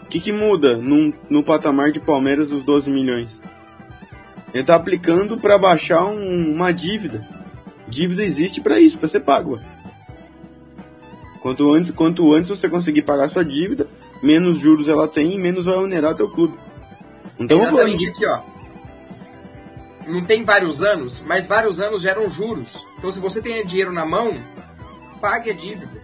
O 0.04 0.06
que, 0.08 0.20
que 0.20 0.34
muda 0.34 0.76
num, 0.76 1.14
no 1.30 1.44
patamar 1.44 1.92
de 1.92 2.02
Palmeiras 2.02 2.52
os 2.52 2.62
12 2.62 2.90
milhões? 2.92 3.40
Ele 4.54 4.62
está 4.62 4.76
aplicando 4.76 5.39
para 5.39 5.58
baixar 5.58 6.06
um, 6.06 6.54
uma 6.54 6.72
dívida. 6.72 7.28
Dívida 7.88 8.24
existe 8.24 8.62
para 8.62 8.80
isso, 8.80 8.97
para 8.97 9.10
ser 9.10 9.22
pago. 9.22 9.60
Quanto 11.41 11.74
antes, 11.74 11.91
quanto 11.91 12.34
antes 12.34 12.49
você 12.49 12.70
conseguir 12.70 13.01
pagar 13.01 13.30
sua 13.30 13.43
dívida, 13.43 13.88
menos 14.22 14.60
juros 14.60 14.88
ela 14.88 15.08
tem 15.08 15.34
e 15.34 15.38
menos 15.38 15.66
vai 15.66 15.76
onerar 15.76 16.16
teu 16.16 16.30
clube. 16.30 16.58
Então, 17.39 17.60
Exatamente 17.60 18.08
aqui, 18.08 18.26
ó. 18.26 18.41
Não 20.08 20.24
tem 20.24 20.43
vários 20.43 20.84
anos, 20.84 21.22
mas 21.26 21.47
vários 21.47 21.80
anos 21.80 22.01
geram 22.01 22.30
juros. 22.30 22.86
Então, 22.97 23.12
se 23.12 23.20
você 23.20 23.41
tem 23.41 23.66
dinheiro 23.66 23.91
na 23.91 24.06
mão, 24.06 24.41
pague 25.20 25.49
a 25.49 25.53
dívida. 25.53 26.03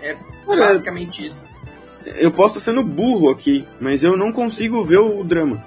É 0.00 0.16
Olha, 0.46 0.66
basicamente 0.66 1.26
isso. 1.26 1.44
Eu 2.04 2.30
posso 2.30 2.58
estar 2.58 2.70
sendo 2.70 2.84
burro 2.84 3.30
aqui, 3.30 3.66
mas 3.80 4.02
eu 4.02 4.16
não 4.16 4.32
consigo 4.32 4.84
ver 4.84 4.98
o 4.98 5.24
drama. 5.24 5.62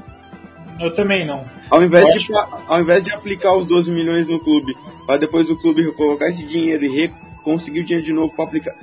Eu 0.80 0.94
também 0.94 1.26
não. 1.26 1.46
Ao 1.70 1.84
invés, 1.84 2.22
de, 2.22 2.34
ao 2.68 2.80
invés 2.80 3.04
de 3.04 3.12
aplicar 3.12 3.54
os 3.54 3.68
12 3.68 3.92
milhões 3.92 4.28
no 4.28 4.40
clube, 4.40 4.76
para 5.06 5.18
depois 5.18 5.50
o 5.50 5.58
clube 5.58 5.92
colocar 5.94 6.30
esse 6.30 6.44
dinheiro 6.44 6.86
e 6.86 7.12
conseguir 7.44 7.82
o 7.82 7.84
dinheiro 7.84 8.06
de 8.06 8.14
novo 8.14 8.34
para 8.34 8.46
aplicar, 8.46 8.74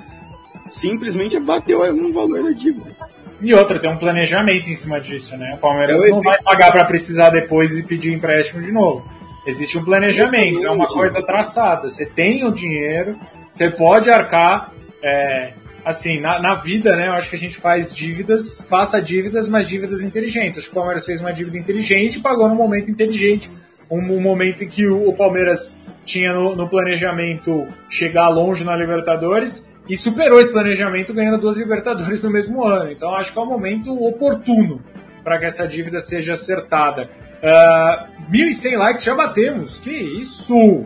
simplesmente 0.71 1.39
bateu 1.39 1.81
um 1.93 2.11
valor 2.11 2.43
da 2.43 2.51
dívida. 2.51 2.91
E 3.39 3.53
outra, 3.53 3.79
tem 3.79 3.89
um 3.89 3.97
planejamento 3.97 4.69
em 4.69 4.75
cima 4.75 4.99
disso, 4.99 5.37
né? 5.37 5.53
O 5.55 5.57
Palmeiras 5.57 6.03
é 6.03 6.09
não 6.09 6.21
vai 6.21 6.41
pagar 6.41 6.71
para 6.71 6.85
precisar 6.85 7.29
depois 7.29 7.75
e 7.75 7.83
pedir 7.83 8.13
empréstimo 8.13 8.61
de 8.61 8.71
novo. 8.71 9.07
Existe 9.45 9.77
um 9.77 9.85
planejamento, 9.85 10.65
é 10.65 10.71
uma 10.71 10.87
coisa 10.87 11.21
traçada. 11.21 11.89
Você 11.89 12.05
tem 12.05 12.43
o 12.45 12.51
dinheiro, 12.51 13.15
você 13.51 13.69
pode 13.69 14.09
arcar 14.09 14.73
é, 15.03 15.53
assim, 15.83 16.19
na, 16.19 16.39
na, 16.39 16.53
vida, 16.53 16.95
né, 16.95 17.07
eu 17.07 17.13
acho 17.13 17.29
que 17.29 17.35
a 17.35 17.39
gente 17.39 17.57
faz 17.57 17.95
dívidas, 17.95 18.67
faça 18.69 19.01
dívidas, 19.01 19.47
mas 19.47 19.67
dívidas 19.67 20.01
inteligentes. 20.01 20.59
Acho 20.59 20.67
que 20.67 20.73
o 20.73 20.75
Palmeiras 20.75 21.05
fez 21.05 21.21
uma 21.21 21.31
dívida 21.31 21.57
inteligente 21.57 22.17
e 22.17 22.21
pagou 22.21 22.47
no 22.49 22.55
momento 22.55 22.91
inteligente. 22.91 23.49
Um, 23.89 23.99
um 23.99 24.19
momento 24.19 24.63
em 24.63 24.67
que 24.67 24.85
o, 24.85 25.09
o 25.09 25.15
Palmeiras 25.15 25.75
tinha 26.03 26.33
no, 26.33 26.55
no, 26.55 26.67
planejamento 26.67 27.67
chegar 27.89 28.27
longe 28.29 28.63
na 28.63 28.75
Libertadores 28.75 29.73
e 29.87 29.95
superou 29.95 30.41
esse 30.41 30.51
planejamento 30.51 31.13
ganhando 31.13 31.37
duas 31.37 31.55
Libertadores 31.55 32.23
no 32.23 32.29
mesmo 32.29 32.65
ano. 32.65 32.91
Então 32.91 33.13
acho 33.15 33.31
que 33.31 33.39
é 33.39 33.41
um 33.41 33.45
momento 33.45 33.93
oportuno 34.03 34.81
para 35.23 35.37
que 35.37 35.45
essa 35.45 35.67
dívida 35.67 35.99
seja 35.99 36.33
acertada. 36.33 37.09
Uh, 37.37 38.31
1.100 38.31 38.77
likes 38.77 39.03
já 39.03 39.15
batemos. 39.15 39.79
Que 39.79 39.91
isso! 39.91 40.85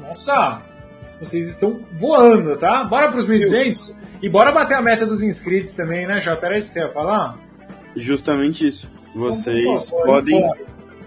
Nossa, 0.00 0.62
vocês 1.20 1.48
estão 1.48 1.80
voando, 1.92 2.56
tá? 2.56 2.84
Bora 2.84 3.10
pros 3.10 3.26
1.200 3.26 3.96
e 4.22 4.28
bora 4.28 4.52
bater 4.52 4.74
a 4.74 4.82
meta 4.82 5.06
dos 5.06 5.22
inscritos 5.22 5.74
também, 5.74 6.06
né, 6.06 6.20
Já 6.20 6.36
Peraí, 6.36 6.62
você 6.62 6.80
ia 6.80 6.88
falar? 6.88 7.38
Justamente 7.96 8.66
isso. 8.66 8.90
Vocês 9.14 9.90
podem 9.90 10.42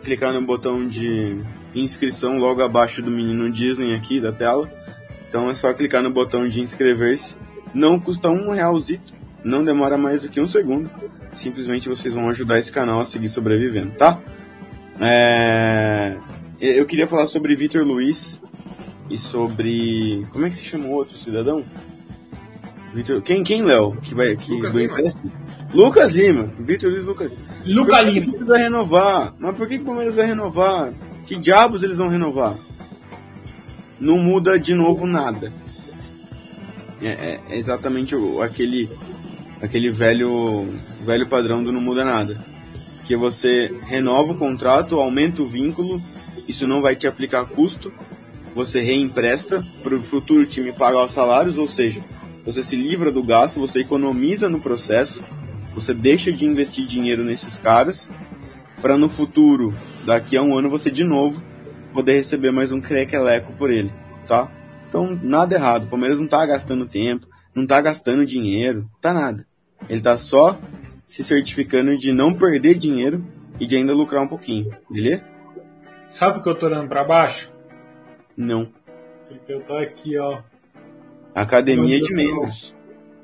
clicar 0.04 0.34
no 0.34 0.42
botão 0.42 0.88
de 0.88 1.38
inscrição 1.74 2.38
logo 2.38 2.62
abaixo 2.62 3.02
do 3.02 3.12
menino 3.12 3.50
Disney 3.50 3.96
aqui 3.96 4.20
da 4.20 4.32
tela. 4.32 4.70
Então 5.30 5.50
é 5.50 5.54
só 5.54 5.74
clicar 5.74 6.04
no 6.04 6.12
botão 6.12 6.48
de 6.48 6.62
inscrever-se. 6.62 7.36
Não 7.74 8.00
custa 8.00 8.30
um 8.30 8.52
realzito, 8.52 9.14
não 9.46 9.64
demora 9.64 9.98
mais 9.98 10.22
do 10.22 10.30
que 10.30 10.42
um 10.42 10.48
segundo. 10.48 10.90
Simplesmente 11.34 11.88
vocês 11.88 12.14
vão 12.14 12.30
ajudar 12.30 12.60
esse 12.60 12.72
canal 12.72 13.00
a 13.00 13.06
seguir 13.06 13.30
sobrevivendo, 13.30 13.92
tá? 13.92 14.20
É... 15.00 16.18
Eu 16.60 16.86
queria 16.86 17.08
falar 17.08 17.28
sobre 17.28 17.56
Vitor 17.56 17.84
Luiz, 17.84 18.40
e 19.12 19.18
sobre. 19.18 20.26
Como 20.32 20.46
é 20.46 20.50
que 20.50 20.56
se 20.56 20.66
chama 20.66 20.86
o 20.86 20.92
outro 20.92 21.18
cidadão? 21.18 21.66
Victor, 22.94 23.22
quem, 23.22 23.44
quem, 23.44 23.62
Léo? 23.62 23.98
Que 24.02 24.16
vai. 24.16 24.36
Que 24.36 24.52
Lucas 24.52 24.74
Lima. 24.74 24.98
Lucas 25.74 26.12
Lima. 26.12 26.54
Victor 26.60 26.92
Luiz 26.92 27.06
Lucas 27.06 27.32
Lima. 27.32 27.46
Lucas 27.66 28.06
Lima. 28.06 28.46
vai 28.46 28.64
renovar. 28.64 29.34
Mas 29.38 29.56
por 29.56 29.68
que, 29.68 29.78
que 29.78 29.84
o 29.84 29.86
Palmeiras 29.86 30.16
vai 30.16 30.26
renovar? 30.26 30.94
Que 31.28 31.36
diabos 31.36 31.84
eles 31.84 31.98
vão 31.98 32.08
renovar? 32.08 32.58
Não 34.00 34.18
muda 34.18 34.58
de 34.58 34.74
novo 34.74 35.06
nada. 35.06 35.54
É, 37.02 37.08
é, 37.08 37.42
é 37.50 37.58
exatamente 37.58 38.16
o, 38.16 38.42
aquele, 38.42 38.90
aquele 39.62 39.90
velho, 39.90 40.68
velho 41.04 41.28
padrão 41.28 41.64
do 41.64 41.72
não 41.72 41.82
muda 41.82 42.06
nada. 42.06 42.44
Que 43.06 43.16
você 43.16 43.74
renova 43.84 44.32
o 44.34 44.38
contrato, 44.38 45.00
aumenta 45.00 45.42
o 45.42 45.48
vínculo, 45.48 46.02
isso 46.48 46.68
não 46.68 46.82
vai 46.82 46.96
te 46.96 47.08
aplicar 47.08 47.46
custo, 47.46 47.92
você 48.54 48.82
reempresta 48.82 49.66
para 49.84 49.96
o 49.96 50.04
futuro 50.04 50.46
time 50.46 50.74
pagar 50.74 51.06
os 51.06 51.14
salários, 51.14 51.58
ou 51.58 51.68
seja, 51.68 52.02
você 52.46 52.64
se 52.64 52.76
livra 52.76 53.12
do 53.12 53.24
gasto, 53.24 53.60
você 53.60 53.82
economiza 53.82 54.50
no 54.50 54.60
processo, 54.60 55.22
você 55.74 55.94
deixa 55.94 56.32
de 56.32 56.46
investir 56.46 56.86
dinheiro 56.86 57.24
nesses 57.24 57.58
caras, 57.58 58.10
para 58.82 58.98
no 58.98 59.08
futuro, 59.08 59.76
daqui 60.06 60.36
a 60.36 60.42
um 60.42 60.58
ano, 60.58 60.70
você 60.70 60.90
de 60.90 61.04
novo 61.04 61.44
poder 61.94 62.14
receber 62.14 62.52
mais 62.52 62.72
um 62.72 62.82
crequeleco 62.82 63.54
por 63.54 63.70
ele, 63.70 63.94
tá? 64.28 64.50
Então, 64.88 65.18
nada 65.22 65.56
errado. 65.56 65.86
O 65.86 65.88
Palmeiras 65.88 66.20
não 66.20 66.28
tá 66.28 66.46
gastando 66.46 66.86
tempo, 66.86 67.28
não 67.54 67.68
tá 67.68 67.80
gastando 67.80 68.26
dinheiro, 68.26 68.90
tá 69.00 69.14
nada. 69.14 69.46
Ele 69.88 70.02
tá 70.02 70.18
só 70.18 70.58
se 71.06 71.24
certificando 71.24 71.98
de 71.98 72.12
não 72.12 72.34
perder 72.34 72.76
dinheiro 72.76 73.26
e 73.60 73.68
de 73.68 73.76
ainda 73.76 73.94
lucrar 73.94 74.24
um 74.24 74.28
pouquinho, 74.28 74.76
beleza? 74.90 75.24
Sabe 76.10 76.40
o 76.40 76.42
que 76.42 76.50
eu 76.50 76.56
tô 76.56 76.66
olhando 76.66 76.90
para 76.90 77.04
baixo? 77.04 77.51
Não. 78.36 78.68
Porque 79.28 79.54
eu 79.54 79.62
tô 79.62 79.78
aqui, 79.78 80.18
ó. 80.18 80.40
Academia 81.34 82.00
de 82.00 82.14
membros. 82.14 82.76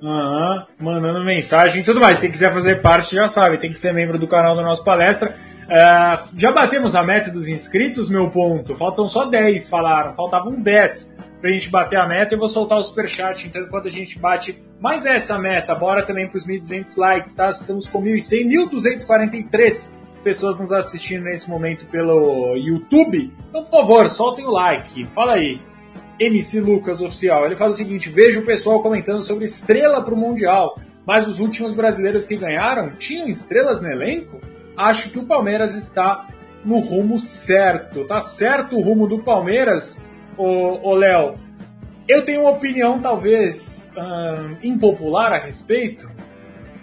Aham, 0.02 0.68
uhum, 0.80 0.86
mandando 0.86 1.26
mensagem 1.26 1.82
e 1.82 1.84
tudo 1.84 2.00
mais. 2.00 2.20
Se 2.20 2.30
quiser 2.30 2.54
fazer 2.54 2.82
parte, 2.82 3.16
já 3.16 3.28
sabe, 3.28 3.58
tem 3.58 3.72
que 3.72 3.80
ser 3.80 3.94
membro 3.94 4.20
do 4.20 4.28
canal 4.28 4.56
do 4.56 4.62
nosso 4.62 4.84
palestra. 4.84 5.36
Uh, 5.68 6.38
já 6.38 6.52
batemos 6.52 6.96
a 6.96 7.04
meta 7.04 7.30
dos 7.30 7.48
inscritos, 7.48 8.10
meu 8.10 8.30
ponto. 8.30 8.76
Faltam 8.76 9.06
só 9.06 9.26
10, 9.26 9.68
falaram. 9.68 10.14
Faltavam 10.14 10.54
10 10.54 11.18
pra 11.42 11.52
gente 11.52 11.70
bater 11.70 11.98
a 11.98 12.08
meta. 12.08 12.36
Eu 12.36 12.40
vou 12.40 12.48
soltar 12.48 12.78
o 12.78 12.84
superchat, 12.84 13.48
então, 13.48 13.62
enquanto 13.64 13.88
a 13.88 13.92
gente 13.92 14.18
bate 14.18 14.58
mais 14.80 15.06
essa 15.06 15.38
meta. 15.38 15.76
Bora 15.76 16.06
também 16.06 16.28
pros 16.28 16.48
1.200 16.48 16.98
likes, 16.98 17.34
tá? 17.34 17.50
Estamos 17.50 17.88
com 17.88 18.02
1.100, 18.02 18.70
1.243 18.72 20.07
pessoas 20.28 20.60
nos 20.60 20.74
assistindo 20.74 21.24
nesse 21.24 21.50
momento 21.50 21.86
pelo 21.86 22.54
YouTube. 22.58 23.32
Então, 23.48 23.64
por 23.64 23.72
favor, 23.72 24.10
soltem 24.10 24.46
o 24.46 24.52
like. 24.52 25.06
Fala 25.06 25.36
aí. 25.36 25.62
MC 26.20 26.60
Lucas 26.60 27.00
Oficial. 27.00 27.46
Ele 27.46 27.56
fala 27.56 27.72
o 27.72 27.74
seguinte: 27.74 28.10
vejo 28.10 28.42
o 28.42 28.46
pessoal 28.46 28.82
comentando 28.82 29.22
sobre 29.22 29.46
estrela 29.46 30.04
para 30.04 30.14
o 30.14 30.18
Mundial, 30.18 30.78
mas 31.06 31.28
os 31.28 31.40
últimos 31.40 31.74
brasileiros 31.74 32.26
que 32.26 32.36
ganharam 32.36 32.90
tinham 32.98 33.30
estrelas 33.30 33.82
no 33.82 33.90
elenco? 33.90 34.42
Acho 34.76 35.12
que 35.12 35.20
o 35.20 35.26
Palmeiras 35.26 35.74
está 35.74 36.28
no 36.66 36.80
rumo 36.80 37.18
certo. 37.18 38.04
Tá 38.04 38.20
certo 38.20 38.76
o 38.76 38.82
rumo 38.82 39.08
do 39.08 39.20
Palmeiras, 39.20 40.06
ô 40.36 40.94
Léo? 40.94 41.36
Eu 42.06 42.26
tenho 42.26 42.42
uma 42.42 42.52
opinião 42.52 43.00
talvez 43.00 43.94
hum, 43.98 44.58
impopular 44.62 45.32
a 45.32 45.38
respeito, 45.38 46.10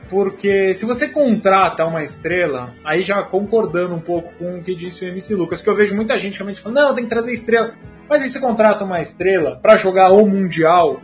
porque 0.09 0.73
se 0.75 0.85
você 0.85 1.09
contrata 1.09 1.85
uma 1.85 2.03
estrela, 2.03 2.75
aí 2.85 3.03
já 3.03 3.23
concordando 3.23 3.95
um 3.95 4.01
pouco 4.01 4.33
com 4.35 4.59
o 4.59 4.63
que 4.63 4.75
disse 4.75 5.05
o 5.05 5.09
MC 5.09 5.35
Lucas, 5.35 5.63
que 5.63 5.69
eu 5.69 5.75
vejo 5.75 5.97
muita 5.97 6.17
gente 6.19 6.39
realmente 6.39 6.61
falando, 6.61 6.79
não, 6.79 6.95
tem 6.95 7.05
que 7.05 7.11
trazer 7.11 7.33
estrela. 7.33 7.75
Mas 8.09 8.23
aí 8.23 8.29
você 8.29 8.39
contrata 8.39 8.85
uma 8.85 9.01
estrela 9.01 9.59
para 9.63 9.77
jogar 9.77 10.13
o 10.13 10.27
Mundial, 10.27 11.01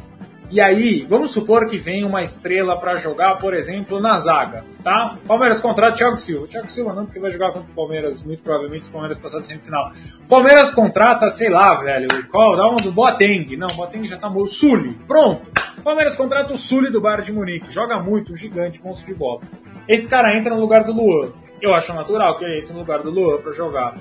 e 0.52 0.60
aí, 0.60 1.06
vamos 1.09 1.31
supor 1.31 1.66
que 1.66 1.78
vem 1.78 2.05
uma 2.05 2.24
estrela 2.24 2.77
para 2.77 2.97
jogar, 2.97 3.36
por 3.36 3.55
exemplo, 3.55 4.01
na 4.01 4.18
zaga, 4.18 4.64
tá? 4.82 5.14
Palmeiras 5.24 5.60
contrata 5.60 5.97
Thiago 5.97 6.16
Silva. 6.16 6.48
Thiago 6.48 6.68
Silva 6.68 6.93
não, 6.93 7.05
porque 7.05 7.20
vai 7.20 7.31
jogar 7.31 7.52
contra 7.52 7.70
o 7.70 7.74
Palmeiras, 7.74 8.27
muito 8.27 8.43
provavelmente 8.43 8.89
o 8.89 8.93
Palmeiras 8.93 9.16
passar 9.16 9.39
de 9.39 9.47
semifinal. 9.47 9.93
Palmeiras 10.28 10.72
contrata, 10.72 11.31
sei 11.31 11.51
lá, 11.51 11.77
velho, 11.77 12.09
qual? 12.28 12.56
Dá 12.56 12.68
um 12.68 12.77
do 12.78 12.90
Boateng. 12.90 13.56
Não, 13.56 13.68
Boateng 13.68 14.09
já 14.09 14.16
tá 14.16 14.28
morto. 14.28 14.51
Sully. 14.51 14.98
Pronto. 15.06 15.43
Palmeiras 15.82 16.15
contrata 16.15 16.52
o 16.52 16.57
Sully 16.57 16.90
do 16.90 17.01
Bayern 17.01 17.24
de 17.24 17.32
Munique. 17.32 17.73
Joga 17.73 17.98
muito, 18.01 18.32
um 18.32 18.36
gigante, 18.36 18.82
monstro 18.82 19.07
de 19.07 19.19
bola. 19.19 19.40
Esse 19.89 20.09
cara 20.09 20.36
entra 20.36 20.55
no 20.55 20.61
lugar 20.61 20.85
do 20.85 20.93
Luan. 20.93 21.32
Eu 21.61 21.74
acho 21.74 21.93
natural 21.93 22.36
que 22.36 22.44
ele 22.44 22.61
entre 22.61 22.73
no 22.73 22.81
lugar 22.81 23.02
do 23.02 23.11
Luan 23.11 23.40
para 23.40 23.52
jogar. 23.52 23.97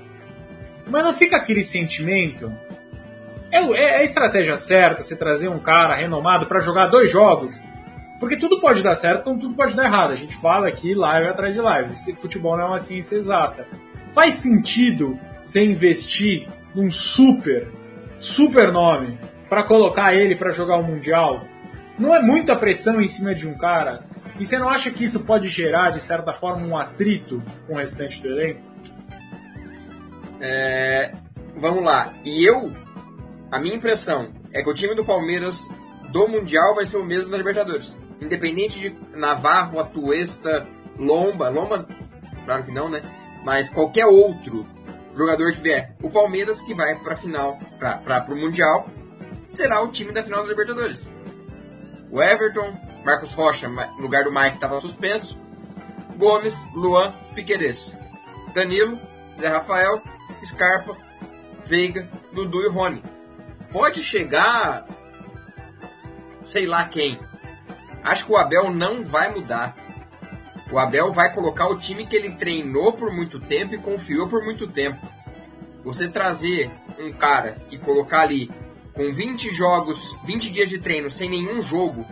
Mas 0.87 1.03
não 1.03 1.13
fica 1.13 1.37
aquele 1.37 1.63
sentimento 1.63 2.51
é, 3.51 3.57
é, 3.57 3.83
é 3.95 3.97
a 3.97 4.03
estratégia 4.03 4.55
certa 4.55 5.03
você 5.03 5.15
trazer 5.15 5.49
um 5.49 5.59
cara 5.59 5.95
renomado 5.95 6.45
para 6.45 6.59
jogar 6.59 6.87
dois 6.87 7.09
jogos. 7.09 7.61
Porque 8.19 8.35
tudo 8.35 8.59
pode 8.59 8.83
dar 8.83 8.95
certo, 8.95 9.23
como 9.23 9.39
tudo 9.39 9.55
pode 9.55 9.75
dar 9.75 9.85
errado. 9.85 10.11
A 10.11 10.15
gente 10.15 10.35
fala 10.35 10.67
aqui 10.67 10.93
live 10.93 11.27
atrás 11.27 11.53
de 11.53 11.61
live. 11.61 11.95
Futebol 12.15 12.57
não 12.57 12.65
é 12.65 12.67
uma 12.67 12.79
ciência 12.79 13.15
exata. 13.15 13.65
Faz 14.11 14.35
sentido 14.35 15.17
você 15.41 15.63
investir 15.63 16.47
num 16.75 16.91
super, 16.91 17.67
super 18.19 18.71
nome 18.71 19.17
para 19.47 19.63
colocar 19.63 20.13
ele 20.13 20.35
para 20.35 20.51
jogar 20.51 20.77
o 20.77 20.83
Mundial? 20.83 21.45
Não 21.99 22.15
é 22.15 22.21
muita 22.21 22.55
pressão 22.55 23.01
em 23.01 23.07
cima 23.07 23.35
de 23.35 23.47
um 23.47 23.57
cara? 23.57 23.99
E 24.39 24.45
você 24.45 24.57
não 24.57 24.69
acha 24.69 24.89
que 24.89 25.03
isso 25.03 25.25
pode 25.25 25.49
gerar, 25.49 25.91
de 25.91 25.99
certa 25.99 26.33
forma, 26.33 26.65
um 26.65 26.77
atrito 26.77 27.43
com 27.67 27.73
o 27.73 27.77
restante 27.77 28.21
do 28.21 28.29
elenco? 28.29 28.61
É, 30.39 31.11
vamos 31.57 31.83
lá. 31.83 32.13
E 32.23 32.45
eu 32.45 32.71
a 33.51 33.57
minha 33.57 33.75
impressão 33.75 34.29
é 34.53 34.61
que 34.61 34.69
o 34.69 34.73
time 34.73 34.93
do 34.93 35.03
Palmeiras 35.03 35.71
do 36.11 36.27
Mundial 36.27 36.75
vai 36.75 36.85
ser 36.85 36.97
o 36.97 37.05
mesmo 37.05 37.31
da 37.31 37.37
Libertadores. 37.37 37.99
Independente 38.21 38.79
de 38.79 38.95
Navarro, 39.17 39.79
Atuesta, 39.79 40.67
Lomba, 40.97 41.49
Lomba, 41.49 41.87
claro 42.45 42.63
que 42.63 42.71
não, 42.71 42.89
né? 42.89 43.01
Mas 43.43 43.69
qualquer 43.69 44.05
outro 44.05 44.67
jogador 45.15 45.51
que 45.53 45.61
vier, 45.61 45.95
o 46.03 46.09
Palmeiras 46.11 46.61
que 46.61 46.75
vai 46.75 46.95
para 46.95 47.17
final, 47.17 47.57
para 47.79 48.25
o 48.29 48.35
Mundial, 48.35 48.87
será 49.49 49.81
o 49.81 49.87
time 49.87 50.11
da 50.11 50.21
final 50.21 50.43
da 50.43 50.49
Libertadores. 50.49 51.11
O 52.11 52.21
Everton, 52.21 52.75
Marcos 53.03 53.33
Rocha, 53.33 53.67
no 53.67 54.01
lugar 54.01 54.23
do 54.23 54.31
Mike 54.31 54.55
estava 54.55 54.81
suspenso, 54.81 55.37
Gomes, 56.17 56.63
Luan, 56.73 57.13
Piqueires, 57.35 57.95
Danilo, 58.53 58.99
Zé 59.37 59.47
Rafael, 59.47 60.01
Scarpa, 60.43 60.97
Veiga, 61.65 62.09
Dudu 62.33 62.63
e 62.63 62.69
Rony 62.69 63.01
pode 63.71 64.03
chegar 64.03 64.85
sei 66.43 66.65
lá 66.65 66.85
quem. 66.85 67.19
Acho 68.03 68.25
que 68.25 68.31
o 68.31 68.37
Abel 68.37 68.71
não 68.71 69.03
vai 69.03 69.31
mudar. 69.31 69.75
O 70.71 70.79
Abel 70.79 71.11
vai 71.11 71.33
colocar 71.33 71.67
o 71.67 71.77
time 71.77 72.07
que 72.07 72.15
ele 72.15 72.31
treinou 72.31 72.93
por 72.93 73.13
muito 73.13 73.39
tempo 73.39 73.75
e 73.75 73.79
confiou 73.79 74.27
por 74.27 74.43
muito 74.43 74.67
tempo. 74.67 74.99
Você 75.83 76.07
trazer 76.07 76.71
um 76.99 77.11
cara 77.13 77.57
e 77.69 77.77
colocar 77.77 78.21
ali 78.21 78.51
com 78.99 79.13
20 79.13 79.53
jogos, 79.53 80.13
20 80.25 80.51
dias 80.51 80.69
de 80.69 80.77
treino 80.77 81.09
sem 81.09 81.29
nenhum 81.29 81.61
jogo 81.61 82.05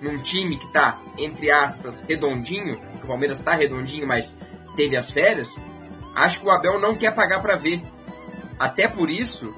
num 0.00 0.16
time 0.22 0.56
que 0.56 0.72
tá, 0.72 0.98
entre 1.18 1.50
aspas, 1.50 2.00
redondinho, 2.00 2.80
o 2.94 3.06
Palmeiras 3.06 3.42
tá 3.42 3.52
redondinho, 3.52 4.06
mas 4.06 4.38
teve 4.74 4.96
as 4.96 5.10
férias, 5.10 5.60
acho 6.16 6.40
que 6.40 6.46
o 6.46 6.50
Abel 6.50 6.80
não 6.80 6.96
quer 6.96 7.14
pagar 7.14 7.42
para 7.42 7.56
ver. 7.56 7.82
Até 8.58 8.88
por 8.88 9.10
isso, 9.10 9.54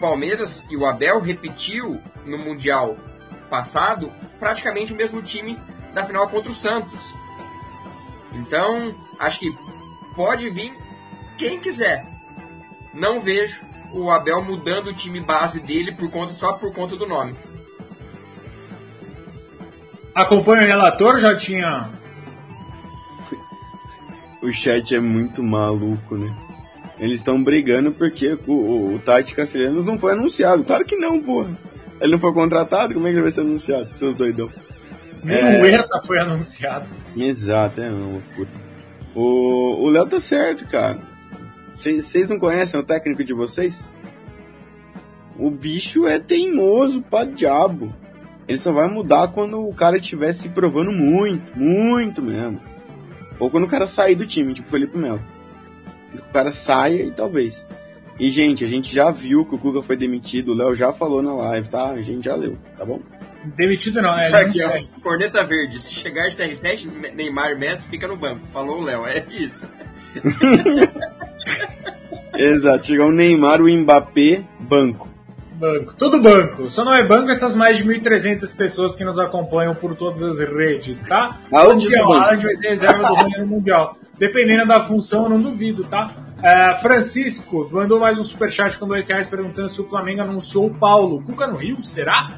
Palmeiras 0.00 0.66
e 0.68 0.76
o 0.76 0.86
Abel 0.86 1.20
repetiu 1.20 2.00
no 2.24 2.36
Mundial 2.36 2.96
passado 3.48 4.12
praticamente 4.40 4.92
o 4.92 4.96
mesmo 4.96 5.22
time 5.22 5.56
da 5.94 6.04
final 6.04 6.28
contra 6.28 6.50
o 6.50 6.54
Santos. 6.54 7.14
Então, 8.32 8.92
acho 9.20 9.38
que 9.38 9.56
pode 10.16 10.50
vir 10.50 10.74
quem 11.36 11.60
quiser. 11.60 12.04
Não 12.92 13.20
vejo 13.20 13.67
o 13.92 14.10
Abel 14.10 14.42
mudando 14.42 14.88
o 14.88 14.94
time 14.94 15.20
base 15.20 15.60
dele 15.60 15.92
por 15.92 16.10
conta 16.10 16.34
só 16.34 16.52
por 16.52 16.72
conta 16.72 16.96
do 16.96 17.06
nome. 17.06 17.34
Acompanha 20.14 20.62
o 20.62 20.66
relator, 20.66 21.18
já 21.18 21.36
tinha. 21.36 21.88
O 24.42 24.52
chat 24.52 24.94
é 24.94 25.00
muito 25.00 25.42
maluco, 25.42 26.16
né? 26.16 26.34
Eles 26.98 27.20
estão 27.20 27.42
brigando 27.42 27.92
porque 27.92 28.36
o, 28.46 28.52
o, 28.52 28.94
o 28.94 28.98
Tati 28.98 29.34
Castelhanos 29.34 29.84
não 29.84 29.98
foi 29.98 30.12
anunciado. 30.12 30.64
Claro 30.64 30.84
que 30.84 30.96
não, 30.96 31.20
porra. 31.20 31.50
Ele 32.00 32.12
não 32.12 32.18
foi 32.18 32.32
contratado, 32.32 32.94
como 32.94 33.06
é 33.06 33.10
que 33.10 33.16
ele 33.16 33.22
vai 33.22 33.32
ser 33.32 33.40
anunciado? 33.40 33.88
Seus 33.96 34.14
doidão. 34.14 34.50
Nem 35.22 35.38
é... 35.38 35.60
o 35.60 35.66
Herta 35.66 36.00
foi 36.00 36.18
anunciado. 36.18 36.86
Exato, 37.16 37.80
é 37.80 37.90
uma 37.90 38.12
loucura. 38.12 38.48
O 39.14 39.88
Léo 39.90 40.06
tá 40.06 40.20
certo, 40.20 40.66
cara. 40.68 40.98
Vocês 41.78 42.28
não 42.28 42.38
conhecem 42.38 42.78
o 42.78 42.82
técnico 42.82 43.24
de 43.24 43.32
vocês? 43.32 43.84
O 45.38 45.50
bicho 45.50 46.06
é 46.06 46.18
teimoso 46.18 47.00
pra 47.02 47.24
diabo. 47.24 47.94
Ele 48.46 48.58
só 48.58 48.72
vai 48.72 48.88
mudar 48.88 49.28
quando 49.28 49.66
o 49.66 49.74
cara 49.74 49.98
estiver 49.98 50.32
se 50.32 50.48
provando 50.48 50.90
muito, 50.90 51.56
muito 51.56 52.22
mesmo. 52.22 52.60
Ou 53.38 53.48
quando 53.50 53.64
o 53.64 53.68
cara 53.68 53.86
sair 53.86 54.16
do 54.16 54.26
time, 54.26 54.54
tipo 54.54 54.68
Felipe 54.68 54.98
Melo 54.98 55.22
que 56.10 56.18
o 56.18 56.32
cara 56.32 56.52
saia 56.52 57.02
e 57.02 57.10
talvez. 57.10 57.66
E, 58.18 58.30
gente, 58.30 58.64
a 58.64 58.66
gente 58.66 58.92
já 58.92 59.10
viu 59.10 59.44
que 59.44 59.54
o 59.54 59.58
Cuca 59.58 59.80
foi 59.80 59.96
demitido, 59.96 60.52
o 60.52 60.54
Léo 60.54 60.74
já 60.74 60.92
falou 60.92 61.22
na 61.22 61.32
live, 61.32 61.68
tá? 61.68 61.90
A 61.90 62.02
gente 62.02 62.24
já 62.24 62.34
leu, 62.34 62.58
tá 62.76 62.84
bom? 62.84 63.00
Demitido 63.56 64.02
não, 64.02 64.18
é. 64.18 64.42
Aqui, 64.42 64.58
ó, 64.64 65.00
corneta 65.00 65.44
verde. 65.44 65.80
Se 65.80 65.94
chegar 65.94 66.28
CR7, 66.28 67.14
Neymar 67.14 67.56
Messi 67.56 67.88
fica 67.88 68.08
no 68.08 68.16
banco. 68.16 68.40
Falou 68.52 68.80
o 68.80 68.82
Léo, 68.82 69.06
é 69.06 69.24
isso. 69.30 69.68
Exato, 72.38 72.86
chegar 72.86 73.06
o 73.06 73.12
Neymar, 73.12 73.60
o 73.60 73.68
Mbappé, 73.68 74.42
banco. 74.60 75.08
Banco, 75.54 75.94
tudo 75.96 76.22
banco. 76.22 76.70
Só 76.70 76.84
não 76.84 76.94
é 76.94 77.04
banco 77.06 77.30
essas 77.30 77.56
mais 77.56 77.78
de 77.78 77.84
1.300 77.84 78.56
pessoas 78.56 78.94
que 78.94 79.04
nos 79.04 79.18
acompanham 79.18 79.74
por 79.74 79.96
todas 79.96 80.22
as 80.22 80.38
redes, 80.38 81.04
tá? 81.04 81.36
Aonde 81.52 81.86
Onde 81.86 81.96
é 81.96 82.02
o 82.02 82.06
banco? 82.06 82.20
Haaland 82.22 82.44
vai 82.44 82.54
ser 82.54 82.68
reserva 82.68 82.98
do 82.98 83.14
Ronaldo 83.14 83.46
Mundial. 83.46 83.96
Dependendo 84.16 84.66
da 84.66 84.80
função, 84.80 85.24
eu 85.24 85.30
não 85.30 85.40
duvido, 85.40 85.82
tá? 85.84 86.10
É, 86.40 86.74
Francisco 86.74 87.68
mandou 87.72 87.98
mais 87.98 88.20
um 88.20 88.24
superchat 88.24 88.78
com 88.78 88.86
dois 88.86 89.08
reais 89.08 89.26
perguntando 89.26 89.68
se 89.68 89.80
o 89.80 89.84
Flamengo 89.84 90.22
anunciou 90.22 90.66
o 90.66 90.74
Paulo. 90.74 91.20
Cuca 91.22 91.48
no 91.48 91.56
Rio, 91.56 91.82
será? 91.82 92.30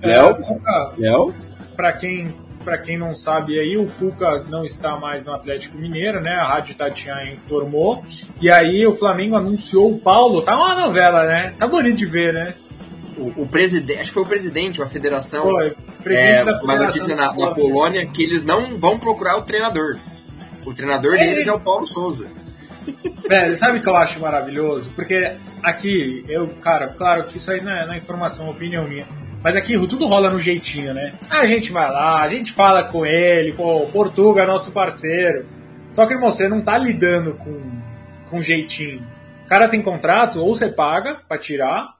Léo? 0.00 0.26
É, 0.26 0.34
Cuca, 0.34 0.92
Léo? 0.96 1.34
para 1.76 1.92
quem 1.92 2.34
para 2.64 2.78
quem 2.78 2.98
não 2.98 3.14
sabe 3.14 3.58
aí, 3.58 3.76
o 3.76 3.86
Cuca 3.86 4.44
não 4.48 4.64
está 4.64 4.96
mais 4.96 5.24
no 5.24 5.32
Atlético 5.32 5.78
Mineiro, 5.78 6.20
né? 6.20 6.32
A 6.32 6.46
Rádio 6.46 6.74
Tatiana 6.74 7.24
informou. 7.30 8.04
E 8.40 8.50
aí 8.50 8.86
o 8.86 8.94
Flamengo 8.94 9.36
anunciou 9.36 9.92
o 9.92 9.98
Paulo. 9.98 10.42
Tá 10.42 10.56
uma 10.56 10.74
novela, 10.74 11.24
né? 11.26 11.54
Tá 11.58 11.66
bonito 11.66 11.96
de 11.96 12.06
ver, 12.06 12.32
né? 12.34 12.54
O, 13.16 13.42
o 13.42 13.46
presidente, 13.48 14.00
acho 14.00 14.08
que 14.10 14.14
foi 14.14 14.22
o 14.22 14.26
presidente, 14.26 14.80
uma 14.80 14.88
federação, 14.88 15.44
Foi, 15.44 15.68
é, 15.68 15.74
presidente 16.02 16.44
da 16.44 16.62
uma 16.62 16.76
notícia 16.76 17.16
na, 17.16 17.32
na 17.34 17.50
Polônia 17.52 18.06
que 18.06 18.22
eles 18.22 18.44
não 18.44 18.78
vão 18.78 18.98
procurar 18.98 19.36
o 19.36 19.42
treinador. 19.42 19.98
O 20.64 20.72
treinador 20.74 21.14
É. 21.14 21.18
deles 21.18 21.46
é 21.46 21.52
o 21.52 21.58
Paulo 21.58 21.86
Souza. 21.86 22.28
Velho, 23.28 23.56
sabe 23.56 23.78
o 23.78 23.82
que 23.82 23.88
eu 23.88 23.96
acho 23.96 24.20
maravilhoso? 24.20 24.92
Porque 24.94 25.32
aqui, 25.62 26.24
eu, 26.28 26.48
cara, 26.62 26.88
claro 26.88 27.24
que 27.24 27.36
isso 27.36 27.50
aí 27.50 27.60
não 27.60 27.72
é, 27.72 27.86
não 27.86 27.94
é 27.94 27.98
informação, 27.98 28.46
é 28.46 28.50
opinião 28.50 28.86
minha. 28.86 29.06
Mas 29.42 29.54
aqui 29.54 29.74
tudo 29.86 30.06
rola 30.06 30.30
no 30.30 30.40
jeitinho, 30.40 30.92
né? 30.92 31.14
A 31.30 31.44
gente 31.44 31.70
vai 31.70 31.90
lá, 31.90 32.20
a 32.20 32.28
gente 32.28 32.52
fala 32.52 32.84
com 32.84 33.06
ele, 33.06 33.52
pô, 33.52 33.86
Portuga 33.86 34.42
é 34.42 34.46
nosso 34.46 34.72
parceiro. 34.72 35.46
Só 35.92 36.06
que, 36.06 36.12
irmão, 36.12 36.30
você 36.30 36.48
não 36.48 36.60
tá 36.60 36.76
lidando 36.76 37.34
com, 37.34 37.60
com 38.28 38.42
jeitinho. 38.42 39.06
O 39.44 39.48
cara 39.48 39.68
tem 39.68 39.80
contrato, 39.80 40.40
ou 40.40 40.54
você 40.54 40.68
paga 40.68 41.20
pra 41.26 41.38
tirar, 41.38 41.94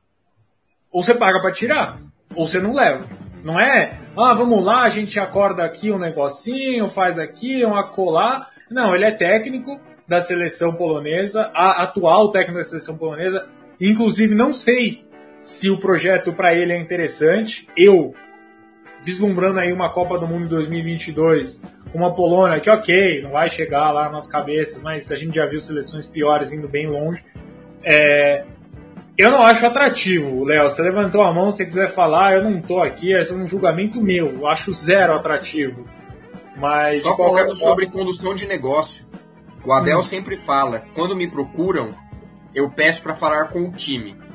ou 0.92 1.02
você 1.02 1.14
paga 1.14 1.40
pra 1.40 1.52
tirar, 1.52 1.96
ou 2.34 2.46
você 2.46 2.60
não 2.60 2.74
leva. 2.74 3.04
Não 3.42 3.58
é, 3.58 3.98
ah, 4.16 4.34
vamos 4.34 4.64
lá, 4.64 4.82
a 4.82 4.88
gente 4.88 5.18
acorda 5.18 5.64
aqui 5.64 5.90
um 5.92 5.98
negocinho, 5.98 6.88
faz 6.88 7.18
aqui, 7.18 7.64
um 7.64 7.74
acolá. 7.74 8.48
Não, 8.70 8.94
ele 8.94 9.04
é 9.04 9.12
técnico 9.12 9.80
da 10.06 10.20
seleção 10.20 10.74
polonesa, 10.74 11.50
a 11.54 11.82
atual 11.82 12.32
técnico 12.32 12.58
da 12.58 12.64
seleção 12.64 12.98
polonesa. 12.98 13.46
Inclusive, 13.80 14.34
não 14.34 14.52
sei 14.52 15.07
se 15.48 15.70
o 15.70 15.78
projeto 15.78 16.30
para 16.30 16.54
ele 16.54 16.74
é 16.74 16.78
interessante. 16.78 17.66
Eu, 17.74 18.14
vislumbrando 19.02 19.58
aí 19.58 19.72
uma 19.72 19.88
Copa 19.88 20.18
do 20.18 20.26
Mundo 20.26 20.44
em 20.44 20.48
2022, 20.48 21.62
uma 21.94 22.14
Polônia 22.14 22.60
que, 22.60 22.68
ok, 22.68 23.22
não 23.22 23.30
vai 23.30 23.48
chegar 23.48 23.90
lá 23.90 24.10
nas 24.10 24.26
cabeças, 24.26 24.82
mas 24.82 25.10
a 25.10 25.16
gente 25.16 25.36
já 25.36 25.46
viu 25.46 25.58
seleções 25.58 26.04
piores 26.04 26.52
indo 26.52 26.68
bem 26.68 26.86
longe. 26.86 27.24
É, 27.82 28.44
eu 29.16 29.30
não 29.30 29.40
acho 29.40 29.64
atrativo, 29.64 30.44
Léo. 30.44 30.68
Você 30.68 30.82
levantou 30.82 31.22
a 31.22 31.32
mão, 31.32 31.50
se 31.50 31.64
quiser 31.64 31.88
falar, 31.88 32.34
eu 32.34 32.44
não 32.44 32.60
tô 32.60 32.82
aqui, 32.82 33.14
é 33.14 33.22
um 33.32 33.46
julgamento 33.46 34.02
meu. 34.02 34.26
Eu 34.26 34.46
acho 34.46 34.70
zero 34.70 35.14
atrativo. 35.14 35.86
Mas 36.58 37.04
Só 37.04 37.16
falando 37.16 37.56
sobre 37.56 37.86
condução 37.86 38.34
de 38.34 38.46
negócio. 38.46 39.06
O 39.64 39.72
Abel 39.72 40.00
Hum. 40.00 40.02
sempre 40.02 40.36
fala, 40.36 40.84
quando 40.94 41.16
me 41.16 41.26
procuram, 41.26 41.88
eu 42.54 42.70
peço 42.70 43.02
para 43.02 43.14
falar 43.16 43.48
com 43.48 43.60
o 43.60 43.72
time. 43.72 44.27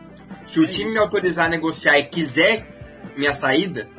Se 0.45 0.59
o 0.59 0.67
time 0.67 0.91
me 0.91 0.97
autorizar 0.97 1.45
a 1.45 1.49
negociar 1.49 1.97
e 1.97 2.05
quiser 2.05 2.67
minha 3.15 3.33
saída, 3.33 3.89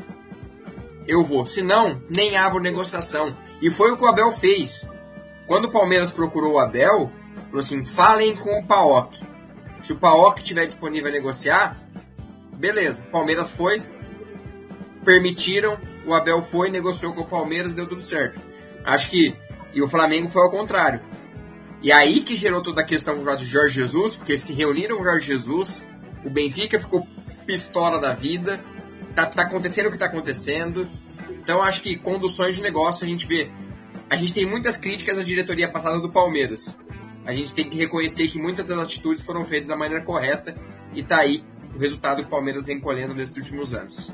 eu 1.06 1.24
vou. 1.24 1.46
Se 1.46 1.62
não, 1.62 2.02
nem 2.08 2.36
abro 2.36 2.60
negociação. 2.60 3.36
E 3.60 3.70
foi 3.70 3.92
o 3.92 3.96
que 3.96 4.04
o 4.04 4.08
Abel 4.08 4.32
fez. 4.32 4.88
Quando 5.46 5.66
o 5.66 5.70
Palmeiras 5.70 6.12
procurou 6.12 6.54
o 6.54 6.58
Abel, 6.58 7.10
falou 7.46 7.60
assim: 7.60 7.84
falem 7.84 8.34
com 8.36 8.58
o 8.58 8.64
Paok. 8.64 9.20
Se 9.82 9.92
o 9.92 9.98
Paok 9.98 10.40
estiver 10.40 10.66
disponível 10.66 11.08
a 11.08 11.12
negociar, 11.12 11.78
beleza. 12.54 13.02
Palmeiras 13.10 13.50
foi, 13.50 13.82
permitiram, 15.04 15.78
o 16.06 16.14
Abel 16.14 16.42
foi, 16.42 16.70
negociou 16.70 17.12
com 17.12 17.22
o 17.22 17.26
Palmeiras, 17.26 17.74
deu 17.74 17.86
tudo 17.86 18.02
certo. 18.02 18.40
Acho 18.84 19.10
que. 19.10 19.34
E 19.72 19.82
o 19.82 19.88
Flamengo 19.88 20.28
foi 20.28 20.42
ao 20.42 20.50
contrário. 20.50 21.00
E 21.82 21.90
aí 21.92 22.20
que 22.20 22.34
gerou 22.34 22.62
toda 22.62 22.80
a 22.80 22.84
questão 22.84 23.18
do 23.18 23.44
Jorge 23.44 23.74
Jesus, 23.74 24.16
porque 24.16 24.38
se 24.38 24.54
reuniram 24.54 24.96
com 24.96 25.02
o 25.02 25.04
Jorge 25.04 25.26
Jesus, 25.26 25.84
o 26.24 26.30
Benfica 26.30 26.80
ficou 26.80 27.06
pistola 27.46 27.98
da 27.98 28.12
vida, 28.12 28.60
tá, 29.14 29.26
tá 29.26 29.42
acontecendo 29.42 29.86
o 29.86 29.92
que 29.92 29.98
tá 29.98 30.06
acontecendo. 30.06 30.88
Então 31.30 31.62
acho 31.62 31.82
que 31.82 31.96
conduções 31.96 32.56
de 32.56 32.62
negócio 32.62 33.04
a 33.04 33.08
gente 33.08 33.26
vê. 33.26 33.50
A 34.08 34.16
gente 34.16 34.32
tem 34.32 34.46
muitas 34.46 34.76
críticas 34.76 35.18
à 35.18 35.22
diretoria 35.22 35.68
passada 35.68 36.00
do 36.00 36.10
Palmeiras. 36.10 36.78
A 37.24 37.32
gente 37.32 37.54
tem 37.54 37.68
que 37.68 37.76
reconhecer 37.76 38.28
que 38.28 38.38
muitas 38.38 38.66
das 38.66 38.78
atitudes 38.78 39.22
foram 39.22 39.44
feitas 39.44 39.68
da 39.68 39.76
maneira 39.76 40.04
correta 40.04 40.54
e 40.94 41.02
tá 41.02 41.18
aí 41.18 41.42
o 41.74 41.78
resultado 41.78 42.22
que 42.22 42.28
o 42.28 42.30
Palmeiras 42.30 42.66
vem 42.66 42.78
colhendo 42.78 43.14
nesses 43.14 43.36
últimos 43.36 43.74
anos. 43.74 44.12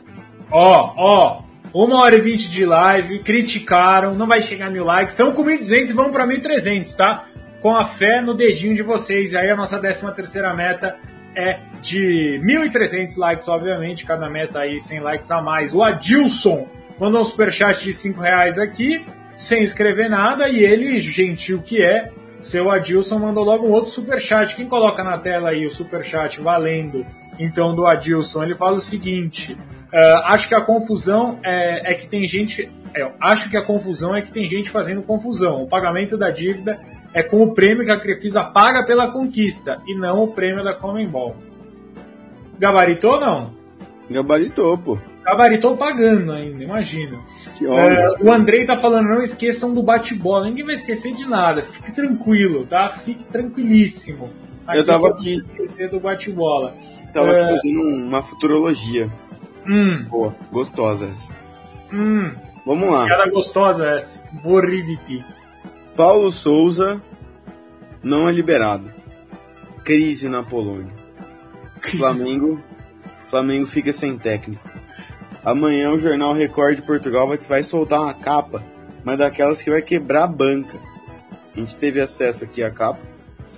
Ó, 0.50 0.94
ó, 0.96 1.42
uma 1.72 2.00
hora 2.02 2.16
e 2.16 2.20
vinte 2.20 2.48
de 2.50 2.64
live, 2.64 3.20
criticaram, 3.20 4.14
não 4.14 4.26
vai 4.26 4.40
chegar 4.40 4.70
mil 4.70 4.84
likes, 4.84 5.12
estão 5.12 5.32
com 5.32 5.44
1.200 5.44 5.90
e 5.90 5.92
vamos 5.92 6.12
para 6.12 6.26
1.300, 6.26 6.96
tá? 6.96 7.26
Com 7.60 7.76
a 7.76 7.84
fé 7.84 8.20
no 8.22 8.34
dedinho 8.34 8.74
de 8.74 8.82
vocês. 8.82 9.34
Aí 9.34 9.50
a 9.50 9.56
nossa 9.56 9.78
13 9.78 10.12
terceira 10.14 10.54
meta 10.54 10.98
é 11.36 11.60
de 11.80 12.40
1.300 12.42 13.16
likes, 13.18 13.48
obviamente, 13.48 14.04
cada 14.04 14.28
meta 14.28 14.60
aí 14.60 14.78
100 14.78 15.00
likes 15.00 15.30
a 15.30 15.40
mais. 15.40 15.74
O 15.74 15.82
Adilson 15.82 16.68
mandou 16.98 17.20
um 17.20 17.24
superchat 17.24 17.82
de 17.82 17.92
5 17.92 18.20
reais 18.20 18.58
aqui, 18.58 19.04
sem 19.36 19.62
escrever 19.62 20.08
nada, 20.08 20.48
e 20.48 20.58
ele, 20.58 21.00
gentil 21.00 21.62
que 21.62 21.82
é, 21.82 22.10
seu 22.40 22.70
Adilson 22.70 23.18
mandou 23.18 23.44
logo 23.44 23.66
um 23.66 23.70
outro 23.70 23.90
superchat. 23.90 24.56
Quem 24.56 24.66
coloca 24.66 25.04
na 25.04 25.18
tela 25.18 25.50
aí 25.50 25.64
o 25.64 25.70
superchat 25.70 26.40
valendo, 26.40 27.04
então, 27.38 27.74
do 27.74 27.86
Adilson, 27.86 28.42
ele 28.42 28.54
fala 28.54 28.76
o 28.76 28.80
seguinte... 28.80 29.56
Uh, 29.92 30.22
acho 30.26 30.46
que 30.46 30.54
a 30.54 30.60
confusão 30.60 31.40
é, 31.44 31.90
é 31.90 31.94
que 31.94 32.06
tem 32.06 32.24
gente. 32.24 32.70
é, 32.94 33.10
acho 33.20 33.50
que 33.50 33.56
a 33.56 33.62
confusão 33.62 34.14
é 34.14 34.22
que 34.22 34.30
tem 34.30 34.46
gente 34.46 34.70
fazendo 34.70 35.02
confusão. 35.02 35.64
O 35.64 35.66
pagamento 35.66 36.16
da 36.16 36.30
dívida 36.30 36.78
é 37.12 37.22
com 37.22 37.42
o 37.42 37.52
prêmio 37.52 37.84
que 37.84 37.90
a 37.90 37.98
Crefisa 37.98 38.44
paga 38.44 38.84
pela 38.84 39.10
conquista 39.10 39.80
e 39.86 39.94
não 39.94 40.22
o 40.22 40.28
prêmio 40.28 40.62
da 40.62 40.74
Comembol. 40.74 41.36
Gabaritou 42.58 43.14
ou 43.14 43.20
não? 43.20 43.54
Gabaritou, 44.10 44.76
pô. 44.76 44.98
Gabaritou 45.24 45.76
pagando 45.76 46.32
ainda, 46.32 46.62
imagina. 46.62 47.18
É, 47.60 48.24
o 48.24 48.32
Andrei 48.32 48.64
tá 48.64 48.76
falando, 48.76 49.08
não 49.08 49.22
esqueçam 49.22 49.74
do 49.74 49.82
bate-bola. 49.82 50.46
Ninguém 50.46 50.64
vai 50.64 50.74
esquecer 50.74 51.14
de 51.14 51.28
nada. 51.28 51.62
Fique 51.62 51.92
tranquilo, 51.92 52.66
tá? 52.66 52.88
Fique 52.88 53.24
tranquilíssimo. 53.24 54.30
Eu 54.74 54.84
tava 54.84 55.08
eu 55.08 55.12
aqui. 55.14 55.42
esquecer 55.44 55.90
do 55.90 56.00
bate-bola. 56.00 56.74
Tava 57.12 57.30
é. 57.30 57.42
aqui 57.42 57.54
fazendo 57.56 57.82
uma 57.82 58.22
futurologia. 58.22 59.10
Hum, 59.66 60.04
Boa, 60.08 60.34
gostosa 60.50 61.06
essa. 61.06 61.32
hum. 61.92 62.32
Vamos 62.64 62.90
lá. 62.90 63.06
Piada 63.06 63.30
gostosa 63.30 63.88
essa. 63.90 64.22
Vou 64.42 64.60
rir 64.60 64.84
de 64.84 64.96
ti. 65.06 65.24
Paulo 65.96 66.30
Souza 66.30 67.00
não 68.02 68.28
é 68.28 68.32
liberado. 68.32 68.90
Crise 69.84 70.28
na 70.28 70.42
Polônia. 70.42 70.92
Flamengo, 71.96 72.60
Flamengo 73.28 73.66
fica 73.66 73.92
sem 73.92 74.16
técnico. 74.16 74.68
Amanhã 75.44 75.90
o 75.90 75.98
jornal 75.98 76.32
Record 76.34 76.76
de 76.76 76.82
Portugal 76.82 77.26
vai, 77.26 77.38
vai 77.38 77.62
soltar 77.62 78.00
uma 78.00 78.14
capa, 78.14 78.62
mas 79.02 79.18
daquelas 79.18 79.62
que 79.62 79.70
vai 79.70 79.80
quebrar 79.80 80.24
a 80.24 80.28
banca. 80.28 80.78
A 81.54 81.60
gente 81.60 81.76
teve 81.76 82.00
acesso 82.00 82.44
aqui 82.44 82.62
à 82.62 82.70
capa. 82.70 83.00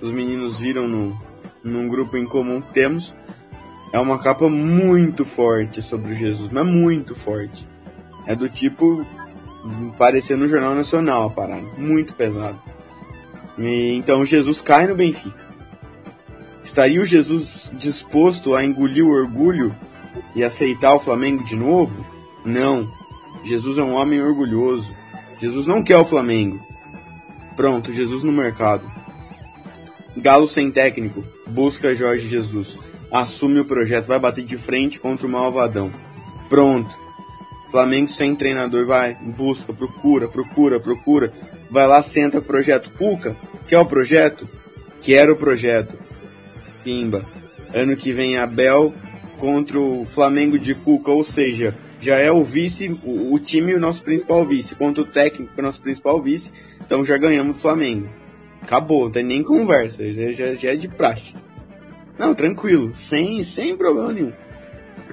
Os 0.01 0.11
meninos 0.11 0.59
viram 0.59 0.87
no, 0.87 1.17
num 1.63 1.87
grupo 1.87 2.17
em 2.17 2.25
comum 2.25 2.61
que 2.61 2.73
temos. 2.73 3.13
É 3.91 3.99
uma 3.99 4.17
capa 4.17 4.49
muito 4.49 5.23
forte 5.23 5.81
sobre 5.81 6.15
Jesus, 6.15 6.51
mas 6.51 6.65
muito 6.65 7.13
forte. 7.15 7.67
É 8.25 8.35
do 8.35 8.49
tipo 8.49 9.05
parecer 9.97 10.37
no 10.37 10.47
Jornal 10.47 10.75
Nacional 10.75 11.27
a 11.27 11.29
parada. 11.29 11.65
Muito 11.77 12.13
pesado. 12.13 12.59
E, 13.57 13.93
então 13.95 14.25
Jesus 14.25 14.61
cai 14.61 14.87
no 14.87 14.95
Benfica. 14.95 15.53
Estaria 16.63 17.01
o 17.01 17.05
Jesus 17.05 17.69
disposto 17.73 18.55
a 18.55 18.63
engolir 18.63 19.05
o 19.05 19.11
orgulho 19.11 19.75
e 20.35 20.43
aceitar 20.43 20.93
o 20.93 20.99
Flamengo 20.99 21.43
de 21.43 21.55
novo? 21.55 22.05
Não. 22.45 22.87
Jesus 23.45 23.77
é 23.77 23.83
um 23.83 23.93
homem 23.93 24.21
orgulhoso. 24.21 24.89
Jesus 25.39 25.67
não 25.67 25.83
quer 25.83 25.97
o 25.97 26.05
Flamengo. 26.05 26.59
Pronto, 27.55 27.91
Jesus 27.91 28.23
no 28.23 28.31
mercado. 28.31 28.89
Galo 30.15 30.47
sem 30.47 30.71
técnico. 30.71 31.23
Busca 31.47 31.93
Jorge 31.93 32.27
Jesus. 32.27 32.77
Assume 33.11 33.59
o 33.59 33.65
projeto. 33.65 34.07
Vai 34.07 34.19
bater 34.19 34.43
de 34.43 34.57
frente 34.57 34.99
contra 34.99 35.27
o 35.27 35.29
Malvadão. 35.29 35.91
Pronto. 36.49 37.02
Flamengo 37.73 38.07
sem 38.07 38.35
treinador. 38.35 38.85
Vai, 38.85 39.15
busca, 39.15 39.73
procura, 39.73 40.27
procura, 40.27 40.79
procura. 40.79 41.33
Vai 41.71 41.87
lá, 41.87 42.03
senta 42.03 42.37
o 42.37 42.41
projeto. 42.41 42.91
Cuca, 42.91 43.35
quer 43.67 43.79
o 43.79 43.85
projeto? 43.85 44.47
Quero 45.01 45.33
o 45.33 45.35
projeto. 45.35 45.97
Pimba. 46.83 47.25
Ano 47.73 47.97
que 47.97 48.13
vem 48.13 48.37
Abel 48.37 48.93
contra 49.39 49.79
o 49.79 50.05
Flamengo 50.05 50.59
de 50.59 50.75
Cuca, 50.75 51.09
ou 51.09 51.23
seja, 51.23 51.75
já 51.99 52.17
é 52.17 52.31
o 52.31 52.43
vice, 52.43 52.95
o, 53.03 53.33
o 53.33 53.39
time 53.39 53.73
o 53.73 53.79
nosso 53.79 54.03
principal 54.03 54.45
vice, 54.45 54.75
contra 54.75 55.01
o 55.01 55.07
técnico, 55.07 55.51
o 55.57 55.61
nosso 55.61 55.81
principal 55.81 56.21
vice, 56.21 56.51
então 56.85 57.03
já 57.03 57.17
ganhamos 57.17 57.55
do 57.55 57.59
Flamengo. 57.59 58.07
Acabou, 58.61 59.05
não 59.05 59.11
tem 59.11 59.23
nem 59.23 59.41
conversa, 59.41 60.07
já, 60.13 60.31
já, 60.31 60.53
já 60.53 60.69
é 60.73 60.75
de 60.75 60.87
praxe. 60.87 61.33
Não, 62.19 62.35
tranquilo, 62.35 62.93
sem, 62.93 63.43
sem 63.43 63.75
problema 63.75 64.13
nenhum. 64.13 64.31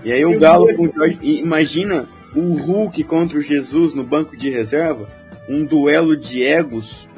E 0.04 0.12
aí 0.12 0.24
o 0.24 0.38
Galo 0.38 0.72
com 0.74 0.84
o 0.84 0.90
Jorge. 0.90 1.40
Imagina 1.40 2.06
o 2.34 2.54
Hulk 2.54 3.04
contra 3.04 3.38
o 3.38 3.42
Jesus 3.42 3.94
no 3.94 4.04
banco 4.04 4.36
de 4.36 4.50
reserva, 4.50 5.08
um 5.48 5.64
duelo 5.64 6.16
de 6.16 6.42
egos, 6.42 7.08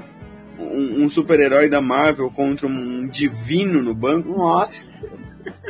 um, 0.58 1.04
um 1.04 1.08
super-herói 1.08 1.68
da 1.68 1.80
Marvel 1.80 2.30
contra 2.30 2.66
um 2.66 3.06
divino 3.06 3.82
no 3.82 3.94
banco. 3.94 4.30
Nossa, 4.30 4.82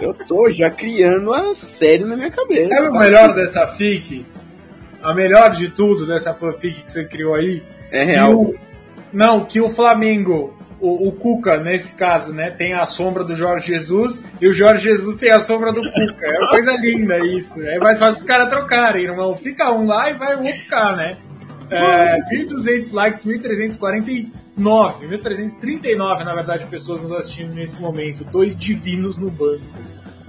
eu 0.01 0.14
tô 0.14 0.51
já 0.51 0.70
criando 0.70 1.32
a 1.32 1.55
série 1.55 2.05
na 2.05 2.16
minha 2.16 2.31
cabeça. 2.31 2.74
É 2.74 2.89
o 2.89 2.93
melhor 2.93 3.35
dessa 3.35 3.66
fic? 3.66 4.24
A 5.02 5.12
melhor 5.12 5.51
de 5.51 5.69
tudo 5.70 6.06
dessa 6.06 6.32
fanfic 6.32 6.82
que 6.82 6.90
você 6.90 7.05
criou 7.05 7.35
aí? 7.35 7.62
É 7.90 8.05
real. 8.05 8.31
Que 8.31 8.35
o, 8.35 8.59
não, 9.12 9.44
que 9.44 9.60
o 9.60 9.69
Flamengo 9.69 10.56
o, 10.82 11.09
o, 11.09 11.12
Cuca, 11.12 11.59
nesse 11.59 11.96
caso, 11.96 12.34
né, 12.34 12.50
tem 12.50 12.74
a 12.74 12.84
sombra 12.84 13.22
do 13.22 13.36
Jorge 13.36 13.68
Jesus 13.68 14.28
e 14.40 14.48
o 14.48 14.52
Jorge 14.52 14.82
Jesus 14.82 15.16
tem 15.16 15.30
a 15.30 15.38
sombra 15.38 15.72
do 15.72 15.80
Cuca. 15.80 16.26
É 16.26 16.38
uma 16.38 16.48
coisa 16.48 16.72
linda 16.72 17.18
isso. 17.18 17.62
É 17.62 17.78
mais 17.78 18.00
fácil 18.00 18.20
os 18.20 18.26
caras 18.26 18.48
trocarem, 18.48 19.04
irmão. 19.04 19.36
Fica 19.36 19.72
um 19.72 19.86
lá 19.86 20.10
e 20.10 20.14
vai 20.14 20.34
o 20.34 20.42
outro 20.42 20.66
cá, 20.68 20.96
né? 20.96 21.16
É, 21.70 22.18
1.200 22.34 22.92
likes, 22.92 23.24
1.349, 23.24 24.32
1.339, 24.59 26.24
na 26.24 26.34
verdade, 26.34 26.66
pessoas 26.66 27.02
nos 27.02 27.12
assistindo 27.12 27.54
nesse 27.54 27.80
momento. 27.80 28.24
Dois 28.24 28.56
divinos 28.56 29.18
no 29.18 29.30
banco. 29.30 29.62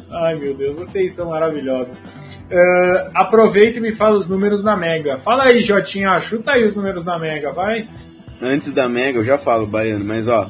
Ai, 0.10 0.36
meu 0.36 0.54
Deus, 0.54 0.76
vocês 0.76 1.14
são 1.14 1.30
maravilhosos. 1.32 2.04
Uh, 2.04 3.10
aproveita 3.16 3.80
e 3.80 3.82
me 3.82 3.92
fala 3.92 4.16
os 4.16 4.30
números 4.30 4.64
na 4.64 4.76
Mega. 4.78 5.18
Fala 5.18 5.46
aí, 5.46 5.62
Jotinha, 5.62 6.20
chuta 6.20 6.52
aí 6.52 6.64
os 6.64 6.76
números 6.76 7.04
na 7.04 7.18
Mega, 7.18 7.52
vai 7.52 7.90
antes 8.44 8.72
da 8.72 8.90
Mega, 8.90 9.20
eu 9.20 9.24
já 9.24 9.38
falo, 9.38 9.66
Baiano, 9.66 10.04
mas 10.04 10.28
ó, 10.28 10.50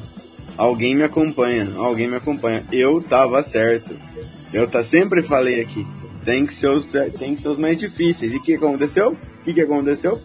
alguém 0.56 0.94
me 0.94 1.02
acompanha, 1.02 1.72
alguém 1.76 2.08
me 2.08 2.16
acompanha. 2.16 2.64
Eu 2.72 3.00
tava 3.00 3.42
certo. 3.42 3.94
Eu 4.52 4.68
tá, 4.68 4.82
sempre 4.82 5.22
falei 5.22 5.60
aqui, 5.60 5.86
tem 6.24 6.46
que 6.46 6.52
ser 6.52 6.68
os, 6.68 6.86
tem 7.18 7.34
que 7.34 7.40
ser 7.40 7.48
os 7.48 7.58
mais 7.58 7.78
difíceis. 7.78 8.32
E 8.32 8.36
o 8.36 8.42
que 8.42 8.54
aconteceu? 8.54 9.12
O 9.12 9.44
que, 9.44 9.54
que 9.54 9.60
aconteceu? 9.60 10.20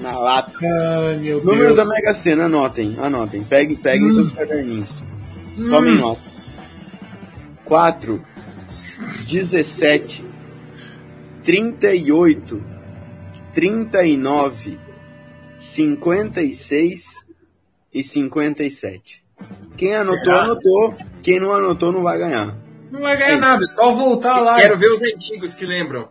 Na 0.00 0.18
lata. 0.18 0.52
Ai, 0.62 1.16
meu 1.18 1.42
Número 1.44 1.74
Deus. 1.74 1.88
da 1.88 1.94
Mega 1.94 2.14
Sena, 2.14 2.44
anotem, 2.44 2.96
anotem. 3.00 3.42
Peguem, 3.42 3.76
peguem 3.76 4.08
hum. 4.08 4.14
seus 4.14 4.30
caderninhos. 4.30 4.90
Hum. 5.58 5.70
Tomem 5.70 5.94
nota. 5.94 6.20
4, 7.64 8.22
17, 9.28 10.24
38, 11.42 12.62
39, 13.52 14.78
56 15.58 17.24
e 17.92 18.02
57. 18.02 19.24
Quem 19.76 19.94
anotou, 19.94 20.24
Será? 20.24 20.42
anotou. 20.44 20.94
Quem 21.22 21.40
não 21.40 21.52
anotou, 21.52 21.92
não 21.92 22.02
vai 22.02 22.18
ganhar. 22.18 22.56
Não 22.90 23.00
vai 23.00 23.16
ganhar 23.16 23.38
nada, 23.38 23.64
é 23.64 23.66
só 23.66 23.92
voltar 23.92 24.40
lá. 24.40 24.56
Quero 24.56 24.78
ver 24.78 24.90
os 24.90 25.02
antigos 25.02 25.54
que 25.54 25.66
lembram. 25.66 26.08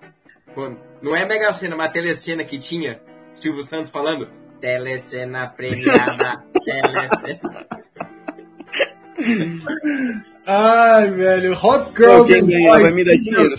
Não 1.01 1.15
é 1.15 1.25
Mega 1.25 1.51
Sena, 1.53 1.75
mas 1.75 1.91
telecena 1.91 2.43
que 2.43 2.57
tinha 2.57 3.01
Silvio 3.33 3.63
Santos 3.63 3.91
falando 3.91 4.27
telecena 4.59 5.47
premiada, 5.47 6.43
telecena. 6.63 7.67
Ai, 10.45 11.09
velho. 11.09 11.53
Hot 11.53 11.91
Girls 11.95 12.33
and 12.33 12.47
Boys 12.47 12.95
in 12.95 13.05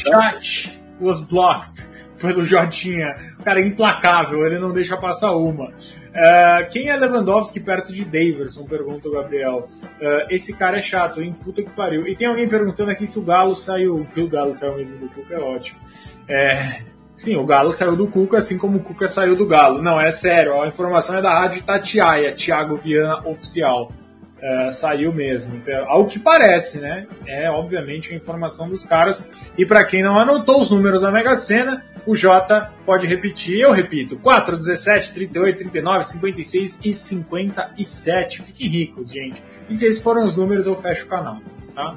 tá? 0.04 0.40
chat 0.40 0.80
was 1.00 1.20
blocked 1.20 1.86
pelo 2.20 2.44
Jotinha. 2.44 3.16
O 3.38 3.42
cara 3.42 3.60
é 3.60 3.66
implacável, 3.66 4.46
ele 4.46 4.58
não 4.58 4.72
deixa 4.72 4.96
passar 4.96 5.32
uma. 5.32 5.66
Uh, 5.68 6.70
quem 6.70 6.88
é 6.88 6.96
Lewandowski 6.96 7.60
perto 7.60 7.92
de 7.92 8.04
Daverson? 8.04 8.64
Pergunta 8.64 9.08
o 9.08 9.12
Gabriel. 9.12 9.68
Uh, 9.82 10.26
esse 10.30 10.56
cara 10.56 10.78
é 10.78 10.82
chato, 10.82 11.20
hein? 11.20 11.34
Puta 11.44 11.62
que 11.62 11.70
pariu. 11.70 12.06
E 12.06 12.16
tem 12.16 12.26
alguém 12.26 12.48
perguntando 12.48 12.90
aqui 12.90 13.06
se 13.06 13.18
o 13.18 13.22
Galo 13.22 13.54
saiu. 13.54 14.06
Que 14.14 14.20
o 14.20 14.28
Galo 14.28 14.54
saiu 14.54 14.76
mesmo 14.76 14.96
do 14.98 15.08
Cuca 15.08 15.34
é 15.34 15.38
ótimo. 15.38 15.78
É, 16.26 16.80
sim, 17.14 17.36
o 17.36 17.44
Galo 17.44 17.72
saiu 17.72 17.94
do 17.94 18.06
Cuca, 18.06 18.38
assim 18.38 18.56
como 18.56 18.78
o 18.78 18.82
Cuca 18.82 19.06
saiu 19.06 19.36
do 19.36 19.46
Galo. 19.46 19.82
Não, 19.82 20.00
é 20.00 20.10
sério. 20.10 20.60
A 20.62 20.68
informação 20.68 21.18
é 21.18 21.22
da 21.22 21.38
Rádio 21.38 21.62
Tatiaia, 21.62 22.34
Thiago 22.34 22.76
Viana 22.76 23.20
Oficial. 23.28 23.92
Uh, 24.46 24.70
saiu 24.70 25.12
mesmo. 25.12 25.56
Então, 25.56 25.90
ao 25.90 26.06
que 26.06 26.20
parece, 26.20 26.78
né? 26.78 27.08
É 27.26 27.50
obviamente 27.50 28.12
a 28.12 28.16
informação 28.16 28.68
dos 28.68 28.84
caras. 28.84 29.50
E 29.58 29.66
para 29.66 29.82
quem 29.84 30.04
não 30.04 30.16
anotou 30.16 30.60
os 30.60 30.70
números 30.70 31.02
da 31.02 31.10
Mega 31.10 31.34
Sena, 31.34 31.84
o 32.06 32.14
J 32.14 32.70
pode 32.84 33.08
repetir, 33.08 33.58
eu 33.58 33.72
repito: 33.72 34.16
4, 34.16 34.56
17, 34.56 35.14
38, 35.14 35.58
39, 35.58 36.04
56 36.04 36.80
e 36.84 36.92
57. 36.92 38.42
Fiquem 38.42 38.68
ricos, 38.68 39.10
gente. 39.10 39.42
E 39.68 39.74
se 39.74 39.84
esses 39.84 40.00
foram 40.00 40.24
os 40.24 40.36
números, 40.36 40.66
eu 40.66 40.76
fecho 40.76 41.06
o 41.06 41.08
canal. 41.08 41.40
Tá? 41.76 41.94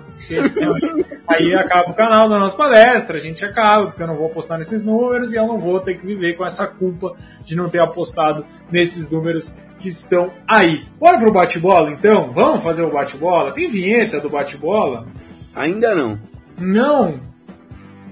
aí 1.26 1.56
acaba 1.56 1.92
o 1.92 1.94
canal 1.94 2.28
da 2.28 2.38
nossa 2.38 2.58
palestra, 2.58 3.18
a 3.18 3.22
gente 3.22 3.46
acaba, 3.46 3.88
porque 3.88 4.04
eu 4.04 4.08
não 4.08 4.18
vou 4.18 4.28
apostar 4.28 4.58
nesses 4.58 4.84
números 4.84 5.32
e 5.32 5.38
eu 5.38 5.48
não 5.48 5.58
vou 5.58 5.80
ter 5.80 5.98
que 5.98 6.06
viver 6.06 6.36
com 6.36 6.46
essa 6.46 6.68
culpa 6.68 7.16
de 7.46 7.56
não 7.56 7.70
ter 7.70 7.80
apostado 7.80 8.46
nesses 8.70 9.10
números 9.10 9.58
que 9.80 9.88
estão 9.88 10.34
aí. 10.46 10.86
Bora 11.00 11.18
pro 11.18 11.32
bate-bola 11.32 11.92
então? 11.92 12.34
Vamos 12.34 12.62
fazer 12.62 12.84
o 12.84 12.92
bate-bola? 12.92 13.54
Tem 13.54 13.70
vinheta 13.70 14.20
do 14.20 14.30
bate-bola? 14.30 15.08
Ainda 15.56 15.96
não. 15.96 16.20
Não! 16.58 17.22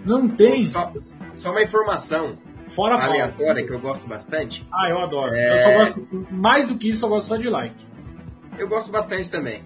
Não 0.05 0.25
tem. 0.25 0.63
Só, 0.63 0.93
só 1.35 1.51
uma 1.51 1.61
informação 1.61 2.37
Fora 2.67 2.95
aleatória 2.95 3.65
que 3.65 3.71
eu 3.73 3.79
gosto 3.79 4.07
bastante. 4.07 4.65
Ah, 4.71 4.89
eu 4.89 4.99
adoro. 4.99 5.33
É... 5.33 5.53
Eu 5.53 5.59
só 5.59 5.73
gosto, 5.73 6.27
mais 6.31 6.67
do 6.67 6.77
que 6.77 6.89
isso, 6.89 7.05
eu 7.05 7.09
gosto 7.09 7.27
só 7.27 7.37
de 7.37 7.49
like. 7.49 7.75
Eu 8.57 8.67
gosto 8.67 8.91
bastante 8.91 9.29
também. 9.29 9.61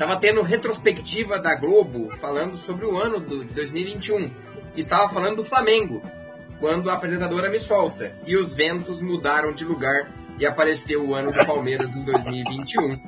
Tava 0.00 0.16
tendo 0.16 0.40
retrospectiva 0.40 1.38
da 1.38 1.54
Globo 1.54 2.10
falando 2.16 2.56
sobre 2.56 2.86
o 2.86 2.96
ano 2.96 3.20
do, 3.20 3.44
de 3.44 3.52
2021. 3.52 4.30
Estava 4.74 5.12
falando 5.12 5.36
do 5.36 5.44
Flamengo, 5.44 6.02
quando 6.58 6.88
a 6.88 6.94
apresentadora 6.94 7.50
me 7.50 7.58
solta. 7.58 8.10
E 8.26 8.34
os 8.34 8.54
ventos 8.54 8.98
mudaram 9.02 9.52
de 9.52 9.62
lugar 9.62 10.10
e 10.38 10.46
apareceu 10.46 11.06
o 11.06 11.14
ano 11.14 11.30
do 11.30 11.44
Palmeiras 11.44 11.94
em 11.94 12.02
2021. 12.02 12.98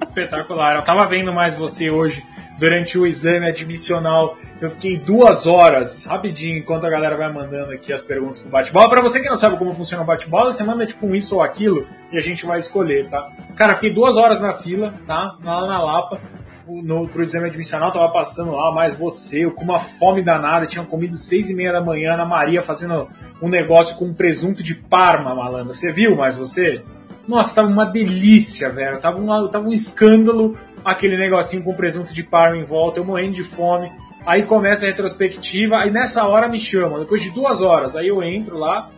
Espetacular. 0.00 0.76
Eu 0.76 0.82
tava 0.82 1.04
vendo 1.04 1.30
mais 1.30 1.56
você 1.56 1.90
hoje 1.90 2.24
durante 2.58 2.96
o 2.96 3.06
exame 3.06 3.46
admissional. 3.46 4.38
Eu 4.64 4.70
fiquei 4.70 4.96
duas 4.96 5.46
horas, 5.46 6.06
rapidinho, 6.06 6.56
enquanto 6.56 6.86
a 6.86 6.90
galera 6.90 7.18
vai 7.18 7.30
mandando 7.30 7.72
aqui 7.72 7.92
as 7.92 8.00
perguntas 8.00 8.42
do 8.42 8.48
bate-bola. 8.48 8.88
Para 8.88 9.02
você 9.02 9.20
que 9.20 9.28
não 9.28 9.36
sabe 9.36 9.58
como 9.58 9.74
funciona 9.74 10.02
o 10.02 10.06
bate-bola, 10.06 10.52
você 10.52 10.64
manda 10.64 10.86
tipo 10.86 11.06
um 11.06 11.14
isso 11.14 11.34
ou 11.34 11.42
aquilo 11.42 11.86
e 12.10 12.16
a 12.16 12.20
gente 12.20 12.46
vai 12.46 12.58
escolher, 12.58 13.10
tá? 13.10 13.30
Cara, 13.56 13.74
fiquei 13.74 13.92
duas 13.92 14.16
horas 14.16 14.40
na 14.40 14.54
fila, 14.54 14.94
tá? 15.06 15.36
Lá 15.44 15.66
na 15.66 15.82
Lapa. 15.82 16.18
No, 16.66 17.06
pro 17.06 17.22
exame 17.22 17.46
admissional, 17.46 17.92
tava 17.92 18.10
passando 18.10 18.52
lá, 18.52 18.72
mais 18.72 18.94
você, 18.94 19.44
eu 19.44 19.50
com 19.50 19.64
uma 19.64 19.78
fome 19.78 20.22
danada, 20.22 20.64
tinha 20.64 20.82
comido 20.82 21.14
seis 21.14 21.50
e 21.50 21.54
meia 21.54 21.72
da 21.72 21.82
manhã 21.82 22.16
na 22.16 22.24
Maria 22.24 22.62
fazendo 22.62 23.06
um 23.42 23.50
negócio 23.50 23.98
com 23.98 24.14
presunto 24.14 24.62
de 24.62 24.74
Parma, 24.74 25.34
malandro. 25.34 25.74
Você 25.74 25.92
viu 25.92 26.16
mais 26.16 26.36
você? 26.36 26.82
Nossa, 27.28 27.54
tava 27.54 27.68
uma 27.68 27.84
delícia, 27.84 28.70
velho. 28.70 28.98
Tava, 28.98 29.18
uma, 29.18 29.46
tava 29.50 29.68
um 29.68 29.72
escândalo 29.72 30.56
aquele 30.84 31.16
negocinho 31.16 31.64
com 31.64 31.72
presunto 31.72 32.12
de 32.12 32.22
parma 32.22 32.58
em 32.58 32.64
volta, 32.64 33.00
eu 33.00 33.04
morrendo 33.04 33.32
de 33.32 33.42
fome. 33.42 33.90
Aí 34.26 34.42
começa 34.42 34.86
a 34.86 34.88
retrospectiva, 34.88 35.76
aí 35.76 35.90
nessa 35.90 36.26
hora 36.26 36.48
me 36.48 36.58
chamam, 36.58 37.00
depois 37.00 37.22
de 37.22 37.30
duas 37.30 37.60
horas. 37.60 37.94
Aí 37.96 38.08
eu 38.08 38.22
entro 38.22 38.56
lá 38.56 38.90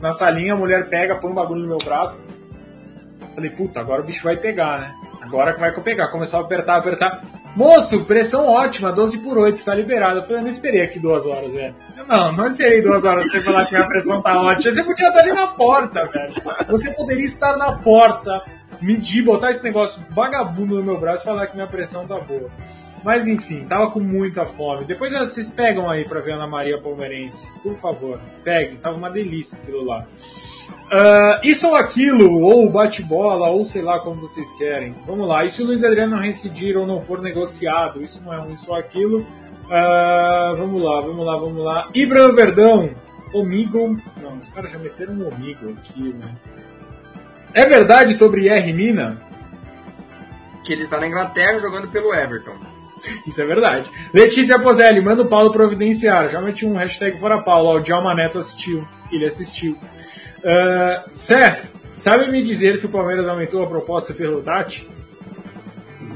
na 0.00 0.12
salinha, 0.12 0.54
a 0.54 0.56
mulher 0.56 0.88
pega, 0.88 1.16
põe 1.16 1.30
um 1.30 1.34
bagulho 1.34 1.62
no 1.62 1.68
meu 1.68 1.78
braço. 1.78 2.28
Falei, 3.34 3.50
puta, 3.50 3.80
agora 3.80 4.02
o 4.02 4.04
bicho 4.04 4.22
vai 4.22 4.36
pegar, 4.36 4.80
né? 4.80 4.94
Agora 5.20 5.52
que 5.52 5.60
vai 5.60 5.72
pegar. 5.80 6.08
Começou 6.08 6.40
a 6.40 6.42
apertar, 6.42 6.76
apertar. 6.76 7.22
Moço, 7.54 8.04
pressão 8.04 8.46
ótima, 8.46 8.92
12 8.92 9.18
por 9.18 9.36
8, 9.36 9.64
tá 9.64 9.74
liberado. 9.74 10.18
Eu 10.18 10.22
falei, 10.22 10.38
eu 10.38 10.42
não 10.42 10.48
esperei 10.48 10.82
aqui 10.82 10.98
duas 10.98 11.26
horas, 11.26 11.52
velho. 11.52 11.74
Não, 12.06 12.32
não 12.32 12.46
esperei 12.46 12.80
duas 12.80 13.04
horas 13.04 13.30
você 13.30 13.40
falar 13.42 13.66
que 13.66 13.76
a 13.76 13.84
pressão 13.86 14.22
tá 14.22 14.40
ótima. 14.40 14.72
Você 14.72 14.84
podia 14.84 15.08
estar 15.08 15.20
ali 15.20 15.32
na 15.32 15.46
porta, 15.48 16.04
velho. 16.04 16.34
Você 16.68 16.90
poderia 16.92 17.24
estar 17.24 17.56
na 17.56 17.72
porta, 17.72 18.42
medir, 18.80 19.22
botar 19.22 19.50
esse 19.50 19.62
negócio 19.64 20.06
vagabundo 20.10 20.76
no 20.76 20.82
meu 20.82 20.98
braço 20.98 21.24
e 21.24 21.26
falar 21.26 21.46
que 21.48 21.54
minha 21.54 21.66
pressão 21.66 22.06
tá 22.06 22.18
boa. 22.18 22.48
Mas 23.04 23.26
enfim, 23.26 23.64
tava 23.66 23.90
com 23.90 24.00
muita 24.00 24.44
fome. 24.44 24.84
Depois 24.84 25.12
vocês 25.12 25.50
pegam 25.50 25.88
aí 25.88 26.04
pra 26.04 26.20
ver 26.20 26.32
a 26.32 26.36
Ana 26.36 26.46
Maria 26.46 26.80
Palmeirense. 26.80 27.52
Por 27.60 27.74
favor, 27.74 28.20
peguem. 28.44 28.76
Tava 28.76 28.96
uma 28.96 29.10
delícia 29.10 29.58
aquilo 29.58 29.84
lá. 29.84 30.06
Uh, 30.88 31.46
isso 31.46 31.68
ou 31.68 31.76
aquilo, 31.76 32.40
ou 32.40 32.68
bate-bola, 32.70 33.48
ou 33.50 33.64
sei 33.64 33.82
lá 33.82 34.00
como 34.00 34.22
vocês 34.22 34.50
querem. 34.52 34.94
Vamos 35.06 35.28
lá. 35.28 35.44
E 35.44 35.50
se 35.50 35.62
o 35.62 35.66
Luiz 35.66 35.84
Adriano 35.84 36.16
não 36.16 36.22
residir 36.22 36.76
ou 36.76 36.86
não 36.86 37.00
for 37.00 37.20
negociado? 37.20 38.02
Isso 38.02 38.24
não 38.24 38.32
é 38.32 38.40
um 38.40 38.52
isso 38.52 38.70
ou 38.70 38.76
aquilo. 38.76 39.20
Uh, 39.20 40.56
vamos 40.56 40.80
lá, 40.80 41.00
vamos 41.00 41.26
lá, 41.26 41.36
vamos 41.36 41.62
lá. 41.62 41.90
Ibra 41.94 42.32
Verdão, 42.32 42.90
Omigo. 43.32 44.00
Não, 44.20 44.32
os 44.38 44.48
caras 44.48 44.72
já 44.72 44.78
meteram 44.78 45.14
um 45.14 45.28
Omigo 45.28 45.70
aqui, 45.72 46.12
né? 46.14 46.34
É 47.52 47.66
verdade 47.66 48.14
sobre 48.14 48.48
R. 48.48 48.72
Mina? 48.72 49.20
Que 50.64 50.72
ele 50.72 50.82
está 50.82 50.98
na 50.98 51.06
Inglaterra 51.06 51.58
jogando 51.58 51.88
pelo 51.88 52.14
Everton. 52.14 52.56
Isso 53.26 53.40
é 53.40 53.46
verdade. 53.46 53.88
Letícia 54.12 54.58
Pozelli, 54.58 55.00
manda 55.00 55.22
o 55.22 55.28
Paulo 55.28 55.52
providenciar. 55.52 56.28
Já 56.28 56.40
meti 56.40 56.66
um 56.66 56.76
hashtag 56.76 57.18
fora 57.18 57.42
Paulo. 57.42 57.76
o 57.76 57.80
Djalma 57.80 58.14
Neto 58.14 58.38
assistiu. 58.38 58.86
Ele 59.10 59.24
assistiu. 59.24 59.76
Uh, 60.38 61.08
Seth, 61.10 61.78
Sabe 61.98 62.30
me 62.30 62.44
dizer 62.44 62.78
se 62.78 62.86
o 62.86 62.90
Palmeiras 62.90 63.26
aumentou 63.26 63.60
a 63.60 63.66
proposta 63.66 64.14
pelo 64.14 64.40
Tati? 64.40 64.88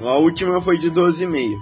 A 0.01 0.15
última 0.15 0.61
foi 0.61 0.79
de 0.79 0.89
12,5. 0.89 1.57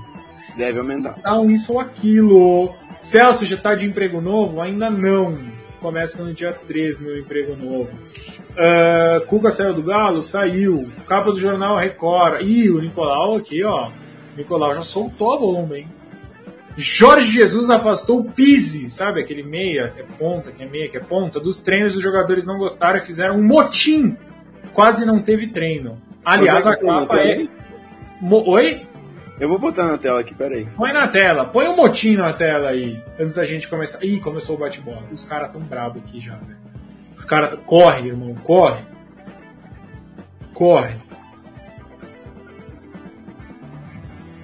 Deve 0.59 0.79
aumentar. 0.79 1.17
Não, 1.25 1.51
isso 1.51 1.73
ou 1.73 1.81
aquilo. 1.81 2.75
Celso, 3.01 3.47
já 3.47 3.57
tá 3.57 3.75
de 3.75 3.87
emprego 3.87 4.21
novo? 4.21 4.61
Ainda 4.61 4.91
não. 4.91 5.39
Começa 5.81 6.23
no 6.23 6.35
dia 6.35 6.53
13 6.53 7.03
meu 7.03 7.19
emprego 7.19 7.57
novo. 7.57 7.89
Uh, 8.51 9.25
Cuca 9.27 9.51
saiu 9.51 9.73
do 9.73 9.83
Galo? 9.83 10.21
Saiu. 10.21 10.91
Capa 11.07 11.33
do 11.33 11.41
jornal 11.41 11.79
Record. 11.79 12.43
Ih, 12.43 12.69
o 12.69 12.79
Nicolau 12.79 13.37
aqui, 13.37 13.65
ó. 13.65 13.89
O 14.41 14.43
Nicolau 14.43 14.75
já 14.75 14.83
soltou 14.83 15.35
a 15.35 15.39
volume, 15.39 15.81
hein? 15.81 15.89
Jorge 16.77 17.31
Jesus 17.31 17.69
afastou 17.69 18.21
o 18.21 18.25
Pise, 18.25 18.89
sabe? 18.89 19.21
Aquele 19.21 19.43
meia 19.43 19.89
que 19.89 20.01
é 20.01 20.05
ponta, 20.19 20.51
que 20.51 20.63
é 20.63 20.67
meia, 20.67 20.89
que 20.89 20.97
é 20.97 21.01
ponta. 21.01 21.39
Dos 21.39 21.61
treinos 21.61 21.95
os 21.95 22.03
jogadores 22.03 22.47
não 22.47 22.57
gostaram 22.57 22.99
e 22.99 23.03
fizeram 23.03 23.37
um 23.37 23.43
motim. 23.43 24.17
Quase 24.73 25.05
não 25.05 25.21
teve 25.21 25.49
treino. 25.49 26.01
Aliás, 26.25 26.67
a 26.67 26.77
capa 26.77 27.21
é. 27.21 27.47
Mo... 28.21 28.49
Oi? 28.49 28.87
Eu 29.39 29.49
vou 29.49 29.59
botar 29.59 29.87
na 29.87 29.99
tela 29.99 30.21
aqui, 30.21 30.35
peraí. 30.35 30.67
Põe 30.77 30.93
na 30.93 31.09
tela, 31.09 31.45
põe 31.45 31.67
um 31.67 31.77
motim 31.77 32.17
na 32.17 32.33
tela 32.33 32.71
aí, 32.71 33.03
antes 33.19 33.35
da 33.35 33.45
gente 33.45 33.69
começar. 33.69 34.03
Ih, 34.05 34.21
começou 34.21 34.57
o 34.57 34.59
bate-bola. 34.59 35.03
Os 35.11 35.25
caras 35.25 35.53
tão 35.53 35.61
bravos 35.61 36.03
aqui 36.03 36.21
já, 36.21 36.37
velho. 36.37 36.59
Os 37.15 37.25
caras. 37.25 37.59
Corre, 37.67 38.09
irmão, 38.09 38.35
corre. 38.35 38.83
Corre. 40.55 40.97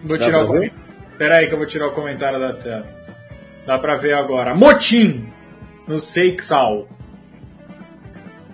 Vou 0.06 0.16
Dá 0.16 0.24
tirar 0.24 0.44
o 0.44 0.52
ver? 0.52 0.72
Pera 1.18 1.36
aí 1.36 1.48
que 1.48 1.54
eu 1.54 1.58
vou 1.58 1.66
tirar 1.66 1.88
o 1.88 1.92
comentário 1.92 2.38
da 2.38 2.52
tela. 2.52 2.86
Dá 3.66 3.78
pra 3.78 3.94
ver 3.94 4.14
agora. 4.14 4.54
Motim 4.54 5.26
no 5.86 5.98
Seixal. 5.98 6.86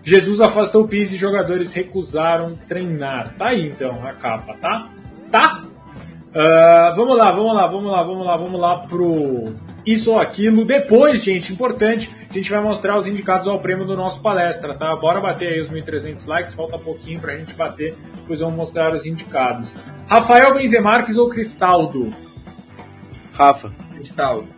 Jesus 0.02 0.40
afastou 0.40 0.84
o 0.84 0.88
Pise 0.88 1.14
e 1.14 1.18
jogadores 1.18 1.72
recusaram 1.72 2.56
treinar. 2.66 3.34
Tá 3.38 3.48
aí 3.48 3.68
então 3.68 4.04
a 4.06 4.12
capa, 4.14 4.54
tá? 4.54 4.88
Tá? 5.30 5.64
Ah, 6.34 6.92
vamos 6.96 7.16
lá, 7.16 7.30
vamos 7.30 7.54
lá, 7.54 7.66
vamos 7.66 7.90
lá, 7.90 8.02
vamos 8.02 8.26
lá, 8.26 8.36
vamos 8.36 8.60
lá 8.60 8.78
pro 8.78 9.54
isso 9.84 10.12
ou 10.12 10.20
aquilo. 10.20 10.64
Depois, 10.64 11.22
gente, 11.22 11.52
importante, 11.52 12.10
a 12.32 12.40
gente 12.40 12.50
vai 12.50 12.60
mostrar 12.60 12.96
os 12.96 13.06
indicados 13.06 13.46
ao 13.46 13.60
prêmio 13.60 13.86
do 13.86 13.96
nosso 13.96 14.22
palestra, 14.22 14.74
tá? 14.74 14.96
Bora 14.96 15.20
bater 15.20 15.52
aí 15.52 15.60
os 15.60 15.68
1.300 15.70 16.26
likes, 16.26 16.54
falta 16.54 16.78
pouquinho 16.78 17.20
pra 17.20 17.36
gente 17.36 17.54
bater, 17.54 17.94
depois 18.16 18.40
vamos 18.40 18.56
mostrar 18.56 18.94
os 18.94 19.04
indicados. 19.04 19.76
Rafael 20.06 20.54
Benzemarques 20.54 21.18
ou 21.18 21.28
Cristaldo? 21.28 22.14
Rafa. 23.34 23.72
Cristaldo. 23.92 24.48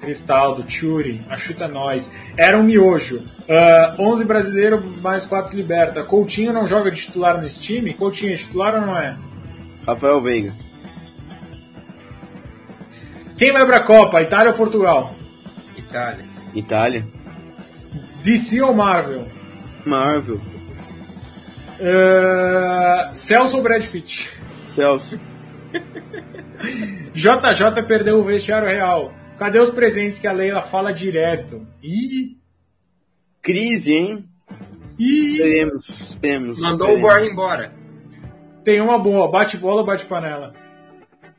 Cristaldo, 0.00 0.64
Churi, 0.68 1.22
achuta 1.28 1.66
nós. 1.66 2.12
Era 2.36 2.58
um 2.58 2.62
miojo. 2.62 3.24
Ah, 3.48 3.96
11 3.98 4.24
brasileiro 4.24 4.84
mais 5.00 5.26
4 5.26 5.56
liberta. 5.56 6.02
Coutinho 6.04 6.52
não 6.52 6.66
joga 6.66 6.90
de 6.90 7.00
titular 7.00 7.40
nesse 7.40 7.60
time? 7.60 7.94
Coutinho 7.94 8.34
é 8.34 8.36
titular 8.36 8.74
ou 8.74 8.80
não 8.82 8.96
é? 8.96 9.16
Rafael 9.86 10.20
Veiga. 10.20 10.54
Quem 13.36 13.50
vai 13.50 13.66
pra 13.66 13.80
Copa? 13.80 14.22
Itália 14.22 14.52
ou 14.52 14.56
Portugal? 14.56 15.14
Itália. 15.76 16.24
Itália. 16.54 17.13
DC 18.24 18.62
ou 18.62 18.72
Marvel? 18.72 19.28
Marvel. 19.84 20.40
Ah, 21.78 23.10
Celso 23.14 23.58
ou 23.58 23.62
Brad 23.62 23.86
Pitt? 23.86 24.30
Celso. 24.74 25.20
JJ 27.14 27.82
perdeu 27.86 28.18
o 28.18 28.24
vestiário 28.24 28.66
real. 28.66 29.12
Cadê 29.38 29.58
os 29.58 29.70
presentes 29.70 30.18
que 30.18 30.26
a 30.26 30.32
Leila 30.32 30.62
fala 30.62 30.90
direto? 30.90 31.66
Ih, 31.82 32.38
Crise, 33.42 33.92
hein? 33.92 34.24
ih. 34.98 35.32
Esperemos, 35.34 35.88
esperemos. 35.88 36.60
Mandou 36.60 36.88
o 36.88 36.92
esperemos. 36.92 37.12
Borja 37.12 37.30
embora. 37.30 37.72
Tem 38.64 38.80
uma 38.80 38.98
boa. 38.98 39.30
Bate 39.30 39.58
bola 39.58 39.80
ou 39.80 39.86
bate 39.86 40.06
panela? 40.06 40.54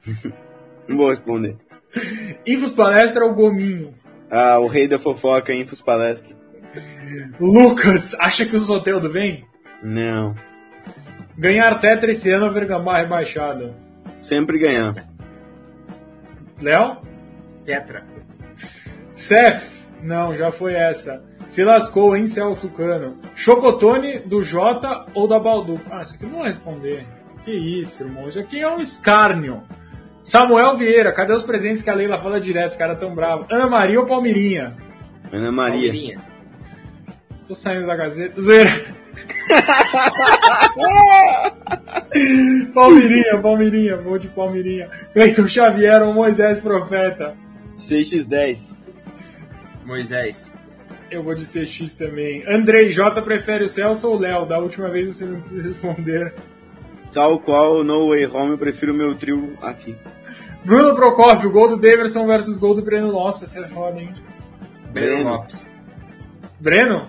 Não 0.88 0.98
vou 0.98 1.10
responder. 1.10 1.58
Infos 2.46 2.74
palestra 2.74 3.26
ou 3.26 3.34
gominho? 3.34 3.96
Ah, 4.30 4.60
o 4.60 4.68
rei 4.68 4.88
da 4.88 5.00
fofoca, 5.00 5.52
Infos 5.52 5.82
Palestra. 5.82 6.36
Lucas, 7.40 8.16
acha 8.20 8.46
que 8.46 8.56
o 8.56 8.60
Soteldo 8.60 9.12
vem? 9.12 9.46
Não. 9.84 10.36
Ganhar 11.38 11.80
tetra 11.80 12.12
esse 12.12 12.32
ano 12.32 12.46
ou 12.46 12.54
Vergamar 12.54 13.02
rebaixado? 13.02 13.74
Sempre 14.22 14.58
ganhar. 14.58 14.94
Léo? 16.62 16.98
Tetra. 17.66 18.04
Cef? 19.14 19.86
Não, 20.02 20.36
já 20.36 20.52
foi 20.52 20.74
essa. 20.74 21.24
Se 21.48 21.64
lascou, 21.64 22.16
hein, 22.16 22.26
Celso 22.26 22.70
Cano? 22.72 23.18
Chocotone 23.36 24.20
do 24.20 24.42
Jota 24.42 25.06
ou 25.14 25.28
da 25.28 25.40
Baldu? 25.40 25.80
Ah, 25.92 26.02
isso 26.02 26.16
aqui 26.16 26.26
não 26.26 26.34
vou 26.34 26.44
responder. 26.44 27.06
Que 27.44 27.52
isso, 27.52 28.04
irmão. 28.04 28.28
Isso 28.28 28.40
aqui 28.40 28.60
é 28.60 28.70
um 28.70 28.80
escárnio. 28.80 29.64
Samuel 30.24 30.76
Vieira, 30.76 31.14
cadê 31.14 31.34
os 31.34 31.44
presentes 31.44 31.84
que 31.84 31.90
a 31.90 31.94
Leila 31.94 32.18
fala 32.18 32.42
direto? 32.42 32.72
Os 32.72 32.76
caras 32.76 33.00
tão 33.00 33.14
bravos. 33.14 33.46
Ana 33.50 33.68
Maria 33.68 34.00
ou 34.00 34.08
Palmirinha? 34.08 34.76
Ana 35.32 35.52
Maria. 35.52 35.92
Palmeirinha. 35.92 36.35
Tô 37.48 37.54
saindo 37.54 37.88
da 37.88 37.96
Gazeta. 37.96 38.42
Zoeira. 38.42 38.72
Palmirinha, 42.74 43.40
Palmirinha, 43.42 43.98
vou 43.98 44.18
de 44.18 44.28
Palmirinha. 44.30 44.90
Cleiton 45.14 45.48
Xavier 45.48 46.02
ou 46.02 46.14
Moisés 46.14 46.60
Profeta? 46.60 47.36
CX10. 47.80 48.76
Moisés. 49.86 50.54
Eu 51.12 51.24
vou 51.24 51.36
de 51.36 51.46
CX 51.46 51.94
também. 51.94 52.44
Andrei 52.48 52.92
J 52.92 53.22
prefere 53.22 53.66
o 53.66 53.70
Celso 53.70 54.10
ou 54.10 54.16
o 54.16 54.20
Léo? 54.20 54.46
Da 54.46 54.58
última 54.58 54.90
vez 54.90 55.16
você 55.16 55.26
não 55.26 55.42
quis 55.42 55.66
responder. 55.66 56.34
Tal 57.14 57.40
qual 57.40 57.84
No 57.84 58.10
Way 58.10 58.26
Home, 58.28 58.52
eu 58.52 58.58
prefiro 58.58 58.92
o 58.92 58.96
meu 58.96 59.16
trio 59.16 59.56
aqui. 59.62 59.96
Bruno 60.64 60.96
Procópio, 60.96 61.52
gol 61.52 61.70
do 61.70 61.78
Daverson 61.78 62.26
versus 62.26 62.58
gol 62.58 62.74
do 62.74 62.82
Breno. 62.82 63.12
Nossa, 63.12 63.46
você 63.46 63.60
é 63.60 63.68
foda, 63.68 64.02
hein? 64.02 64.12
Breno. 64.92 65.30
Lopes. 65.30 65.72
Breno? 66.60 67.08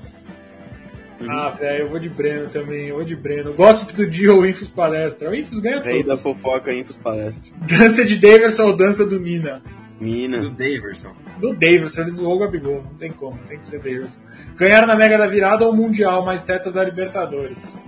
Ah, 1.29 1.51
velho, 1.51 1.85
eu 1.85 1.89
vou 1.89 1.99
de 1.99 2.09
Breno 2.09 2.49
também, 2.51 2.89
eu 2.89 2.97
vou 2.97 3.05
de 3.05 3.17
Breno. 3.17 3.53
Gossip 3.55 3.95
do 3.95 4.07
dia 4.07 4.33
ou 4.35 4.45
Infos 4.47 4.69
Palestra? 4.69 5.31
O 5.31 5.35
Infos 5.35 5.61
ganha 5.61 5.81
Rei 5.81 5.99
tudo. 5.99 6.09
da 6.09 6.17
fofoca, 6.19 6.73
Infos 6.75 6.97
Palestra. 6.97 7.51
Dança 7.63 8.05
de 8.05 8.17
Daverson 8.17 8.67
ou 8.67 8.77
dança 8.77 9.07
do 9.07 9.19
Mina? 9.19 9.63
Do 9.99 10.05
Mina. 10.05 10.51
Daverson. 10.51 11.13
Do 11.39 11.53
Daverson, 11.55 12.03
ele 12.03 12.11
zoou 12.11 12.37
o 12.37 12.39
Gabigol, 12.41 12.83
não 12.85 12.95
tem 12.99 13.11
como, 13.11 13.39
tem 13.49 13.59
que 13.59 13.65
ser 13.65 13.79
Daverson. 13.79 14.21
Ganhar 14.57 14.87
na 14.87 14.95
Mega 14.95 15.17
da 15.17 15.27
Virada 15.27 15.65
ou 15.67 15.75
Mundial, 15.75 16.25
mais 16.25 16.43
teta 16.43 16.71
da 16.71 16.85
Libertadores? 16.85 17.83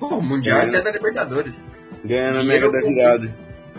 Pô, 0.00 0.20
Mundial 0.20 0.60
É. 0.60 0.64
até 0.66 0.80
da 0.82 0.90
Libertadores. 0.92 1.64
Ganha 2.04 2.32
na 2.32 2.42
Mega 2.42 2.70
da. 2.70 2.80
Virada. 2.80 3.34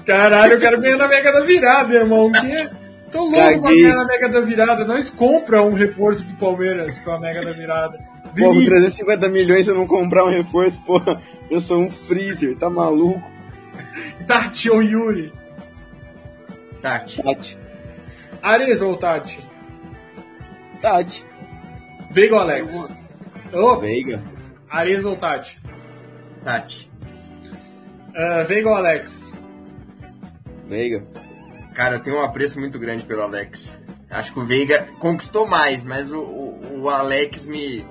Caralho, 0.05 0.53
eu 0.53 0.59
quero 0.59 0.79
ganhar 0.81 0.97
na 0.97 1.07
Mega 1.07 1.31
da 1.31 1.41
Virada, 1.41 1.93
irmão. 1.95 2.31
Que? 2.31 2.69
Tô 3.11 3.19
louco 3.25 3.35
pra 3.37 3.61
Caguei. 3.61 3.81
ganhar 3.83 3.95
na 3.95 4.05
Mega 4.05 4.29
da 4.29 4.39
Virada. 4.41 4.85
Nós 4.85 5.09
compra 5.09 5.61
um 5.61 5.73
reforço 5.73 6.23
do 6.25 6.33
Palmeiras 6.35 6.99
com 6.99 7.11
a 7.11 7.19
Mega 7.19 7.43
da 7.43 7.51
Virada. 7.53 7.97
Pô, 8.35 8.47
com 8.47 8.53
Vinícius, 8.53 8.95
350 8.95 9.29
milhões 9.29 9.65
se 9.65 9.71
eu 9.71 9.75
não 9.75 9.87
comprar 9.87 10.25
um 10.25 10.29
reforço, 10.29 10.81
porra, 10.81 11.21
eu 11.49 11.61
sou 11.61 11.79
um 11.79 11.91
freezer, 11.91 12.55
tá 12.57 12.69
maluco? 12.69 13.31
Tati 14.25 14.69
ou 14.69 14.81
Yuri? 14.81 15.31
Tati. 16.81 17.21
Tati. 17.21 17.57
Ares 18.41 18.81
ou 18.81 18.97
Tati? 18.97 19.39
Tati. 20.81 21.25
Veiga 22.11 22.35
ou 22.35 22.41
Alex? 22.41 22.89
Ô, 23.53 23.77
Veiga. 23.77 24.21
Ares 24.69 25.05
ou 25.05 25.15
Tati? 25.15 25.59
Tati. 26.43 26.91
Ah, 28.15 28.43
Veiga 28.43 28.69
ou 28.69 28.75
Alex? 28.75 29.33
Veiga. 30.67 31.05
Cara, 31.73 31.95
eu 31.95 31.99
tenho 31.99 32.17
um 32.17 32.21
apreço 32.21 32.59
muito 32.59 32.77
grande 32.77 33.03
pelo 33.03 33.21
Alex. 33.21 33.79
Acho 34.09 34.33
que 34.33 34.39
o 34.39 34.45
Veiga 34.45 34.87
conquistou 34.99 35.47
mais, 35.47 35.83
mas 35.83 36.11
o, 36.11 36.21
o, 36.21 36.81
o 36.81 36.89
Alex 36.89 37.47
me. 37.47 37.85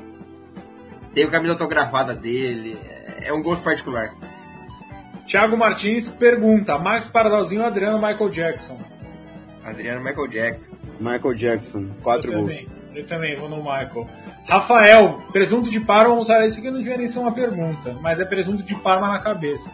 Tem 1.15 1.25
a 1.25 1.31
camisa 1.31 1.53
autografada 1.53 2.15
dele. 2.15 2.79
É 3.21 3.33
um 3.33 3.43
gosto 3.43 3.63
particular. 3.63 4.15
Thiago 5.27 5.57
Martins 5.57 6.11
pergunta: 6.11 6.79
Max 6.79 7.09
Pardalzinho 7.09 7.63
ou 7.63 7.67
Adriano 7.67 7.97
Michael 7.99 8.29
Jackson? 8.31 8.79
Adriano 9.65 10.03
Michael 10.03 10.29
Jackson. 10.29 10.77
Michael 10.99 11.35
Jackson, 11.35 11.87
quatro 12.03 12.33
eu 12.33 12.39
gols. 12.39 12.55
Também. 12.55 12.83
Eu 12.95 13.07
também, 13.07 13.37
vou 13.37 13.49
no 13.49 13.57
Michael. 13.57 14.07
Rafael, 14.49 15.23
presunto 15.33 15.71
de 15.71 15.81
Parma 15.81 16.15
ou? 16.15 16.21
Isso 16.21 16.59
aqui 16.59 16.71
não 16.71 16.79
devia 16.79 16.97
nem 16.97 17.07
ser 17.07 17.21
uma 17.21 17.33
pergunta, 17.33 17.97
mas 18.03 18.21
é 18.21 18.25
presunto 18.25 18.63
de 18.63 18.75
Parma 18.75 19.09
na 19.09 19.19
cabeça. 19.21 19.73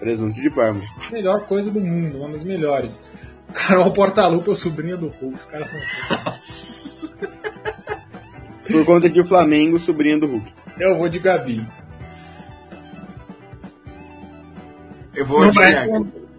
Presunto 0.00 0.40
de 0.40 0.50
Parma. 0.50 0.82
Melhor 1.12 1.46
coisa 1.46 1.70
do 1.70 1.80
mundo, 1.80 2.18
uma 2.18 2.30
das 2.30 2.42
melhores. 2.42 3.00
Carol 3.52 3.92
Portalupa, 3.92 4.54
sobrinha 4.54 4.96
do 4.96 5.08
Hulk, 5.08 5.36
os 5.36 5.44
caras 5.46 5.70
são. 5.70 6.87
Por 8.70 8.84
conta 8.84 9.08
de 9.08 9.26
Flamengo, 9.26 9.78
sobrinha 9.78 10.18
do 10.18 10.26
Hulk. 10.26 10.52
Eu 10.78 10.96
vou 10.96 11.08
de 11.08 11.18
Gabi. 11.18 11.66
Eu 15.14 15.26
vou 15.26 15.40
Não 15.40 15.50
de 15.50 15.58
vai-. 15.58 15.88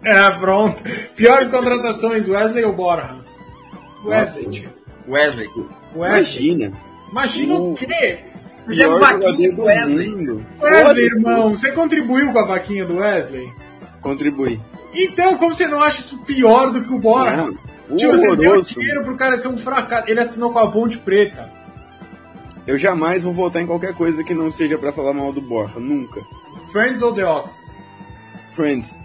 É, 0.02 0.30
pronto. 0.30 0.82
Piores 1.14 1.50
contratações, 1.50 2.28
Wesley 2.28 2.64
ou 2.64 2.72
Borja? 2.72 3.16
Wesley. 4.04 4.68
Wesley. 5.06 5.48
Wesley. 5.94 5.96
Imagina. 5.96 6.72
Imagina 7.10 7.54
o 7.56 7.74
quê? 7.74 8.20
Fizemos 8.66 9.00
vaquinha 9.00 9.54
com 9.54 9.62
Wesley. 9.62 10.08
mundo. 10.08 10.46
Wesley, 10.60 11.04
irmão, 11.04 11.50
você 11.50 11.72
contribuiu 11.72 12.32
com 12.32 12.38
a 12.38 12.46
vaquinha 12.46 12.84
do 12.86 12.96
Wesley? 12.98 13.50
Contribui. 14.00 14.60
Então, 14.94 15.36
como 15.36 15.54
você 15.54 15.66
não 15.66 15.82
acha 15.82 16.00
isso 16.00 16.24
pior 16.24 16.70
do 16.70 16.80
que 16.80 16.92
o 16.92 16.98
Borra? 16.98 17.36
Não, 17.36 17.96
Tipo, 17.96 18.12
você 18.12 18.36
deu 18.36 18.62
dinheiro 18.62 19.04
pro 19.04 19.16
cara 19.16 19.36
ser 19.36 19.48
um 19.48 19.58
fracasso. 19.58 20.08
Ele 20.08 20.20
assinou 20.20 20.52
com 20.52 20.60
a 20.60 20.70
Ponte 20.70 20.96
Preta. 20.98 21.50
Eu 22.70 22.78
jamais 22.78 23.24
vou 23.24 23.32
votar 23.32 23.60
em 23.60 23.66
qualquer 23.66 23.94
coisa 23.94 24.22
que 24.22 24.32
não 24.32 24.52
seja 24.52 24.78
pra 24.78 24.92
falar 24.92 25.12
mal 25.12 25.32
do 25.32 25.40
Borja. 25.40 25.80
Nunca. 25.80 26.20
Friends 26.70 27.02
ou 27.02 27.12
The 27.12 27.26
Office? 27.26 27.74
Friends. 28.52 28.96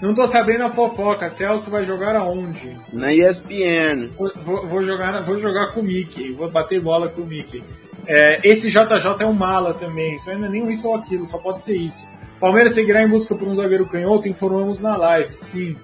Não 0.00 0.14
tô 0.14 0.24
sabendo 0.24 0.62
a 0.62 0.70
fofoca. 0.70 1.28
Celso 1.28 1.68
vai 1.68 1.82
jogar 1.82 2.14
aonde? 2.14 2.76
Na 2.92 3.12
ESPN. 3.12 4.10
Vou, 4.16 4.66
vou- 4.68 4.84
jogar, 4.84 5.20
vou 5.24 5.36
jogar 5.36 5.72
com 5.72 5.80
o 5.80 5.82
Mickey. 5.82 6.30
Vou 6.32 6.48
bater 6.48 6.80
bola 6.80 7.08
com 7.08 7.22
o 7.22 7.26
Mickey. 7.26 7.60
É, 8.06 8.38
esse 8.48 8.70
JJ 8.70 9.16
é 9.20 9.26
um 9.26 9.32
mala 9.32 9.74
também. 9.74 10.14
Isso 10.14 10.30
ainda 10.30 10.48
nem 10.48 10.62
um 10.62 10.70
isso 10.70 10.86
ou 10.86 10.94
aquilo. 10.94 11.26
Só 11.26 11.38
pode 11.38 11.60
ser 11.62 11.76
isso. 11.76 12.06
Palmeiras 12.38 12.72
seguirá 12.72 13.02
em 13.02 13.08
busca 13.08 13.34
por 13.34 13.48
um 13.48 13.54
zagueiro 13.56 13.84
canhoto. 13.86 14.28
Informamos 14.28 14.80
na 14.80 14.96
live. 14.96 15.34
Sim. 15.34 15.76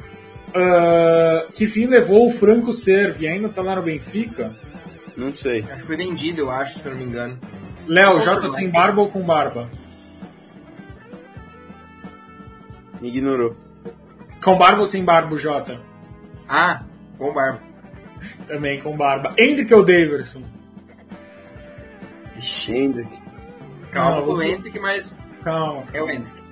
Ah, 0.55 1.47
que 1.53 1.67
fim 1.67 1.87
levou 1.87 2.29
o 2.29 2.31
Franco 2.33 2.73
Servi? 2.73 3.27
Ainda 3.27 3.49
tá 3.49 3.61
lá 3.61 3.75
no 3.75 3.83
Benfica? 3.83 4.53
Não 5.16 5.32
sei. 5.32 5.61
Acho 5.62 5.77
que 5.81 5.86
foi 5.86 5.97
vendido, 5.97 6.41
eu 6.43 6.51
acho, 6.51 6.78
se 6.78 6.86
eu 6.86 6.93
não 6.93 6.99
me 6.99 7.05
engano. 7.07 7.39
Léo, 7.86 8.20
J 8.20 8.41
não. 8.41 8.49
sem 8.49 8.69
barba 8.70 9.01
ou 9.03 9.11
com 9.11 9.23
barba? 9.23 9.69
Me 13.01 13.09
ignorou. 13.09 13.57
Com 14.43 14.57
barba 14.57 14.81
ou 14.81 14.86
sem 14.86 15.05
barba, 15.05 15.35
o 15.35 15.39
Jota? 15.39 15.81
Ah, 16.49 16.82
com 17.19 17.32
barba. 17.32 17.61
Também 18.47 18.81
com 18.81 18.97
barba. 18.97 19.35
Hendrick 19.39 19.73
ou 19.74 19.85
Daverson? 19.85 20.43
Ixi, 22.36 22.74
Hendrick. 22.74 23.19
calma 23.91 24.16
Não, 24.19 24.24
com 24.27 24.32
o 24.32 24.43
Hendrick, 24.43 24.78
mas 24.81 25.20
Calma. 25.43 25.85
é 25.93 26.03
o 26.03 26.11
Hendrick. 26.11 26.43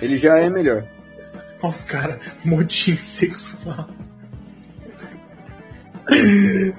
Ele 0.00 0.16
já 0.18 0.38
é 0.38 0.48
melhor. 0.50 0.84
Olha 1.62 1.70
os 1.70 1.82
caras, 1.84 2.18
motim 2.44 2.96
sexual. 2.96 3.88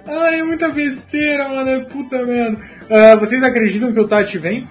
Ai, 0.08 0.42
muita 0.44 0.70
besteira, 0.70 1.50
mano. 1.50 1.70
É 1.70 1.80
puta 1.86 2.26
merda. 2.26 2.58
Ah, 2.90 3.16
vocês 3.16 3.44
acreditam 3.44 3.92
que 3.92 4.00
o 4.00 4.08
Tati 4.08 4.38
vem? 4.38 4.62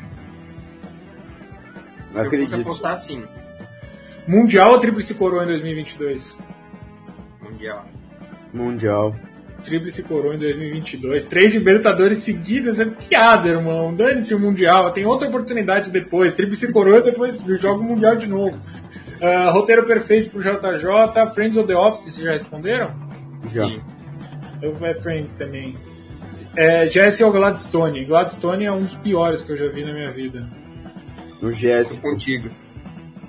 Não 2.12 2.20
Se 2.22 2.24
eu 2.24 2.24
fosse 2.24 2.26
acredito. 2.26 2.60
apostar 2.60 2.92
assim, 2.92 3.24
Mundial 4.26 4.72
ou 4.72 4.80
Tríplice 4.80 5.14
Coroa 5.14 5.44
em 5.44 5.48
2022? 5.48 6.36
Mundial. 7.42 7.84
Mundial. 8.52 9.14
Tríplice 9.64 10.02
Coroa 10.04 10.34
em 10.34 10.38
2022. 10.38 11.24
Três 11.24 11.52
Libertadores 11.52 12.18
seguidas 12.18 12.80
é 12.80 12.84
piada, 12.86 13.48
irmão. 13.48 13.94
Dane-se 13.94 14.34
o 14.34 14.38
Mundial. 14.38 14.90
Tem 14.92 15.04
outra 15.04 15.28
oportunidade 15.28 15.90
depois. 15.90 16.34
Tríplice 16.34 16.72
Coroa 16.72 17.02
depois 17.02 17.44
joga 17.60 17.80
o 17.80 17.84
Mundial 17.84 18.16
de 18.16 18.26
novo. 18.26 18.58
Ah, 19.20 19.50
roteiro 19.50 19.84
perfeito 19.84 20.30
pro 20.30 20.40
JJ. 20.40 21.30
Friends 21.34 21.56
ou 21.56 21.66
The 21.66 21.76
Office, 21.76 22.02
vocês 22.12 22.24
já 22.24 22.32
responderam? 22.32 22.94
Já. 23.48 23.66
Sim. 23.66 23.80
Eu 24.60 24.72
vou 24.72 24.88
é 24.88 24.94
Friends 24.94 25.34
também. 25.34 25.74
É, 26.56 26.86
Jesse 26.86 27.22
ou 27.22 27.30
Gladstone? 27.30 28.04
Gladstone 28.04 28.64
é 28.64 28.72
um 28.72 28.82
dos 28.82 28.94
piores 28.96 29.42
que 29.42 29.52
eu 29.52 29.56
já 29.56 29.68
vi 29.68 29.84
na 29.84 29.92
minha 29.92 30.10
vida. 30.10 30.46
No 31.40 31.52
Jéssico. 31.52 32.08
contigo. 32.08 32.48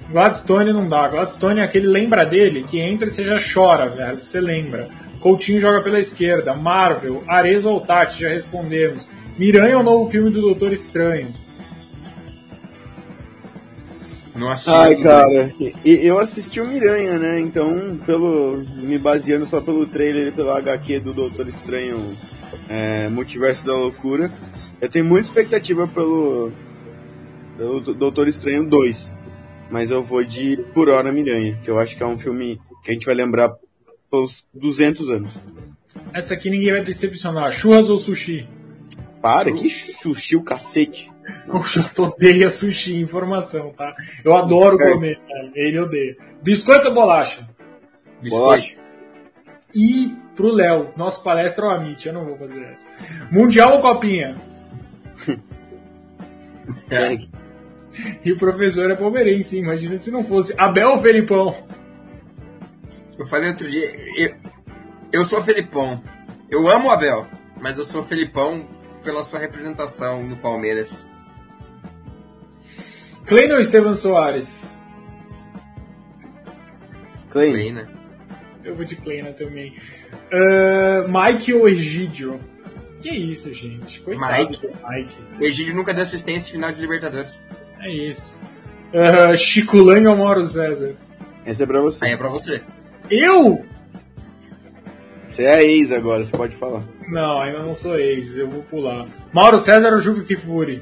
Gladstone 0.09 0.71
não 0.71 0.87
dá. 0.87 1.07
Gladstone 1.09 1.59
é 1.59 1.63
aquele 1.63 1.87
lembra 1.87 2.25
dele 2.25 2.63
que 2.63 2.79
entra 2.79 3.07
e 3.07 3.11
você 3.11 3.25
já 3.25 3.37
chora, 3.37 3.89
velho. 3.89 4.23
Você 4.23 4.39
lembra. 4.39 4.87
Coutinho 5.19 5.59
joga 5.59 5.81
pela 5.81 5.99
esquerda. 5.99 6.53
Marvel, 6.53 7.23
Arezzo 7.27 7.69
ou 7.69 7.81
Tati, 7.81 8.21
já 8.21 8.29
respondemos. 8.29 9.09
Miranha 9.37 9.73
é 9.73 9.77
o 9.77 9.83
novo 9.83 10.09
filme 10.09 10.29
do 10.29 10.41
Doutor 10.41 10.71
Estranho. 10.71 11.33
Não 14.37 14.49
assisti 14.49 14.77
Ai, 14.77 14.95
cara. 14.95 15.53
Eu 15.83 16.19
assisti 16.19 16.61
o 16.61 16.67
Miranha, 16.67 17.17
né? 17.17 17.39
Então, 17.39 17.97
pelo 18.05 18.63
me 18.77 18.97
baseando 18.99 19.45
só 19.47 19.59
pelo 19.59 19.85
trailer 19.87 20.27
e 20.27 20.31
pelo 20.31 20.51
HQ 20.51 20.99
do 20.99 21.13
Doutor 21.13 21.47
Estranho 21.47 22.15
é, 22.69 23.09
Multiverso 23.09 23.65
da 23.65 23.73
Loucura, 23.73 24.31
eu 24.79 24.87
tenho 24.89 25.05
muita 25.05 25.27
expectativa 25.27 25.87
pelo, 25.87 26.51
pelo 27.57 27.81
Do- 27.81 27.93
Doutor 27.93 28.27
Estranho 28.27 28.67
2. 28.69 29.11
Mas 29.69 29.89
eu 29.91 30.01
vou 30.01 30.23
de 30.23 30.55
Por 30.73 30.87
Hora 30.87 31.11
Miranha, 31.11 31.59
que 31.63 31.69
eu 31.69 31.77
acho 31.77 31.97
que 31.97 32.01
é 32.03 32.05
um 32.05 32.17
filme 32.17 32.61
que 32.83 32.91
a 32.91 32.93
gente 32.93 33.05
vai 33.05 33.15
lembrar 33.15 33.53
pelos 34.09 34.45
200 34.53 35.09
anos. 35.09 35.31
Essa 36.13 36.35
aqui 36.35 36.49
ninguém 36.49 36.71
vai 36.71 36.83
decepcionar. 36.83 37.51
Churras 37.51 37.89
ou 37.89 37.97
sushi? 37.97 38.47
Para, 39.21 39.51
que 39.51 39.67
sushi 39.69 40.37
o 40.37 40.43
cacete. 40.43 41.11
O 41.47 41.61
Jota 41.61 42.03
odeia 42.03 42.49
sushi, 42.49 42.99
informação, 43.01 43.71
tá? 43.71 43.95
Eu 44.23 44.35
adoro 44.35 44.77
comer. 44.77 45.19
Ele 45.55 45.79
odeia. 45.79 46.15
Biscoito 46.41 46.87
ou 46.87 46.93
bolacha? 46.93 47.47
Biscoito. 48.21 48.77
E 49.75 50.15
pro 50.35 50.51
Léo, 50.51 50.93
nosso 50.95 51.23
palestra 51.23 51.65
é 51.65 51.67
o 51.67 51.71
Amit, 51.71 52.07
eu 52.07 52.13
não 52.13 52.25
vou 52.25 52.37
fazer 52.37 52.63
essa. 52.63 52.87
Mundial 53.29 53.75
ou 53.75 53.81
Copinha? 53.81 54.35
Segue. 56.87 57.29
E 58.23 58.31
o 58.31 58.37
professor 58.37 58.91
é 58.91 58.95
palmeirense, 58.95 59.57
imagina 59.57 59.97
se 59.97 60.11
não 60.11 60.23
fosse. 60.23 60.53
Abel 60.55 60.91
ou 60.91 60.97
Felipão? 60.99 61.55
Eu 63.17 63.25
falei 63.25 63.49
outro 63.49 63.67
dia, 63.67 63.89
eu, 64.15 64.35
eu 65.11 65.25
sou 65.25 65.41
Felipão. 65.41 65.99
Eu 66.47 66.67
amo 66.67 66.89
o 66.89 66.91
Abel, 66.91 67.25
mas 67.59 67.75
eu 67.75 67.85
sou 67.85 68.03
Felipão 68.03 68.67
pela 69.03 69.23
sua 69.23 69.39
representação 69.39 70.23
no 70.23 70.37
Palmeiras. 70.37 71.09
Kleina 73.27 73.55
ou 73.55 73.59
Estevam 73.59 73.93
Soares? 73.93 74.69
Bem, 77.33 77.71
né? 77.71 77.87
Eu 78.63 78.73
vou 78.75 78.83
de 78.83 78.95
Kleina 78.95 79.31
também. 79.31 79.75
Ah, 80.31 81.03
Mike 81.07 81.53
ou 81.53 81.69
Egídio? 81.69 82.39
Que 83.01 83.09
isso, 83.09 83.53
gente? 83.53 83.99
Coitado 84.01 84.49
Mike. 84.49 84.67
do 84.67 84.73
Mike. 84.89 85.17
O 85.39 85.43
Egídio 85.43 85.75
nunca 85.75 85.93
deu 85.93 86.01
assistência 86.03 86.49
em 86.49 86.53
final 86.53 86.71
de 86.71 86.81
Libertadores. 86.81 87.43
É 87.79 87.91
isso. 87.91 88.39
Ah, 88.93 89.35
Chico 89.35 89.77
Lang 89.77 90.07
ou 90.07 90.17
Mauro 90.17 90.43
César? 90.45 90.95
Essa 91.45 91.63
é 91.63 91.65
pra 91.67 91.79
você. 91.79 92.05
Aí 92.05 92.11
é 92.13 92.17
pra 92.17 92.29
você. 92.29 92.61
Eu? 93.11 93.63
Você 95.29 95.43
é 95.43 95.53
a 95.55 95.63
ex 95.63 95.91
agora, 95.91 96.23
você 96.25 96.35
pode 96.35 96.55
falar. 96.55 96.83
Não, 97.07 97.39
ainda 97.39 97.59
não 97.59 97.75
sou 97.75 97.99
ex, 97.99 98.35
eu 98.35 98.49
vou 98.49 98.63
pular. 98.63 99.05
Mauro 99.31 99.59
César 99.59 99.93
ou 99.93 99.99
Juca 99.99 100.23
Kifuri? 100.23 100.81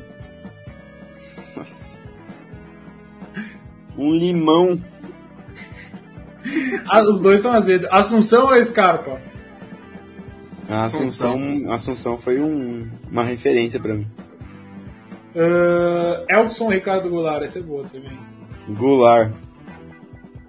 Um 4.06 4.11
limão. 4.15 4.80
Ah, 6.88 7.02
os 7.02 7.19
dois 7.19 7.41
são 7.41 7.53
azedos. 7.53 7.88
Assunção 7.91 8.45
ou 8.48 8.64
Scarpa? 8.64 9.19
A 10.69 10.84
Assunção, 10.86 11.61
Assunção 11.72 12.18
foi 12.18 12.40
um- 12.40 12.88
uma 13.11 13.23
referência 13.23 13.80
pra 13.80 13.94
mim. 13.94 14.07
Uh, 15.36 16.23
Elkson 16.30 16.65
ou 16.65 16.69
Ricardo 16.72 17.10
Goulart? 17.10 17.44
Essa 17.44 17.60
é 17.60 17.61
boa 17.61 17.84
também. 17.91 18.18
Goulart. 18.69 19.32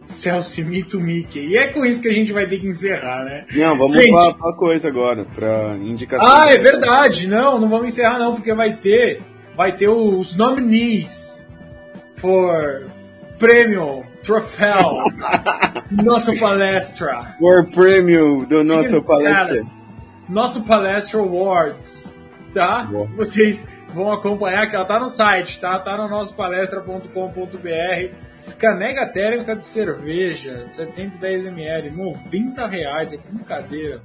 Celso 0.07 0.65
Mito 0.65 1.01
Mickey. 1.01 1.49
E 1.49 1.57
é 1.57 1.67
com 1.69 1.85
isso 1.85 2.01
que 2.01 2.09
a 2.09 2.13
gente 2.13 2.33
vai 2.33 2.47
ter 2.47 2.61
que 2.61 2.69
encerrar, 2.69 3.25
né? 3.25 3.45
Não, 3.53 3.77
vamos 3.77 3.93
Gente. 3.93 4.13
pra, 4.13 4.33
pra 4.35 4.53
coisa 4.53 4.87
agora, 4.89 5.25
pra 5.35 5.75
indicação. 5.81 6.25
Ah, 6.25 6.51
é 6.53 6.59
verdade. 6.59 7.27
Não, 7.27 7.59
não 7.59 7.69
vamos 7.69 7.89
encerrar 7.89 8.19
não, 8.19 8.35
porque 8.35 8.55
vai 8.55 8.77
ter, 8.77 9.21
vai 9.57 9.75
ter 9.75 9.89
os 9.89 10.37
nominees 10.37 11.45
for 12.15 12.87
prêmio, 13.39 14.05
troféu, 14.23 14.93
nosso 15.91 16.39
palestra. 16.39 17.37
Por 17.39 17.67
prêmio 17.71 18.47
do 18.47 18.65
nosso 18.65 19.01
Chicken 19.01 19.07
palestra. 19.07 19.47
Salad. 19.47 19.87
Nosso 20.29 20.65
Palestra 20.65 21.21
Awards, 21.21 22.13
tá? 22.53 22.83
Boa. 22.83 23.07
Vocês 23.17 23.69
vão 23.95 24.13
acompanhar, 24.13 24.69
que 24.69 24.75
ela 24.75 24.85
tá 24.85 24.99
no 24.99 25.09
site, 25.09 25.61
tá? 25.61 25.79
Tá 25.79 25.97
no 25.97 26.09
nosso 26.09 26.35
palestra.com.br. 26.35 28.15
Escanega 28.37 29.07
térmica 29.07 29.55
de 29.55 29.65
cerveja, 29.65 30.67
710ml, 30.69 31.93
90 31.93 32.67
reais, 32.67 33.13
é 33.13 33.19
brincadeira. 33.19 34.03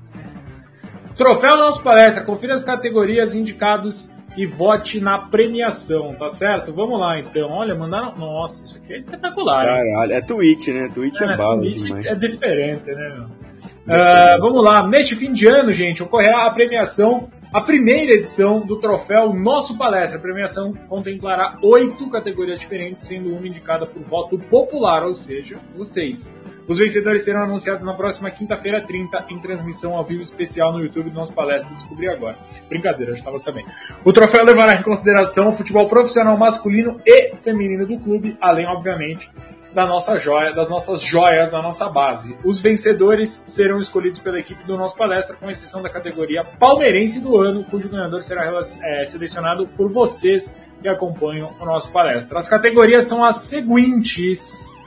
Troféu 1.16 1.58
Nosso 1.58 1.84
Palestra, 1.84 2.24
confira 2.24 2.54
as 2.54 2.64
categorias 2.64 3.36
indicados 3.36 4.16
e 4.38 4.46
vote 4.46 5.00
na 5.02 5.18
premiação, 5.18 6.14
tá 6.16 6.30
certo? 6.30 6.74
Vamos 6.74 7.00
lá 7.00 7.20
então. 7.20 7.50
Olha, 7.50 7.76
mandaram. 7.76 8.14
Nossa, 8.16 8.64
isso 8.64 8.78
aqui 8.78 8.94
é 8.94 8.98
espetacular. 8.98 9.66
Caralho, 9.66 10.14
é 10.14 10.22
Twitch, 10.22 10.68
né? 10.70 10.90
Twitch 10.94 11.22
é, 11.22 11.26
É, 11.26 11.38
bala 11.38 11.62
Twitch 11.62 11.82
demais. 11.84 12.06
é 12.06 12.16
diferente, 12.16 12.86
né, 12.86 13.16
meu? 13.16 13.42
Ah, 13.88 14.38
vamos 14.40 14.64
lá, 14.64 14.88
neste 14.88 15.16
fim 15.16 15.34
de 15.34 15.48
ano, 15.48 15.74
gente, 15.74 16.04
ocorrerá 16.04 16.46
a 16.46 16.52
premiação, 16.52 17.28
a 17.52 17.60
primeira 17.60 18.14
edição 18.14 18.62
do 18.62 18.76
troféu 18.80 19.34
Nosso 19.34 19.78
Palestra. 19.78 20.20
A 20.20 20.22
premiação 20.22 20.74
contemplará 20.88 21.58
oito 21.64 22.08
categorias 22.10 22.60
diferentes, 22.60 23.02
sendo 23.02 23.36
uma 23.36 23.48
indicada 23.48 23.86
por 23.86 24.02
voto 24.04 24.38
popular, 24.38 25.04
ou 25.04 25.16
seja, 25.16 25.58
vocês. 25.76 26.34
Os 26.72 26.78
vencedores 26.78 27.24
serão 27.24 27.44
anunciados 27.44 27.84
na 27.84 27.94
próxima 27.94 28.32
quinta-feira, 28.32 28.80
30, 28.80 29.26
em 29.30 29.38
transmissão 29.40 29.94
ao 29.94 30.06
vivo 30.06 30.22
especial 30.22 30.72
no 30.72 30.80
YouTube 30.80 31.10
do 31.10 31.16
nosso 31.18 31.34
palestra. 31.34 31.70
Descobri 31.76 32.08
agora. 32.08 32.38
Brincadeira, 32.70 33.12
eu 33.12 33.16
estava 33.16 33.38
sabendo. 33.38 33.68
O 34.06 34.14
troféu 34.14 34.46
levará 34.46 34.76
em 34.76 34.82
consideração 34.82 35.50
o 35.50 35.52
futebol 35.52 35.86
profissional 35.90 36.38
masculino 36.38 36.98
e 37.06 37.36
feminino 37.36 37.86
do 37.86 37.98
clube, 38.00 38.38
além, 38.40 38.66
obviamente, 38.68 39.30
da 39.74 39.86
nossa 39.86 40.18
joia, 40.18 40.54
das 40.54 40.70
nossas 40.70 41.02
joias 41.02 41.52
da 41.52 41.62
nossa 41.62 41.90
base. 41.90 42.38
Os 42.42 42.62
vencedores 42.62 43.30
serão 43.30 43.82
escolhidos 43.82 44.20
pela 44.20 44.40
equipe 44.40 44.64
do 44.64 44.78
nosso 44.78 44.96
palestra, 44.96 45.36
com 45.36 45.50
exceção 45.50 45.82
da 45.82 45.90
categoria 45.90 46.46
palmeirense 46.58 47.20
do 47.20 47.36
ano, 47.36 47.66
cujo 47.66 47.90
ganhador 47.90 48.22
será 48.22 48.50
é, 48.82 49.04
selecionado 49.04 49.68
por 49.68 49.92
vocês 49.92 50.58
que 50.82 50.88
acompanham 50.88 51.54
o 51.60 51.66
nosso 51.66 51.92
palestra. 51.92 52.40
As 52.40 52.48
categorias 52.48 53.04
são 53.08 53.26
as 53.26 53.36
seguintes. 53.40 54.82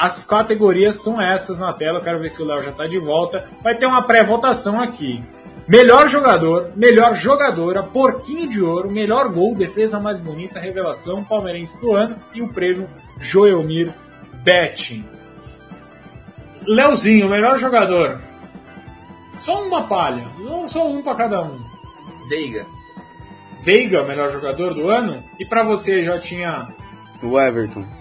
As 0.00 0.24
categorias 0.24 0.94
são 0.96 1.20
essas 1.20 1.58
na 1.58 1.74
tela. 1.74 1.98
Eu 1.98 2.02
quero 2.02 2.18
ver 2.18 2.30
se 2.30 2.40
o 2.40 2.46
Léo 2.46 2.62
já 2.62 2.70
está 2.70 2.86
de 2.86 2.98
volta. 2.98 3.46
Vai 3.62 3.76
ter 3.76 3.84
uma 3.84 4.00
pré-votação 4.00 4.80
aqui. 4.80 5.22
Melhor 5.68 6.08
jogador, 6.08 6.70
melhor 6.74 7.14
jogadora, 7.14 7.82
porquinho 7.82 8.48
de 8.48 8.62
ouro, 8.62 8.90
melhor 8.90 9.28
gol, 9.28 9.54
defesa 9.54 10.00
mais 10.00 10.18
bonita, 10.18 10.58
revelação, 10.58 11.22
palmeirense 11.22 11.78
do 11.82 11.94
ano 11.94 12.16
e 12.32 12.40
o 12.40 12.48
prêmio 12.48 12.88
Joelmir 13.18 13.92
Betting. 14.42 15.04
Leozinho, 16.66 17.28
melhor 17.28 17.58
jogador. 17.58 18.18
Só 19.38 19.62
uma 19.62 19.86
palha, 19.86 20.24
só 20.66 20.88
um 20.88 21.02
para 21.02 21.14
cada 21.14 21.42
um. 21.42 21.60
Veiga. 22.30 22.64
Veiga, 23.62 24.02
melhor 24.02 24.32
jogador 24.32 24.72
do 24.72 24.88
ano. 24.88 25.22
E 25.38 25.44
para 25.44 25.62
você 25.62 26.02
já 26.02 26.18
tinha 26.18 26.68
o 27.22 27.38
Everton. 27.38 27.99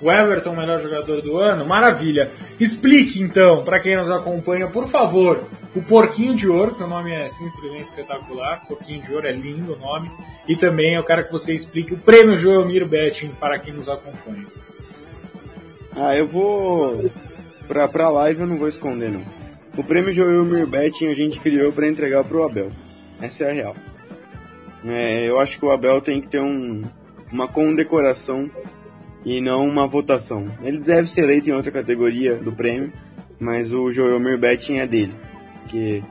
O 0.00 0.10
Everton, 0.10 0.54
melhor 0.56 0.80
jogador 0.80 1.20
do 1.20 1.38
ano. 1.38 1.66
Maravilha. 1.66 2.30
Explique 2.58 3.22
então, 3.22 3.62
para 3.62 3.80
quem 3.80 3.96
nos 3.96 4.10
acompanha, 4.10 4.66
por 4.66 4.88
favor, 4.88 5.44
o 5.74 5.82
Porquinho 5.82 6.34
de 6.34 6.48
Ouro, 6.48 6.74
que 6.74 6.82
o 6.82 6.86
nome 6.86 7.12
é 7.12 7.28
simplesmente 7.28 7.84
espetacular. 7.84 8.64
Porquinho 8.66 9.02
de 9.02 9.14
Ouro 9.14 9.26
é 9.26 9.32
lindo 9.32 9.74
o 9.74 9.78
nome. 9.78 10.10
E 10.48 10.56
também 10.56 10.94
eu 10.94 11.04
quero 11.04 11.24
que 11.24 11.32
você 11.32 11.54
explique 11.54 11.94
o 11.94 11.98
prêmio 11.98 12.38
Joelmir 12.38 12.86
Betting 12.86 13.28
para 13.38 13.58
quem 13.58 13.74
nos 13.74 13.88
acompanha. 13.88 14.46
Ah, 15.94 16.16
eu 16.16 16.26
vou. 16.26 17.10
Pra, 17.68 17.86
pra 17.86 18.08
live 18.08 18.40
eu 18.40 18.46
não 18.46 18.56
vou 18.56 18.68
esconder, 18.68 19.10
não. 19.10 19.22
O 19.76 19.84
prêmio 19.84 20.12
Joelmir 20.12 20.66
Betting 20.66 21.06
a 21.06 21.14
gente 21.14 21.38
criou 21.38 21.72
para 21.72 21.86
entregar 21.86 22.24
pro 22.24 22.42
Abel. 22.42 22.70
Essa 23.20 23.44
é 23.44 23.50
a 23.50 23.52
real. 23.52 23.76
É, 24.84 25.28
eu 25.28 25.38
acho 25.38 25.58
que 25.58 25.64
o 25.64 25.70
Abel 25.70 26.00
tem 26.00 26.20
que 26.20 26.28
ter 26.28 26.40
um, 26.40 26.82
uma 27.30 27.46
condecoração 27.46 28.50
e 29.24 29.40
não 29.40 29.66
uma 29.66 29.86
votação. 29.86 30.46
Ele 30.62 30.78
deve 30.78 31.08
ser 31.08 31.22
eleito 31.22 31.48
em 31.48 31.52
outra 31.52 31.70
categoria 31.70 32.36
do 32.36 32.52
prêmio, 32.52 32.92
mas 33.38 33.72
o 33.72 33.90
Joelmir 33.92 34.38
Betting 34.38 34.78
é 34.78 34.86
dele 34.86 35.14
porque 35.70 36.02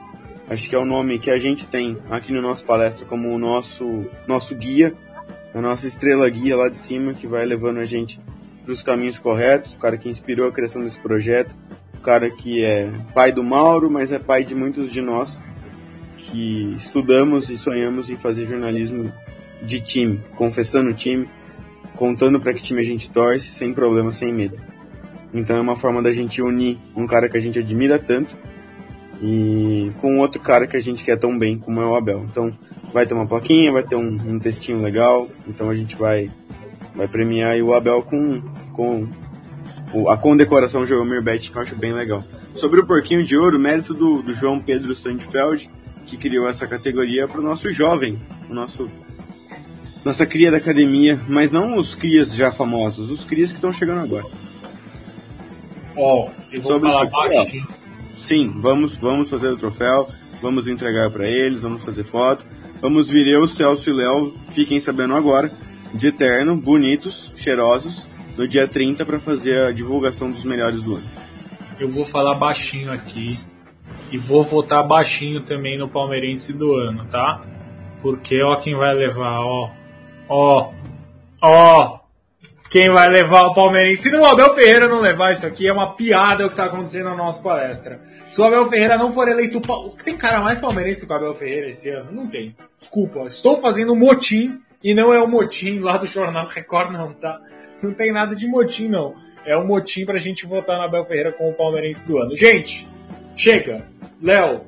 acho 0.49 0.69
que 0.69 0.75
é 0.75 0.77
o 0.77 0.85
nome 0.85 1.19
que 1.19 1.29
a 1.29 1.37
gente 1.37 1.65
tem 1.65 1.97
aqui 2.09 2.31
no 2.31 2.41
nosso 2.41 2.63
palestra 2.63 3.05
como 3.05 3.29
o 3.29 3.37
nosso, 3.37 4.05
nosso 4.25 4.55
guia, 4.55 4.93
a 5.53 5.59
nossa 5.59 5.85
estrela 5.85 6.29
guia 6.29 6.55
lá 6.55 6.69
de 6.69 6.77
cima 6.77 7.13
que 7.13 7.27
vai 7.27 7.45
levando 7.45 7.79
a 7.79 7.85
gente 7.85 8.21
para 8.63 8.71
os 8.71 8.81
caminhos 8.81 9.19
corretos, 9.19 9.73
o 9.73 9.77
cara 9.77 9.97
que 9.97 10.07
inspirou 10.07 10.47
a 10.47 10.51
criação 10.51 10.81
desse 10.81 10.97
projeto, 10.99 11.53
o 11.93 12.01
cara 12.01 12.29
que 12.29 12.63
é 12.63 12.89
pai 13.13 13.33
do 13.33 13.43
Mauro, 13.43 13.91
mas 13.91 14.13
é 14.13 14.19
pai 14.19 14.45
de 14.45 14.55
muitos 14.55 14.91
de 14.91 15.01
nós 15.01 15.39
que 16.15 16.73
estudamos 16.77 17.49
e 17.49 17.57
sonhamos 17.57 18.09
em 18.09 18.15
fazer 18.15 18.45
jornalismo 18.45 19.11
de 19.61 19.81
time, 19.81 20.21
confessando 20.35 20.91
o 20.91 20.93
time, 20.93 21.27
contando 21.99 22.39
para 22.39 22.53
que 22.53 22.63
time 22.63 22.79
a 22.79 22.85
gente 22.85 23.09
torce, 23.09 23.47
sem 23.47 23.73
problema, 23.73 24.09
sem 24.13 24.31
medo. 24.31 24.57
Então 25.33 25.57
é 25.57 25.59
uma 25.59 25.75
forma 25.75 26.01
da 26.01 26.13
gente 26.13 26.41
unir 26.41 26.79
um 26.95 27.05
cara 27.05 27.27
que 27.27 27.35
a 27.35 27.41
gente 27.41 27.59
admira 27.59 27.99
tanto 27.99 28.37
e 29.21 29.91
com 29.99 30.17
outro 30.19 30.39
cara 30.39 30.65
que 30.65 30.77
a 30.77 30.79
gente 30.79 31.03
quer 31.03 31.17
tão 31.17 31.37
bem 31.37 31.57
como 31.57 31.81
é 31.81 31.85
o 31.85 31.93
Abel. 31.97 32.25
Então 32.31 32.57
vai 32.93 33.05
ter 33.05 33.13
uma 33.13 33.27
plaquinha, 33.27 33.69
vai 33.69 33.83
ter 33.83 33.97
um, 33.97 34.07
um 34.07 34.39
textinho 34.39 34.81
legal, 34.81 35.27
então 35.45 35.69
a 35.69 35.75
gente 35.75 35.97
vai 35.97 36.31
vai 36.95 37.05
premiar 37.05 37.57
o 37.57 37.73
Abel 37.73 38.01
com, 38.01 38.41
com 38.71 39.05
a 40.07 40.15
condecoração 40.15 40.87
Joelmir 40.87 41.21
Bet, 41.21 41.51
que 41.51 41.57
eu 41.57 41.61
acho 41.61 41.75
bem 41.75 41.91
legal. 41.91 42.23
Sobre 42.55 42.79
o 42.79 42.85
Porquinho 42.85 43.25
de 43.25 43.37
Ouro, 43.37 43.59
mérito 43.59 43.93
do, 43.93 44.21
do 44.21 44.33
João 44.33 44.61
Pedro 44.61 44.95
Sandfeld, 44.95 45.69
que 46.05 46.15
criou 46.15 46.47
essa 46.47 46.65
categoria 46.65 47.27
para 47.27 47.41
o 47.41 47.43
nosso 47.43 47.69
jovem, 47.73 48.17
o 48.49 48.53
nosso 48.53 48.89
nossa 50.03 50.25
cria 50.25 50.51
da 50.51 50.57
academia, 50.57 51.19
mas 51.27 51.51
não 51.51 51.77
os 51.77 51.95
crias 51.95 52.33
já 52.33 52.51
famosos, 52.51 53.09
os 53.09 53.25
crias 53.25 53.49
que 53.49 53.57
estão 53.57 53.73
chegando 53.73 54.01
agora. 54.01 54.25
Ó, 55.95 56.27
oh, 56.27 56.31
eu 56.51 56.61
vou 56.61 56.73
Sobre 56.73 56.91
falar 56.91 57.05
baixinho 57.05 57.79
sim, 58.19 58.53
vamos, 58.59 58.97
vamos 58.97 59.29
fazer 59.29 59.47
o 59.47 59.57
troféu, 59.57 60.07
vamos 60.41 60.67
entregar 60.67 61.09
para 61.09 61.27
eles, 61.27 61.63
vamos 61.63 61.83
fazer 61.83 62.03
foto. 62.03 62.45
Vamos 62.81 63.09
vir 63.09 63.27
eu, 63.27 63.45
Celso 63.47 63.89
e 63.89 63.93
Léo, 63.93 64.35
fiquem 64.51 64.79
sabendo 64.79 65.13
agora, 65.13 65.51
de 65.93 66.07
eterno, 66.07 66.55
bonitos, 66.55 67.33
cheirosos, 67.35 68.07
no 68.37 68.47
dia 68.47 68.67
30 68.67 69.05
para 69.05 69.19
fazer 69.19 69.67
a 69.67 69.71
divulgação 69.71 70.31
dos 70.31 70.45
melhores 70.45 70.81
do 70.81 70.95
ano. 70.95 71.07
Eu 71.77 71.89
vou 71.89 72.05
falar 72.05 72.35
baixinho 72.35 72.91
aqui 72.91 73.37
e 74.11 74.17
vou 74.17 74.43
votar 74.43 74.87
baixinho 74.87 75.41
também 75.41 75.77
no 75.77 75.89
palmeirense 75.89 76.53
do 76.53 76.73
ano, 76.73 77.05
tá? 77.05 77.41
Porque 78.01 78.41
ó 78.41 78.55
quem 78.55 78.75
vai 78.75 78.93
levar, 78.93 79.41
ó. 79.41 79.71
Ó. 80.29 80.71
Ó. 81.41 81.99
Quem 82.69 82.87
vai 82.89 83.09
levar 83.09 83.47
o 83.47 83.53
Palmeirense? 83.55 84.09
Se 84.09 84.15
o 84.15 84.23
Abel 84.23 84.53
Ferreira 84.53 84.87
não 84.87 85.01
levar 85.01 85.31
isso 85.31 85.47
aqui, 85.47 85.67
é 85.67 85.73
uma 85.73 85.95
piada 85.95 86.45
o 86.45 86.47
que 86.47 86.53
está 86.53 86.65
acontecendo 86.65 87.09
na 87.09 87.15
nossa 87.15 87.41
palestra. 87.41 87.99
Se 88.31 88.39
o 88.39 88.43
Abel 88.43 88.67
Ferreira 88.67 88.95
não 88.95 89.11
for 89.11 89.27
eleito. 89.27 89.59
Tem 90.03 90.15
cara 90.15 90.39
mais 90.39 90.59
palmeirense 90.59 91.01
do 91.01 91.07
que 91.07 91.13
o 91.13 91.15
Abel 91.15 91.33
Ferreira 91.33 91.67
esse 91.67 91.89
ano? 91.89 92.11
Não 92.11 92.27
tem. 92.27 92.55
Desculpa, 92.77 93.21
estou 93.21 93.59
fazendo 93.59 93.95
motim 93.95 94.61
e 94.83 94.93
não 94.93 95.11
é 95.11 95.19
o 95.19 95.27
motim 95.27 95.79
lá 95.79 95.97
do 95.97 96.05
Jornal 96.05 96.47
Record, 96.47 96.91
não, 96.91 97.11
tá? 97.11 97.41
Não 97.81 97.91
tem 97.91 98.13
nada 98.13 98.35
de 98.35 98.47
motim, 98.47 98.87
não. 98.87 99.15
É 99.43 99.57
um 99.57 99.65
motim 99.65 100.05
pra 100.05 100.19
gente 100.19 100.45
votar 100.45 100.77
no 100.77 100.83
Abel 100.83 101.03
Ferreira 101.03 101.31
como 101.31 101.49
o 101.49 101.55
palmeirense 101.55 102.07
do 102.07 102.19
ano. 102.19 102.37
Gente, 102.37 102.87
chega. 103.35 103.83
Léo, 104.21 104.61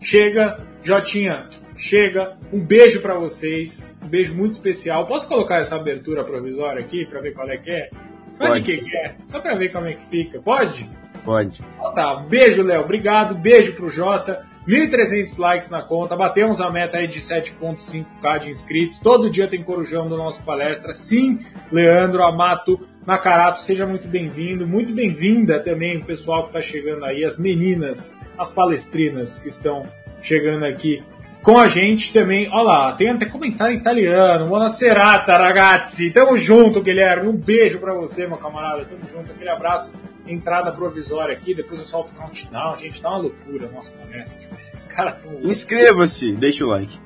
chega. 0.00 0.58
Jotinha, 0.82 1.46
chega. 1.80 2.36
Um 2.52 2.60
beijo 2.60 3.00
para 3.00 3.14
vocês, 3.14 3.98
um 4.04 4.08
beijo 4.08 4.34
muito 4.34 4.52
especial. 4.52 5.06
Posso 5.06 5.26
colocar 5.26 5.56
essa 5.56 5.76
abertura 5.76 6.22
provisória 6.22 6.80
aqui 6.80 7.06
para 7.06 7.20
ver 7.20 7.32
qual 7.32 7.48
é 7.48 7.56
que 7.56 7.70
é? 7.70 7.90
Só 8.34 8.46
Pode. 8.46 8.62
de 8.62 8.78
que 8.78 8.96
é? 8.96 9.14
Só 9.28 9.40
para 9.40 9.54
ver 9.54 9.70
como 9.70 9.86
é 9.86 9.94
que 9.94 10.04
fica. 10.04 10.40
Pode? 10.40 10.88
Pode. 11.24 11.62
Então 11.76 11.94
tá, 11.94 12.16
beijo, 12.16 12.62
Léo. 12.62 12.82
Obrigado. 12.82 13.34
Beijo 13.34 13.72
pro 13.74 13.88
Jota. 13.88 14.46
1.300 14.68 15.38
likes 15.38 15.70
na 15.70 15.82
conta, 15.82 16.14
batemos 16.14 16.60
a 16.60 16.70
meta 16.70 16.98
aí 16.98 17.06
de 17.06 17.18
7.5k 17.18 18.38
de 18.40 18.50
inscritos. 18.50 19.00
Todo 19.00 19.30
dia 19.30 19.48
tem 19.48 19.62
corujão 19.62 20.06
do 20.06 20.16
nosso 20.16 20.44
palestra. 20.44 20.92
Sim, 20.92 21.40
Leandro 21.72 22.22
Amato 22.22 22.78
Nakarato, 23.06 23.58
seja 23.58 23.86
muito 23.86 24.06
bem-vindo. 24.06 24.66
Muito 24.66 24.92
bem-vinda 24.92 25.58
também 25.58 25.96
o 25.96 26.04
pessoal 26.04 26.42
que 26.42 26.50
está 26.50 26.62
chegando 26.62 27.04
aí, 27.06 27.24
as 27.24 27.38
meninas, 27.38 28.20
as 28.38 28.52
palestrinas 28.52 29.40
que 29.40 29.48
estão 29.48 29.82
chegando 30.22 30.66
aqui 30.66 31.02
com 31.42 31.58
a 31.58 31.68
gente 31.68 32.12
também. 32.12 32.48
Olha 32.50 32.62
lá, 32.62 32.92
tem 32.92 33.08
até 33.08 33.26
comentário 33.26 33.76
italiano. 33.76 34.46
Buonasera, 34.46 35.24
ragazzi. 35.26 36.10
Tamo 36.10 36.36
junto, 36.38 36.82
Guilherme. 36.82 37.28
Um 37.28 37.36
beijo 37.36 37.78
para 37.78 37.94
você, 37.94 38.26
meu 38.26 38.36
camarada. 38.36 38.84
Tamo 38.84 39.02
junto. 39.10 39.32
Aquele 39.32 39.50
abraço. 39.50 39.98
Entrada 40.26 40.70
provisória 40.72 41.34
aqui. 41.34 41.54
Depois 41.54 41.80
eu 41.80 41.86
solto 41.86 42.12
o 42.12 42.14
countdown. 42.14 42.76
Gente, 42.76 43.00
tá 43.00 43.08
uma 43.10 43.18
loucura 43.18 43.68
nosso 43.68 43.92
palestra. 43.92 44.48
Os 44.72 44.84
caras 44.84 45.16
tão. 45.22 45.50
Inscreva-se, 45.50 46.32
deixa 46.32 46.64
o 46.64 46.68
like. 46.68 46.98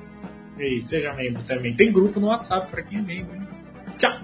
E 0.59 0.79
seja 0.81 1.13
membro 1.13 1.43
também. 1.43 1.75
Tem 1.75 1.91
grupo 1.91 2.19
no 2.19 2.27
WhatsApp 2.27 2.69
para 2.69 2.81
quem 2.81 2.99
é 2.99 3.01
membro. 3.01 3.45
Tchau. 3.97 4.19